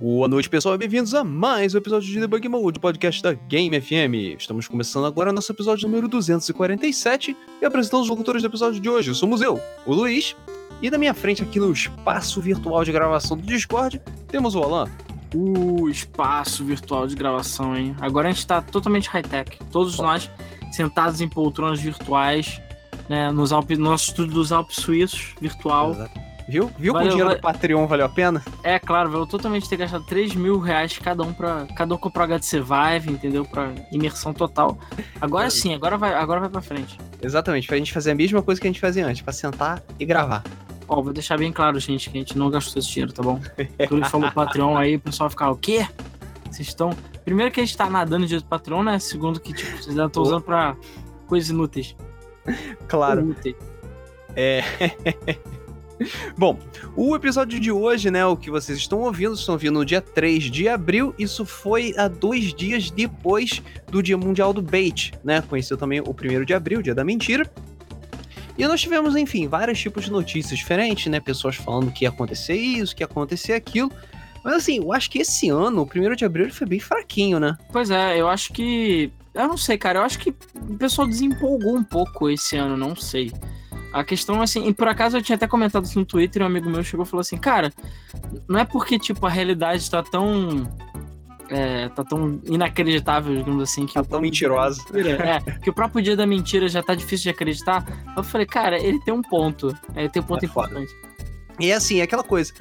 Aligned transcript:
Boa 0.00 0.26
noite, 0.26 0.48
pessoal, 0.48 0.74
e 0.76 0.78
bem-vindos 0.78 1.12
a 1.12 1.22
mais 1.22 1.74
um 1.74 1.76
episódio 1.76 2.08
de 2.08 2.18
Debug 2.18 2.48
Mode, 2.48 2.80
podcast 2.80 3.22
da 3.22 3.34
Game 3.34 3.78
FM. 3.78 4.34
Estamos 4.38 4.66
começando 4.66 5.04
agora 5.04 5.30
nosso 5.30 5.52
episódio 5.52 5.86
número 5.86 6.08
247 6.08 7.36
e 7.60 7.66
apresentando 7.66 8.00
os 8.00 8.08
locutores 8.08 8.40
do 8.40 8.48
episódio 8.48 8.80
de 8.80 8.88
hoje. 8.88 9.14
Somos 9.14 9.42
eu, 9.42 9.60
o 9.84 9.92
Luiz, 9.92 10.34
e 10.80 10.90
na 10.90 10.96
minha 10.96 11.12
frente 11.12 11.42
aqui 11.42 11.60
no 11.60 11.70
espaço 11.70 12.40
virtual 12.40 12.82
de 12.82 12.92
gravação 12.92 13.36
do 13.36 13.42
Discord, 13.42 14.00
temos 14.26 14.54
o 14.54 14.62
Alan. 14.62 14.88
O 15.34 15.86
espaço 15.90 16.64
virtual 16.64 17.06
de 17.06 17.14
gravação, 17.14 17.76
hein? 17.76 17.94
Agora 18.00 18.30
a 18.30 18.32
gente 18.32 18.46
tá 18.46 18.62
totalmente 18.62 19.06
high-tech. 19.10 19.58
Todos 19.70 19.98
nós 19.98 20.30
sentados 20.72 21.20
em 21.20 21.28
poltronas 21.28 21.78
virtuais, 21.78 22.58
né? 23.06 23.30
Nos 23.30 23.52
Alpes, 23.52 23.76
no 23.76 23.84
nosso 23.84 24.06
estúdio 24.06 24.32
dos 24.32 24.50
Alpes 24.50 24.76
Suíços, 24.76 25.34
virtual. 25.38 25.90
Exato. 25.90 26.29
Viu? 26.50 26.68
Viu 26.76 26.92
Valeu, 26.92 27.08
que 27.08 27.14
o 27.14 27.16
dinheiro 27.16 27.28
vai- 27.30 27.36
do 27.36 27.40
Patreon 27.42 27.86
valeu 27.86 28.06
a 28.06 28.08
pena? 28.08 28.42
É 28.64 28.76
claro, 28.78 29.12
eu 29.12 29.24
totalmente 29.24 29.68
ter 29.68 29.76
gastado 29.76 30.04
3 30.04 30.34
mil 30.34 30.58
reais 30.58 30.98
cada 30.98 31.22
um 31.22 31.32
para 31.32 31.66
cada 31.76 31.94
um 31.94 31.96
comprar 31.96 32.24
HTC 32.24 32.60
Vive, 32.60 33.12
entendeu? 33.12 33.44
Pra 33.44 33.72
imersão 33.92 34.34
total. 34.34 34.76
Agora 35.20 35.48
sim, 35.48 35.72
agora 35.74 35.96
vai, 35.96 36.12
agora 36.12 36.40
vai 36.40 36.48
pra 36.48 36.60
frente. 36.60 36.98
Exatamente, 37.22 37.68
pra 37.68 37.76
gente 37.76 37.92
fazer 37.92 38.10
a 38.10 38.14
mesma 38.16 38.42
coisa 38.42 38.60
que 38.60 38.66
a 38.66 38.70
gente 38.70 38.80
fazia 38.80 39.06
antes, 39.06 39.22
pra 39.22 39.32
sentar 39.32 39.80
e 39.98 40.04
gravar. 40.04 40.42
Ó, 40.88 41.00
vou 41.00 41.12
deixar 41.12 41.38
bem 41.38 41.52
claro, 41.52 41.78
gente, 41.78 42.10
que 42.10 42.18
a 42.18 42.20
gente 42.20 42.36
não 42.36 42.50
gastou 42.50 42.80
esse 42.80 42.90
dinheiro, 42.90 43.12
tá 43.12 43.22
bom? 43.22 43.40
Quando 43.88 44.04
falou 44.06 44.28
Patreon 44.32 44.76
aí, 44.76 44.96
o 44.96 45.00
pessoal 45.00 45.28
vai 45.28 45.30
ficar, 45.30 45.50
o 45.52 45.56
quê? 45.56 45.86
Vocês 46.50 46.66
estão. 46.66 46.90
Primeiro 47.24 47.52
que 47.52 47.60
a 47.60 47.64
gente 47.64 47.76
tá 47.76 47.88
nadando 47.88 48.26
de 48.26 48.42
Patreon, 48.42 48.82
né? 48.82 48.98
Segundo 48.98 49.38
que, 49.38 49.52
tipo, 49.52 49.70
vocês 49.70 49.90
ainda 49.90 50.06
estão 50.06 50.24
usando 50.24 50.42
pra 50.42 50.74
coisas 51.28 51.48
inúteis. 51.50 51.94
Claro. 52.88 53.20
Inúteis. 53.20 53.54
É. 54.34 54.62
Bom, 56.36 56.58
o 56.96 57.14
episódio 57.14 57.60
de 57.60 57.70
hoje, 57.70 58.10
né, 58.10 58.24
o 58.24 58.36
que 58.36 58.50
vocês 58.50 58.78
estão 58.78 59.00
ouvindo, 59.00 59.34
estão 59.34 59.54
ouvindo 59.54 59.74
no 59.74 59.84
dia 59.84 60.00
3 60.00 60.44
de 60.44 60.68
abril, 60.68 61.14
isso 61.18 61.44
foi 61.44 61.94
há 61.96 62.08
dois 62.08 62.54
dias 62.54 62.90
depois 62.90 63.62
do 63.88 64.02
Dia 64.02 64.16
Mundial 64.16 64.52
do 64.52 64.62
Bait, 64.62 65.12
né, 65.22 65.42
conhecido 65.42 65.76
também 65.76 66.00
o 66.00 66.10
1 66.10 66.44
de 66.44 66.54
abril, 66.54 66.82
Dia 66.82 66.94
da 66.94 67.04
Mentira. 67.04 67.50
E 68.56 68.66
nós 68.66 68.80
tivemos, 68.80 69.16
enfim, 69.16 69.48
vários 69.48 69.78
tipos 69.78 70.04
de 70.04 70.10
notícias 70.10 70.58
diferentes, 70.58 71.06
né, 71.06 71.20
pessoas 71.20 71.56
falando 71.56 71.90
que 71.92 72.04
ia 72.04 72.08
acontecer 72.08 72.54
isso, 72.54 72.94
que 72.94 73.02
ia 73.02 73.06
acontecer 73.06 73.52
aquilo. 73.52 73.90
Mas 74.44 74.54
assim, 74.54 74.78
eu 74.78 74.92
acho 74.92 75.10
que 75.10 75.18
esse 75.18 75.48
ano, 75.50 75.82
o 75.82 75.98
1 75.98 76.14
de 76.14 76.24
abril, 76.24 76.44
ele 76.46 76.52
foi 76.52 76.66
bem 76.66 76.80
fraquinho, 76.80 77.38
né? 77.38 77.56
Pois 77.70 77.90
é, 77.90 78.18
eu 78.18 78.28
acho 78.28 78.52
que. 78.52 79.12
Eu 79.34 79.46
não 79.46 79.56
sei, 79.56 79.76
cara. 79.76 79.98
Eu 79.98 80.02
acho 80.02 80.18
que 80.18 80.30
o 80.30 80.76
pessoal 80.78 81.06
desempolgou 81.06 81.76
um 81.76 81.84
pouco 81.84 82.28
esse 82.30 82.56
ano, 82.56 82.76
não 82.76 82.96
sei. 82.96 83.30
A 83.92 84.04
questão, 84.04 84.40
assim, 84.40 84.68
e 84.68 84.72
por 84.74 84.86
acaso 84.88 85.16
eu 85.16 85.22
tinha 85.22 85.36
até 85.36 85.46
comentado 85.48 85.84
isso 85.84 85.98
no 85.98 86.04
Twitter 86.04 86.40
e 86.40 86.44
um 86.44 86.46
amigo 86.48 86.70
meu 86.70 86.82
chegou 86.84 87.04
e 87.04 87.08
falou 87.08 87.20
assim: 87.22 87.36
Cara, 87.36 87.72
não 88.48 88.58
é 88.58 88.64
porque, 88.64 88.98
tipo, 88.98 89.26
a 89.26 89.30
realidade 89.30 89.90
tá 89.90 90.02
tão. 90.02 90.68
É, 91.48 91.88
tá 91.88 92.04
tão 92.04 92.40
inacreditável, 92.44 93.34
digamos 93.34 93.64
assim, 93.64 93.84
que 93.84 93.94
Tá 93.94 94.02
o 94.02 94.04
tão 94.04 94.20
mentirosa. 94.20 94.80
mentira- 94.92 95.24
É, 95.28 95.40
que 95.58 95.68
o 95.68 95.72
próprio 95.72 96.00
dia 96.00 96.14
da 96.16 96.24
mentira 96.24 96.68
já 96.68 96.80
tá 96.80 96.94
difícil 96.94 97.24
de 97.24 97.30
acreditar. 97.30 97.84
Eu 98.16 98.22
falei, 98.22 98.46
cara, 98.46 98.78
ele 98.78 99.00
tem 99.00 99.12
um 99.12 99.20
ponto. 99.22 99.76
Ele 99.96 100.08
tem 100.08 100.22
um 100.22 100.24
ponto 100.26 100.44
É 100.44 100.48
foda. 100.48 100.68
importante. 100.68 100.94
E 101.58 101.70
é 101.72 101.74
assim, 101.74 101.98
é 101.98 102.02
aquela 102.02 102.22
coisa. 102.22 102.52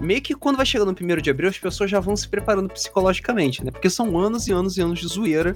Meio 0.00 0.22
que 0.22 0.34
quando 0.34 0.56
vai 0.56 0.64
chegando 0.64 0.88
no 0.88 0.94
primeiro 0.94 1.20
de 1.20 1.28
abril, 1.28 1.50
as 1.50 1.58
pessoas 1.58 1.90
já 1.90 2.00
vão 2.00 2.16
se 2.16 2.26
preparando 2.26 2.70
psicologicamente, 2.70 3.62
né? 3.62 3.70
Porque 3.70 3.90
são 3.90 4.18
anos 4.18 4.48
e 4.48 4.52
anos 4.52 4.78
e 4.78 4.80
anos 4.80 4.98
de 4.98 5.06
zoeira. 5.08 5.54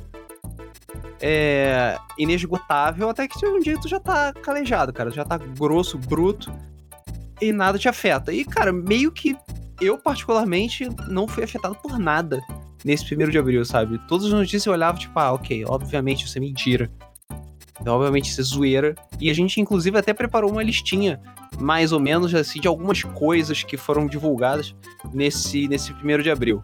É. 1.23 1.97
inesgotável, 2.19 3.09
até 3.09 3.29
que 3.29 3.47
um 3.47 3.61
dia 3.61 3.81
tu 3.81 3.89
já 3.89 4.01
tá 4.01 4.33
calejado, 4.33 4.93
cara. 4.93 5.11
Já 5.11 5.25
tá 5.25 5.39
grosso, 5.39 5.97
bruto. 5.97 6.53
E 7.41 7.53
nada 7.53 7.79
te 7.79 7.89
afeta. 7.89 8.33
E, 8.33 8.45
cara, 8.45 8.73
meio 8.73 9.11
que 9.11 9.37
eu, 9.81 9.99
particularmente, 9.99 10.89
não 11.09 11.27
fui 11.27 11.43
afetado 11.43 11.75
por 11.75 11.99
nada 11.99 12.41
nesse 12.85 13.05
primeiro 13.05 13.33
de 13.33 13.39
abril, 13.39 13.65
sabe? 13.65 14.01
Todas 14.07 14.27
as 14.27 14.33
notícias 14.33 14.67
eu 14.67 14.73
olhava, 14.73 14.99
tipo, 14.99 15.19
ah, 15.19 15.33
ok, 15.33 15.65
obviamente 15.67 16.25
isso 16.25 16.39
é 16.39 16.41
mentira. 16.41 16.91
Obviamente 17.85 18.31
isso 18.31 18.41
é 18.41 18.45
zoeira. 18.45 18.95
E 19.21 19.31
a 19.31 19.35
gente, 19.35 19.61
inclusive, 19.61 19.99
até 19.99 20.13
preparou 20.13 20.51
uma 20.51 20.63
listinha 20.63 21.21
mais 21.59 21.93
ou 21.93 22.01
menos 22.01 22.35
assim 22.35 22.61
de 22.61 22.69
algumas 22.69 23.03
coisas 23.03 23.63
que 23.63 23.77
foram 23.77 24.07
divulgadas 24.07 24.75
nesse 25.13 25.69
nesse 25.69 25.93
primeiro 25.93 26.23
de 26.23 26.31
abril. 26.31 26.63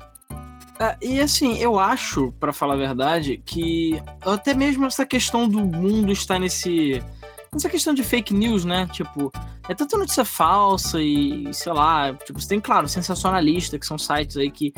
É, 0.80 0.96
e 1.02 1.20
assim, 1.20 1.58
eu 1.58 1.78
acho, 1.78 2.32
pra 2.38 2.52
falar 2.52 2.74
a 2.74 2.76
verdade, 2.78 3.42
que 3.44 4.00
até 4.20 4.54
mesmo 4.54 4.86
essa 4.86 5.04
questão 5.04 5.48
do 5.48 5.60
mundo 5.60 6.12
estar 6.12 6.38
nesse. 6.38 7.02
Essa 7.52 7.68
questão 7.68 7.94
de 7.94 8.04
fake 8.04 8.34
news, 8.34 8.64
né? 8.64 8.86
Tipo, 8.92 9.32
é 9.68 9.74
tanta 9.74 9.96
notícia 9.96 10.24
falsa 10.24 11.00
e, 11.00 11.52
sei 11.52 11.72
lá, 11.72 12.14
tipo, 12.14 12.40
você 12.40 12.48
tem, 12.48 12.60
claro, 12.60 12.86
sensacionalista, 12.88 13.78
que 13.78 13.86
são 13.86 13.98
sites 13.98 14.36
aí 14.36 14.50
que 14.50 14.72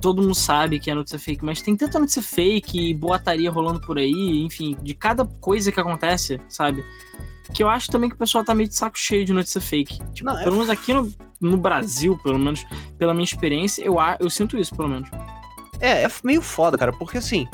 todo 0.00 0.20
mundo 0.20 0.34
sabe 0.34 0.78
que 0.78 0.90
é 0.90 0.94
notícia 0.94 1.18
fake, 1.18 1.44
mas 1.44 1.62
tem 1.62 1.76
tanta 1.76 1.98
notícia 1.98 2.22
fake 2.22 2.90
e 2.90 2.94
boataria 2.94 3.50
rolando 3.50 3.80
por 3.80 3.98
aí, 3.98 4.42
enfim, 4.44 4.76
de 4.82 4.94
cada 4.94 5.24
coisa 5.24 5.72
que 5.72 5.80
acontece, 5.80 6.40
sabe? 6.48 6.84
Que 7.54 7.62
eu 7.62 7.68
acho 7.68 7.90
também 7.90 8.10
que 8.10 8.16
o 8.16 8.18
pessoal 8.18 8.44
tá 8.44 8.54
meio 8.54 8.68
de 8.68 8.74
saco 8.74 8.98
cheio 8.98 9.24
de 9.24 9.32
notícia 9.32 9.60
fake. 9.60 9.98
Tipo, 10.12 10.28
Não, 10.28 10.36
pelo 10.42 10.56
menos 10.56 10.68
aqui 10.68 10.92
no, 10.92 11.10
no 11.40 11.56
Brasil, 11.56 12.18
pelo 12.22 12.38
menos, 12.38 12.66
pela 12.98 13.14
minha 13.14 13.24
experiência, 13.24 13.82
eu, 13.82 13.96
eu 14.20 14.28
sinto 14.28 14.58
isso, 14.58 14.74
pelo 14.74 14.88
menos. 14.88 15.08
É, 15.80 16.04
é 16.04 16.10
meio 16.24 16.42
foda, 16.42 16.76
cara, 16.76 16.92
porque 16.92 17.18
assim, 17.18 17.46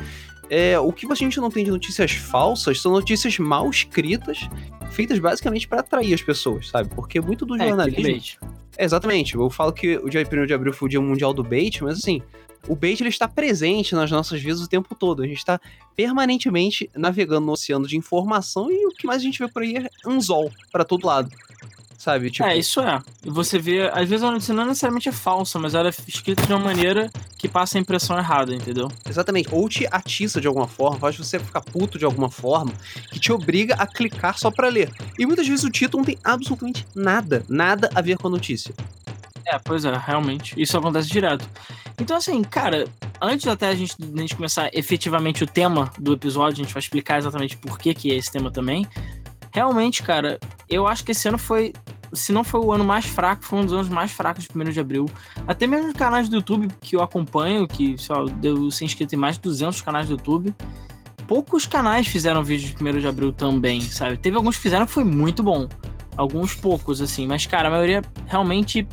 é, 0.51 0.79
o 0.79 0.93
que 0.93 1.11
a 1.11 1.15
gente 1.15 1.39
não 1.41 1.51
tem 1.51 1.65
de 1.65 1.71
notícias 1.71 2.13
falsas 2.13 2.81
são 2.81 2.93
notícias 2.93 3.39
mal 3.39 3.69
escritas, 3.69 4.49
feitas 4.91 5.19
basicamente 5.19 5.67
pra 5.67 5.81
atrair 5.81 6.15
as 6.15 6.23
pessoas, 6.23 6.69
sabe? 6.69 6.89
Porque 6.95 7.21
muito 7.21 7.45
do 7.45 7.61
É, 7.61 7.69
jornalismo. 7.69 8.39
É, 8.77 8.85
exatamente. 8.85 9.35
Eu 9.35 9.51
falo 9.51 9.73
que 9.73 9.97
o 9.99 10.09
dia 10.09 10.23
1 10.23 10.47
de 10.47 10.55
abril 10.55 10.73
foi 10.73 10.87
o 10.87 10.91
dia 10.91 11.01
mundial 11.01 11.33
do 11.33 11.43
bait, 11.43 11.83
mas 11.83 11.99
assim, 11.99 12.23
o 12.69 12.75
bait 12.75 13.01
ele 13.01 13.09
está 13.09 13.29
presente 13.29 13.95
nas 13.95 14.11
nossas 14.11 14.41
vidas 14.41 14.61
o 14.61 14.69
tempo 14.69 14.95
todo. 14.95 15.23
A 15.23 15.27
gente 15.27 15.39
está 15.39 15.61
permanentemente 15.97 16.91
navegando 16.95 17.47
no 17.47 17.53
oceano 17.53 17.87
de 17.87 17.97
informação 17.97 18.71
e 18.71 18.87
o 18.87 18.91
que 18.91 19.07
mais 19.07 19.21
a 19.21 19.25
gente 19.25 19.39
vê 19.39 19.49
por 19.49 19.63
aí 19.63 19.77
é 19.77 19.89
anzol 20.07 20.51
pra 20.73 20.85
todo 20.85 21.07
lado. 21.07 21.31
Sabe? 21.99 22.31
Tipo, 22.31 22.49
É, 22.49 22.57
isso 22.57 22.81
é. 22.81 23.01
E 23.25 23.31
você 23.31 23.59
vê, 23.59 23.89
às 23.93 24.09
vezes 24.09 24.23
a 24.23 24.31
notícia 24.31 24.55
não 24.55 24.67
necessariamente 24.67 25.09
é 25.09 25.13
falsa, 25.13 25.59
mas 25.59 25.75
ela 25.75 25.89
é 25.89 25.93
escrita 26.07 26.47
de 26.47 26.53
uma 26.53 26.59
maneira 26.59 27.11
que 27.39 27.49
passa 27.49 27.79
a 27.79 27.81
impressão 27.81 28.19
errada, 28.19 28.55
entendeu? 28.55 28.91
exatamente. 29.09 29.49
Ou 29.53 29.69
te 29.69 29.87
atiça 29.91 30.41
de 30.41 30.47
alguma 30.47 30.69
forma, 30.69 30.99
faz 30.99 31.17
você 31.17 31.39
ficar 31.39 31.61
puto 31.61 31.99
de 31.99 32.05
alguma 32.05 32.31
forma, 32.31 32.73
que 33.11 33.19
te 33.19 33.33
obriga 33.33 33.75
a 33.75 33.87
clicar 33.87 34.39
só 34.39 34.51
pra 34.51 34.69
ler. 34.69 34.91
E 35.19 35.27
muitas 35.27 35.47
vezes 35.47 35.65
o 35.65 35.71
título 35.71 36.03
não 36.03 36.07
tem 36.07 36.19
absolutamente 36.25 36.87
nada, 36.95 37.45
nada 37.49 37.91
a 37.95 38.01
ver 38.01 38.19
com 38.19 38.29
a 38.29 38.31
notícia. 38.31 38.75
É, 39.47 39.59
pois 39.59 39.85
é, 39.85 39.97
realmente. 39.97 40.55
Isso 40.61 40.77
acontece 40.77 41.09
direto. 41.09 41.49
Então, 42.01 42.17
assim, 42.17 42.43
cara, 42.43 42.87
antes 43.21 43.47
até 43.47 43.69
a 43.69 43.75
gente, 43.75 43.95
a 44.01 44.21
gente 44.21 44.35
começar 44.35 44.69
efetivamente 44.73 45.45
o 45.45 45.47
tema 45.47 45.93
do 45.99 46.13
episódio, 46.13 46.61
a 46.61 46.65
gente 46.65 46.75
vai 46.75 46.81
explicar 46.81 47.19
exatamente 47.19 47.57
por 47.57 47.79
que, 47.79 47.95
que 47.95 48.11
é 48.11 48.17
esse 48.17 48.33
tema 48.33 48.51
também. 48.51 48.87
Realmente, 49.55 50.03
cara, 50.03 50.39
eu 50.69 50.87
acho 50.87 51.05
que 51.05 51.13
esse 51.13 51.29
ano 51.29 51.39
foi. 51.39 51.73
Se 52.13 52.33
não 52.33 52.43
foi 52.45 52.61
o 52.61 52.73
ano 52.73 52.85
mais 52.85 53.07
fraco, 53.07 53.45
foi 53.45 53.61
um 53.61 53.65
dos 53.65 53.73
anos 53.73 53.89
mais 53.89 54.11
fracos 54.11 54.45
de 54.45 54.51
1 54.53 54.65
de 54.71 54.81
abril. 54.81 55.09
Até 55.47 55.67
mesmo 55.67 55.89
os 55.89 55.95
canais 55.95 56.29
do 56.29 56.37
YouTube 56.37 56.69
que 56.81 56.97
eu 56.97 57.03
acompanho, 57.03 57.67
que 57.67 57.97
só 57.97 58.25
deu 58.25 58.71
ser 58.71 58.85
inscrito 58.85 59.15
em 59.15 59.19
mais 59.19 59.37
de 59.37 59.43
200 59.43 59.81
canais 59.81 60.09
do 60.09 60.15
YouTube. 60.15 60.55
Poucos 61.27 61.67
canais 61.67 62.07
fizeram 62.07 62.43
vídeo 62.45 62.75
de 62.75 62.85
1 62.85 63.01
de 63.01 63.07
abril 63.07 63.33
também, 63.33 63.81
sabe? 63.81 64.17
Teve 64.17 64.37
alguns 64.37 64.57
que 64.57 64.63
fizeram 64.63 64.87
que 64.87 64.93
foi 64.93 65.05
muito 65.05 65.43
bom. 65.43 65.69
Alguns 66.17 66.55
poucos, 66.55 67.01
assim. 67.01 67.27
Mas, 67.27 67.47
cara, 67.47 67.69
a 67.69 67.71
maioria 67.71 68.03
realmente 68.27 68.87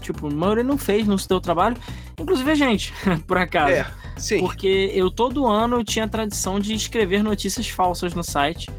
Tipo, 0.00 0.28
a 0.28 0.30
maioria 0.30 0.62
não 0.62 0.78
fez, 0.78 1.04
não 1.06 1.18
se 1.18 1.28
deu 1.28 1.40
trabalho. 1.40 1.76
Inclusive 2.18 2.48
a 2.48 2.54
gente, 2.54 2.94
por 3.26 3.36
acaso. 3.36 3.72
É, 3.72 3.86
sim. 4.16 4.38
Porque 4.38 4.92
eu 4.94 5.10
todo 5.10 5.46
ano 5.46 5.76
eu 5.76 5.84
tinha 5.84 6.04
a 6.04 6.08
tradição 6.08 6.60
de 6.60 6.74
escrever 6.74 7.24
notícias 7.24 7.68
falsas 7.68 8.14
no 8.14 8.22
site. 8.22 8.70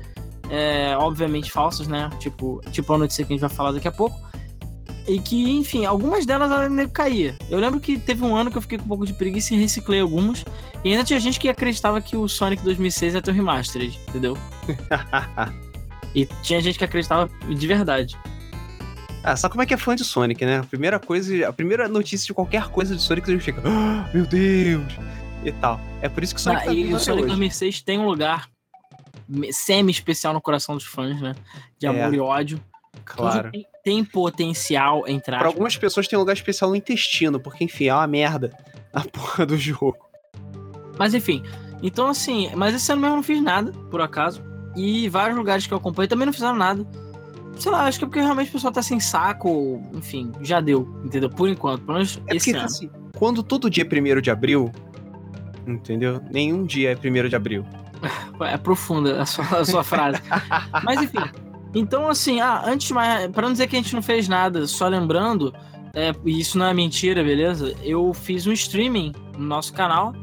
É, 0.49 0.95
obviamente 0.97 1.51
falsas, 1.51 1.87
né? 1.87 2.09
Tipo, 2.19 2.61
tipo 2.71 2.93
a 2.93 2.97
notícia 2.97 3.25
que 3.25 3.33
a 3.33 3.35
gente 3.35 3.41
vai 3.41 3.49
falar 3.49 3.71
daqui 3.71 3.87
a 3.87 3.91
pouco. 3.91 4.19
E 5.07 5.19
que, 5.19 5.51
enfim, 5.51 5.85
algumas 5.85 6.25
delas 6.25 6.49
que 6.69 6.87
caía. 6.89 7.35
Eu 7.49 7.59
lembro 7.59 7.79
que 7.79 7.97
teve 7.97 8.23
um 8.23 8.35
ano 8.35 8.51
que 8.51 8.57
eu 8.57 8.61
fiquei 8.61 8.77
com 8.77 8.83
um 8.83 8.87
pouco 8.89 9.05
de 9.05 9.13
preguiça 9.13 9.53
e 9.53 9.57
reciclei 9.57 10.01
algumas. 10.01 10.43
E 10.83 10.91
ainda 10.91 11.03
tinha 11.03 11.19
gente 11.19 11.39
que 11.39 11.47
acreditava 11.47 12.01
que 12.01 12.17
o 12.17 12.27
Sonic 12.27 12.61
2006 12.63 13.13
ia 13.13 13.21
ter 13.21 13.31
o 13.31 13.33
remastered, 13.33 13.97
entendeu? 14.09 14.37
E 16.15 16.25
tinha 16.41 16.59
gente 16.59 16.79
que 16.79 16.83
acreditava 16.83 17.29
de 17.47 17.67
verdade. 17.67 18.17
Ah, 19.23 19.35
sabe 19.35 19.51
como 19.51 19.61
é 19.61 19.65
que 19.67 19.73
é 19.73 19.77
fã 19.77 19.95
de 19.95 20.03
Sonic, 20.03 20.43
né? 20.43 20.59
A 20.59 20.63
primeira 20.63 20.99
coisa, 20.99 21.47
a 21.47 21.53
primeira 21.53 21.87
notícia 21.87 22.25
de 22.25 22.33
qualquer 22.33 22.69
coisa 22.69 22.95
de 22.95 23.01
Sonic, 23.03 23.27
você 23.27 23.39
fica, 23.39 23.61
"Ah, 23.63 24.09
meu 24.11 24.25
Deus, 24.25 24.93
e 25.43 25.51
tal. 25.51 25.79
É 26.01 26.09
por 26.09 26.23
isso 26.23 26.33
que 26.33 26.39
o 26.39 26.43
Sonic 26.43 26.61
Ah, 26.63 26.65
tá 26.65 26.73
e 26.73 26.93
o 26.93 26.99
Sonic 26.99 27.23
hoje. 27.23 27.27
2006 27.27 27.81
tem 27.81 27.99
um 27.99 28.05
lugar 28.05 28.49
semi-especial 29.51 30.33
no 30.33 30.41
coração 30.41 30.75
dos 30.75 30.85
fãs, 30.85 31.19
né? 31.21 31.35
De 31.77 31.85
É, 31.85 31.89
amor 31.89 32.13
e 32.13 32.19
ódio. 32.19 32.59
Claro. 33.05 33.51
Tem, 33.51 33.65
tem 33.83 34.03
potencial, 34.05 35.07
entre 35.07 35.25
Pra 35.25 35.37
aspas. 35.37 35.53
algumas 35.53 35.77
pessoas 35.77 36.07
tem 36.07 36.17
um 36.17 36.21
lugar 36.21 36.33
especial 36.33 36.69
no 36.69 36.75
intestino, 36.75 37.39
porque 37.39 37.63
enfim, 37.63 37.85
é 37.87 37.93
uma 37.93 38.07
merda 38.07 38.51
a 38.93 39.01
porra 39.07 39.45
do 39.45 39.55
jogo. 39.57 39.97
Mas 40.97 41.13
enfim, 41.13 41.43
então 41.83 42.07
assim, 42.07 42.49
mas 42.55 42.73
esse 42.75 42.91
ano 42.91 43.01
mesmo 43.01 43.13
eu 43.13 43.17
não 43.17 43.23
fiz 43.23 43.41
nada, 43.41 43.71
por 43.91 44.01
acaso. 44.01 44.43
E 44.75 45.07
vários 45.09 45.37
lugares 45.37 45.65
que 45.67 45.73
eu 45.73 45.77
acompanho 45.77 46.07
também 46.09 46.25
não 46.25 46.33
fizeram 46.33 46.55
nada. 46.55 46.85
sei 47.57 47.71
lá, 47.71 47.85
acho 47.85 47.97
que 47.99 48.05
é 48.05 48.07
porque 48.07 48.19
realmente 48.19 48.49
o 48.49 48.53
pessoal 48.53 48.73
tá 48.73 48.81
sem 48.81 48.99
saco, 48.99 49.81
enfim, 49.93 50.31
já 50.41 50.59
deu, 50.59 50.87
entendeu? 51.03 51.29
Por 51.29 51.47
enquanto, 51.49 51.81
pelo 51.81 51.93
menos 51.93 52.19
é 52.27 52.35
esse 52.35 52.45
porque, 52.47 52.57
ano. 52.57 52.65
assim, 52.65 52.89
quando 53.15 53.41
todo 53.43 53.69
dia 53.69 53.83
é 53.83 53.87
primeiro 53.87 54.21
de 54.21 54.29
abril, 54.31 54.71
entendeu? 55.65 56.21
Nenhum 56.31 56.65
dia 56.65 56.91
é 56.91 56.95
primeiro 56.95 57.29
de 57.29 57.35
abril. 57.35 57.65
É 58.41 58.57
profunda 58.57 59.21
a 59.21 59.25
sua, 59.25 59.45
a 59.59 59.65
sua 59.65 59.83
frase. 59.83 60.21
Mas 60.83 61.01
enfim. 61.01 61.19
Então, 61.75 62.07
assim, 62.07 62.39
ah, 62.41 62.63
antes 62.65 62.87
de 62.87 62.93
mais. 62.93 63.29
Pra 63.31 63.43
não 63.43 63.51
dizer 63.51 63.67
que 63.67 63.75
a 63.75 63.79
gente 63.81 63.93
não 63.93 64.01
fez 64.01 64.27
nada, 64.27 64.65
só 64.67 64.87
lembrando, 64.87 65.53
é, 65.93 66.13
e 66.25 66.39
isso 66.39 66.57
não 66.57 66.65
é 66.65 66.73
mentira, 66.73 67.23
beleza? 67.23 67.75
Eu 67.83 68.13
fiz 68.13 68.47
um 68.47 68.51
streaming 68.53 69.13
no 69.37 69.45
nosso 69.45 69.73
canal, 69.73 70.13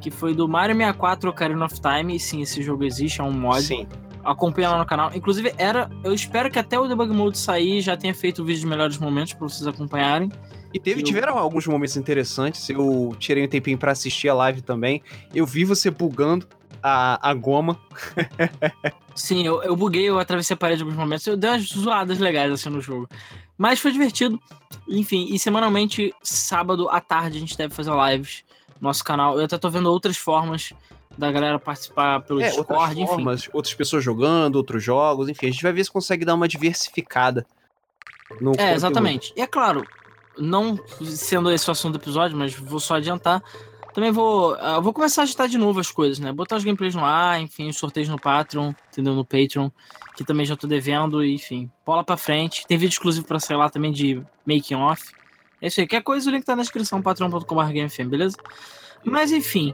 que 0.00 0.10
foi 0.10 0.34
do 0.34 0.48
Mario 0.48 0.74
64 0.76 1.30
Ocarina 1.30 1.64
of 1.66 1.80
Time. 1.80 2.16
E 2.16 2.18
sim, 2.20 2.42
esse 2.42 2.62
jogo 2.62 2.84
existe, 2.84 3.20
é 3.20 3.24
um 3.24 3.32
mod. 3.32 3.62
Sim. 3.62 3.86
Acompanha 4.24 4.70
lá 4.70 4.78
no 4.78 4.86
canal. 4.86 5.10
Inclusive, 5.14 5.52
era. 5.58 5.90
Eu 6.02 6.14
espero 6.14 6.50
que 6.50 6.58
até 6.58 6.78
o 6.80 6.88
Debug 6.88 7.12
Mode 7.12 7.36
sair 7.36 7.82
já 7.82 7.94
tenha 7.96 8.14
feito 8.14 8.40
o 8.40 8.44
vídeo 8.44 8.60
de 8.60 8.66
melhores 8.66 8.96
momentos 8.98 9.34
pra 9.34 9.46
vocês 9.46 9.66
acompanharem. 9.66 10.32
E 10.72 10.80
teve, 10.80 11.02
Eu- 11.02 11.04
tiveram 11.04 11.36
alguns 11.38 11.66
momentos 11.66 11.96
interessantes. 11.96 12.68
Eu 12.70 13.14
tirei 13.18 13.44
um 13.44 13.48
tempinho 13.48 13.76
pra 13.76 13.92
assistir 13.92 14.28
a 14.30 14.34
live 14.34 14.62
também. 14.62 15.02
Eu 15.34 15.44
vi 15.44 15.64
você 15.64 15.90
bugando 15.90 16.46
a, 16.86 17.30
a 17.30 17.32
goma. 17.34 17.80
Sim, 19.14 19.46
eu, 19.46 19.62
eu 19.62 19.74
buguei, 19.74 20.04
eu 20.04 20.18
atravessei 20.18 20.54
a 20.54 20.56
parede 20.56 20.82
em 20.82 20.84
alguns 20.84 20.98
momentos. 20.98 21.26
Eu 21.26 21.36
dei 21.36 21.48
umas 21.50 21.62
zoadas 21.68 22.18
legais 22.18 22.52
assim 22.52 22.68
no 22.68 22.80
jogo. 22.80 23.08
Mas 23.56 23.80
foi 23.80 23.90
divertido. 23.90 24.38
Enfim, 24.86 25.28
e 25.30 25.38
semanalmente, 25.38 26.12
sábado 26.22 26.88
à 26.90 27.00
tarde, 27.00 27.38
a 27.38 27.40
gente 27.40 27.56
deve 27.56 27.74
fazer 27.74 27.90
lives 28.12 28.44
no 28.80 28.88
nosso 28.88 29.02
canal. 29.02 29.38
Eu 29.38 29.46
até 29.46 29.56
tô 29.56 29.70
vendo 29.70 29.86
outras 29.90 30.16
formas 30.18 30.74
da 31.16 31.30
galera 31.32 31.58
participar 31.58 32.20
pelo 32.20 32.40
É, 32.42 32.48
outras 32.48 32.66
Discord, 32.66 33.00
enfim. 33.00 33.06
formas, 33.12 33.48
outras 33.52 33.72
pessoas 33.72 34.04
jogando, 34.04 34.56
outros 34.56 34.82
jogos, 34.82 35.28
enfim. 35.28 35.46
A 35.46 35.50
gente 35.50 35.62
vai 35.62 35.72
ver 35.72 35.84
se 35.84 35.90
consegue 35.90 36.24
dar 36.24 36.34
uma 36.34 36.48
diversificada. 36.48 37.46
No 38.40 38.50
É, 38.50 38.54
conteúdo. 38.56 38.74
exatamente. 38.74 39.32
E 39.36 39.40
é 39.40 39.46
claro, 39.46 39.84
não 40.36 40.76
sendo 41.02 41.52
esse 41.52 41.68
o 41.68 41.72
assunto 41.72 41.96
do 41.98 42.02
episódio, 42.02 42.36
mas 42.36 42.52
vou 42.54 42.80
só 42.80 42.96
adiantar. 42.96 43.40
Também 43.94 44.10
vou, 44.10 44.56
ah, 44.58 44.80
vou 44.80 44.92
começar 44.92 45.22
a 45.22 45.24
agitar 45.24 45.48
de 45.48 45.56
novo 45.56 45.78
as 45.78 45.90
coisas, 45.90 46.18
né? 46.18 46.32
Botar 46.32 46.56
os 46.56 46.64
gameplays 46.64 46.96
no 46.96 47.04
ar, 47.04 47.40
enfim, 47.40 47.68
os 47.68 47.76
sorteios 47.76 48.08
no 48.08 48.18
Patreon, 48.20 48.72
entendeu? 48.90 49.14
No 49.14 49.24
Patreon, 49.24 49.70
que 50.16 50.24
também 50.24 50.44
já 50.44 50.56
tô 50.56 50.66
devendo, 50.66 51.24
enfim, 51.24 51.70
bola 51.86 52.02
pra 52.02 52.16
frente. 52.16 52.66
Tem 52.66 52.76
vídeo 52.76 52.92
exclusivo 52.94 53.24
pra 53.24 53.38
sair 53.38 53.56
lá 53.56 53.70
também 53.70 53.92
de 53.92 54.20
making 54.44 54.74
off. 54.74 55.12
É 55.62 55.68
isso 55.68 55.80
aí. 55.80 55.86
Qualquer 55.86 56.02
coisa, 56.02 56.28
o 56.28 56.32
link 56.32 56.44
tá 56.44 56.56
na 56.56 56.62
descrição, 56.62 57.00
patreon.com.br 57.00 58.04
beleza? 58.08 58.36
Mas 59.04 59.30
enfim. 59.30 59.72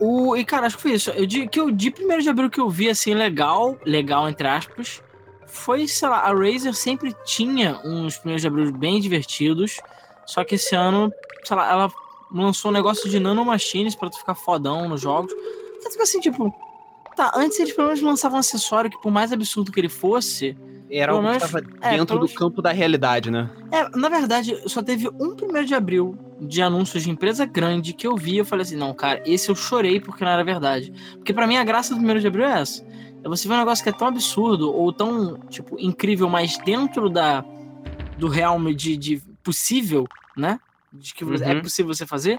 O, 0.00 0.36
e 0.36 0.44
cara, 0.44 0.66
acho 0.68 0.76
que 0.76 0.82
foi 0.82 0.92
isso. 0.92 1.10
Eu, 1.10 1.26
di- 1.26 1.48
que 1.48 1.58
eu, 1.60 1.70
de 1.70 1.92
1 1.98 2.18
de 2.18 2.28
abril 2.28 2.48
que 2.48 2.60
eu 2.60 2.70
vi 2.70 2.88
assim, 2.88 3.12
legal, 3.12 3.76
legal, 3.84 4.28
entre 4.28 4.46
aspas, 4.46 5.02
foi, 5.46 5.86
sei 5.88 6.08
lá, 6.08 6.18
a 6.20 6.32
Razer 6.32 6.74
sempre 6.74 7.14
tinha 7.24 7.80
uns 7.84 8.16
primeiros 8.18 8.42
de 8.42 8.48
abril 8.48 8.72
bem 8.72 9.00
divertidos. 9.00 9.78
Só 10.26 10.44
que 10.44 10.54
esse 10.54 10.74
ano, 10.74 11.12
sei 11.44 11.56
lá, 11.56 11.70
ela 11.70 11.92
lançou 12.32 12.70
um 12.70 12.74
negócio 12.74 13.08
de 13.08 13.18
nanomachines 13.20 13.94
pra 13.94 14.08
tu 14.10 14.18
ficar 14.18 14.34
fodão 14.34 14.88
nos 14.88 15.00
jogos. 15.00 15.32
Você 15.80 15.90
fica 15.90 16.02
assim, 16.04 16.20
tipo. 16.20 16.52
Tá, 17.14 17.30
antes 17.36 17.60
eles 17.60 17.74
pelo 17.74 17.88
menos 17.88 18.00
lançavam 18.02 18.36
um 18.36 18.40
acessório 18.40 18.90
que, 18.90 19.00
por 19.00 19.10
mais 19.12 19.32
absurdo 19.32 19.70
que 19.70 19.78
ele 19.80 19.88
fosse. 19.88 20.56
Era 20.90 21.12
algo 21.12 21.22
que 21.24 21.28
menos- 21.30 21.44
estava 21.44 21.64
é, 21.80 21.90
dentro 21.92 22.06
pelo 22.06 22.18
do 22.20 22.24
menos- 22.26 22.32
campo 22.38 22.60
da 22.62 22.70
realidade, 22.72 23.30
né? 23.30 23.50
É, 23.70 23.88
na 23.96 24.08
verdade, 24.10 24.62
só 24.68 24.82
teve 24.82 25.08
um 25.18 25.34
primeiro 25.34 25.66
de 25.66 25.74
abril 25.74 26.14
de 26.40 26.60
anúncios 26.60 27.02
de 27.02 27.10
empresa 27.10 27.44
grande 27.46 27.92
que 27.94 28.06
eu 28.06 28.14
vi. 28.16 28.36
Eu 28.38 28.44
falei 28.44 28.62
assim: 28.62 28.76
não, 28.76 28.92
cara, 28.94 29.22
esse 29.26 29.50
eu 29.50 29.54
chorei 29.54 30.00
porque 30.00 30.24
não 30.24 30.30
era 30.32 30.44
verdade. 30.44 30.92
Porque 31.14 31.32
pra 31.32 31.46
mim 31.46 31.56
a 31.56 31.64
graça 31.64 31.90
do 31.90 31.96
primeiro 31.96 32.20
de 32.20 32.26
abril 32.26 32.44
é 32.44 32.60
essa. 32.60 32.84
É 33.24 33.28
você 33.28 33.46
ver 33.48 33.54
um 33.54 33.58
negócio 33.58 33.82
que 33.84 33.88
é 33.90 33.92
tão 33.92 34.08
absurdo 34.08 34.70
ou 34.74 34.92
tão, 34.92 35.38
tipo, 35.48 35.78
incrível, 35.78 36.28
mas 36.28 36.58
dentro 36.58 37.08
da 37.08 37.44
do 38.18 38.28
realme 38.28 38.74
de, 38.74 38.96
de 38.96 39.22
possível, 39.42 40.06
né? 40.36 40.58
De 40.92 41.14
que 41.14 41.24
é 41.24 41.26
Uhum. 41.26 41.62
possível 41.62 41.94
você 41.94 42.06
fazer. 42.06 42.38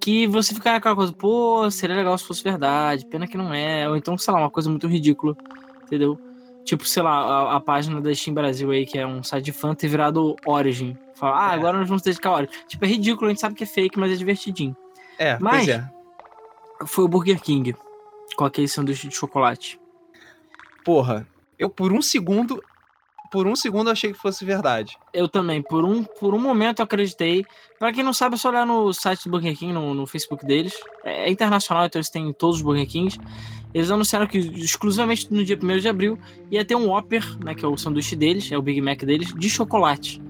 Que 0.00 0.26
você 0.26 0.54
fica 0.54 0.72
naquela 0.72 0.94
coisa, 0.94 1.12
pô, 1.12 1.68
seria 1.70 1.96
legal 1.96 2.16
se 2.16 2.24
fosse 2.24 2.42
verdade, 2.44 3.04
pena 3.06 3.26
que 3.26 3.36
não 3.36 3.52
é. 3.52 3.88
Ou 3.88 3.96
então, 3.96 4.16
sei 4.16 4.32
lá, 4.32 4.40
uma 4.40 4.50
coisa 4.50 4.70
muito 4.70 4.86
ridícula, 4.86 5.36
entendeu? 5.82 6.18
Tipo, 6.64 6.84
sei 6.86 7.02
lá, 7.02 7.12
a, 7.18 7.56
a 7.56 7.60
página 7.60 8.00
da 8.00 8.14
Steam 8.14 8.34
Brasil 8.34 8.70
aí, 8.70 8.84
que 8.86 8.98
é 8.98 9.06
um 9.06 9.22
site 9.22 9.46
de 9.46 9.52
fã, 9.52 9.74
ter 9.74 9.88
virado 9.88 10.36
Origin. 10.46 10.96
Fala, 11.14 11.48
ah, 11.48 11.52
É. 11.52 11.54
agora 11.56 11.78
nós 11.78 11.88
vamos 11.88 12.02
dedicar 12.02 12.28
a 12.30 12.34
Origin. 12.36 12.52
Tipo, 12.68 12.84
é 12.84 12.88
ridículo, 12.88 13.26
a 13.26 13.30
gente 13.30 13.40
sabe 13.40 13.54
que 13.54 13.64
é 13.64 13.66
fake, 13.66 13.98
mas 13.98 14.12
é 14.12 14.16
divertidinho. 14.16 14.76
É, 15.18 15.38
Mas- 15.38 15.64
pois 15.66 15.68
é. 15.68 15.90
Foi 16.86 17.04
o 17.04 17.08
Burger 17.08 17.40
King, 17.40 17.74
com 18.36 18.44
aquele 18.44 18.68
sanduíche 18.68 19.08
de 19.08 19.14
chocolate. 19.16 19.80
Porra, 20.84 21.26
eu 21.58 21.68
por 21.68 21.92
um 21.92 22.00
segundo. 22.00 22.62
Por 23.30 23.46
um 23.46 23.54
segundo 23.54 23.88
eu 23.88 23.92
achei 23.92 24.12
que 24.12 24.18
fosse 24.18 24.44
verdade. 24.44 24.96
Eu 25.12 25.28
também, 25.28 25.62
por 25.62 25.84
um, 25.84 26.02
por 26.02 26.34
um 26.34 26.38
momento 26.38 26.80
eu 26.80 26.84
acreditei. 26.84 27.44
Pra 27.78 27.92
quem 27.92 28.02
não 28.02 28.12
sabe, 28.12 28.34
é 28.34 28.38
só 28.38 28.48
olhar 28.48 28.66
no 28.66 28.92
site 28.92 29.24
do 29.24 29.30
Burger 29.30 29.56
King, 29.56 29.72
no, 29.72 29.94
no 29.94 30.06
Facebook 30.06 30.44
deles. 30.44 30.74
É, 31.04 31.28
é 31.28 31.30
internacional, 31.30 31.86
então 31.86 31.98
eles 31.98 32.10
têm 32.10 32.32
todos 32.32 32.56
os 32.56 32.62
Burger 32.62 32.86
Kings. 32.86 33.18
Eles 33.72 33.90
anunciaram 33.90 34.26
que 34.26 34.38
exclusivamente 34.38 35.32
no 35.32 35.44
dia 35.44 35.58
1 35.60 35.78
de 35.78 35.88
abril 35.88 36.18
ia 36.50 36.64
ter 36.64 36.74
um 36.74 36.88
Whopper, 36.88 37.38
né, 37.44 37.54
que 37.54 37.64
é 37.64 37.68
o 37.68 37.76
sanduíche 37.76 38.16
deles, 38.16 38.50
é 38.50 38.56
o 38.56 38.62
Big 38.62 38.80
Mac 38.80 38.98
deles, 39.00 39.32
de 39.34 39.50
chocolate. 39.50 40.22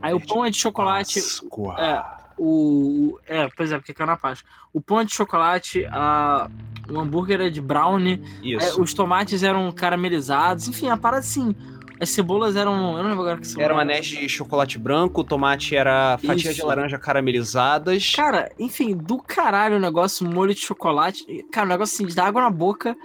Aí 0.00 0.14
o 0.14 0.20
pão 0.20 0.44
é 0.44 0.50
de 0.50 0.56
chocolate, 0.56 1.20
Páscoa. 1.20 1.74
É, 1.78 2.02
o. 2.38 3.18
É, 3.26 3.48
pois 3.56 3.72
é, 3.72 3.78
porque 3.78 3.92
caiu 3.92 4.06
na 4.06 4.16
paz. 4.16 4.44
O 4.72 4.80
pão 4.80 5.00
é 5.00 5.04
de 5.04 5.12
chocolate, 5.12 5.84
a, 5.86 6.48
o 6.88 6.98
hambúrguer 6.98 7.40
é 7.40 7.50
de 7.50 7.60
brownie, 7.60 8.22
é, 8.42 8.48
Isso. 8.48 8.80
os 8.80 8.94
tomates 8.94 9.42
eram 9.42 9.70
caramelizados, 9.72 10.68
enfim, 10.68 10.88
a 10.88 10.96
parada 10.96 11.20
assim. 11.20 11.54
As 12.00 12.10
cebolas 12.10 12.56
eram. 12.56 12.74
Eu 12.96 13.02
não 13.02 13.08
lembro 13.08 13.20
agora 13.22 13.38
que 13.38 13.46
cebola 13.46 13.64
Era 13.64 13.74
um 13.74 13.78
anéis 13.78 14.06
de 14.06 14.28
chocolate 14.28 14.78
branco, 14.78 15.20
o 15.20 15.24
tomate 15.24 15.76
era 15.76 16.18
fatias 16.18 16.54
de 16.54 16.60
Isso. 16.60 16.66
laranja 16.66 16.98
caramelizadas. 16.98 18.12
Cara, 18.14 18.50
enfim, 18.58 18.96
do 18.96 19.18
caralho 19.18 19.76
o 19.76 19.80
negócio, 19.80 20.26
molho 20.28 20.52
de 20.54 20.60
chocolate. 20.60 21.24
Cara, 21.52 21.66
o 21.66 21.70
negócio 21.70 21.94
assim, 21.94 22.06
de 22.06 22.14
dar 22.14 22.26
água 22.26 22.42
na 22.42 22.50
boca. 22.50 22.96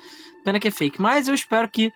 Pena 0.44 0.60
que 0.60 0.68
é 0.68 0.72
fake. 0.72 1.00
Mas 1.02 1.28
eu 1.28 1.34
espero 1.36 1.70
que. 1.70 1.92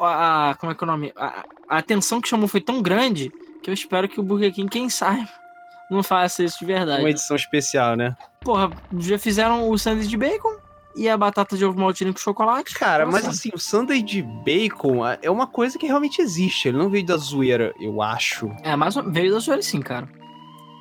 A, 0.00 0.50
a- 0.50 0.54
como 0.54 0.70
é 0.70 0.74
que 0.74 0.84
é 0.84 0.86
o 0.86 0.90
nome? 0.90 1.12
A, 1.16 1.44
a 1.68 1.78
atenção 1.78 2.20
que 2.20 2.28
chamou 2.28 2.46
foi 2.46 2.60
tão 2.60 2.80
grande 2.80 3.32
que 3.62 3.68
eu 3.68 3.74
espero 3.74 4.08
que 4.08 4.20
o 4.20 4.22
Burger 4.22 4.52
King, 4.54 4.68
quem 4.70 4.88
sabe, 4.88 5.26
não 5.90 6.02
faça 6.02 6.44
isso 6.44 6.58
de 6.60 6.64
verdade. 6.66 7.02
Uma 7.02 7.10
edição 7.10 7.34
especial, 7.34 7.96
né? 7.96 8.16
Porra, 8.40 8.70
já 8.98 9.18
fizeram 9.18 9.68
o 9.68 9.76
sanduíche 9.78 10.08
de 10.10 10.16
bacon 10.16 10.54
e 10.96 11.08
a 11.08 11.16
batata 11.16 11.56
de 11.56 11.64
ovo 11.64 11.78
maltine 11.78 12.12
com 12.12 12.18
chocolate. 12.18 12.74
Cara, 12.74 13.04
Nossa. 13.04 13.16
mas 13.18 13.28
assim, 13.28 13.50
o 13.54 13.58
sundae 13.58 14.02
de 14.02 14.22
bacon 14.22 15.02
ah, 15.04 15.18
é 15.22 15.30
uma 15.30 15.46
coisa 15.46 15.78
que 15.78 15.86
realmente 15.86 16.20
existe. 16.22 16.68
Ele 16.68 16.78
não 16.78 16.88
veio 16.88 17.04
da 17.04 17.16
zoeira, 17.16 17.74
eu 17.80 18.00
acho. 18.02 18.50
É, 18.62 18.76
mas 18.76 18.94
veio 19.08 19.32
da 19.32 19.38
zoeira 19.38 19.62
sim, 19.62 19.80
cara. 19.80 20.08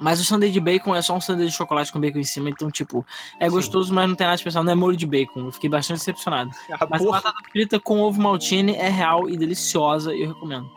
Mas 0.01 0.19
o 0.19 0.23
sundae 0.25 0.51
de 0.51 0.59
bacon 0.59 0.93
é 0.93 1.01
só 1.01 1.15
um 1.15 1.21
sundae 1.21 1.45
de 1.45 1.51
chocolate 1.53 1.91
com 1.91 1.99
bacon 1.99 2.19
em 2.19 2.23
cima, 2.25 2.49
então, 2.49 2.69
tipo, 2.69 3.05
é 3.39 3.45
Sim. 3.45 3.51
gostoso, 3.55 3.93
mas 3.93 4.09
não 4.09 4.15
tem 4.15 4.25
nada 4.27 4.35
especial, 4.35 4.61
não 4.63 4.71
é 4.73 4.75
molho 4.75 4.97
de 4.97 5.05
bacon. 5.05 5.45
Eu 5.45 5.51
fiquei 5.51 5.69
bastante 5.69 5.99
decepcionado. 5.99 6.51
A 6.71 6.85
Mas 6.89 7.01
a 7.01 7.05
porra- 7.05 7.21
batata 7.21 7.37
frita 7.51 7.79
com 7.79 8.01
ovo 8.01 8.21
maltine 8.21 8.75
é 8.75 8.89
real 8.89 9.29
e 9.29 9.37
deliciosa, 9.37 10.13
e 10.13 10.23
eu 10.23 10.33
recomendo. 10.33 10.69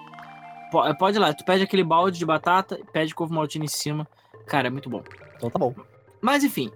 É, 0.84 0.94
Pode 0.94 1.16
ir 1.16 1.20
lá, 1.20 1.32
tu 1.34 1.44
pede 1.44 1.64
aquele 1.64 1.82
balde 1.82 2.18
de 2.18 2.25
batata, 2.26 2.78
pede 2.92 3.14
com 3.14 3.25
ovo 3.25 3.34
maltine 3.34 3.64
em 3.64 3.68
cima. 3.68 4.06
Cara, 4.46 4.68
é 4.68 4.70
muito 4.70 4.88
bom. 4.88 5.02
Então 5.37 5.50
tá 5.50 5.58
bom. 5.58 5.75
Mas 6.20 6.44
enfim. 6.44 6.70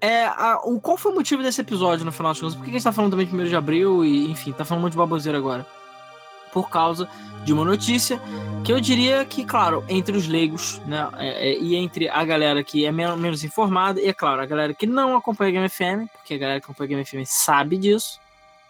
É, 0.00 0.24
a- 0.26 0.60
o, 0.64 0.80
qual 0.80 0.96
foi 0.96 1.12
o 1.12 1.14
motivo 1.14 1.42
desse 1.42 1.60
episódio 1.60 2.04
no 2.04 2.12
final 2.12 2.32
das 2.32 2.40
contas? 2.40 2.54
Por 2.54 2.64
que 2.64 2.70
a 2.70 2.72
gente 2.74 2.82
tá 2.84 2.92
falando 2.92 3.10
também 3.12 3.26
de 3.26 3.34
1 3.36 3.44
de 3.44 3.56
abril 3.56 4.04
e, 4.04 4.30
enfim, 4.30 4.52
tá 4.52 4.64
falando 4.64 4.88
de 4.90 4.96
baboseira 4.96 5.36
agora? 5.36 5.66
Por 6.52 6.68
causa 6.70 7.08
de 7.44 7.52
uma 7.52 7.64
notícia 7.64 8.20
que 8.64 8.72
eu 8.72 8.80
diria 8.80 9.24
que, 9.24 9.44
claro, 9.44 9.84
entre 9.88 10.16
os 10.16 10.26
leigos, 10.26 10.80
né, 10.86 11.08
é- 11.18 11.50
é, 11.50 11.58
e 11.58 11.76
entre 11.76 12.08
a 12.08 12.24
galera 12.24 12.64
que 12.64 12.84
é 12.84 12.90
men- 12.92 13.16
menos 13.16 13.44
informada, 13.44 14.00
e 14.00 14.08
é 14.08 14.12
claro, 14.12 14.40
a 14.42 14.46
galera 14.46 14.74
que 14.74 14.86
não 14.86 15.16
acompanha 15.16 15.50
a 15.50 15.52
Game 15.52 15.68
FM, 15.68 16.08
porque 16.12 16.34
a 16.34 16.38
galera 16.38 16.60
que 16.60 16.64
acompanha 16.64 16.86
a 16.86 16.90
Game 16.90 17.04
FM 17.04 17.24
sabe 17.26 17.76
disso, 17.76 18.18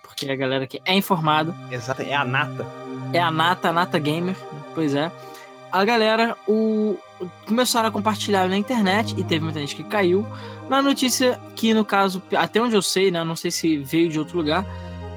porque 0.02 0.26
é 0.26 0.32
a 0.32 0.37
galera 0.37 0.66
que 0.66 0.80
é 0.84 0.94
informada, 0.94 1.54
Exato, 1.70 2.02
é 2.02 2.14
a 2.14 2.25
nata. 2.25 2.66
é 3.12 3.20
a 3.20 3.30
Nata, 3.30 3.68
a 3.70 3.72
Nata 3.72 3.99
Gamer, 3.99 4.37
pois 4.75 4.94
é. 4.94 5.10
A 5.72 5.84
galera 5.84 6.37
o, 6.49 6.99
começaram 7.46 7.88
a 7.88 7.92
compartilhar 7.92 8.49
na 8.49 8.56
internet 8.56 9.14
e 9.16 9.22
teve 9.22 9.44
muita 9.44 9.60
gente 9.60 9.76
que 9.76 9.84
caiu 9.84 10.26
na 10.70 10.80
notícia 10.80 11.38
que, 11.56 11.74
no 11.74 11.84
caso, 11.84 12.22
até 12.36 12.62
onde 12.62 12.76
eu 12.76 12.82
sei, 12.82 13.10
né? 13.10 13.24
Não 13.24 13.34
sei 13.34 13.50
se 13.50 13.78
veio 13.78 14.08
de 14.08 14.18
outro 14.18 14.38
lugar, 14.38 14.64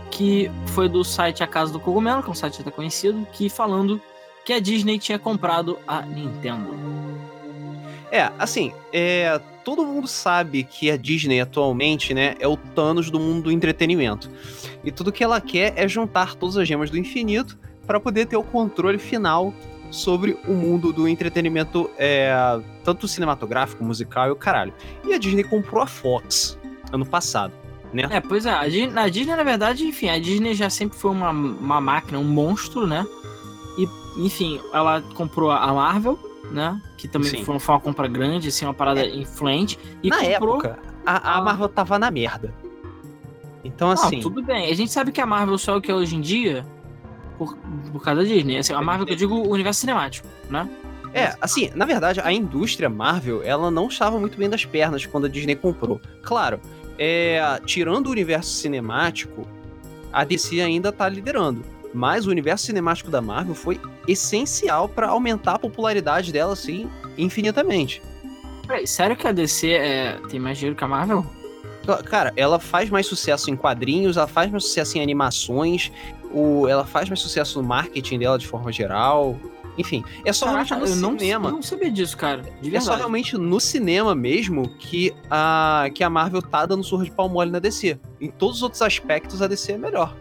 que 0.09 0.49
foi 0.67 0.89
do 0.89 1.03
site 1.03 1.43
A 1.43 1.47
Casa 1.47 1.71
do 1.71 1.79
Cogumelo, 1.79 2.23
que 2.23 2.29
é 2.29 2.31
um 2.31 2.35
site 2.35 2.59
até 2.59 2.71
conhecido, 2.71 3.25
que 3.31 3.49
falando 3.49 4.01
que 4.43 4.51
a 4.51 4.59
Disney 4.59 4.97
tinha 4.97 5.19
comprado 5.19 5.77
a 5.87 6.01
Nintendo. 6.01 6.75
É, 8.11 8.31
assim, 8.37 8.73
é, 8.91 9.39
todo 9.63 9.85
mundo 9.85 10.07
sabe 10.07 10.63
que 10.63 10.89
a 10.89 10.97
Disney 10.97 11.39
atualmente, 11.39 12.15
né, 12.15 12.35
é 12.39 12.47
o 12.47 12.57
Thanos 12.57 13.11
do 13.11 13.19
mundo 13.19 13.43
do 13.43 13.51
entretenimento. 13.51 14.29
E 14.83 14.91
tudo 14.91 15.11
que 15.11 15.23
ela 15.23 15.39
quer 15.39 15.73
é 15.75 15.87
juntar 15.87 16.35
todas 16.35 16.57
as 16.57 16.67
gemas 16.67 16.89
do 16.89 16.97
infinito 16.97 17.57
para 17.85 17.99
poder 17.99 18.25
ter 18.25 18.37
o 18.37 18.43
controle 18.43 18.97
final 18.97 19.53
sobre 19.93 20.37
o 20.47 20.53
mundo 20.53 20.91
do 20.91 21.07
entretenimento, 21.07 21.89
é, 21.97 22.33
tanto 22.83 23.07
cinematográfico, 23.07 23.83
musical 23.83 24.27
e 24.27 24.31
o 24.31 24.35
caralho. 24.35 24.73
E 25.05 25.13
a 25.13 25.17
Disney 25.17 25.43
comprou 25.43 25.81
a 25.83 25.87
Fox 25.87 26.57
ano 26.91 27.05
passado. 27.05 27.53
É, 28.09 28.19
pois 28.19 28.47
é, 28.47 28.49
a 28.49 28.67
Disney, 28.67 28.99
a 28.99 29.07
Disney, 29.07 29.35
na 29.35 29.43
verdade, 29.43 29.85
enfim, 29.85 30.09
a 30.09 30.17
Disney 30.17 30.55
já 30.55 30.67
sempre 30.67 30.97
foi 30.97 31.11
uma, 31.11 31.29
uma 31.29 31.79
máquina, 31.79 32.17
um 32.17 32.23
monstro, 32.23 32.87
né? 32.87 33.05
enfim, 34.17 34.59
ela 34.71 35.01
comprou 35.01 35.51
a 35.51 35.73
Marvel, 35.73 36.19
né? 36.51 36.79
Que 36.97 37.07
também 37.07 37.43
foi, 37.43 37.59
foi, 37.59 37.75
uma 37.75 37.81
compra 37.81 38.07
grande, 38.07 38.49
assim, 38.49 38.65
uma 38.65 38.73
parada 38.73 39.01
é. 39.01 39.15
influente. 39.15 39.79
E 40.01 40.09
na 40.09 40.17
comprou... 40.17 40.55
época, 40.57 40.79
a, 41.05 41.37
a, 41.37 41.41
Marvel 41.41 41.69
tava 41.69 41.97
na 41.97 42.11
merda. 42.11 42.53
Então, 43.63 43.91
assim. 43.91 44.19
Ah, 44.19 44.21
tudo 44.21 44.43
bem. 44.43 44.71
A 44.71 44.75
gente 44.75 44.91
sabe 44.91 45.11
que 45.11 45.21
a 45.21 45.25
Marvel 45.25 45.57
só 45.57 45.73
é 45.73 45.77
o 45.77 45.81
que 45.81 45.91
é 45.91 45.95
hoje 45.95 46.15
em 46.15 46.21
dia 46.21 46.65
por, 47.37 47.57
por 47.91 48.01
causa 48.03 48.21
da 48.21 48.27
Disney. 48.27 48.57
Assim, 48.57 48.73
a 48.73 48.81
Marvel 48.81 49.05
que 49.05 49.13
eu 49.13 49.17
digo 49.17 49.35
o 49.35 49.51
universo 49.51 49.81
cinemático, 49.81 50.27
né? 50.49 50.69
É, 51.13 51.35
assim, 51.39 51.69
na 51.75 51.85
verdade, 51.85 52.19
a 52.21 52.31
indústria 52.31 52.89
Marvel, 52.89 53.43
ela 53.43 53.69
não 53.69 53.87
estava 53.87 54.19
muito 54.19 54.37
bem 54.37 54.49
das 54.49 54.65
pernas 54.65 55.05
quando 55.05 55.25
a 55.25 55.29
Disney 55.29 55.55
comprou. 55.55 56.01
Claro, 56.23 56.59
é, 56.97 57.39
tirando 57.65 58.07
o 58.07 58.11
universo 58.11 58.49
cinemático, 58.49 59.47
a 60.11 60.23
DC 60.23 60.59
ainda 60.61 60.91
tá 60.91 61.07
liderando. 61.07 61.63
Mas 61.93 62.25
o 62.25 62.31
universo 62.31 62.65
cinemático 62.65 63.11
da 63.11 63.21
Marvel 63.21 63.53
foi 63.53 63.79
essencial 64.07 64.89
para 64.89 65.09
aumentar 65.09 65.55
a 65.55 65.59
popularidade 65.59 66.31
dela, 66.31 66.53
assim, 66.53 66.89
infinitamente. 67.15 68.01
Peraí, 68.65 68.87
sério 68.87 69.15
que 69.15 69.27
a 69.27 69.31
DC 69.31 69.69
é... 69.69 70.19
tem 70.29 70.39
mais 70.39 70.57
dinheiro 70.57 70.75
que 70.75 70.83
a 70.83 70.87
Marvel? 70.87 71.23
Cara, 72.05 72.33
ela 72.35 72.59
faz 72.59 72.89
mais 72.89 73.05
sucesso 73.05 73.51
em 73.51 73.55
quadrinhos, 73.55 74.15
ela 74.15 74.27
faz 74.27 74.49
mais 74.49 74.63
sucesso 74.63 74.97
em 74.97 75.01
animações, 75.01 75.91
o... 76.33 76.67
ela 76.67 76.85
faz 76.85 77.07
mais 77.07 77.19
sucesso 77.19 77.61
no 77.61 77.67
marketing 77.67 78.19
dela 78.19 78.37
de 78.37 78.47
forma 78.47 78.71
geral. 78.71 79.37
Enfim, 79.77 80.03
é 80.23 80.31
só 80.31 80.45
Caraca, 80.47 80.75
realmente 80.75 80.99
no 80.99 81.19
cinema. 81.19 81.49
Eu 81.49 81.53
não 81.53 81.61
sabia 81.61 81.91
disso, 81.91 82.15
cara. 82.15 82.43
é 82.71 82.79
só 82.79 82.95
realmente 82.95 83.37
no 83.37 83.59
cinema 83.59 84.13
mesmo 84.13 84.69
que 84.77 85.13
a, 85.29 85.89
que 85.93 86.03
a 86.03 86.09
Marvel 86.09 86.41
tá 86.41 86.65
dando 86.65 86.83
surra 86.83 87.05
de 87.05 87.11
pau 87.11 87.27
mole 87.27 87.49
na 87.49 87.59
DC. 87.59 87.99
Em 88.21 88.29
todos 88.29 88.57
os 88.57 88.63
outros 88.63 88.81
aspectos, 88.81 89.41
a 89.41 89.47
DC 89.47 89.73
é 89.73 89.77
melhor. 89.77 90.15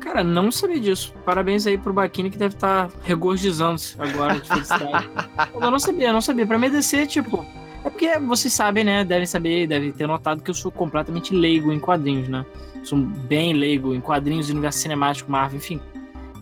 Cara, 0.00 0.22
não 0.22 0.50
sabia 0.50 0.80
disso. 0.80 1.14
Parabéns 1.24 1.66
aí 1.66 1.78
pro 1.78 1.92
Baquini 1.92 2.30
que 2.30 2.36
deve 2.36 2.54
estar 2.54 2.88
tá 2.88 2.94
regozijando-se 3.02 3.96
agora 3.98 4.38
de 4.38 4.48
felicidade. 4.48 5.08
eu 5.54 5.70
não 5.70 5.78
sabia, 5.78 6.08
eu 6.08 6.12
não 6.12 6.20
sabia. 6.20 6.46
Pra 6.46 6.58
mim, 6.58 6.70
DC, 6.70 7.06
tipo. 7.06 7.44
É 7.82 7.90
porque 7.90 8.18
vocês 8.18 8.52
sabem, 8.52 8.84
né? 8.84 9.04
Devem 9.04 9.26
saber, 9.26 9.66
devem 9.66 9.92
ter 9.92 10.06
notado 10.06 10.42
que 10.42 10.50
eu 10.50 10.54
sou 10.54 10.72
completamente 10.72 11.34
leigo 11.34 11.72
em 11.72 11.78
quadrinhos, 11.78 12.28
né? 12.28 12.44
Sou 12.84 12.98
bem 12.98 13.52
leigo 13.52 13.94
em 13.94 14.00
quadrinhos, 14.00 14.50
universo 14.50 14.78
cinemático, 14.78 15.30
Marvel, 15.30 15.58
enfim 15.58 15.80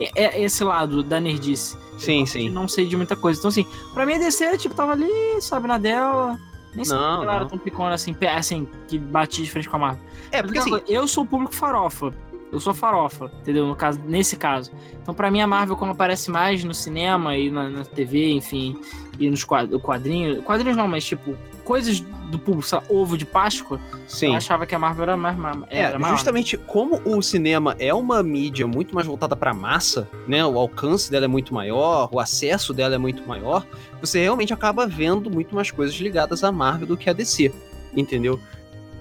é, 0.00 0.36
é 0.36 0.42
esse 0.42 0.64
lado 0.64 1.02
da 1.02 1.20
nerdice. 1.20 1.76
Sim, 1.98 2.26
sim. 2.26 2.48
Não 2.48 2.66
sei 2.66 2.86
de 2.86 2.96
muita 2.96 3.14
coisa. 3.14 3.38
Então, 3.38 3.48
assim, 3.48 3.66
pra 3.92 4.06
mim 4.06 4.14
a 4.14 4.18
DC, 4.18 4.58
tipo, 4.58 4.74
tava 4.74 4.92
ali, 4.92 5.08
sabe, 5.40 5.68
na 5.68 5.78
dela. 5.78 6.38
Nem 6.74 6.84
sei 6.84 6.96
não, 6.96 7.22
ela 7.22 7.34
era 7.36 7.44
tão 7.44 7.58
picona 7.58 7.94
assim, 7.94 8.16
assim, 8.34 8.66
que 8.88 8.98
batia 8.98 9.44
de 9.44 9.50
frente 9.50 9.68
com 9.68 9.76
a 9.76 9.78
Marvel. 9.78 10.04
É, 10.30 10.42
porque 10.42 10.58
assim, 10.58 10.80
eu 10.88 11.06
sou 11.06 11.24
o 11.24 11.26
público 11.26 11.54
farofa. 11.54 12.14
Eu 12.50 12.60
sou 12.60 12.74
farofa, 12.74 13.30
entendeu? 13.40 13.66
No 13.66 13.74
caso, 13.74 14.00
nesse 14.06 14.36
caso. 14.36 14.70
Então, 15.00 15.14
para 15.14 15.30
mim, 15.30 15.40
a 15.40 15.46
Marvel, 15.46 15.76
como 15.76 15.92
aparece 15.92 16.30
mais 16.30 16.62
no 16.64 16.74
cinema 16.74 17.36
e 17.36 17.50
na, 17.50 17.68
na 17.68 17.84
TV, 17.84 18.30
enfim, 18.32 18.78
e 19.18 19.30
nos 19.30 19.44
quadrinhos. 19.44 20.44
Quadrinhos 20.44 20.76
não, 20.76 20.88
mas 20.88 21.04
tipo, 21.04 21.36
coisas 21.72 22.00
do 22.00 22.62
sabe, 22.62 22.84
ovo 22.90 23.16
de 23.16 23.24
Páscoa, 23.24 23.80
Sim. 24.06 24.26
eu 24.26 24.34
achava 24.34 24.66
que 24.66 24.74
a 24.74 24.78
Marvel 24.78 25.04
era 25.04 25.16
mais. 25.16 25.38
Era 25.70 25.96
é, 25.96 25.98
maior. 25.98 26.14
justamente 26.14 26.58
como 26.58 27.00
o 27.02 27.22
cinema 27.22 27.74
é 27.78 27.94
uma 27.94 28.22
mídia 28.22 28.66
muito 28.66 28.94
mais 28.94 29.06
voltada 29.06 29.34
pra 29.34 29.54
massa, 29.54 30.06
né? 30.28 30.44
O 30.44 30.58
alcance 30.58 31.10
dela 31.10 31.24
é 31.24 31.28
muito 31.28 31.54
maior, 31.54 32.10
o 32.12 32.20
acesso 32.20 32.74
dela 32.74 32.94
é 32.94 32.98
muito 32.98 33.26
maior, 33.26 33.66
você 34.02 34.20
realmente 34.20 34.52
acaba 34.52 34.86
vendo 34.86 35.30
muito 35.30 35.54
mais 35.54 35.70
coisas 35.70 35.94
ligadas 35.96 36.44
à 36.44 36.52
Marvel 36.52 36.86
do 36.86 36.94
que 36.94 37.08
a 37.08 37.14
DC, 37.14 37.50
entendeu? 37.96 38.38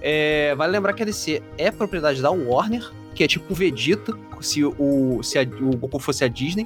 É, 0.02 0.56
vale 0.56 0.72
lembrar 0.72 0.94
que 0.94 1.04
a 1.04 1.06
DC 1.06 1.44
é 1.58 1.72
propriedade 1.72 2.22
da 2.22 2.32
Warner, 2.32 2.90
que 3.14 3.22
é 3.22 3.28
tipo 3.28 3.54
Vegeta, 3.54 4.18
se 4.40 4.64
o, 4.64 5.22
se 5.22 5.38
a, 5.38 5.42
o 5.42 5.76
Goku 5.76 6.00
fosse 6.00 6.24
a 6.24 6.30
Disney. 6.30 6.66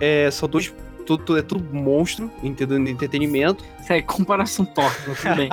É, 0.00 0.30
são 0.30 0.48
dois. 0.48 0.72
Tudo, 1.08 1.24
tudo, 1.24 1.38
é 1.38 1.42
tudo 1.42 1.74
monstro, 1.74 2.30
entendeu? 2.42 2.84
De 2.84 2.90
entretenimento. 2.90 3.64
Isso 3.80 3.90
aí, 3.90 4.02
comparação 4.02 4.66
torta, 4.66 5.00
tudo 5.04 5.36
bem. 5.36 5.48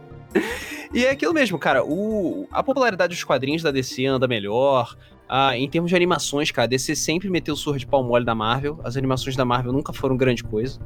e 0.94 1.04
é 1.04 1.10
aquilo 1.10 1.34
mesmo, 1.34 1.58
cara. 1.58 1.84
O, 1.84 2.48
a 2.50 2.62
popularidade 2.62 3.14
dos 3.14 3.22
quadrinhos 3.22 3.62
da 3.62 3.70
DC 3.70 4.06
anda 4.06 4.26
melhor. 4.26 4.96
Ah, 5.28 5.54
em 5.58 5.68
termos 5.68 5.90
de 5.90 5.94
animações, 5.94 6.50
cara, 6.50 6.64
a 6.64 6.68
DC 6.68 6.96
sempre 6.96 7.28
meteu 7.28 7.54
surra 7.54 7.78
de 7.78 7.86
pau 7.86 8.02
mole 8.02 8.24
da 8.24 8.34
Marvel. 8.34 8.80
As 8.82 8.96
animações 8.96 9.36
da 9.36 9.44
Marvel 9.44 9.74
nunca 9.74 9.92
foram 9.92 10.16
grande 10.16 10.42
coisa. 10.42 10.80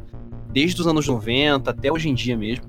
Desde 0.50 0.80
os 0.80 0.88
anos 0.88 1.06
90 1.06 1.70
até 1.70 1.92
hoje 1.92 2.08
em 2.08 2.14
dia 2.14 2.36
mesmo. 2.36 2.64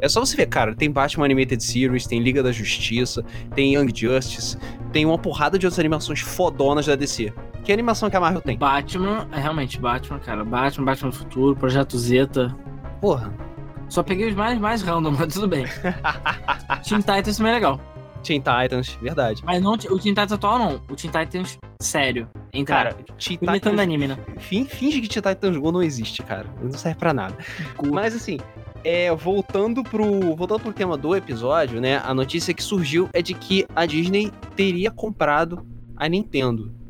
É 0.00 0.08
só 0.08 0.20
você 0.20 0.34
ver, 0.34 0.46
cara, 0.46 0.74
tem 0.74 0.90
Batman 0.90 1.26
Animated 1.26 1.62
Series, 1.62 2.06
tem 2.06 2.20
Liga 2.20 2.42
da 2.42 2.52
Justiça, 2.52 3.22
tem 3.54 3.74
Young 3.74 3.90
Justice, 3.94 4.56
tem 4.92 5.04
uma 5.04 5.18
porrada 5.18 5.58
de 5.58 5.66
outras 5.66 5.78
animações 5.78 6.20
fodonas 6.20 6.86
da 6.86 6.96
DC. 6.96 7.34
Que 7.66 7.72
animação 7.72 8.08
que 8.08 8.16
a 8.16 8.20
Marvel 8.20 8.40
tem? 8.40 8.56
Batman, 8.56 9.26
é 9.32 9.40
realmente 9.40 9.80
Batman, 9.80 10.20
cara. 10.20 10.44
Batman, 10.44 10.84
Batman 10.84 11.10
do 11.10 11.16
Futuro, 11.16 11.56
Projeto 11.56 11.98
Zeta. 11.98 12.56
Porra. 13.00 13.34
Só 13.88 14.04
peguei 14.04 14.28
os 14.28 14.36
mais, 14.36 14.56
mais 14.56 14.82
random, 14.82 15.10
mas 15.18 15.34
tudo 15.34 15.48
bem. 15.48 15.64
Teen 16.86 17.00
Titans 17.00 17.36
também 17.36 17.50
é 17.50 17.54
legal. 17.56 17.80
Teen 18.22 18.40
Titans, 18.40 18.96
verdade. 19.02 19.42
Mas 19.44 19.60
não 19.60 19.72
o 19.72 19.78
Teen 19.78 19.98
Titans 19.98 20.30
atual, 20.30 20.60
não. 20.60 20.80
O 20.88 20.94
Teen 20.94 21.10
Titans 21.10 21.58
sério. 21.82 22.28
Entre 22.52 22.72
cara, 22.72 22.94
Teen 23.18 23.36
Titans. 23.36 23.80
anime, 23.80 24.06
né? 24.06 24.16
Finge 24.38 25.00
que 25.00 25.08
Teen 25.08 25.34
Titans 25.34 25.56
Go 25.56 25.72
não 25.72 25.82
existe, 25.82 26.22
cara. 26.22 26.46
Não 26.62 26.70
serve 26.70 27.00
pra 27.00 27.12
nada. 27.12 27.36
Mas 27.92 28.14
assim, 28.14 28.38
é, 28.84 29.12
voltando 29.12 29.82
pro, 29.82 30.36
voltando 30.36 30.60
pro 30.60 30.72
tema 30.72 30.96
do 30.96 31.16
episódio, 31.16 31.80
né? 31.80 32.00
A 32.04 32.14
notícia 32.14 32.54
que 32.54 32.62
surgiu 32.62 33.08
é 33.12 33.20
de 33.20 33.34
que 33.34 33.66
a 33.74 33.84
Disney 33.86 34.30
teria 34.54 34.92
comprado 34.92 35.66
a 35.96 36.08
Nintendo. 36.08 36.85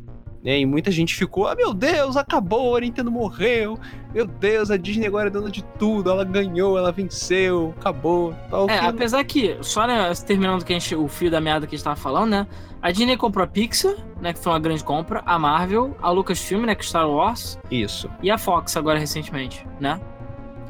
Né, 0.46 0.60
e 0.60 0.64
muita 0.64 0.92
gente 0.92 1.12
ficou, 1.12 1.48
ah, 1.48 1.56
meu 1.56 1.74
Deus, 1.74 2.16
acabou, 2.16 2.76
a 2.76 2.80
Nintendo 2.80 3.10
morreu. 3.10 3.76
Meu 4.14 4.24
Deus, 4.24 4.70
a 4.70 4.76
Disney 4.76 5.08
agora 5.08 5.26
é 5.26 5.30
dona 5.30 5.50
de 5.50 5.64
tudo, 5.76 6.08
ela 6.08 6.22
ganhou, 6.22 6.78
ela 6.78 6.92
venceu, 6.92 7.74
acabou. 7.80 8.32
Tal, 8.48 8.70
é, 8.70 8.78
apesar 8.78 9.24
que, 9.24 9.58
só 9.60 9.88
né, 9.88 10.08
terminando 10.24 10.64
que 10.64 10.72
a 10.72 10.78
gente, 10.78 10.94
o 10.94 11.08
fio 11.08 11.32
da 11.32 11.40
meada 11.40 11.66
que 11.66 11.74
a 11.74 11.76
gente 11.76 11.82
tava 11.82 11.96
falando, 11.96 12.30
né? 12.30 12.46
A 12.80 12.92
Disney 12.92 13.16
comprou 13.16 13.42
a 13.42 13.48
Pixar, 13.48 13.96
né? 14.20 14.32
Que 14.32 14.38
foi 14.38 14.52
uma 14.52 14.60
grande 14.60 14.84
compra, 14.84 15.20
a 15.26 15.36
Marvel, 15.36 15.96
a 16.00 16.12
Lucasfilm, 16.12 16.64
né? 16.64 16.76
Que 16.76 16.82
é 16.82 16.86
Star 16.86 17.10
Wars. 17.10 17.58
Isso. 17.68 18.08
E 18.22 18.30
a 18.30 18.38
Fox 18.38 18.76
agora 18.76 19.00
recentemente, 19.00 19.66
né? 19.80 20.00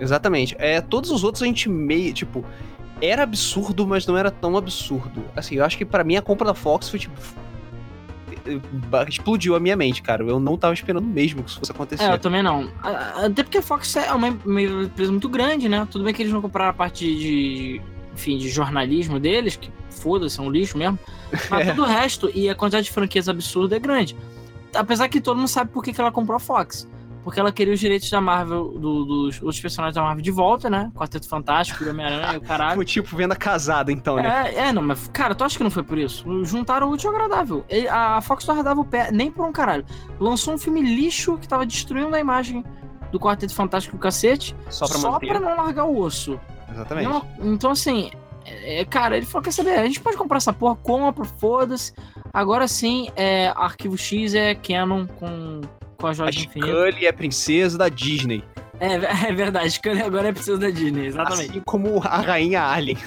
Exatamente. 0.01 0.57
É, 0.59 0.81
todos 0.81 1.11
os 1.11 1.23
outros 1.23 1.43
a 1.43 1.47
gente 1.47 1.69
meio, 1.69 2.15
tipo, 2.15 2.43
era 2.99 3.25
absurdo, 3.25 3.87
mas 3.87 4.07
não 4.07 4.17
era 4.17 4.31
tão 4.31 4.57
absurdo. 4.57 5.23
Assim, 5.37 5.57
eu 5.57 5.65
acho 5.67 5.77
que 5.77 5.85
para 5.85 6.03
mim 6.03 6.17
a 6.17 6.23
compra 6.23 6.47
da 6.47 6.55
Fox 6.55 6.89
foi 6.89 6.99
tipo 6.99 7.21
explodiu 9.09 9.55
a 9.55 9.61
minha 9.61 9.77
mente, 9.77 10.03
cara. 10.03 10.23
Eu 10.23 10.41
não 10.41 10.57
tava 10.57 10.75
esperando 10.75 11.07
mesmo 11.07 11.43
que 11.43 11.51
isso 11.51 11.59
fosse 11.59 11.73
acontecer. 11.73 12.05
É, 12.05 12.13
eu 12.13 12.19
também 12.19 12.43
não. 12.43 12.71
Até 12.83 13.43
porque 13.43 13.59
a 13.59 13.63
Fox 13.63 13.97
é 13.97 14.13
uma, 14.13 14.29
empresa 14.29 15.11
muito 15.11 15.29
grande, 15.29 15.69
né? 15.69 15.87
Tudo 15.91 16.05
bem 16.05 16.15
que 16.15 16.23
eles 16.23 16.33
não 16.33 16.43
compraram 16.43 16.71
a 16.71 16.75
parte 16.75 17.05
de, 17.05 17.81
enfim, 18.15 18.39
de 18.39 18.49
jornalismo 18.49 19.19
deles, 19.19 19.57
que 19.57 19.71
foda-se, 19.91 20.39
é 20.39 20.43
um 20.43 20.51
lixo 20.51 20.77
mesmo. 20.77 20.99
Mas 21.51 21.69
é. 21.69 21.75
todo 21.75 21.83
o 21.83 21.87
resto 21.87 22.31
e 22.35 22.49
a 22.49 22.55
quantidade 22.55 22.87
de 22.87 22.93
franquias 22.93 23.29
absurda 23.29 23.77
é 23.77 23.79
grande. 23.79 24.17
Apesar 24.75 25.09
que 25.09 25.21
todo 25.21 25.37
mundo 25.37 25.49
sabe 25.49 25.71
por 25.71 25.83
que, 25.83 25.93
que 25.93 26.01
ela 26.01 26.13
comprou 26.13 26.37
a 26.37 26.41
Fox 26.41 26.87
porque 27.27 27.41
ela 27.41 27.51
queria 27.51 27.75
os 27.75 27.81
direitos 27.81 28.09
da 28.09 28.21
Marvel, 28.21 28.69
do, 28.79 29.05
dos 29.05 29.43
outros 29.43 29.59
personagens 29.59 29.97
da 29.97 30.01
Marvel 30.01 30.23
de 30.23 30.31
volta, 30.31 30.71
né? 30.71 30.93
Quarteto 30.95 31.29
Fantástico, 31.29 31.83
Homem-Aranha 31.91 32.39
o 32.39 32.41
caralho. 32.41 32.77
Foi 32.77 32.85
tipo 32.85 33.17
venda 33.17 33.35
casada, 33.35 33.91
então, 33.91 34.15
né? 34.15 34.53
É, 34.55 34.69
é, 34.69 34.73
não, 34.73 34.81
mas, 34.81 35.09
cara, 35.09 35.35
tu 35.35 35.43
acha 35.43 35.57
que 35.57 35.65
não 35.65 35.71
foi 35.71 35.83
por 35.83 35.99
isso? 35.99 36.25
Juntaram 36.45 36.89
o 36.89 36.93
útil 36.93 37.11
ao 37.11 37.17
agradável. 37.17 37.65
a 37.91 38.21
Fox 38.21 38.47
não 38.47 38.63
dava 38.63 38.81
o 38.81 38.85
pé 38.85 39.11
nem 39.11 39.29
por 39.29 39.45
um 39.45 39.51
caralho. 39.51 39.85
Lançou 40.21 40.55
um 40.55 40.59
filme 40.59 40.81
lixo 40.81 41.37
que 41.37 41.49
tava 41.49 41.67
destruindo 41.67 42.15
a 42.15 42.21
imagem 42.21 42.65
do 43.11 43.19
Quarteto 43.19 43.53
Fantástico 43.53 43.99
cacete. 43.99 44.55
Só 44.71 44.87
pra, 44.87 44.97
só 44.97 45.19
pra 45.19 45.41
não 45.41 45.57
largar 45.57 45.85
o 45.85 45.99
osso. 45.99 46.39
Exatamente. 46.71 47.09
Não, 47.09 47.27
então, 47.41 47.73
assim, 47.73 48.09
é, 48.45 48.85
cara, 48.85 49.17
ele 49.17 49.27
falou: 49.27 49.43
quer 49.43 49.53
saber? 49.53 49.73
A 49.81 49.85
gente 49.85 49.99
pode 49.99 50.17
comprar 50.17 50.37
essa 50.37 50.53
porra, 50.53 50.77
compra, 50.77 51.25
foda-se. 51.25 51.93
Agora 52.33 52.69
sim, 52.69 53.09
é, 53.17 53.49
Arquivo 53.49 53.99
X 53.99 54.33
é 54.33 54.55
canon 54.55 55.09
com 55.19 55.63
com 55.97 56.07
a 56.07 56.13
joia 56.13 56.31
a 56.31 56.31
infinita. 56.31 56.67
Scully 56.67 57.07
é 57.07 57.13
princesa 57.13 57.79
da 57.79 57.89
Disney. 57.89 58.45
É, 58.79 58.95
é 58.95 59.33
verdade, 59.33 59.71
Scully 59.73 60.03
agora 60.03 60.29
é 60.29 60.33
princesa 60.33 60.59
da 60.59 60.71
Disney, 60.71 61.07
exatamente. 61.07 61.51
Assim 61.51 61.63
como 61.65 62.01
a 62.03 62.21
rainha 62.21 62.63
Alien. 62.63 62.99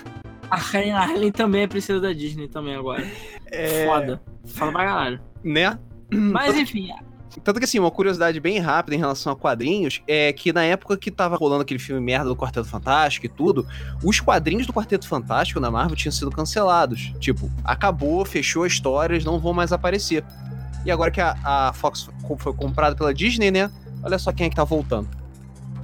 A 0.49 0.57
rainha 0.57 0.99
Alien 0.99 1.31
também 1.31 1.63
é 1.63 1.67
princesa 1.67 1.99
da 1.99 2.13
Disney 2.13 2.47
também 2.47 2.75
agora. 2.75 3.05
É... 3.51 3.85
Foda. 3.85 4.21
Fala 4.45 4.71
pra 4.71 4.85
caralho. 4.85 5.21
Né? 5.43 5.77
Mas 6.11 6.57
enfim, 6.57 6.89
tanto 7.43 7.59
que, 7.59 7.65
assim, 7.65 7.77
uma 7.77 7.91
curiosidade 7.91 8.39
bem 8.39 8.59
rápida 8.59 8.95
em 8.95 8.99
relação 8.99 9.31
a 9.31 9.35
quadrinhos 9.35 10.01
é 10.07 10.33
que 10.33 10.51
na 10.51 10.63
época 10.63 10.97
que 10.97 11.11
tava 11.11 11.35
rolando 11.35 11.61
aquele 11.61 11.79
filme 11.79 12.01
merda 12.01 12.27
do 12.27 12.35
Quarteto 12.35 12.67
Fantástico 12.67 13.25
e 13.25 13.29
tudo, 13.29 13.67
os 14.03 14.19
quadrinhos 14.19 14.65
do 14.65 14.73
Quarteto 14.73 15.07
Fantástico 15.07 15.59
na 15.59 15.69
Marvel 15.69 15.95
tinham 15.95 16.11
sido 16.11 16.31
cancelados. 16.31 17.13
Tipo, 17.19 17.49
acabou, 17.63 18.25
fechou 18.25 18.63
a 18.63 18.67
história, 18.67 19.13
eles 19.13 19.25
não 19.25 19.39
vão 19.39 19.53
mais 19.53 19.71
aparecer. 19.71 20.23
E 20.89 20.91
agora 20.91 21.11
que 21.11 21.21
a, 21.21 21.35
a 21.43 21.71
Fox 21.71 22.09
foi 22.39 22.51
comprada 22.51 22.95
pela 22.95 23.13
Disney, 23.13 23.51
né? 23.51 23.69
Olha 24.01 24.17
só 24.17 24.31
quem 24.31 24.47
é 24.47 24.49
que 24.49 24.55
tá 24.55 24.63
voltando. 24.63 25.07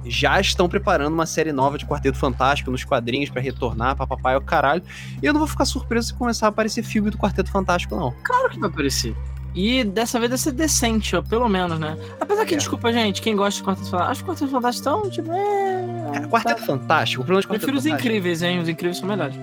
Já 0.04 0.40
estão 0.40 0.68
preparando 0.68 1.14
uma 1.14 1.26
série 1.26 1.52
nova 1.52 1.78
de 1.78 1.86
Quarteto 1.86 2.18
Fantástico 2.18 2.72
nos 2.72 2.82
quadrinhos 2.82 3.30
para 3.30 3.40
retornar, 3.40 3.94
papapá 3.94 4.32
é 4.32 4.36
o 4.36 4.40
caralho. 4.40 4.82
E 5.22 5.24
eu 5.24 5.32
não 5.32 5.38
vou 5.38 5.46
ficar 5.46 5.64
surpreso 5.64 6.08
se 6.08 6.14
começar 6.14 6.46
a 6.46 6.48
aparecer 6.48 6.82
filme 6.82 7.08
do 7.08 7.16
Quarteto 7.16 7.52
Fantástico, 7.52 7.94
não. 7.94 8.12
Claro 8.24 8.50
que 8.50 8.58
vai 8.58 8.68
aparecer. 8.68 9.14
E 9.54 9.84
dessa 9.84 10.18
vez 10.18 10.28
deve 10.28 10.42
ser 10.42 10.50
decente, 10.52 11.14
ó, 11.14 11.22
pelo 11.22 11.48
menos, 11.48 11.78
né? 11.78 11.96
Apesar 12.20 12.44
que, 12.44 12.54
É. 12.54 12.58
desculpa, 12.58 12.92
gente, 12.92 13.22
quem 13.22 13.36
gosta 13.36 13.60
de 13.60 13.64
Quarteto 13.64 13.88
Fantástico, 13.88 14.10
acho 14.10 14.24
que 14.24 14.30
Quarteto 14.30 14.50
Fantástico 14.50 14.88
estão, 14.88 15.08
tipo, 15.10 15.32
é. 15.32 16.10
Cara, 16.14 16.28
Quarteto 16.28 16.66
Fantástico, 16.66 17.22
o 17.22 17.24
problema 17.24 17.42
de 17.42 17.46
Quarteto 17.46 17.66
prefiro 17.72 17.78
os 17.78 17.86
incríveis, 17.86 18.42
hein? 18.42 18.58
Os 18.58 18.68
incríveis 18.68 18.98
são 18.98 19.06
melhores. 19.08 19.36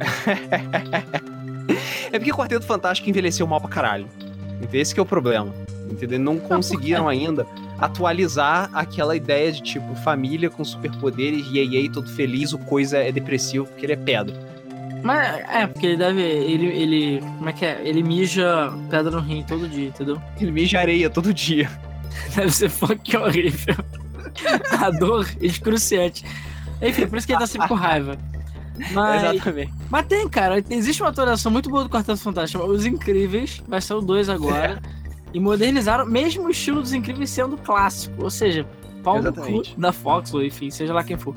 é 2.11 2.19
porque 2.19 2.33
Quarteto 2.33 2.65
Fantástico 2.65 3.09
envelheceu 3.09 3.47
mal 3.47 3.61
pra 3.61 3.69
caralho. 3.69 4.07
Esse 4.71 4.93
que 4.93 4.99
é 4.99 5.03
o 5.03 5.05
problema. 5.05 5.53
Entendeu? 5.89 6.19
Não 6.19 6.39
conseguiram 6.39 7.07
ainda 7.07 7.45
atualizar 7.79 8.69
aquela 8.73 9.15
ideia 9.15 9.51
de 9.51 9.61
tipo 9.61 9.95
família 9.95 10.49
com 10.49 10.63
superpoderes, 10.63 11.45
e 11.51 11.59
aí 11.59 11.89
todo 11.89 12.09
feliz, 12.09 12.53
o 12.53 12.57
coisa 12.57 12.97
é 12.97 13.11
depressivo 13.11 13.65
porque 13.65 13.85
ele 13.85 13.93
é 13.93 13.97
pedra. 13.97 14.53
Mas 15.03 15.41
é, 15.49 15.67
porque 15.67 15.87
ele 15.87 15.97
deve. 15.97 16.21
Ele, 16.21 16.67
ele. 16.67 17.19
Como 17.19 17.49
é 17.49 17.53
que 17.53 17.65
é? 17.65 17.81
Ele 17.83 18.01
mija 18.01 18.71
pedra 18.89 19.11
no 19.11 19.19
rim 19.19 19.43
todo 19.43 19.67
dia, 19.67 19.89
entendeu? 19.89 20.19
Ele 20.39 20.51
mija 20.51 20.79
areia 20.79 21.09
todo 21.09 21.33
dia. 21.33 21.69
Deve 22.33 22.51
ser 22.51 22.69
funk 22.69 23.17
horrível. 23.17 23.75
A 24.79 24.89
dor 24.91 25.27
excruciante. 25.41 26.23
Enfim, 26.81 27.05
por 27.07 27.17
isso 27.17 27.27
que 27.27 27.33
ele 27.33 27.39
tá 27.39 27.47
sempre 27.47 27.67
com 27.67 27.73
raiva. 27.73 28.17
Mas, 28.91 29.23
Exatamente. 29.23 29.73
mas 29.89 30.05
tem, 30.07 30.27
cara. 30.27 30.63
Existe 30.69 31.01
uma 31.03 31.09
atualização 31.09 31.51
muito 31.51 31.69
boa 31.69 31.83
do 31.83 31.89
Quarteto 31.89 32.17
Fantástico. 32.19 32.63
Os 32.65 32.85
Incríveis, 32.85 33.61
vai 33.67 33.79
ser 33.79 33.93
o 33.93 34.01
2 34.01 34.29
agora. 34.29 34.81
E 35.33 35.39
modernizaram, 35.39 36.05
mesmo 36.05 36.45
o 36.45 36.49
estilo 36.49 36.81
dos 36.81 36.93
Incríveis 36.93 37.29
sendo 37.29 37.57
clássico. 37.57 38.23
Ou 38.23 38.29
seja, 38.29 38.65
pau 39.03 39.21
no 39.21 39.31
cu 39.31 39.39
Exatamente. 39.39 39.79
da 39.79 39.91
Fox, 39.91 40.33
ou 40.33 40.43
enfim, 40.43 40.69
seja 40.71 40.93
lá 40.93 41.03
quem 41.03 41.17
for. 41.17 41.35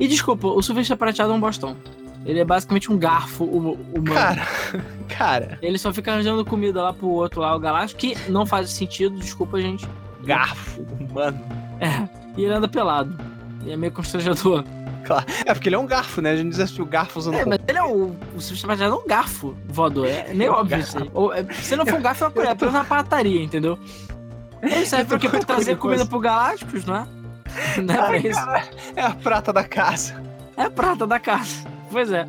E 0.00 0.06
desculpa, 0.08 0.48
o 0.48 0.62
Silvestre 0.62 0.96
Prateado 0.96 1.32
é 1.32 1.36
um 1.36 1.40
bostão. 1.40 1.76
Ele 2.24 2.38
é 2.40 2.44
basicamente 2.44 2.90
um 2.92 2.96
garfo 2.98 3.44
hum- 3.44 3.76
humano. 3.94 4.14
Cara, 4.14 4.46
cara, 5.08 5.58
Ele 5.60 5.76
só 5.76 5.92
fica 5.92 6.12
arranjando 6.12 6.44
comida 6.44 6.80
lá 6.82 6.92
pro 6.92 7.08
outro 7.08 7.40
lá, 7.40 7.54
o 7.54 7.58
Galáctico, 7.58 8.00
que 8.00 8.30
não 8.30 8.46
faz 8.46 8.70
sentido, 8.70 9.18
desculpa, 9.18 9.60
gente. 9.60 9.86
garfo, 10.24 10.86
mano. 11.12 11.40
É. 11.80 12.08
E 12.36 12.44
ele 12.44 12.54
anda 12.54 12.68
pelado. 12.68 13.18
E 13.64 13.72
é 13.72 13.76
meio 13.76 13.92
constrangedor. 13.92 14.64
É 15.44 15.52
porque 15.54 15.68
ele 15.68 15.76
é 15.76 15.78
um 15.78 15.86
garfo, 15.86 16.20
né? 16.20 16.30
A 16.30 16.36
gente 16.36 16.50
diz 16.50 16.60
assim, 16.60 16.82
o 16.82 16.86
garfo 16.86 17.18
usando 17.18 17.34
É, 17.34 17.44
mas 17.44 17.58
ele 17.66 17.78
é 17.78 17.82
o. 17.82 18.16
O 18.34 18.40
Silvestre 18.40 18.66
Prateado 18.66 18.94
é 18.94 18.98
um 18.98 19.06
garfo 19.06 19.56
voador. 19.66 20.06
É 20.06 20.32
meio 20.32 20.52
É 20.52 20.54
óbvio 20.54 20.78
isso 20.78 20.98
aí. 20.98 21.10
Ou, 21.12 21.32
é, 21.32 21.44
se 21.52 21.76
não 21.76 21.84
for 21.86 21.98
um 21.98 22.02
garfo, 22.02 22.24
é 22.24 22.26
uma 22.26 22.32
colher. 22.32 22.48
É 22.48 22.52
apenas 22.52 22.74
uma 22.74 22.84
pataria, 22.84 23.42
entendeu? 23.42 23.78
Ele 24.62 24.86
serve 24.86 25.06
pra 25.06 25.18
quê? 25.18 25.28
Pra 25.28 25.40
trazer 25.40 25.76
comida 25.76 26.06
pro 26.06 26.20
Galácticos, 26.20 26.84
não 26.84 26.96
é? 26.96 27.06
Não 27.82 27.94
é 27.94 28.06
pra 28.06 28.16
isso. 28.16 28.40
é 28.96 29.02
a 29.02 29.10
prata 29.10 29.52
da 29.52 29.62
casa. 29.62 30.14
É 30.56 30.62
a 30.62 30.70
prata 30.70 31.06
da 31.06 31.18
casa. 31.18 31.66
Pois 31.90 32.10
é. 32.10 32.26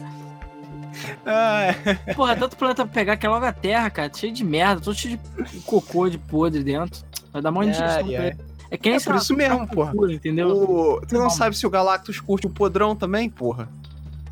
Porra, 2.15 2.33
é 2.33 2.35
tanto 2.35 2.57
planeta 2.57 2.85
pra 2.85 2.93
pegar 2.93 3.17
que 3.17 3.25
é 3.25 3.29
logo 3.29 3.45
a 3.45 3.53
Terra, 3.53 3.89
cara. 3.89 4.11
Cheio 4.13 4.33
de 4.33 4.43
merda, 4.43 4.81
todo 4.81 4.95
cheio 4.95 5.19
de 5.49 5.59
cocô 5.61 6.09
de 6.09 6.17
podre 6.17 6.63
dentro. 6.63 7.01
Vai 7.31 7.41
dar 7.41 7.51
ai, 7.57 8.03
pra 8.03 8.21
ai. 8.21 8.27
ele. 8.27 8.52
É 8.73 8.77
que 8.77 8.89
nem 8.89 8.97
É 8.97 8.99
por 8.99 9.15
isso 9.15 9.35
mesmo, 9.35 9.67
porra. 9.67 9.93
entendeu? 10.11 10.47
O- 10.49 11.01
Tu 11.05 11.13
não 11.15 11.29
sabe 11.29 11.55
se 11.55 11.65
o 11.67 11.69
Galactus 11.69 12.19
curte 12.19 12.47
o 12.47 12.49
podrão 12.49 12.95
também, 12.95 13.29
porra? 13.29 13.69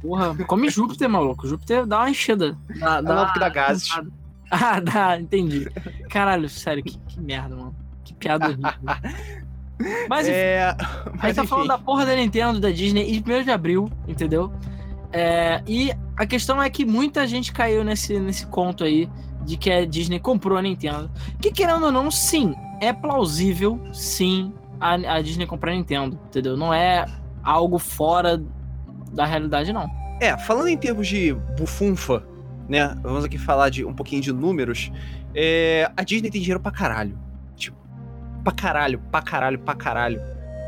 Porra, 0.02 0.36
come 0.48 0.68
Júpiter, 0.68 1.08
maluco. 1.08 1.48
Júpiter 1.48 1.86
dá 1.86 2.00
uma 2.00 2.10
enchida. 2.10 2.58
Dá, 2.80 3.02
não, 3.04 3.26
porque 3.26 3.40
dá 3.40 3.50
gases. 3.50 3.88
Ah, 4.54 4.82
dá, 4.82 5.18
entendi. 5.18 5.70
Caralho, 6.10 6.50
sério, 6.50 6.84
que, 6.84 6.98
que 7.08 7.22
merda, 7.22 7.56
mano. 7.56 7.74
Que 8.04 8.14
piada 8.14 8.48
horrível. 8.48 8.70
Mas 10.10 10.28
enfim, 10.28 10.36
é, 10.38 10.64
a 10.64 10.70
gente 10.74 11.18
mas 11.22 11.36
tá 11.36 11.42
enfim. 11.42 11.48
falando 11.48 11.68
da 11.70 11.78
porra 11.78 12.06
da 12.06 12.16
Nintendo, 12.16 12.60
da 12.60 12.70
Disney, 12.70 13.14
e 13.14 13.20
1 13.20 13.44
de 13.46 13.50
abril, 13.52 13.90
entendeu? 14.08 14.52
É, 15.14 15.64
e 15.66 15.92
a 16.18 16.26
questão 16.26 16.62
é 16.62 16.70
que 16.70 16.84
muita 16.86 17.26
gente 17.26 17.52
caiu 17.54 17.84
nesse, 17.84 18.20
nesse 18.20 18.46
conto 18.46 18.84
aí 18.84 19.10
de 19.44 19.56
que 19.58 19.72
a 19.72 19.86
Disney 19.86 20.20
comprou 20.20 20.58
a 20.58 20.62
Nintendo. 20.62 21.10
Que 21.42 21.50
querendo 21.52 21.86
ou 21.86 21.92
não, 21.92 22.12
sim, 22.12 22.54
é 22.82 22.92
plausível, 22.92 23.80
sim, 23.94 24.52
a, 24.80 24.96
a 24.96 25.22
Disney 25.22 25.46
comprar 25.46 25.72
a 25.72 25.76
Nintendo, 25.76 26.20
entendeu? 26.26 26.58
Não 26.58 26.74
é 26.74 27.06
algo 27.44 27.78
fora 27.78 28.44
da 29.14 29.24
realidade, 29.24 29.72
não. 29.72 29.88
É, 30.20 30.36
falando 30.38 30.68
em 30.68 30.78
termos 30.78 31.08
de 31.08 31.34
bufunfa, 31.58 32.24
né? 32.68 32.98
Vamos 33.04 33.24
aqui 33.24 33.38
falar 33.38 33.70
de 33.70 33.86
um 33.86 33.94
pouquinho 33.94 34.22
de 34.22 34.34
números. 34.34 34.92
É, 35.36 35.92
a 35.96 36.04
Disney 36.04 36.32
tem 36.32 36.42
dinheiro 36.42 36.60
pra 36.60 36.72
caralho. 36.72 37.18
Tipo, 37.56 37.78
pra 38.44 38.52
caralho, 38.52 39.00
pra 39.12 39.22
caralho, 39.22 39.60
pra 39.60 39.76
caralho. 39.76 40.20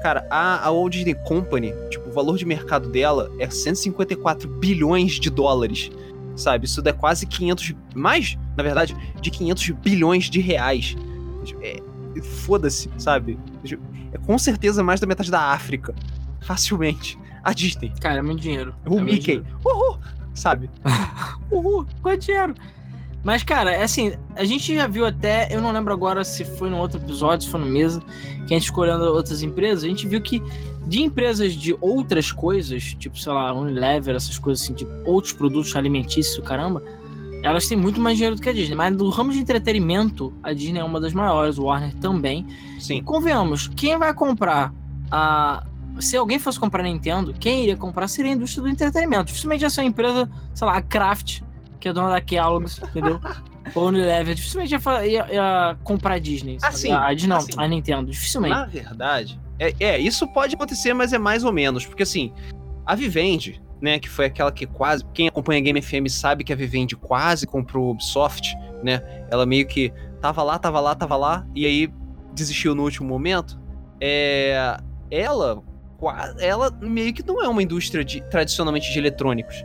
Cara, 0.03 0.27
a, 0.29 0.67
a 0.67 0.71
Walt 0.71 0.93
Disney 0.93 1.15
Company, 1.15 1.73
tipo, 1.89 2.09
o 2.09 2.11
valor 2.11 2.37
de 2.37 2.45
mercado 2.45 2.89
dela 2.89 3.31
é 3.39 3.49
154 3.49 4.47
bilhões 4.47 5.13
de 5.13 5.31
dólares. 5.31 5.89
Sabe? 6.35 6.65
Isso 6.65 6.81
dá 6.81 6.93
quase 6.93 7.25
500. 7.25 7.73
Mais, 7.95 8.37
na 8.55 8.63
verdade, 8.63 8.95
de 9.19 9.31
500 9.31 9.69
bilhões 9.71 10.29
de 10.29 10.39
reais. 10.41 10.95
É, 11.61 11.81
Foda-se, 12.21 12.89
sabe? 12.97 13.37
É 14.11 14.17
com 14.17 14.37
certeza 14.37 14.83
mais 14.83 14.99
da 14.99 15.07
metade 15.07 15.31
da 15.31 15.51
África. 15.51 15.93
Facilmente. 16.41 17.17
A 17.43 17.53
Disney. 17.53 17.91
Cara, 17.99 18.19
é 18.19 18.21
muito 18.21 18.41
dinheiro. 18.41 18.73
O 18.85 18.99
É 18.99 19.01
Mickey. 19.01 19.19
dinheiro. 19.37 19.45
Uhul! 19.65 19.97
Sabe? 20.33 20.69
Uhul, 21.51 21.85
quanto 22.01 22.21
dinheiro? 22.25 22.53
Mas, 23.23 23.41
cara, 23.43 23.71
é 23.71 23.83
assim, 23.83 24.13
a 24.35 24.43
gente 24.43 24.75
já 24.75 24.85
viu 24.87 25.05
até, 25.05 25.47
eu 25.49 25.61
não 25.61 25.71
lembro 25.71 25.93
agora 25.93 26.23
se 26.25 26.43
foi 26.43 26.69
no 26.69 26.77
outro 26.77 26.99
episódio, 26.99 27.45
se 27.45 27.51
foi 27.51 27.59
no 27.61 27.65
mesa, 27.67 28.01
que 28.47 28.53
a 28.53 28.57
gente 28.57 28.65
escolhendo 28.65 29.03
outras 29.05 29.41
empresas, 29.41 29.83
a 29.85 29.87
gente 29.87 30.05
viu 30.07 30.19
que 30.21 30.41
de 30.85 31.01
empresas 31.01 31.53
de 31.53 31.73
outras 31.79 32.33
coisas, 32.33 32.95
tipo, 32.99 33.17
sei 33.17 33.31
lá, 33.31 33.53
Unilever, 33.53 34.13
essas 34.15 34.37
coisas 34.37 34.63
assim, 34.63 34.73
de 34.73 34.85
outros 35.05 35.31
produtos 35.31 35.73
alimentícios, 35.75 36.45
caramba, 36.45 36.83
elas 37.43 37.67
têm 37.67 37.77
muito 37.77 37.99
mais 37.99 38.15
dinheiro 38.17 38.35
do 38.35 38.41
que 38.41 38.49
a 38.49 38.53
Disney. 38.53 38.75
Mas 38.75 38.95
no 38.95 39.09
ramo 39.09 39.31
de 39.31 39.39
entretenimento, 39.39 40.33
a 40.41 40.53
Disney 40.53 40.79
é 40.79 40.83
uma 40.83 40.99
das 40.99 41.13
maiores, 41.13 41.57
o 41.57 41.63
Warner 41.65 41.93
também. 41.95 42.47
E 42.77 42.81
Sim. 42.81 43.03
convenhamos, 43.03 43.67
quem 43.67 43.97
vai 43.97 44.13
comprar 44.13 44.73
a. 45.11 45.63
Se 45.99 46.17
alguém 46.17 46.39
fosse 46.39 46.59
comprar 46.59 46.79
a 46.81 46.85
Nintendo, 46.85 47.35
quem 47.39 47.61
iria 47.61 47.77
comprar 47.77 48.07
seria 48.07 48.31
a 48.31 48.35
indústria 48.35 48.63
do 48.63 48.69
entretenimento. 48.69 49.25
Dificilmente 49.25 49.63
essa 49.63 49.83
empresa, 49.83 50.27
sei 50.55 50.65
lá, 50.65 50.77
a 50.77 50.81
Kraft, 50.81 51.41
que 51.79 51.87
é 51.87 51.93
dona 51.93 52.09
da 52.09 52.19
Kellogg's, 52.21 52.79
entendeu? 52.79 53.19
Ou 53.75 53.87
Unilever, 53.89 54.33
dificilmente 54.33 54.73
ia, 54.73 55.05
ia- 55.05 55.27
ia 55.33 55.77
comprar 55.83 56.15
a 56.15 56.19
Disney. 56.19 56.57
Assim, 56.63 56.91
a, 56.91 57.05
a 57.07 57.13
Disney 57.13 57.29
não, 57.29 57.37
assim. 57.37 57.51
a 57.55 57.67
Nintendo, 57.67 58.09
dificilmente. 58.09 58.55
Na 58.55 58.65
verdade, 58.65 59.39
é, 59.59 59.73
é, 59.79 59.99
isso 59.99 60.27
pode 60.33 60.55
acontecer, 60.55 60.93
mas 60.93 61.13
é 61.13 61.17
mais 61.19 61.43
ou 61.43 61.53
menos. 61.53 61.85
Porque 61.85 62.03
assim, 62.03 62.33
a 62.85 62.95
Vivendi, 62.95 63.61
né, 63.83 63.99
que 63.99 64.07
foi 64.07 64.27
aquela 64.27 64.49
que 64.49 64.65
quase. 64.65 65.03
Quem 65.13 65.27
acompanha 65.27 65.59
a 65.59 65.61
Game 65.61 65.81
FM 65.81 66.07
sabe 66.07 66.45
que 66.45 66.53
a 66.53 66.55
Vivendi 66.55 66.95
quase 66.95 67.45
comprou 67.45 67.89
a 67.89 67.91
Ubisoft, 67.91 68.55
né? 68.81 69.03
Ela 69.29 69.45
meio 69.45 69.67
que 69.67 69.91
tava 70.21 70.41
lá, 70.41 70.57
tava 70.57 70.79
lá, 70.79 70.95
tava 70.95 71.17
lá, 71.17 71.45
e 71.53 71.65
aí 71.65 71.93
desistiu 72.33 72.73
no 72.73 72.83
último 72.83 73.09
momento. 73.09 73.59
É. 73.99 74.77
Ela. 75.11 75.61
Ela 76.39 76.71
meio 76.81 77.13
que 77.13 77.25
não 77.25 77.43
é 77.43 77.47
uma 77.47 77.61
indústria 77.61 78.05
de, 78.05 78.21
tradicionalmente 78.29 78.91
de 78.91 78.97
eletrônicos. 78.97 79.63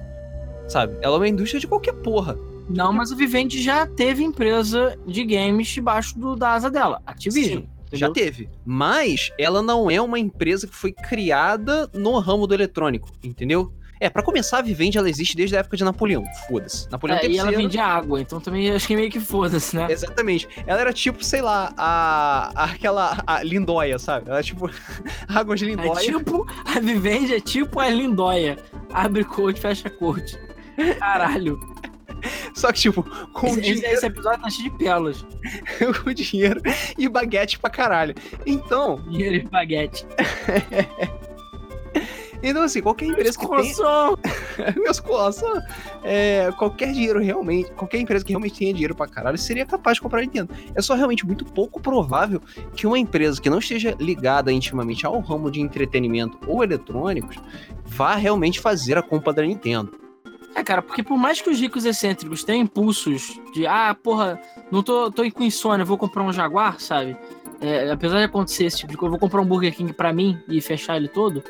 Sabe? 0.67 0.97
Ela 1.01 1.15
é 1.15 1.19
uma 1.19 1.29
indústria 1.29 1.61
de 1.61 1.69
qualquer 1.69 1.95
porra. 1.95 2.37
Não, 2.69 2.93
mas 2.93 3.13
a 3.13 3.17
Vivendi 3.17 3.63
já 3.63 3.87
teve 3.87 4.25
empresa 4.25 4.99
de 5.07 5.25
games 5.25 5.69
debaixo 5.69 6.19
do, 6.19 6.35
da 6.37 6.53
asa 6.53 6.71
dela, 6.71 7.01
Activision. 7.07 7.63
Sim, 7.63 7.69
já 7.93 8.11
teve. 8.11 8.49
Mas 8.65 9.33
ela 9.39 9.63
não 9.63 9.91
é 9.91 10.01
uma 10.01 10.19
empresa 10.19 10.67
que 10.67 10.75
foi 10.75 10.93
criada 10.93 11.89
no 11.95 12.19
ramo 12.19 12.47
do 12.47 12.55
eletrônico, 12.55 13.11
entendeu? 13.23 13.73
É, 14.01 14.09
pra 14.11 14.23
começar, 14.23 14.59
a 14.59 14.63
Vivendi 14.63 14.97
ela 14.99 15.09
existe 15.09 15.37
desde 15.37 15.57
a 15.57 15.61
época 15.61 15.77
de 15.77 15.85
Napoleão. 15.85 16.25
Foda-se. 16.49 16.89
Napoleão 16.91 17.19
É, 17.19 17.27
e 17.27 17.39
ela 17.39 17.51
vendia 17.51 17.85
água, 17.85 18.21
então 18.21 18.41
também 18.41 18.71
acho 18.71 18.87
que 18.87 18.95
meio 18.97 19.11
que 19.11 19.21
foda-se, 19.21 19.77
né? 19.77 19.87
Exatamente. 19.91 20.49
Ela 20.67 20.81
era 20.81 20.93
tipo, 20.93 21.25
sei 21.25 21.43
lá, 21.43 21.73
a, 21.77 22.53
a- 22.55 22.65
aquela 22.65 23.23
a 23.27 23.43
Lindóia, 23.43 23.99
sabe? 23.99 24.27
Ela 24.29 24.37
era 24.37 24.43
tipo 24.45 24.71
água 25.29 25.57
de 25.57 25.65
É 25.65 25.69
Lindóia. 25.69 25.95
tipo, 26.13 26.47
a 26.65 26.79
Vivendi 26.81 27.35
é 27.35 27.41
tipo 27.41 27.81
a 27.81 27.89
Lindóia. 27.89 28.57
Abre 28.93 29.25
coach, 29.25 29.61
fecha 29.61 29.91
coach. 29.91 30.39
Caralho. 30.99 31.59
Só 32.55 32.73
que, 32.73 32.81
tipo, 32.81 33.03
com 33.33 33.47
esse- 33.49 33.61
dinheiro, 33.61 33.87
esse 33.95 34.07
episódio 34.07 34.43
tá 34.43 34.51
cheio 34.51 34.71
de 34.71 34.79
pérolas. 34.79 35.25
com 36.05 36.13
dinheiro 36.13 36.61
e 36.97 37.09
baguete 37.09 37.59
pra 37.59 37.71
caralho. 37.71 38.15
Então, 38.45 39.01
Dinheiro 39.09 39.37
e 39.37 39.41
baguete. 39.43 40.05
Então 42.43 42.63
assim, 42.63 42.81
qualquer 42.81 43.07
empresa 43.07 43.39
que 43.39 43.47
Coçou. 43.47 44.19
Meus 44.77 45.01
coração. 45.01 45.61
É, 46.03 46.51
qualquer 46.57 46.93
dinheiro 46.93 47.21
realmente, 47.21 47.71
qualquer 47.73 47.99
empresa 47.99 48.25
que 48.25 48.33
realmente 48.33 48.59
tenha 48.59 48.73
dinheiro 48.73 48.95
pra 48.95 49.07
caralho 49.07 49.39
seria 49.39 49.67
capaz 49.67 49.97
de 49.97 50.03
comprar 50.03 50.21
a 50.21 50.23
Nintendo. 50.23 50.53
É 50.75 50.83
só 50.83 50.95
realmente 50.95 51.27
muito 51.27 51.45
pouco 51.45 51.81
provável 51.81 52.41
que 52.75 52.87
uma 52.87 52.99
empresa 52.99 53.41
que 53.41 53.51
não 53.51 53.59
esteja 53.59 53.97
ligada 53.99 54.53
intimamente 54.53 55.07
ao 55.07 55.19
ramo 55.21 55.51
de 55.51 55.61
entretenimento 55.61 56.39
ou 56.47 56.63
eletrônicos 56.63 57.37
vá 57.85 58.15
realmente 58.15 58.61
fazer 58.61 58.97
a 58.99 59.03
compra 59.03 59.33
da 59.33 59.43
Nintendo. 59.43 60.09
É, 60.55 60.65
cara, 60.65 60.83
porque 60.83 61.03
por 61.03 61.17
mais 61.17 61.41
que 61.41 61.51
os 61.51 61.61
ricos 61.61 61.85
excêntricos 61.85 62.43
tenham 62.43 62.63
impulsos 62.63 63.39
de, 63.53 63.67
ah, 63.67 63.95
porra, 63.95 64.41
não 64.73 64.83
tô, 64.83 65.11
tô 65.11 65.31
com 65.31 65.45
insônia, 65.45 65.85
vou 65.85 65.97
comprar 65.97 66.23
um 66.23 66.33
Jaguar, 66.33 66.81
sabe? 66.81 67.17
É, 67.61 67.91
apesar 67.91 68.19
de 68.19 68.25
acontecer 68.25 68.65
esse 68.65 68.79
tipo 68.79 68.93
de 68.93 68.99
coisa, 68.99 69.09
eu 69.09 69.19
vou 69.19 69.21
comprar 69.21 69.41
um 69.41 69.45
Burger 69.45 69.75
King 69.75 69.93
pra 69.93 70.13
mim 70.13 70.39
e 70.49 70.61
fechar 70.61 70.97
ele 70.97 71.09
todo. 71.09 71.43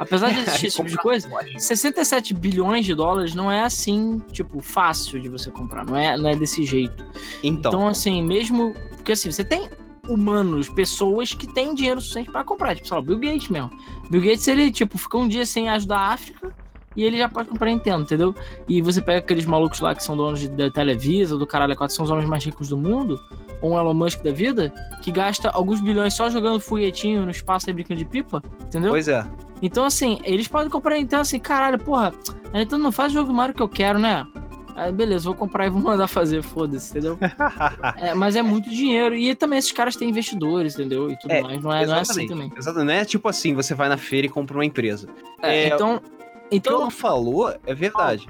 Apesar 0.00 0.32
de 0.32 0.40
existir 0.48 0.66
esse 0.68 0.76
tipo 0.76 0.88
de 0.88 0.96
coisa, 0.96 1.28
67 1.58 2.32
bilhões 2.32 2.86
de 2.86 2.94
dólares 2.94 3.34
não 3.34 3.52
é 3.52 3.62
assim, 3.62 4.20
tipo, 4.32 4.60
fácil 4.60 5.20
de 5.20 5.28
você 5.28 5.50
comprar. 5.50 5.84
Não 5.84 5.96
é, 5.96 6.16
não 6.16 6.30
é 6.30 6.34
desse 6.34 6.64
jeito. 6.64 7.04
Então, 7.42 7.70
Então, 7.70 7.88
assim, 7.88 8.22
mesmo 8.22 8.74
Porque 8.96 9.12
assim, 9.12 9.30
você 9.30 9.44
tem 9.44 9.68
humanos, 10.08 10.68
pessoas 10.68 11.34
que 11.34 11.46
têm 11.46 11.74
dinheiro 11.74 12.00
suficiente 12.00 12.30
para 12.30 12.42
comprar. 12.42 12.74
Tipo, 12.74 12.88
sei 12.88 12.96
lá, 12.96 13.02
Bill 13.02 13.18
Gates 13.18 13.48
mesmo. 13.48 13.70
Bill 14.10 14.22
Gates, 14.22 14.48
ele, 14.48 14.72
tipo, 14.72 14.98
fica 14.98 15.18
um 15.18 15.28
dia 15.28 15.44
sem 15.44 15.68
ajudar 15.68 15.98
a 15.98 16.12
África 16.12 16.52
e 16.96 17.04
ele 17.04 17.18
já 17.18 17.28
pode 17.28 17.48
comprar 17.48 17.70
Nintendo, 17.70 18.02
entendeu? 18.02 18.34
E 18.68 18.82
você 18.82 19.00
pega 19.00 19.18
aqueles 19.18 19.46
malucos 19.46 19.80
lá 19.80 19.94
que 19.94 20.02
são 20.02 20.16
donos 20.16 20.40
de, 20.40 20.48
da 20.48 20.70
Televisa, 20.70 21.36
do 21.36 21.46
caralho, 21.46 21.76
quatro 21.76 21.94
são 21.94 22.04
os 22.04 22.10
homens 22.10 22.28
mais 22.28 22.44
ricos 22.44 22.68
do 22.68 22.76
mundo, 22.76 23.20
um 23.62 23.78
Elon 23.78 23.94
Musk 23.94 24.22
da 24.22 24.32
vida, 24.32 24.72
que 25.02 25.10
gasta 25.10 25.50
alguns 25.50 25.80
bilhões 25.80 26.14
só 26.14 26.30
jogando 26.30 26.60
foguetinho 26.60 27.24
no 27.24 27.30
espaço 27.30 27.68
e 27.68 27.72
brincando 27.72 27.98
de 27.98 28.04
pipa, 28.04 28.42
entendeu? 28.62 28.90
Pois 28.90 29.08
é. 29.08 29.24
Então, 29.62 29.84
assim, 29.84 30.20
eles 30.24 30.48
podem 30.48 30.70
comprar 30.70 30.96
Nintendo 30.96 31.22
assim, 31.22 31.38
caralho, 31.38 31.78
porra, 31.78 32.12
a 32.52 32.58
Nintendo 32.58 32.78
não 32.82 32.92
faz 32.92 33.12
o 33.12 33.14
jogo 33.16 33.28
do 33.28 33.34
Mario 33.34 33.54
que 33.54 33.62
eu 33.62 33.68
quero, 33.68 33.98
né? 33.98 34.26
Aí, 34.74 34.90
beleza, 34.90 35.24
vou 35.24 35.34
comprar 35.34 35.66
e 35.66 35.70
vou 35.70 35.80
mandar 35.82 36.06
fazer, 36.06 36.42
foda-se, 36.42 36.90
entendeu? 36.92 37.18
é, 37.98 38.14
mas 38.14 38.36
é 38.36 38.40
muito 38.42 38.70
dinheiro. 38.70 39.14
E 39.14 39.34
também 39.34 39.58
esses 39.58 39.72
caras 39.72 39.96
têm 39.96 40.08
investidores, 40.08 40.74
entendeu? 40.74 41.10
E 41.10 41.18
tudo 41.18 41.30
É, 41.32 41.42
mais. 41.42 41.62
Não 41.62 41.72
é, 41.72 41.84
não 41.86 41.94
é 41.96 42.00
assim 42.00 42.26
também. 42.26 42.50
Exatamente. 42.56 42.86
Não 42.86 42.94
é 42.94 43.04
tipo 43.04 43.28
assim, 43.28 43.52
você 43.54 43.74
vai 43.74 43.90
na 43.90 43.98
feira 43.98 44.26
e 44.26 44.30
compra 44.30 44.56
uma 44.56 44.64
empresa. 44.64 45.06
É, 45.42 45.64
É, 45.64 45.66
então, 45.74 45.96
O 45.96 46.00
que 46.00 46.56
então, 46.56 46.80
ela 46.80 46.90
falou 46.90 47.54
é 47.66 47.74
verdade. 47.74 48.26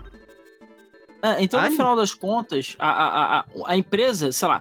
é, 1.23 1.43
então 1.43 1.61
no 1.61 1.66
Ai. 1.66 1.73
final 1.73 1.95
das 1.95 2.12
contas, 2.14 2.75
a, 2.79 2.88
a, 2.90 3.38
a, 3.40 3.45
a 3.66 3.77
empresa, 3.77 4.33
sei 4.33 4.49
lá, 4.49 4.61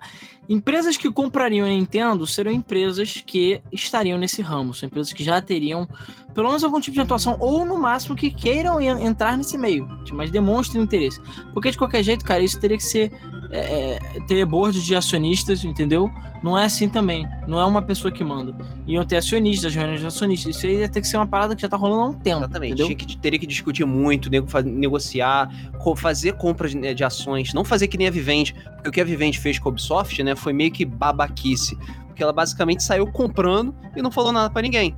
empresas 0.50 0.98
que 0.98 1.12
comprariam 1.12 1.68
a 1.68 1.70
Nintendo 1.70 2.26
seriam 2.26 2.54
empresas 2.54 3.24
que 3.26 3.62
estariam 3.72 4.18
nesse 4.18 4.42
ramo. 4.42 4.74
São 4.74 4.88
empresas 4.88 5.14
que 5.14 5.24
já 5.24 5.40
teriam 5.40 5.88
pelo 6.34 6.48
menos 6.48 6.64
algum 6.64 6.80
tipo 6.80 6.96
de 6.96 7.02
atuação, 7.02 7.36
ou 7.40 7.66
no 7.66 7.78
máximo 7.78 8.16
que 8.16 8.30
queiram 8.32 8.80
en- 8.80 9.04
entrar 9.06 9.38
nesse 9.38 9.58
meio, 9.58 9.88
mas 10.14 10.32
demonstrem 10.32 10.82
interesse. 10.84 11.20
Porque 11.54 11.72
de 11.72 11.78
qualquer 11.78 12.04
jeito, 12.04 12.24
cara, 12.24 12.42
isso 12.42 12.60
teria 12.60 12.78
que 12.78 12.84
ser 12.84 13.12
é, 13.52 13.60
é, 13.60 14.00
ter 14.28 14.46
board 14.46 14.80
de 14.84 14.96
acionistas, 14.96 15.64
entendeu? 15.66 16.10
Não 16.44 16.58
é 16.58 16.66
assim 16.66 16.88
também. 16.88 17.28
Não 17.48 17.60
é 17.60 17.66
uma 17.66 17.82
pessoa 17.82 18.12
que 18.12 18.24
manda. 18.24 18.56
Iam 18.88 19.04
ter 19.04 19.18
acionistas, 19.18 19.74
reuniões 19.76 20.00
de 20.00 20.06
acionistas. 20.06 20.56
Isso 20.56 20.66
aí 20.68 20.78
ia 20.78 20.88
ter 20.88 21.02
que 21.02 21.08
ser 21.08 21.18
uma 21.18 21.28
parada 21.28 21.54
que 21.56 21.62
já 21.62 21.68
tá 21.68 21.76
rolando 21.76 22.02
há 22.04 22.06
um 22.10 22.14
tempo. 22.14 22.38
Exatamente. 22.38 22.74
Entendeu? 22.74 22.86
Tinha 22.86 22.96
que, 22.98 23.18
teria 23.18 23.40
que 23.40 23.46
discutir 23.48 23.84
muito, 23.86 24.30
negociar, 24.64 25.50
fazer 25.98 26.34
compras 26.38 26.72
de, 26.72 26.94
de 26.94 27.04
ações, 27.04 27.54
não 27.54 27.66
fazer 27.66 27.88
que 27.88 27.98
nem 27.98 28.08
a 28.08 28.12
Vivendi. 28.12 28.56
Porque 28.76 28.90
o 28.90 28.92
que 28.92 29.02
a 29.02 29.04
Vivendi 29.04 29.38
fez 29.38 29.60
com 29.60 29.68
a 29.68 29.72
Ubisoft, 29.72 30.24
né, 30.24 30.36
foi 30.36 30.54
meio 30.54 30.72
que 30.72 30.86
babaquice. 30.86 31.76
Porque 32.08 32.24
ela 32.24 32.32
basicamente 32.32 32.84
saiu 32.84 33.06
comprando 33.08 33.76
e 33.96 34.02
não 34.02 34.12
falou 34.12 34.32
nada 34.32 34.50
pra 34.50 34.62
ninguém. 34.62 34.96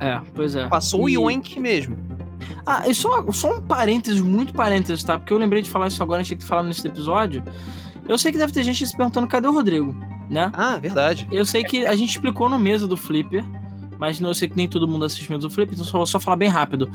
É, 0.00 0.20
pois 0.34 0.54
é. 0.56 0.66
Passou 0.68 1.08
E- 1.08 1.16
o 1.18 1.28
Yoink 1.30 1.58
mesmo. 1.60 1.96
Ah, 2.66 2.88
e 2.88 2.94
só, 2.94 3.30
só 3.32 3.56
um 3.56 3.60
parênteses, 3.60 4.20
muito 4.20 4.52
parênteses, 4.52 5.02
tá? 5.04 5.18
Porque 5.18 5.32
eu 5.32 5.38
lembrei 5.38 5.62
de 5.62 5.70
falar 5.70 5.88
isso 5.88 6.02
agora, 6.02 6.20
achei 6.22 6.36
que 6.36 6.44
falar 6.44 6.62
nesse 6.62 6.86
episódio. 6.86 7.42
Eu 8.08 8.18
sei 8.18 8.32
que 8.32 8.38
deve 8.38 8.52
ter 8.52 8.62
gente 8.62 8.86
se 8.86 8.96
perguntando 8.96 9.26
cadê 9.26 9.46
o 9.48 9.52
Rodrigo, 9.52 9.94
né? 10.28 10.50
Ah, 10.52 10.76
verdade. 10.76 11.26
Eu 11.30 11.44
sei 11.46 11.64
que 11.64 11.86
a 11.86 11.94
gente 11.96 12.10
explicou 12.10 12.48
no 12.48 12.58
mesa 12.58 12.86
do 12.86 12.96
Flipper, 12.96 13.44
mas 14.04 14.20
não, 14.20 14.28
eu 14.28 14.34
sei 14.34 14.50
que 14.50 14.54
nem 14.54 14.68
todo 14.68 14.86
mundo 14.86 15.06
assiste 15.06 15.30
o 15.30 15.32
mesa 15.32 15.48
do 15.48 15.50
Flipper, 15.50 15.72
então 15.72 15.84
só 15.86 15.96
vou 15.96 16.06
só 16.06 16.20
falar 16.20 16.36
bem 16.36 16.48
rápido. 16.50 16.90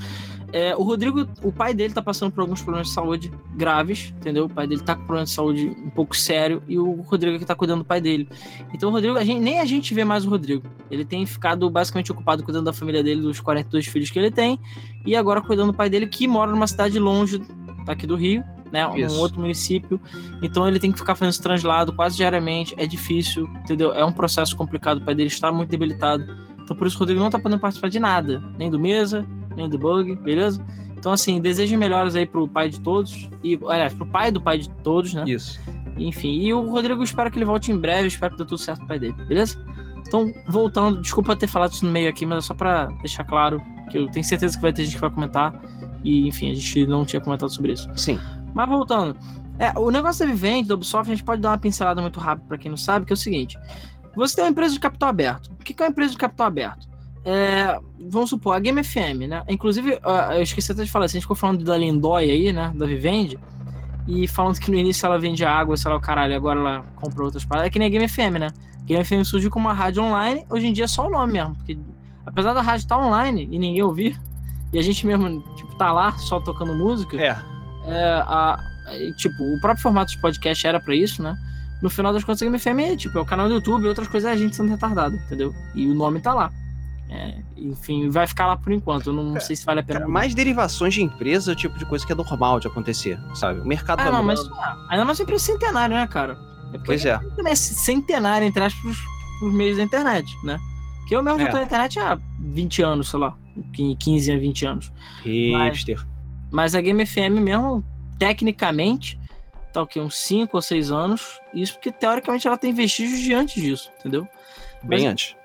É, 0.54 0.76
o 0.76 0.84
Rodrigo, 0.84 1.28
o 1.42 1.52
pai 1.52 1.74
dele 1.74 1.92
tá 1.92 2.04
passando 2.04 2.32
por 2.32 2.42
alguns 2.42 2.62
problemas 2.62 2.90
de 2.90 2.94
saúde 2.94 3.32
graves, 3.56 4.14
entendeu? 4.16 4.46
O 4.46 4.50
pai 4.50 4.68
dele 4.68 4.82
tá 4.84 4.94
com 4.94 5.02
problema 5.06 5.26
de 5.26 5.32
saúde 5.32 5.76
um 5.84 5.90
pouco 5.90 6.16
sério 6.16 6.62
e 6.68 6.78
o 6.78 7.02
Rodrigo 7.02 7.36
é 7.36 7.40
que 7.40 7.46
tá 7.46 7.56
cuidando 7.56 7.80
do 7.80 7.86
pai 7.86 8.00
dele. 8.00 8.30
Então 8.72 8.90
o 8.90 8.92
Rodrigo, 8.92 9.18
a 9.18 9.24
gente, 9.24 9.40
nem 9.40 9.60
a 9.60 9.66
gente 9.66 9.92
vê 9.92 10.04
mais 10.04 10.24
o 10.24 10.30
Rodrigo. 10.30 10.68
Ele 10.92 11.04
tem 11.04 11.26
ficado 11.26 11.68
basicamente 11.68 12.12
ocupado 12.12 12.44
cuidando 12.44 12.66
da 12.66 12.74
família 12.74 13.02
dele, 13.02 13.22
dos 13.22 13.40
42 13.40 13.88
filhos 13.88 14.12
que 14.12 14.20
ele 14.20 14.30
tem, 14.30 14.60
e 15.04 15.16
agora 15.16 15.42
cuidando 15.42 15.72
do 15.72 15.76
pai 15.76 15.90
dele 15.90 16.06
que 16.06 16.28
mora 16.28 16.52
numa 16.52 16.68
cidade 16.68 17.00
longe 17.00 17.42
daqui 17.86 18.06
do 18.06 18.16
Rio, 18.16 18.44
né? 18.72 18.88
Um 18.88 18.98
Isso. 18.98 19.20
outro 19.20 19.42
município. 19.42 20.00
Então 20.44 20.68
ele 20.68 20.80
tem 20.80 20.92
que 20.92 21.00
ficar 21.00 21.16
fazendo 21.16 21.32
esse 21.32 21.42
translado 21.42 21.92
quase 21.92 22.18
diariamente. 22.18 22.76
É 22.78 22.86
difícil, 22.86 23.50
entendeu? 23.64 23.94
É 23.94 24.06
um 24.06 24.12
processo 24.12 24.56
complicado. 24.56 24.98
O 24.98 25.02
pai 25.02 25.16
dele 25.16 25.28
está 25.28 25.52
muito 25.52 25.70
debilitado. 25.70 26.50
Então 26.70 26.78
por 26.78 26.86
isso 26.86 26.98
o 26.98 27.00
Rodrigo 27.00 27.20
não 27.20 27.32
tá 27.32 27.40
podendo 27.40 27.60
participar 27.60 27.90
de 27.90 28.00
nada. 28.00 28.44
Nem 28.56 28.70
do 28.70 28.80
mesa, 28.80 29.26
nem 29.56 29.68
do 29.68 29.80
bug, 29.80 30.16
beleza? 30.18 30.64
Então, 30.96 31.12
assim, 31.12 31.42
desejo 31.42 31.76
melhores 31.80 32.16
aí 32.16 32.28
pro 32.28 32.48
pai 32.48 32.70
de 32.70 32.80
todos. 32.80 33.28
E, 33.44 33.60
aliás, 33.68 33.92
pro 33.92 34.06
pai 34.06 34.32
do 34.32 34.40
pai 34.40 34.60
de 34.60 34.70
todos, 34.70 35.16
né? 35.16 35.24
Isso. 35.26 35.60
Enfim, 35.98 36.40
e 36.42 36.54
o 36.54 36.70
Rodrigo 36.70 37.02
espero 37.02 37.32
que 37.32 37.40
ele 37.40 37.46
volte 37.46 37.72
em 37.72 37.78
breve, 37.78 38.08
espero 38.08 38.34
que 38.34 38.38
dê 38.38 38.46
tudo 38.46 38.60
certo 38.60 38.80
pro 38.80 38.90
pai 38.90 39.00
dele, 39.00 39.14
beleza? 39.14 39.58
Então, 40.08 40.32
voltando, 40.48 41.02
desculpa 41.02 41.36
ter 41.36 41.48
falado 41.48 41.72
isso 41.72 41.84
no 41.84 41.92
meio 41.92 42.08
aqui, 42.08 42.24
mas 42.24 42.44
é 42.44 42.48
só 42.48 42.54
pra 42.54 42.86
deixar 43.02 43.24
claro 43.24 43.60
que 43.90 43.98
eu 43.98 44.08
tenho 44.12 44.24
certeza 44.24 44.56
que 44.56 44.62
vai 44.62 44.72
ter 44.72 44.84
gente 44.84 44.94
que 44.94 45.02
vai 45.02 45.10
comentar. 45.10 45.60
E, 46.04 46.28
enfim, 46.28 46.52
a 46.52 46.54
gente 46.54 46.86
não 46.86 47.04
tinha 47.04 47.20
comentado 47.20 47.50
sobre 47.50 47.74
isso. 47.74 47.90
Sim. 47.96 48.20
Mas 48.54 48.70
voltando, 48.70 49.18
é, 49.58 49.74
o 49.76 49.90
negócio 49.90 50.24
da 50.24 50.32
Vivente, 50.32 50.68
da 50.68 50.76
Ubisoft, 50.76 51.12
a 51.12 51.16
gente 51.16 51.24
pode 51.26 51.42
dar 51.42 51.50
uma 51.50 51.58
pincelada 51.58 52.00
muito 52.00 52.20
rápido 52.20 52.48
pra 52.48 52.60
quem 52.60 52.70
não 52.70 52.78
sabe, 52.78 53.08
que 53.08 53.12
é 53.12 53.16
o 53.16 53.18
seguinte: 53.18 53.58
você 54.16 54.36
tem 54.36 54.44
uma 54.46 54.52
empresa 54.52 54.74
de 54.74 54.80
capital 54.80 55.10
aberto. 55.10 55.52
O 55.52 55.64
que 55.64 55.74
é 55.78 55.86
uma 55.86 55.92
empresa 55.92 56.12
de 56.12 56.18
capital 56.18 56.48
aberto? 56.48 56.88
É, 57.26 57.78
vamos 58.10 58.30
supor, 58.30 58.56
a 58.56 58.60
Game 58.60 58.82
FM, 58.84 59.28
né? 59.28 59.44
Inclusive, 59.48 60.00
eu 60.36 60.42
esqueci 60.42 60.72
até 60.72 60.84
de 60.84 60.90
falar, 60.92 61.06
a 61.06 61.08
gente 61.08 61.22
ficou 61.22 61.36
falando 61.36 61.64
da 61.64 61.78
Lindói 61.78 62.32
aí, 62.32 62.54
né? 62.54 62.72
Da 62.76 62.86
Vivendi, 62.86 63.38
e 64.08 64.28
falando 64.28 64.58
que 64.60 64.72
no 64.72 64.78
início 64.78 65.06
ela 65.06 65.20
vendia 65.20 65.50
água, 65.50 65.76
sei 65.78 65.92
lá 65.92 65.98
o 65.98 66.02
caralho, 66.02 66.36
agora 66.36 66.60
ela 66.60 66.86
compra 66.96 67.24
outras 67.24 67.46
paradas. 67.46 67.68
É 67.68 67.70
que 67.70 67.78
nem 67.78 67.88
a 67.88 67.92
Game 67.92 68.08
FM, 68.08 68.40
né? 68.40 68.48
A 68.80 68.84
Game 68.86 69.04
FM 69.04 69.24
surgiu 69.24 69.52
como 69.52 69.68
uma 69.68 69.74
rádio 69.74 70.02
online, 70.02 70.46
hoje 70.50 70.66
em 70.68 70.74
dia 70.74 70.86
é 70.86 70.88
só 70.88 71.08
o 71.08 71.10
nome 71.10 71.34
mesmo, 71.34 71.56
porque 71.56 71.78
apesar 72.26 72.54
da 72.54 72.62
rádio 72.62 72.84
estar 72.86 72.98
online 72.98 73.48
e 73.52 73.60
ninguém 73.60 73.84
ouvir, 73.84 74.20
e 74.74 74.80
a 74.80 74.82
gente 74.82 75.06
mesmo, 75.06 75.42
tipo, 75.56 75.76
tá 75.76 75.92
lá 75.92 76.12
só 76.18 76.40
tocando 76.40 76.74
música, 76.74 77.18
É. 77.18 77.36
é, 77.86 78.14
a, 78.26 78.58
tipo, 79.18 79.44
o 79.44 79.60
próprio 79.60 79.84
formato 79.84 80.12
de 80.12 80.22
podcast 80.22 80.66
era 80.66 80.80
pra 80.80 80.96
isso, 80.96 81.22
né? 81.22 81.36
No 81.82 81.90
final 81.90 82.12
das 82.12 82.24
contas, 82.24 82.42
a 82.42 82.46
Game 82.46 82.60
FM 82.60 82.80
é, 82.94 82.96
tipo, 82.96 83.18
é 83.18 83.22
o 83.22 83.26
canal 83.26 83.48
do 83.48 83.56
YouTube, 83.56 83.88
outras 83.88 84.08
coisas 84.08 84.30
é 84.30 84.34
a 84.34 84.38
gente 84.38 84.56
sendo 84.56 84.70
retardado, 84.70 85.16
entendeu? 85.16 85.54
E 85.74 85.88
o 85.88 85.94
nome 85.94 86.20
tá 86.20 86.34
lá. 86.34 86.52
É, 87.10 87.40
enfim, 87.58 88.10
vai 88.10 88.28
ficar 88.28 88.46
lá 88.48 88.56
por 88.58 88.72
enquanto. 88.72 89.08
Eu 89.08 89.14
não 89.14 89.40
sei 89.40 89.56
se 89.56 89.66
vale 89.66 89.80
a 89.80 89.84
pena. 89.84 90.02
Cara, 90.02 90.12
mais 90.12 90.36
derivações 90.36 90.94
de 90.94 91.02
empresa 91.02 91.52
é 91.52 91.54
o 91.54 91.56
tipo 91.56 91.78
de 91.80 91.86
coisa 91.86 92.06
que 92.06 92.12
é 92.12 92.16
normal 92.16 92.60
de 92.60 92.68
acontecer, 92.68 93.20
sabe? 93.34 93.62
O 93.62 93.66
mercado 93.66 94.00
Ah, 94.02 94.04
vai 94.04 94.12
não, 94.14 94.24
mas 94.24 94.40
ah, 94.40 94.86
ainda 94.90 95.06
mais 95.06 95.18
sempre 95.18 95.40
centenário, 95.40 95.96
né, 95.96 96.06
cara? 96.06 96.38
É 96.74 96.78
Pois 96.78 97.04
é. 97.06 97.20
é 97.48 97.56
centenário, 97.56 98.46
entre 98.46 98.64
aspas, 98.64 98.98
pros 99.40 99.54
meios 99.54 99.78
da 99.78 99.84
internet, 99.84 100.32
né? 100.44 100.60
Que 101.08 101.16
eu 101.16 101.24
mesmo 101.24 101.40
já 101.40 101.48
É. 101.48 101.52
tô 101.52 101.58
na 101.58 101.64
internet 101.64 101.98
há 102.00 102.20
20 102.40 102.82
anos, 102.84 103.10
sei 103.10 103.20
lá, 103.20 103.36
15 103.74 104.32
a 104.32 104.38
20 104.38 104.66
anos. 104.68 104.92
Hipster. 105.24 106.06
Mas 106.52 106.76
a 106.76 106.82
Game 106.82 107.04
FM 107.04 107.40
mesmo, 107.42 107.84
tecnicamente, 108.20 109.19
tá 109.72 109.82
o 109.82 109.88
quê? 109.88 110.00
Uns 110.00 110.16
5 110.18 110.56
ou 110.56 110.62
6 110.62 110.92
anos. 110.92 111.40
Isso 111.54 111.74
porque, 111.74 111.92
teoricamente, 111.92 112.48
ela 112.48 112.58
tem 112.58 112.74
vestígios 112.74 113.20
de 113.20 113.34
antes 113.34 113.62
disso, 113.62 113.92
entendeu? 114.00 114.28
Bem 114.82 115.04
mas- 115.04 115.12
antes. 115.12 115.36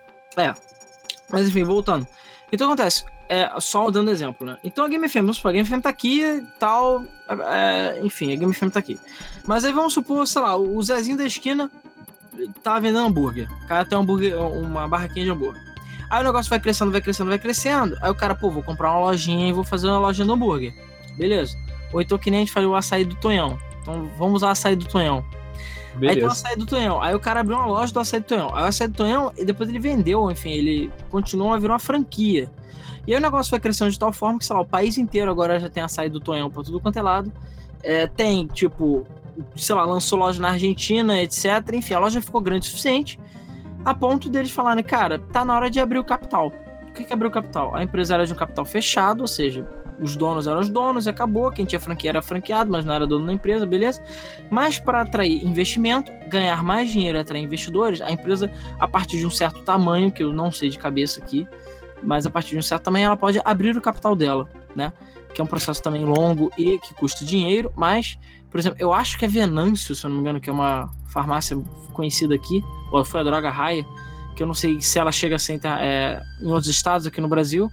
Mas 1.30 1.48
enfim, 1.48 1.64
voltando. 1.64 2.06
Então 2.52 2.68
acontece, 2.68 3.04
é, 3.28 3.50
só 3.60 3.90
dando 3.90 4.10
exemplo, 4.10 4.46
né? 4.46 4.58
Então 4.62 4.84
a 4.84 4.88
Game 4.88 5.08
FM, 5.08 5.16
vamos 5.16 5.36
supor, 5.36 5.50
a 5.50 5.52
Game 5.52 5.66
FM 5.66 5.80
tá 5.80 5.88
aqui 5.88 6.22
e 6.22 6.42
tal. 6.58 7.04
é, 7.28 8.00
enfim, 8.02 8.32
a 8.32 8.36
Game 8.36 8.52
FM 8.52 8.70
tá 8.70 8.78
aqui. 8.78 8.98
Mas 9.46 9.64
aí 9.64 9.72
vamos 9.72 9.92
supor, 9.94 10.26
sei 10.26 10.42
lá, 10.42 10.56
o 10.56 10.80
Zezinho 10.82 11.16
da 11.16 11.24
esquina 11.24 11.70
tá 12.62 12.78
vendendo 12.78 13.06
hambúrguer. 13.06 13.48
O 13.64 13.66
cara 13.66 13.84
tem 13.84 13.96
um 13.96 14.02
hambúrguer, 14.02 14.38
uma 14.40 14.86
barraquinha 14.86 15.24
de 15.24 15.30
hambúrguer. 15.30 15.62
Aí 16.10 16.20
o 16.20 16.24
negócio 16.24 16.50
vai 16.50 16.60
crescendo, 16.60 16.92
vai 16.92 17.00
crescendo, 17.00 17.28
vai 17.28 17.38
crescendo. 17.38 17.96
Aí 18.00 18.10
o 18.10 18.14
cara, 18.14 18.34
pô, 18.34 18.50
vou 18.50 18.62
comprar 18.62 18.90
uma 18.90 19.00
lojinha 19.06 19.48
e 19.48 19.52
vou 19.52 19.64
fazer 19.64 19.88
uma 19.88 19.98
lojinha 19.98 20.26
de 20.26 20.32
hambúrguer. 20.32 20.74
Beleza. 21.16 21.56
Ou 21.92 22.00
então 22.00 22.18
que 22.18 22.30
nem 22.30 22.40
a 22.40 22.42
gente 22.42 22.52
faz 22.52 22.66
o 22.66 22.74
açaí 22.74 23.04
do 23.04 23.14
Tonhão. 23.16 23.58
Então 23.84 24.10
vamos 24.18 24.36
usar 24.36 24.50
açaí 24.50 24.74
do 24.74 24.86
Tonhão. 24.86 25.22
Aí 26.02 26.16
tem 26.16 26.24
o 26.24 26.30
açaí 26.30 26.56
do 26.56 26.66
Tonhão. 26.66 27.00
Aí 27.00 27.14
o 27.14 27.20
cara 27.20 27.40
abriu 27.40 27.56
uma 27.56 27.66
loja 27.66 27.92
do 27.92 28.00
açaí 28.00 28.18
do 28.18 28.26
Tonhão. 28.26 28.54
Aí 28.54 28.64
o 28.64 28.66
açaí 28.66 28.88
do 28.88 28.94
Tonhão, 28.94 29.32
e 29.36 29.44
depois 29.44 29.68
ele 29.68 29.78
vendeu, 29.78 30.28
enfim, 30.30 30.50
ele 30.50 30.90
continuou 31.10 31.52
a 31.52 31.58
virar 31.58 31.74
uma 31.74 31.78
franquia. 31.78 32.50
E 33.06 33.12
aí 33.12 33.18
o 33.18 33.22
negócio 33.22 33.50
foi 33.50 33.60
crescendo 33.60 33.92
de 33.92 33.98
tal 33.98 34.12
forma 34.12 34.38
que, 34.38 34.46
sei 34.46 34.56
lá, 34.56 34.62
o 34.62 34.66
país 34.66 34.98
inteiro 34.98 35.30
agora 35.30 35.60
já 35.60 35.68
tem 35.68 35.82
açaí 35.82 36.08
do 36.08 36.18
Tonhão 36.18 36.50
pra 36.50 36.62
tudo 36.62 36.80
quanto 36.80 36.98
é 36.98 37.02
lado. 37.02 37.30
É, 37.82 38.06
tem, 38.06 38.46
tipo, 38.46 39.06
sei 39.54 39.74
lá, 39.74 39.84
lançou 39.84 40.18
loja 40.18 40.40
na 40.40 40.50
Argentina, 40.50 41.22
etc. 41.22 41.46
Enfim, 41.74 41.94
a 41.94 41.98
loja 42.00 42.20
ficou 42.20 42.40
grande 42.40 42.66
o 42.66 42.70
suficiente 42.70 43.20
a 43.84 43.92
ponto 43.92 44.30
deles 44.30 44.50
falarem, 44.50 44.82
cara, 44.82 45.18
tá 45.18 45.44
na 45.44 45.54
hora 45.54 45.70
de 45.70 45.78
abrir 45.78 45.98
o 45.98 46.04
capital. 46.04 46.52
O 46.88 46.92
que 46.92 47.04
que 47.04 47.12
é 47.12 47.14
abrir 47.14 47.28
o 47.28 47.30
capital? 47.30 47.74
A 47.74 47.82
empresa 47.82 48.14
era 48.14 48.26
de 48.26 48.32
um 48.32 48.36
capital 48.36 48.64
fechado, 48.64 49.20
ou 49.20 49.28
seja, 49.28 49.68
os 50.00 50.16
donos 50.16 50.46
eram 50.46 50.60
os 50.60 50.68
donos 50.68 51.06
acabou. 51.06 51.50
Quem 51.50 51.64
tinha 51.64 51.80
franquia 51.80 52.10
era 52.10 52.22
franqueado, 52.22 52.70
mas 52.70 52.84
não 52.84 52.94
era 52.94 53.06
dono 53.06 53.26
da 53.26 53.32
empresa, 53.32 53.64
beleza? 53.66 54.02
Mas 54.50 54.78
para 54.78 55.02
atrair 55.02 55.44
investimento, 55.44 56.10
ganhar 56.28 56.62
mais 56.62 56.90
dinheiro 56.90 57.18
atrair 57.18 57.42
investidores, 57.42 58.00
a 58.00 58.10
empresa, 58.10 58.50
a 58.78 58.88
partir 58.88 59.18
de 59.18 59.26
um 59.26 59.30
certo 59.30 59.62
tamanho, 59.62 60.10
que 60.10 60.22
eu 60.22 60.32
não 60.32 60.50
sei 60.50 60.68
de 60.68 60.78
cabeça 60.78 61.22
aqui, 61.22 61.46
mas 62.02 62.26
a 62.26 62.30
partir 62.30 62.50
de 62.50 62.58
um 62.58 62.62
certo 62.62 62.82
tamanho, 62.82 63.06
ela 63.06 63.16
pode 63.16 63.40
abrir 63.44 63.76
o 63.76 63.80
capital 63.80 64.14
dela, 64.14 64.48
né? 64.74 64.92
Que 65.32 65.40
é 65.40 65.44
um 65.44 65.46
processo 65.46 65.82
também 65.82 66.04
longo 66.04 66.50
e 66.56 66.78
que 66.78 66.94
custa 66.94 67.24
dinheiro, 67.24 67.72
mas, 67.74 68.18
por 68.50 68.58
exemplo, 68.58 68.78
eu 68.80 68.92
acho 68.92 69.18
que 69.18 69.24
é 69.24 69.28
Venâncio, 69.28 69.94
se 69.94 70.04
eu 70.04 70.10
não 70.10 70.16
me 70.16 70.22
engano, 70.22 70.40
que 70.40 70.50
é 70.50 70.52
uma 70.52 70.90
farmácia 71.08 71.56
conhecida 71.92 72.34
aqui, 72.34 72.62
ou 72.92 73.04
foi 73.04 73.20
a 73.20 73.24
Droga 73.24 73.50
Raia, 73.50 73.84
que 74.34 74.42
eu 74.42 74.46
não 74.46 74.54
sei 74.54 74.80
se 74.80 74.98
ela 74.98 75.12
chega 75.12 75.36
a 75.36 75.38
ser 75.38 75.60
é, 75.64 76.20
em 76.40 76.48
outros 76.48 76.68
estados 76.68 77.06
aqui 77.06 77.20
no 77.20 77.28
Brasil, 77.28 77.70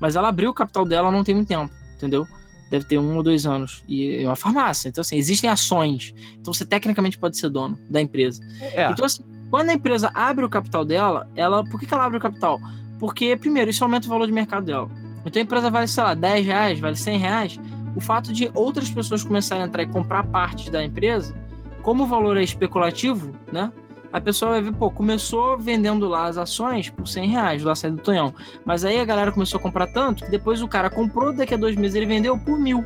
mas 0.00 0.16
ela 0.16 0.28
abriu 0.28 0.50
o 0.50 0.54
capital 0.54 0.84
dela 0.84 1.12
não 1.12 1.22
tem 1.22 1.34
muito 1.34 1.48
tempo, 1.48 1.72
entendeu? 1.94 2.26
Deve 2.70 2.84
ter 2.84 2.98
um 2.98 3.16
ou 3.16 3.22
dois 3.22 3.46
anos. 3.46 3.84
E 3.86 4.22
é 4.22 4.26
uma 4.26 4.36
farmácia. 4.36 4.88
Então, 4.88 5.02
assim, 5.02 5.16
existem 5.16 5.50
ações. 5.50 6.14
Então, 6.40 6.54
você 6.54 6.64
tecnicamente 6.64 7.18
pode 7.18 7.36
ser 7.36 7.50
dono 7.50 7.78
da 7.90 8.00
empresa. 8.00 8.40
É. 8.60 8.90
Então, 8.90 9.04
assim, 9.04 9.22
Quando 9.50 9.70
a 9.70 9.74
empresa 9.74 10.10
abre 10.14 10.44
o 10.44 10.48
capital 10.48 10.84
dela, 10.84 11.28
ela. 11.34 11.64
Por 11.64 11.80
que, 11.80 11.86
que 11.86 11.92
ela 11.92 12.04
abre 12.04 12.18
o 12.18 12.20
capital? 12.20 12.60
Porque, 13.00 13.36
primeiro, 13.36 13.70
isso 13.70 13.82
aumenta 13.82 14.06
o 14.06 14.08
valor 14.08 14.26
de 14.26 14.32
mercado 14.32 14.64
dela. 14.64 14.88
Então 15.24 15.40
a 15.40 15.44
empresa 15.44 15.70
vale, 15.70 15.88
sei 15.88 16.02
lá, 16.02 16.14
10 16.14 16.46
reais, 16.46 16.80
vale 16.80 16.96
100 16.96 17.18
reais. 17.18 17.60
O 17.94 18.00
fato 18.00 18.32
de 18.32 18.50
outras 18.54 18.90
pessoas 18.90 19.24
começarem 19.24 19.64
a 19.64 19.66
entrar 19.66 19.82
e 19.82 19.86
comprar 19.86 20.24
partes 20.24 20.70
da 20.70 20.82
empresa, 20.84 21.34
como 21.82 22.04
o 22.04 22.06
valor 22.06 22.36
é 22.36 22.42
especulativo, 22.42 23.32
né? 23.52 23.72
A 24.12 24.20
pessoa 24.20 24.52
vai 24.52 24.62
ver, 24.62 24.72
pô, 24.72 24.90
começou 24.90 25.56
vendendo 25.56 26.08
lá 26.08 26.26
as 26.26 26.36
ações 26.36 26.90
por 26.90 27.06
100 27.06 27.28
reais 27.28 27.62
lá 27.62 27.74
sair 27.74 27.92
do 27.92 28.02
Tonhão. 28.02 28.34
Mas 28.64 28.84
aí 28.84 28.98
a 28.98 29.04
galera 29.04 29.30
começou 29.30 29.58
a 29.58 29.62
comprar 29.62 29.86
tanto 29.86 30.24
que 30.24 30.30
depois 30.30 30.62
o 30.62 30.68
cara 30.68 30.90
comprou, 30.90 31.32
daqui 31.32 31.54
a 31.54 31.56
dois 31.56 31.76
meses 31.76 31.94
ele 31.94 32.06
vendeu 32.06 32.36
por 32.38 32.58
mil. 32.58 32.84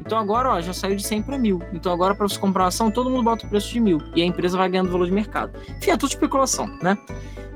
Então 0.00 0.18
agora, 0.18 0.50
ó, 0.50 0.60
já 0.60 0.72
saiu 0.72 0.96
de 0.96 1.02
100 1.02 1.22
para 1.22 1.38
mil. 1.38 1.60
Então 1.72 1.92
agora, 1.92 2.14
para 2.14 2.28
você 2.28 2.38
comprar 2.38 2.66
ação, 2.66 2.90
todo 2.90 3.10
mundo 3.10 3.22
bota 3.22 3.46
o 3.46 3.48
preço 3.48 3.72
de 3.72 3.80
mil. 3.80 4.00
E 4.14 4.22
a 4.22 4.24
empresa 4.24 4.56
vai 4.56 4.68
ganhando 4.68 4.90
valor 4.90 5.06
de 5.06 5.12
mercado. 5.12 5.52
Enfim, 5.76 5.90
é 5.90 5.96
tudo 5.96 6.10
especulação, 6.10 6.66
né? 6.82 6.96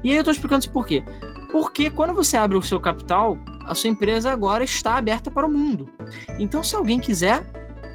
E 0.03 0.11
aí 0.11 0.17
eu 0.17 0.25
tô 0.25 0.31
explicando 0.31 0.61
isso 0.61 0.71
por 0.71 0.87
quê? 0.87 1.03
Porque 1.51 1.91
quando 1.91 2.13
você 2.13 2.37
abre 2.37 2.57
o 2.57 2.63
seu 2.63 2.81
capital, 2.81 3.39
a 3.65 3.75
sua 3.75 3.91
empresa 3.91 4.31
agora 4.31 4.65
está 4.65 4.97
aberta 4.97 5.31
para 5.31 5.47
o 5.47 5.51
mundo. 5.51 5.89
Então, 6.39 6.63
se 6.63 6.77
alguém 6.77 6.99
quiser 6.99 7.45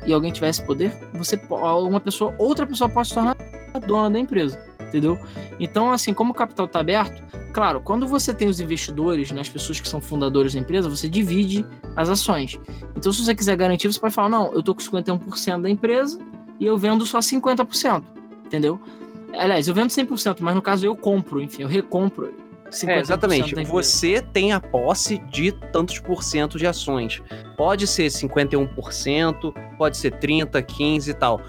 e 0.06 0.14
alguém 0.14 0.32
tiver 0.32 0.50
esse 0.50 0.66
poder, 0.66 0.92
você 1.14 1.40
uma 1.50 2.00
pessoa, 2.00 2.34
outra 2.38 2.66
pessoa 2.66 2.90
pode 2.90 3.10
se 3.10 3.14
tornar 3.14 3.38
a 3.74 3.80
dona 3.80 4.10
da 4.10 4.20
empresa, 4.20 4.60
entendeu? 4.90 5.18
Então, 5.60 5.92
assim, 5.92 6.14
como 6.14 6.32
o 6.32 6.34
capital 6.36 6.66
está 6.66 6.80
aberto, 6.80 7.24
claro, 7.54 7.80
quando 7.80 8.06
você 8.06 8.34
tem 8.34 8.48
os 8.48 8.60
investidores, 8.60 9.32
né, 9.32 9.42
as 9.42 9.50
pessoas 9.50 9.80
que 9.80 9.88
são 9.88 10.02
fundadores 10.02 10.54
da 10.54 10.60
empresa, 10.60 10.90
você 10.90 11.08
divide 11.08 11.66
as 11.96 12.10
ações. 12.10 12.60
Então, 12.96 13.14
se 13.14 13.24
você 13.24 13.34
quiser 13.34 13.56
garantir, 13.56 13.88
você 13.88 14.00
pode 14.00 14.14
falar: 14.14 14.30
não, 14.30 14.52
eu 14.54 14.62
tô 14.62 14.76
com 14.76 14.82
51% 14.82 15.62
da 15.62 15.70
empresa 15.70 16.20
e 16.60 16.66
eu 16.66 16.78
vendo 16.78 17.06
só 17.06 17.20
50%, 17.20 18.04
entendeu? 18.46 18.80
Aliás, 19.34 19.68
eu 19.68 19.74
vendo 19.74 19.90
100%, 19.90 20.38
mas 20.42 20.56
no 20.56 20.62
caso 20.62 20.86
eu 20.86 20.96
compro, 20.96 21.42
enfim, 21.42 21.62
eu 21.62 21.68
recompro 21.68 22.34
é, 22.88 23.00
exatamente. 23.00 23.56
Você 23.66 24.22
tem 24.22 24.52
a 24.52 24.60
posse 24.60 25.18
de 25.18 25.52
tantos 25.52 26.00
por 26.00 26.24
cento 26.24 26.58
de 26.58 26.68
ações. 26.68 27.22
Pode 27.58 27.88
ser 27.88 28.08
51%, 28.08 29.54
pode 29.78 29.98
ser 29.98 30.14
30%, 30.14 30.66
15% 30.66 31.08
e 31.08 31.14
tal. 31.14 31.42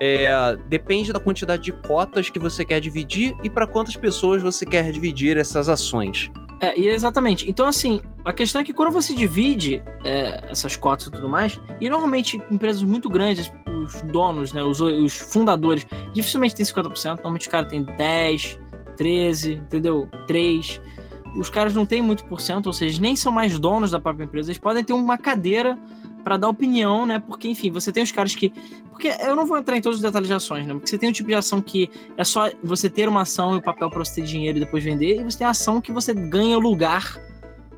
É, 0.00 0.56
depende 0.68 1.12
da 1.12 1.20
quantidade 1.20 1.62
de 1.62 1.72
cotas 1.72 2.28
que 2.28 2.38
você 2.38 2.64
quer 2.64 2.80
dividir 2.80 3.34
e 3.42 3.48
para 3.48 3.66
quantas 3.66 3.96
pessoas 3.96 4.42
você 4.42 4.66
quer 4.66 4.90
dividir 4.90 5.36
essas 5.36 5.68
ações. 5.68 6.30
É, 6.60 6.78
e 6.78 6.88
exatamente. 6.88 7.48
Então, 7.48 7.66
assim, 7.66 8.00
a 8.24 8.32
questão 8.32 8.60
é 8.60 8.64
que 8.64 8.72
quando 8.72 8.90
você 8.90 9.14
divide 9.14 9.82
é, 10.04 10.50
essas 10.50 10.76
cotas 10.76 11.06
e 11.06 11.10
tudo 11.10 11.28
mais, 11.28 11.60
e 11.80 11.88
normalmente 11.88 12.40
empresas 12.50 12.82
muito 12.82 13.10
grandes, 13.10 13.52
os 13.66 14.00
donos, 14.02 14.52
né, 14.52 14.62
os, 14.62 14.80
os 14.80 15.14
fundadores, 15.14 15.86
dificilmente 16.12 16.54
tem 16.54 16.64
50%, 16.64 17.16
normalmente 17.16 17.48
o 17.48 17.50
cara 17.50 17.66
tem 17.66 17.84
10%, 17.84 18.58
13, 18.96 19.52
entendeu? 19.52 20.08
3. 20.26 20.80
Os 21.36 21.50
caras 21.50 21.74
não 21.74 21.84
têm 21.84 22.00
muito 22.00 22.24
por 22.24 22.40
cento, 22.40 22.66
ou 22.66 22.72
seja, 22.72 23.00
nem 23.00 23.14
são 23.14 23.30
mais 23.30 23.58
donos 23.58 23.90
da 23.90 24.00
própria 24.00 24.24
empresa. 24.24 24.50
Eles 24.50 24.58
podem 24.58 24.82
ter 24.82 24.94
uma 24.94 25.18
cadeira 25.18 25.78
para 26.26 26.36
dar 26.36 26.48
opinião, 26.48 27.06
né? 27.06 27.22
Porque, 27.24 27.46
enfim, 27.46 27.70
você 27.70 27.92
tem 27.92 28.02
os 28.02 28.10
caras 28.10 28.34
que. 28.34 28.52
Porque 28.90 29.14
eu 29.20 29.36
não 29.36 29.46
vou 29.46 29.56
entrar 29.56 29.76
em 29.76 29.80
todos 29.80 29.98
os 29.98 30.02
detalhes 30.02 30.26
de 30.26 30.34
ações, 30.34 30.66
né? 30.66 30.74
Porque 30.74 30.88
você 30.88 30.98
tem 30.98 31.08
um 31.08 31.12
tipo 31.12 31.28
de 31.28 31.36
ação 31.36 31.62
que 31.62 31.88
é 32.16 32.24
só 32.24 32.50
você 32.64 32.90
ter 32.90 33.08
uma 33.08 33.20
ação 33.20 33.54
e 33.54 33.58
o 33.58 33.62
papel 33.62 33.88
para 33.88 34.04
você 34.04 34.16
ter 34.16 34.26
dinheiro 34.26 34.58
e 34.58 34.60
depois 34.60 34.82
vender, 34.82 35.20
e 35.20 35.22
você 35.22 35.38
tem 35.38 35.46
a 35.46 35.50
ação 35.50 35.80
que 35.80 35.92
você 35.92 36.12
ganha 36.12 36.58
lugar 36.58 37.16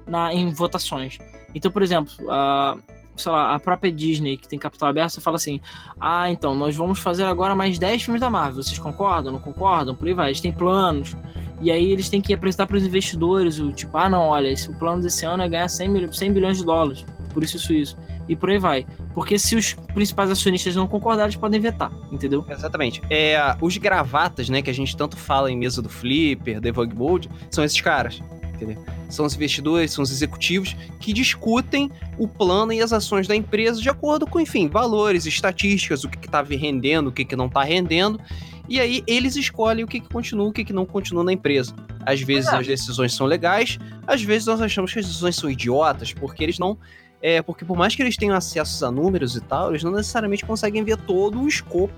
na, 0.07 0.33
em 0.33 0.51
votações. 0.51 1.19
Então, 1.55 1.71
por 1.71 1.83
exemplo, 1.83 2.11
a 2.31 2.79
sei 3.19 3.33
lá, 3.33 3.55
a 3.55 3.61
própria 3.61 3.93
Disney, 3.93 4.39
que 4.39 4.49
tem 4.49 4.59
capital 4.59 4.89
aberto, 4.89 5.21
fala 5.21 5.37
assim: 5.37 5.61
ah, 6.01 6.31
então, 6.31 6.55
nós 6.55 6.75
vamos 6.75 7.01
fazer 7.01 7.25
agora 7.25 7.55
mais 7.55 7.79
10 7.79 8.03
filmes 8.03 8.21
da 8.21 8.31
Marvel. 8.31 8.63
Vocês 8.63 8.79
concordam? 8.79 9.31
Não 9.31 9.41
concordam? 9.41 9.95
Por 9.95 10.09
aí 10.09 10.15
vai. 10.15 10.29
Eles 10.29 10.41
têm 10.41 10.53
planos. 10.53 11.15
E 11.61 11.71
aí 11.71 11.93
eles 11.93 12.09
têm 12.09 12.23
que 12.23 12.33
apresentar 12.33 12.67
para 12.67 12.79
os 12.79 12.87
investidores 12.87 13.59
o 13.59 13.71
tipo: 13.73 13.95
ah, 13.99 14.09
não, 14.09 14.29
olha, 14.29 14.49
esse, 14.49 14.71
o 14.71 14.79
plano 14.79 15.03
desse 15.03 15.27
ano 15.27 15.43
é 15.43 15.49
ganhar 15.51 15.69
100, 15.69 15.89
mil, 15.91 16.11
100 16.11 16.33
bilhões 16.33 16.57
de 16.57 16.65
dólares. 16.65 17.05
Por 17.39 17.45
isso, 17.45 17.57
isso, 17.57 17.73
isso. 17.73 17.97
E 18.29 18.35
por 18.35 18.51
aí 18.51 18.59
vai. 18.59 18.85
Porque 19.15 19.39
se 19.39 19.55
os 19.55 19.75
principais 19.95 20.29
acionistas 20.29 20.75
não 20.75 20.89
concordarem, 20.89 21.27
eles 21.27 21.37
podem 21.37 21.61
vetar, 21.61 21.93
entendeu? 22.11 22.45
Exatamente. 22.49 23.01
É, 23.09 23.57
os 23.61 23.77
gravatas, 23.77 24.49
né, 24.49 24.61
que 24.61 24.69
a 24.69 24.75
gente 24.75 24.97
tanto 24.97 25.17
fala 25.17 25.49
em 25.49 25.57
mesa 25.57 25.81
do 25.81 25.89
Flipper, 25.89 26.61
Debug 26.61 26.93
Mode, 26.97 27.31
são 27.49 27.63
esses 27.63 27.81
caras 27.81 28.21
entendeu? 28.55 28.85
São 29.09 29.25
os 29.25 29.37
investidores, 29.37 29.93
são 29.93 30.03
os 30.03 30.11
executivos 30.11 30.75
que 30.99 31.13
discutem 31.13 31.93
o 32.19 32.27
plano 32.27 32.73
e 32.73 32.83
as 32.83 32.93
ações 32.93 33.29
da 33.29 33.37
empresa 33.37 33.81
de 33.81 33.89
acordo 33.89 34.27
com, 34.27 34.41
enfim, 34.41 34.67
valores, 34.67 35.27
estatísticas, 35.27 36.03
o 36.03 36.09
que 36.09 36.27
está 36.27 36.43
rendendo, 36.43 37.07
o 37.07 37.13
que, 37.13 37.25
que 37.25 37.37
não 37.37 37.47
está 37.47 37.63
rendendo. 37.63 38.21
E 38.69 38.81
aí 38.81 39.05
eles 39.07 39.37
escolhem 39.37 39.85
o 39.85 39.87
que, 39.87 40.01
que 40.01 40.09
continua, 40.09 40.49
o 40.49 40.53
que, 40.53 40.65
que 40.65 40.73
não 40.73 40.85
continua 40.85 41.23
na 41.23 41.33
empresa. 41.33 41.73
Às 42.05 42.21
vezes 42.21 42.53
é. 42.53 42.57
as 42.57 42.67
decisões 42.67 43.15
são 43.15 43.27
legais, 43.27 43.79
às 44.07 44.23
vezes 44.23 44.47
nós 44.47 44.61
achamos 44.61 44.93
que 44.93 44.99
as 44.99 45.07
decisões 45.07 45.37
são 45.37 45.49
idiotas, 45.49 46.13
porque 46.13 46.43
eles 46.43 46.59
não. 46.59 46.77
É, 47.21 47.43
porque 47.43 47.65
por 47.65 47.77
mais 47.77 47.95
que 47.95 48.03
eles 48.03 48.17
tenham 48.17 48.37
acesso 48.37 48.87
a 48.87 48.91
números 48.91 49.35
e 49.35 49.41
tal, 49.41 49.71
eles 49.71 49.83
não 49.83 49.93
necessariamente 49.93 50.45
conseguem 50.45 50.85
ver 50.85 50.97
todo 50.99 51.41
o 51.41 51.49
escopo 51.49 51.93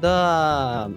da, 0.00 0.88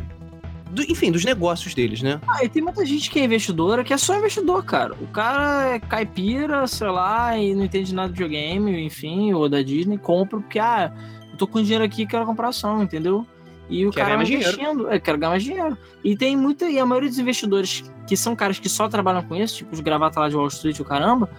do, 0.71 0.83
enfim, 0.83 1.11
dos 1.11 1.25
negócios 1.25 1.73
deles, 1.73 2.01
né? 2.01 2.21
Ah, 2.27 2.43
e 2.43 2.49
tem 2.49 2.61
muita 2.61 2.85
gente 2.85 3.09
que 3.09 3.19
é 3.19 3.23
investidora 3.23 3.83
que 3.83 3.93
é 3.93 3.97
só 3.97 4.15
investidor, 4.17 4.63
cara. 4.63 4.93
O 5.01 5.07
cara 5.07 5.75
é 5.75 5.79
caipira, 5.79 6.65
sei 6.67 6.87
lá, 6.87 7.37
e 7.37 7.53
não 7.55 7.65
entende 7.65 7.93
nada 7.93 8.09
de 8.09 8.13
videogame, 8.13 8.85
enfim, 8.85 9.33
ou 9.33 9.49
da 9.49 9.61
Disney, 9.61 9.97
compra 9.97 10.39
porque, 10.39 10.59
ah, 10.59 10.93
eu 11.31 11.37
tô 11.37 11.47
com 11.47 11.61
dinheiro 11.61 11.83
aqui 11.83 12.05
quero 12.05 12.25
comprar 12.25 12.49
ação, 12.49 12.83
entendeu? 12.83 13.25
E 13.69 13.85
o 13.85 13.91
quer 13.91 14.01
cara 14.01 14.17
vai 14.17 14.25
investindo, 14.25 14.89
é, 14.89 14.99
quero 14.99 15.17
ganhar 15.17 15.31
mais 15.31 15.43
dinheiro. 15.43 15.77
E 16.03 16.15
tem 16.17 16.35
muita, 16.35 16.69
e 16.69 16.79
a 16.79 16.85
maioria 16.85 17.09
dos 17.09 17.19
investidores 17.19 17.83
que 18.07 18.17
são 18.17 18.35
caras 18.35 18.57
que 18.57 18.67
só 18.67 18.87
trabalham 18.87 19.21
com 19.23 19.35
isso, 19.35 19.57
tipo 19.57 19.73
os 19.73 19.79
gravatas 19.79 20.21
lá 20.21 20.29
de 20.29 20.35
Wall 20.35 20.47
Street, 20.47 20.79
o 20.79 20.85
caramba, 20.85 21.29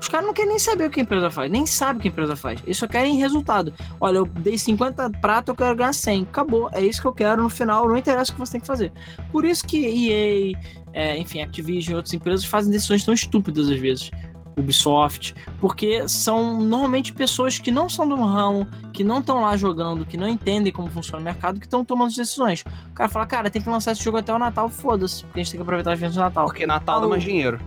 os 0.00 0.08
caras 0.08 0.26
não 0.26 0.32
querem 0.32 0.50
nem 0.50 0.58
saber 0.58 0.86
o 0.86 0.90
que 0.90 0.98
a 0.98 1.02
empresa 1.02 1.30
faz, 1.30 1.50
nem 1.50 1.66
sabem 1.66 1.98
o 1.98 2.00
que 2.00 2.08
a 2.08 2.10
empresa 2.10 2.34
faz. 2.34 2.60
Eles 2.64 2.78
só 2.78 2.88
querem 2.88 3.16
resultado. 3.16 3.72
Olha, 4.00 4.18
eu 4.18 4.26
dei 4.26 4.56
50 4.56 5.10
pratos, 5.20 5.48
eu 5.48 5.54
quero 5.54 5.76
ganhar 5.76 5.92
100. 5.92 6.22
Acabou. 6.22 6.70
É 6.72 6.80
isso 6.80 7.02
que 7.02 7.06
eu 7.06 7.12
quero 7.12 7.42
no 7.42 7.50
final, 7.50 7.86
não 7.86 7.96
interessa 7.96 8.32
o 8.32 8.34
que 8.34 8.40
você 8.40 8.52
tem 8.52 8.60
que 8.60 8.66
fazer. 8.66 8.92
Por 9.30 9.44
isso 9.44 9.66
que 9.66 9.84
EA, 9.84 10.58
é, 10.92 11.18
enfim, 11.18 11.42
Activision 11.42 11.92
e 11.92 11.96
outras 11.96 12.14
empresas 12.14 12.44
fazem 12.44 12.72
decisões 12.72 13.04
tão 13.04 13.12
estúpidas 13.12 13.68
às 13.68 13.78
vezes. 13.78 14.10
Ubisoft, 14.56 15.34
porque 15.60 16.06
são 16.08 16.60
normalmente 16.60 17.12
pessoas 17.12 17.58
que 17.58 17.70
não 17.70 17.88
são 17.88 18.06
do 18.06 18.16
ramo, 18.16 18.66
que 18.92 19.02
não 19.02 19.20
estão 19.20 19.40
lá 19.40 19.56
jogando, 19.56 20.04
que 20.04 20.16
não 20.16 20.28
entendem 20.28 20.72
como 20.72 20.90
funciona 20.90 21.20
o 21.20 21.24
mercado, 21.24 21.58
que 21.58 21.66
estão 21.66 21.84
tomando 21.84 22.08
as 22.08 22.16
decisões. 22.16 22.64
O 22.90 22.94
cara 22.94 23.08
fala, 23.08 23.26
cara, 23.26 23.50
tem 23.50 23.62
que 23.62 23.68
lançar 23.68 23.92
esse 23.92 24.02
jogo 24.02 24.18
até 24.18 24.32
o 24.34 24.38
Natal, 24.38 24.68
foda-se, 24.68 25.24
porque 25.24 25.40
a 25.40 25.42
gente 25.42 25.52
tem 25.52 25.58
que 25.58 25.62
aproveitar 25.62 25.92
as 25.92 26.00
vendas 26.00 26.14
do 26.14 26.20
Natal. 26.20 26.46
Porque 26.46 26.66
Natal 26.66 27.00
dá 27.00 27.08
mais 27.08 27.22
dinheiro. 27.22 27.58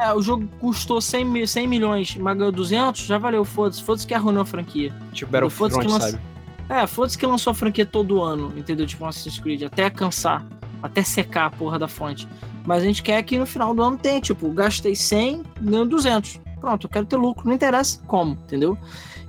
É, 0.00 0.14
o 0.14 0.22
jogo 0.22 0.48
custou 0.58 0.98
100, 0.98 1.46
100 1.46 1.68
milhões, 1.68 2.16
mas 2.16 2.36
ganhou 2.36 2.50
200, 2.50 3.02
já 3.02 3.18
valeu, 3.18 3.44
foda-se. 3.44 3.82
Foda-se 3.82 4.06
que 4.06 4.14
arruinou 4.14 4.42
a 4.42 4.46
franquia. 4.46 4.94
Tipo 5.12 5.30
Battlefront, 5.30 5.78
que 5.78 5.86
lança... 5.86 6.10
sabe? 6.12 6.22
É, 6.70 6.86
foda-se 6.86 7.18
que 7.18 7.26
lançou 7.26 7.50
a 7.50 7.54
franquia 7.54 7.84
todo 7.84 8.22
ano, 8.22 8.50
entendeu? 8.56 8.86
Tipo 8.86 9.04
Assassin's 9.04 9.38
Creed, 9.38 9.64
até 9.64 9.90
cansar, 9.90 10.46
até 10.82 11.02
secar 11.02 11.46
a 11.46 11.50
porra 11.50 11.78
da 11.78 11.86
fonte. 11.86 12.26
Mas 12.64 12.82
a 12.82 12.86
gente 12.86 13.02
quer 13.02 13.22
que 13.22 13.38
no 13.38 13.44
final 13.44 13.74
do 13.74 13.82
ano 13.82 13.98
tenha, 13.98 14.20
tipo, 14.20 14.50
gastei 14.52 14.94
100, 14.94 15.42
ganho 15.60 15.84
200. 15.84 16.40
Pronto, 16.60 16.86
eu 16.86 16.90
quero 16.90 17.04
ter 17.04 17.16
lucro, 17.16 17.46
não 17.46 17.54
interessa 17.54 18.00
como, 18.06 18.32
entendeu? 18.32 18.78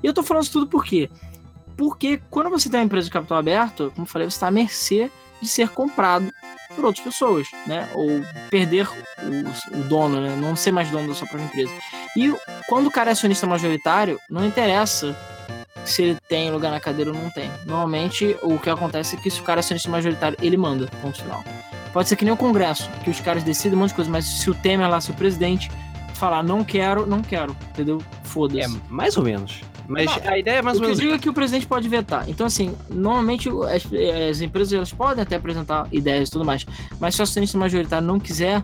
E 0.01 0.07
eu 0.07 0.13
tô 0.13 0.23
falando 0.23 0.43
isso 0.43 0.53
tudo 0.53 0.67
por 0.67 0.85
quê? 0.85 1.09
Porque 1.75 2.21
quando 2.29 2.49
você 2.49 2.69
tem 2.69 2.79
uma 2.79 2.85
empresa 2.85 3.05
de 3.05 3.11
capital 3.11 3.37
aberto, 3.39 3.91
como 3.95 4.05
eu 4.05 4.09
falei, 4.09 4.29
você 4.29 4.35
está 4.35 4.47
à 4.47 4.51
mercê 4.51 5.11
de 5.41 5.47
ser 5.47 5.69
comprado 5.69 6.31
por 6.75 6.85
outras 6.85 7.03
pessoas, 7.03 7.47
né? 7.65 7.89
Ou 7.93 8.21
perder 8.49 8.87
o, 8.87 9.79
o, 9.79 9.83
dono, 9.83 10.21
né? 10.21 10.35
Não 10.35 10.55
ser 10.55 10.71
mais 10.71 10.89
dono 10.89 11.07
da 11.07 11.13
sua 11.13 11.27
própria 11.27 11.45
empresa. 11.45 11.73
E 12.15 12.33
quando 12.67 12.87
o 12.87 12.91
cara 12.91 13.09
é 13.11 13.13
acionista 13.13 13.47
majoritário, 13.47 14.19
não 14.29 14.45
interessa 14.45 15.17
se 15.85 16.03
ele 16.03 16.17
tem 16.29 16.51
lugar 16.51 16.71
na 16.71 16.79
cadeira 16.79 17.11
ou 17.11 17.17
não 17.17 17.29
tem. 17.29 17.49
Normalmente, 17.65 18.37
o 18.43 18.59
que 18.59 18.69
acontece 18.69 19.15
é 19.15 19.19
que 19.19 19.29
se 19.29 19.41
o 19.41 19.43
cara 19.43 19.59
é 19.59 19.61
acionista 19.61 19.89
majoritário, 19.89 20.37
ele 20.41 20.57
manda, 20.57 20.87
ponto 21.01 21.21
final. 21.21 21.43
Pode 21.91 22.07
ser 22.07 22.15
que 22.15 22.23
nem 22.23 22.33
o 22.33 22.37
Congresso, 22.37 22.89
que 23.03 23.09
os 23.09 23.19
caras 23.19 23.43
decidem 23.43 23.77
um 23.77 23.81
monte 23.81 23.89
de 23.89 23.95
coisa, 23.95 24.09
mas 24.09 24.25
se 24.25 24.49
o 24.49 24.53
Temer 24.53 24.89
lá, 24.89 25.01
se 25.01 25.11
o 25.11 25.13
presidente 25.13 25.69
falar 26.13 26.43
não 26.43 26.63
quero, 26.63 27.05
não 27.05 27.21
quero, 27.21 27.55
entendeu? 27.71 28.01
Foda-se. 28.23 28.61
É, 28.61 28.81
mais 28.89 29.17
ou 29.17 29.23
menos. 29.23 29.61
Mas 29.91 30.25
a 30.25 30.37
ideia 30.37 30.57
é 30.57 30.61
mais 30.61 30.77
ou 30.77 30.83
menos. 30.83 30.97
O 30.97 31.01
que 31.01 31.05
eu 31.05 31.11
digo 31.11 31.19
é 31.19 31.21
que 31.21 31.29
o 31.29 31.33
presidente 31.33 31.65
pode 31.65 31.87
vetar. 31.87 32.29
Então, 32.29 32.45
assim, 32.45 32.75
normalmente 32.89 33.49
as, 33.49 33.85
as 34.29 34.41
empresas 34.41 34.73
elas 34.73 34.93
podem 34.93 35.23
até 35.23 35.35
apresentar 35.35 35.87
ideias 35.91 36.29
e 36.29 36.31
tudo 36.31 36.45
mais. 36.45 36.65
Mas 36.99 37.15
se 37.15 37.21
o 37.21 37.23
acionista 37.23 37.57
majoritário 37.57 38.07
não 38.07 38.19
quiser, 38.19 38.63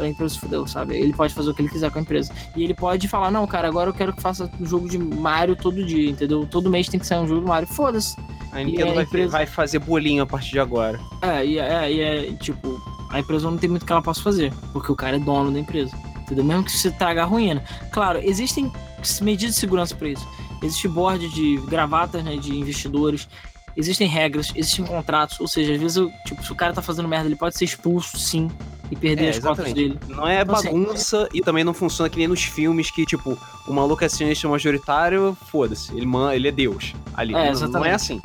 a 0.00 0.06
empresa 0.06 0.34
se 0.34 0.40
fudeu, 0.40 0.66
sabe? 0.66 0.96
Ele 0.96 1.12
pode 1.12 1.34
fazer 1.34 1.50
o 1.50 1.54
que 1.54 1.62
ele 1.62 1.68
quiser 1.68 1.90
com 1.90 1.98
a 1.98 2.02
empresa. 2.02 2.32
E 2.56 2.62
ele 2.62 2.74
pode 2.74 3.08
falar, 3.08 3.30
não, 3.30 3.46
cara, 3.46 3.68
agora 3.68 3.90
eu 3.90 3.94
quero 3.94 4.12
que 4.12 4.22
faça 4.22 4.50
um 4.60 4.66
jogo 4.66 4.88
de 4.88 4.98
Mario 4.98 5.56
todo 5.56 5.84
dia, 5.84 6.10
entendeu? 6.10 6.46
Todo 6.46 6.70
mês 6.70 6.88
tem 6.88 7.00
que 7.00 7.06
sair 7.06 7.18
um 7.18 7.26
jogo 7.26 7.40
de 7.40 7.46
Mario. 7.46 7.68
Foda-se. 7.68 8.16
A 8.52 8.62
Nintendo 8.62 8.92
a 8.92 8.94
vai, 8.94 9.04
empresa... 9.04 9.32
vai 9.32 9.46
fazer 9.46 9.80
bolinho 9.80 10.22
a 10.22 10.26
partir 10.26 10.52
de 10.52 10.60
agora. 10.60 11.00
É, 11.22 11.44
e 11.44 11.58
é, 11.58 11.92
e 11.92 12.00
é, 12.00 12.32
tipo, 12.34 12.80
a 13.10 13.18
empresa 13.18 13.50
não 13.50 13.58
tem 13.58 13.68
muito 13.68 13.84
que 13.84 13.90
ela 13.90 14.02
possa 14.02 14.22
fazer, 14.22 14.52
porque 14.72 14.92
o 14.92 14.94
cara 14.96 15.16
é 15.16 15.18
dono 15.18 15.50
da 15.50 15.58
empresa. 15.58 15.96
Entendeu? 16.20 16.44
Mesmo 16.44 16.64
que 16.64 16.72
você 16.72 16.90
traga 16.90 17.22
a 17.22 17.24
ruína. 17.24 17.62
Claro, 17.90 18.18
existem 18.22 18.72
medidas 19.20 19.54
de 19.54 19.60
segurança 19.60 19.94
para 19.94 20.08
isso. 20.08 20.26
Existe 20.62 20.88
board 20.88 21.28
de 21.28 21.56
gravatas 21.68 22.24
né, 22.24 22.36
de 22.36 22.56
investidores. 22.56 23.28
existem 23.76 24.06
regras, 24.08 24.52
existem 24.54 24.84
contratos, 24.84 25.40
ou 25.40 25.48
seja, 25.48 25.74
às 25.74 25.80
vezes, 25.80 25.96
eu, 25.96 26.10
tipo, 26.24 26.44
se 26.44 26.52
o 26.52 26.54
cara 26.54 26.72
tá 26.72 26.80
fazendo 26.80 27.08
merda, 27.08 27.26
ele 27.26 27.36
pode 27.36 27.56
ser 27.56 27.64
expulso, 27.64 28.16
sim, 28.16 28.48
e 28.90 28.94
perder 28.94 29.26
É, 29.26 29.30
as 29.30 29.36
exatamente. 29.38 29.74
dele. 29.74 29.98
Não 30.08 30.28
é 30.28 30.42
Então, 30.42 30.54
assim, 30.54 30.68
bagunça 30.68 31.28
e 31.34 31.40
também 31.40 31.64
não 31.64 31.74
funciona 31.74 32.08
que 32.08 32.16
nem 32.16 32.28
nos 32.28 32.44
filmes 32.44 32.90
que, 32.90 33.04
tipo, 33.04 33.36
o 33.66 33.72
maluco 33.72 34.02
é 34.04 34.06
acionista 34.06 34.48
majoritário, 34.48 35.36
foda-se, 35.50 35.92
ele, 35.92 36.06
man, 36.06 36.32
ele 36.34 36.46
é 36.48 36.52
Deus 36.52 36.94
ali. 37.14 37.34
É, 37.34 37.52
não, 37.52 37.68
não 37.68 37.84
é 37.84 37.92
assim. 37.92 38.20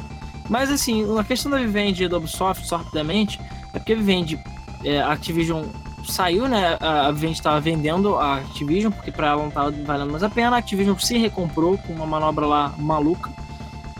Mas 0.47 0.69
assim, 0.71 1.05
a 1.17 1.23
questão 1.23 1.51
da 1.51 1.57
Vivendi 1.57 2.03
e 2.03 2.07
da 2.07 2.17
Ubisoft, 2.17 2.67
só 2.67 2.77
rapidamente, 2.77 3.39
é 3.73 3.79
porque 3.79 3.93
a 3.93 3.95
Vivendi, 3.95 4.39
é, 4.83 5.01
Activision 5.01 5.63
saiu, 6.09 6.47
né? 6.47 6.77
A 6.79 7.11
Vivendi 7.11 7.33
estava 7.33 7.59
vendendo 7.59 8.15
a 8.17 8.37
Activision, 8.37 8.91
porque 8.91 9.11
pra 9.11 9.29
ela 9.29 9.43
não 9.43 9.51
tava 9.51 9.71
valendo 9.71 10.11
mais 10.11 10.23
a 10.23 10.29
pena. 10.29 10.55
A 10.55 10.59
Activision 10.59 10.97
se 10.97 11.17
recomprou 11.17 11.77
com 11.77 11.93
uma 11.93 12.05
manobra 12.05 12.45
lá 12.45 12.73
maluca. 12.77 13.31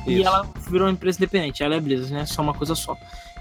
E 0.06 0.20
Isso. 0.20 0.28
ela 0.28 0.48
virou 0.70 0.88
uma 0.88 0.94
empresa 0.94 1.18
independente. 1.18 1.64
Ela 1.64 1.76
é 1.76 1.80
Blizzard, 1.80 2.14
né? 2.14 2.26
Só 2.26 2.42
uma 2.42 2.54
coisa 2.54 2.76
só. 2.76 2.98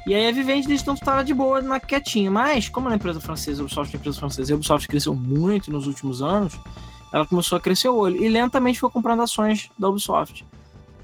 E 0.07 0.15
aí 0.15 0.27
a 0.27 0.33
Vivendi 0.33 0.67
desde 0.67 0.83
então 0.85 0.95
estava 0.95 1.23
de 1.23 1.35
boa, 1.35 1.61
na 1.61 1.81
quietinha. 1.81 2.31
Mas, 2.31 2.69
como 2.69 2.87
ela 2.87 2.95
é 2.95 2.97
empresa 2.97 3.21
francesa, 3.21 3.63
a 3.63 3.65
Ubisoft 3.65 3.95
é 3.95 3.99
empresa 3.99 4.19
francesa, 4.19 4.51
e 4.51 4.53
a 4.53 4.57
Ubisoft 4.57 4.89
cresceu 4.89 5.15
muito 5.15 5.71
nos 5.71 5.87
últimos 5.87 6.23
anos, 6.23 6.59
ela 7.13 7.27
começou 7.27 7.59
a 7.59 7.61
crescer 7.61 7.89
o 7.89 7.97
olho. 7.97 8.23
E 8.23 8.29
lentamente 8.29 8.79
foi 8.79 8.91
comprando 8.91 9.23
ações 9.23 9.69
da 9.79 9.89
Ubisoft. 9.89 10.47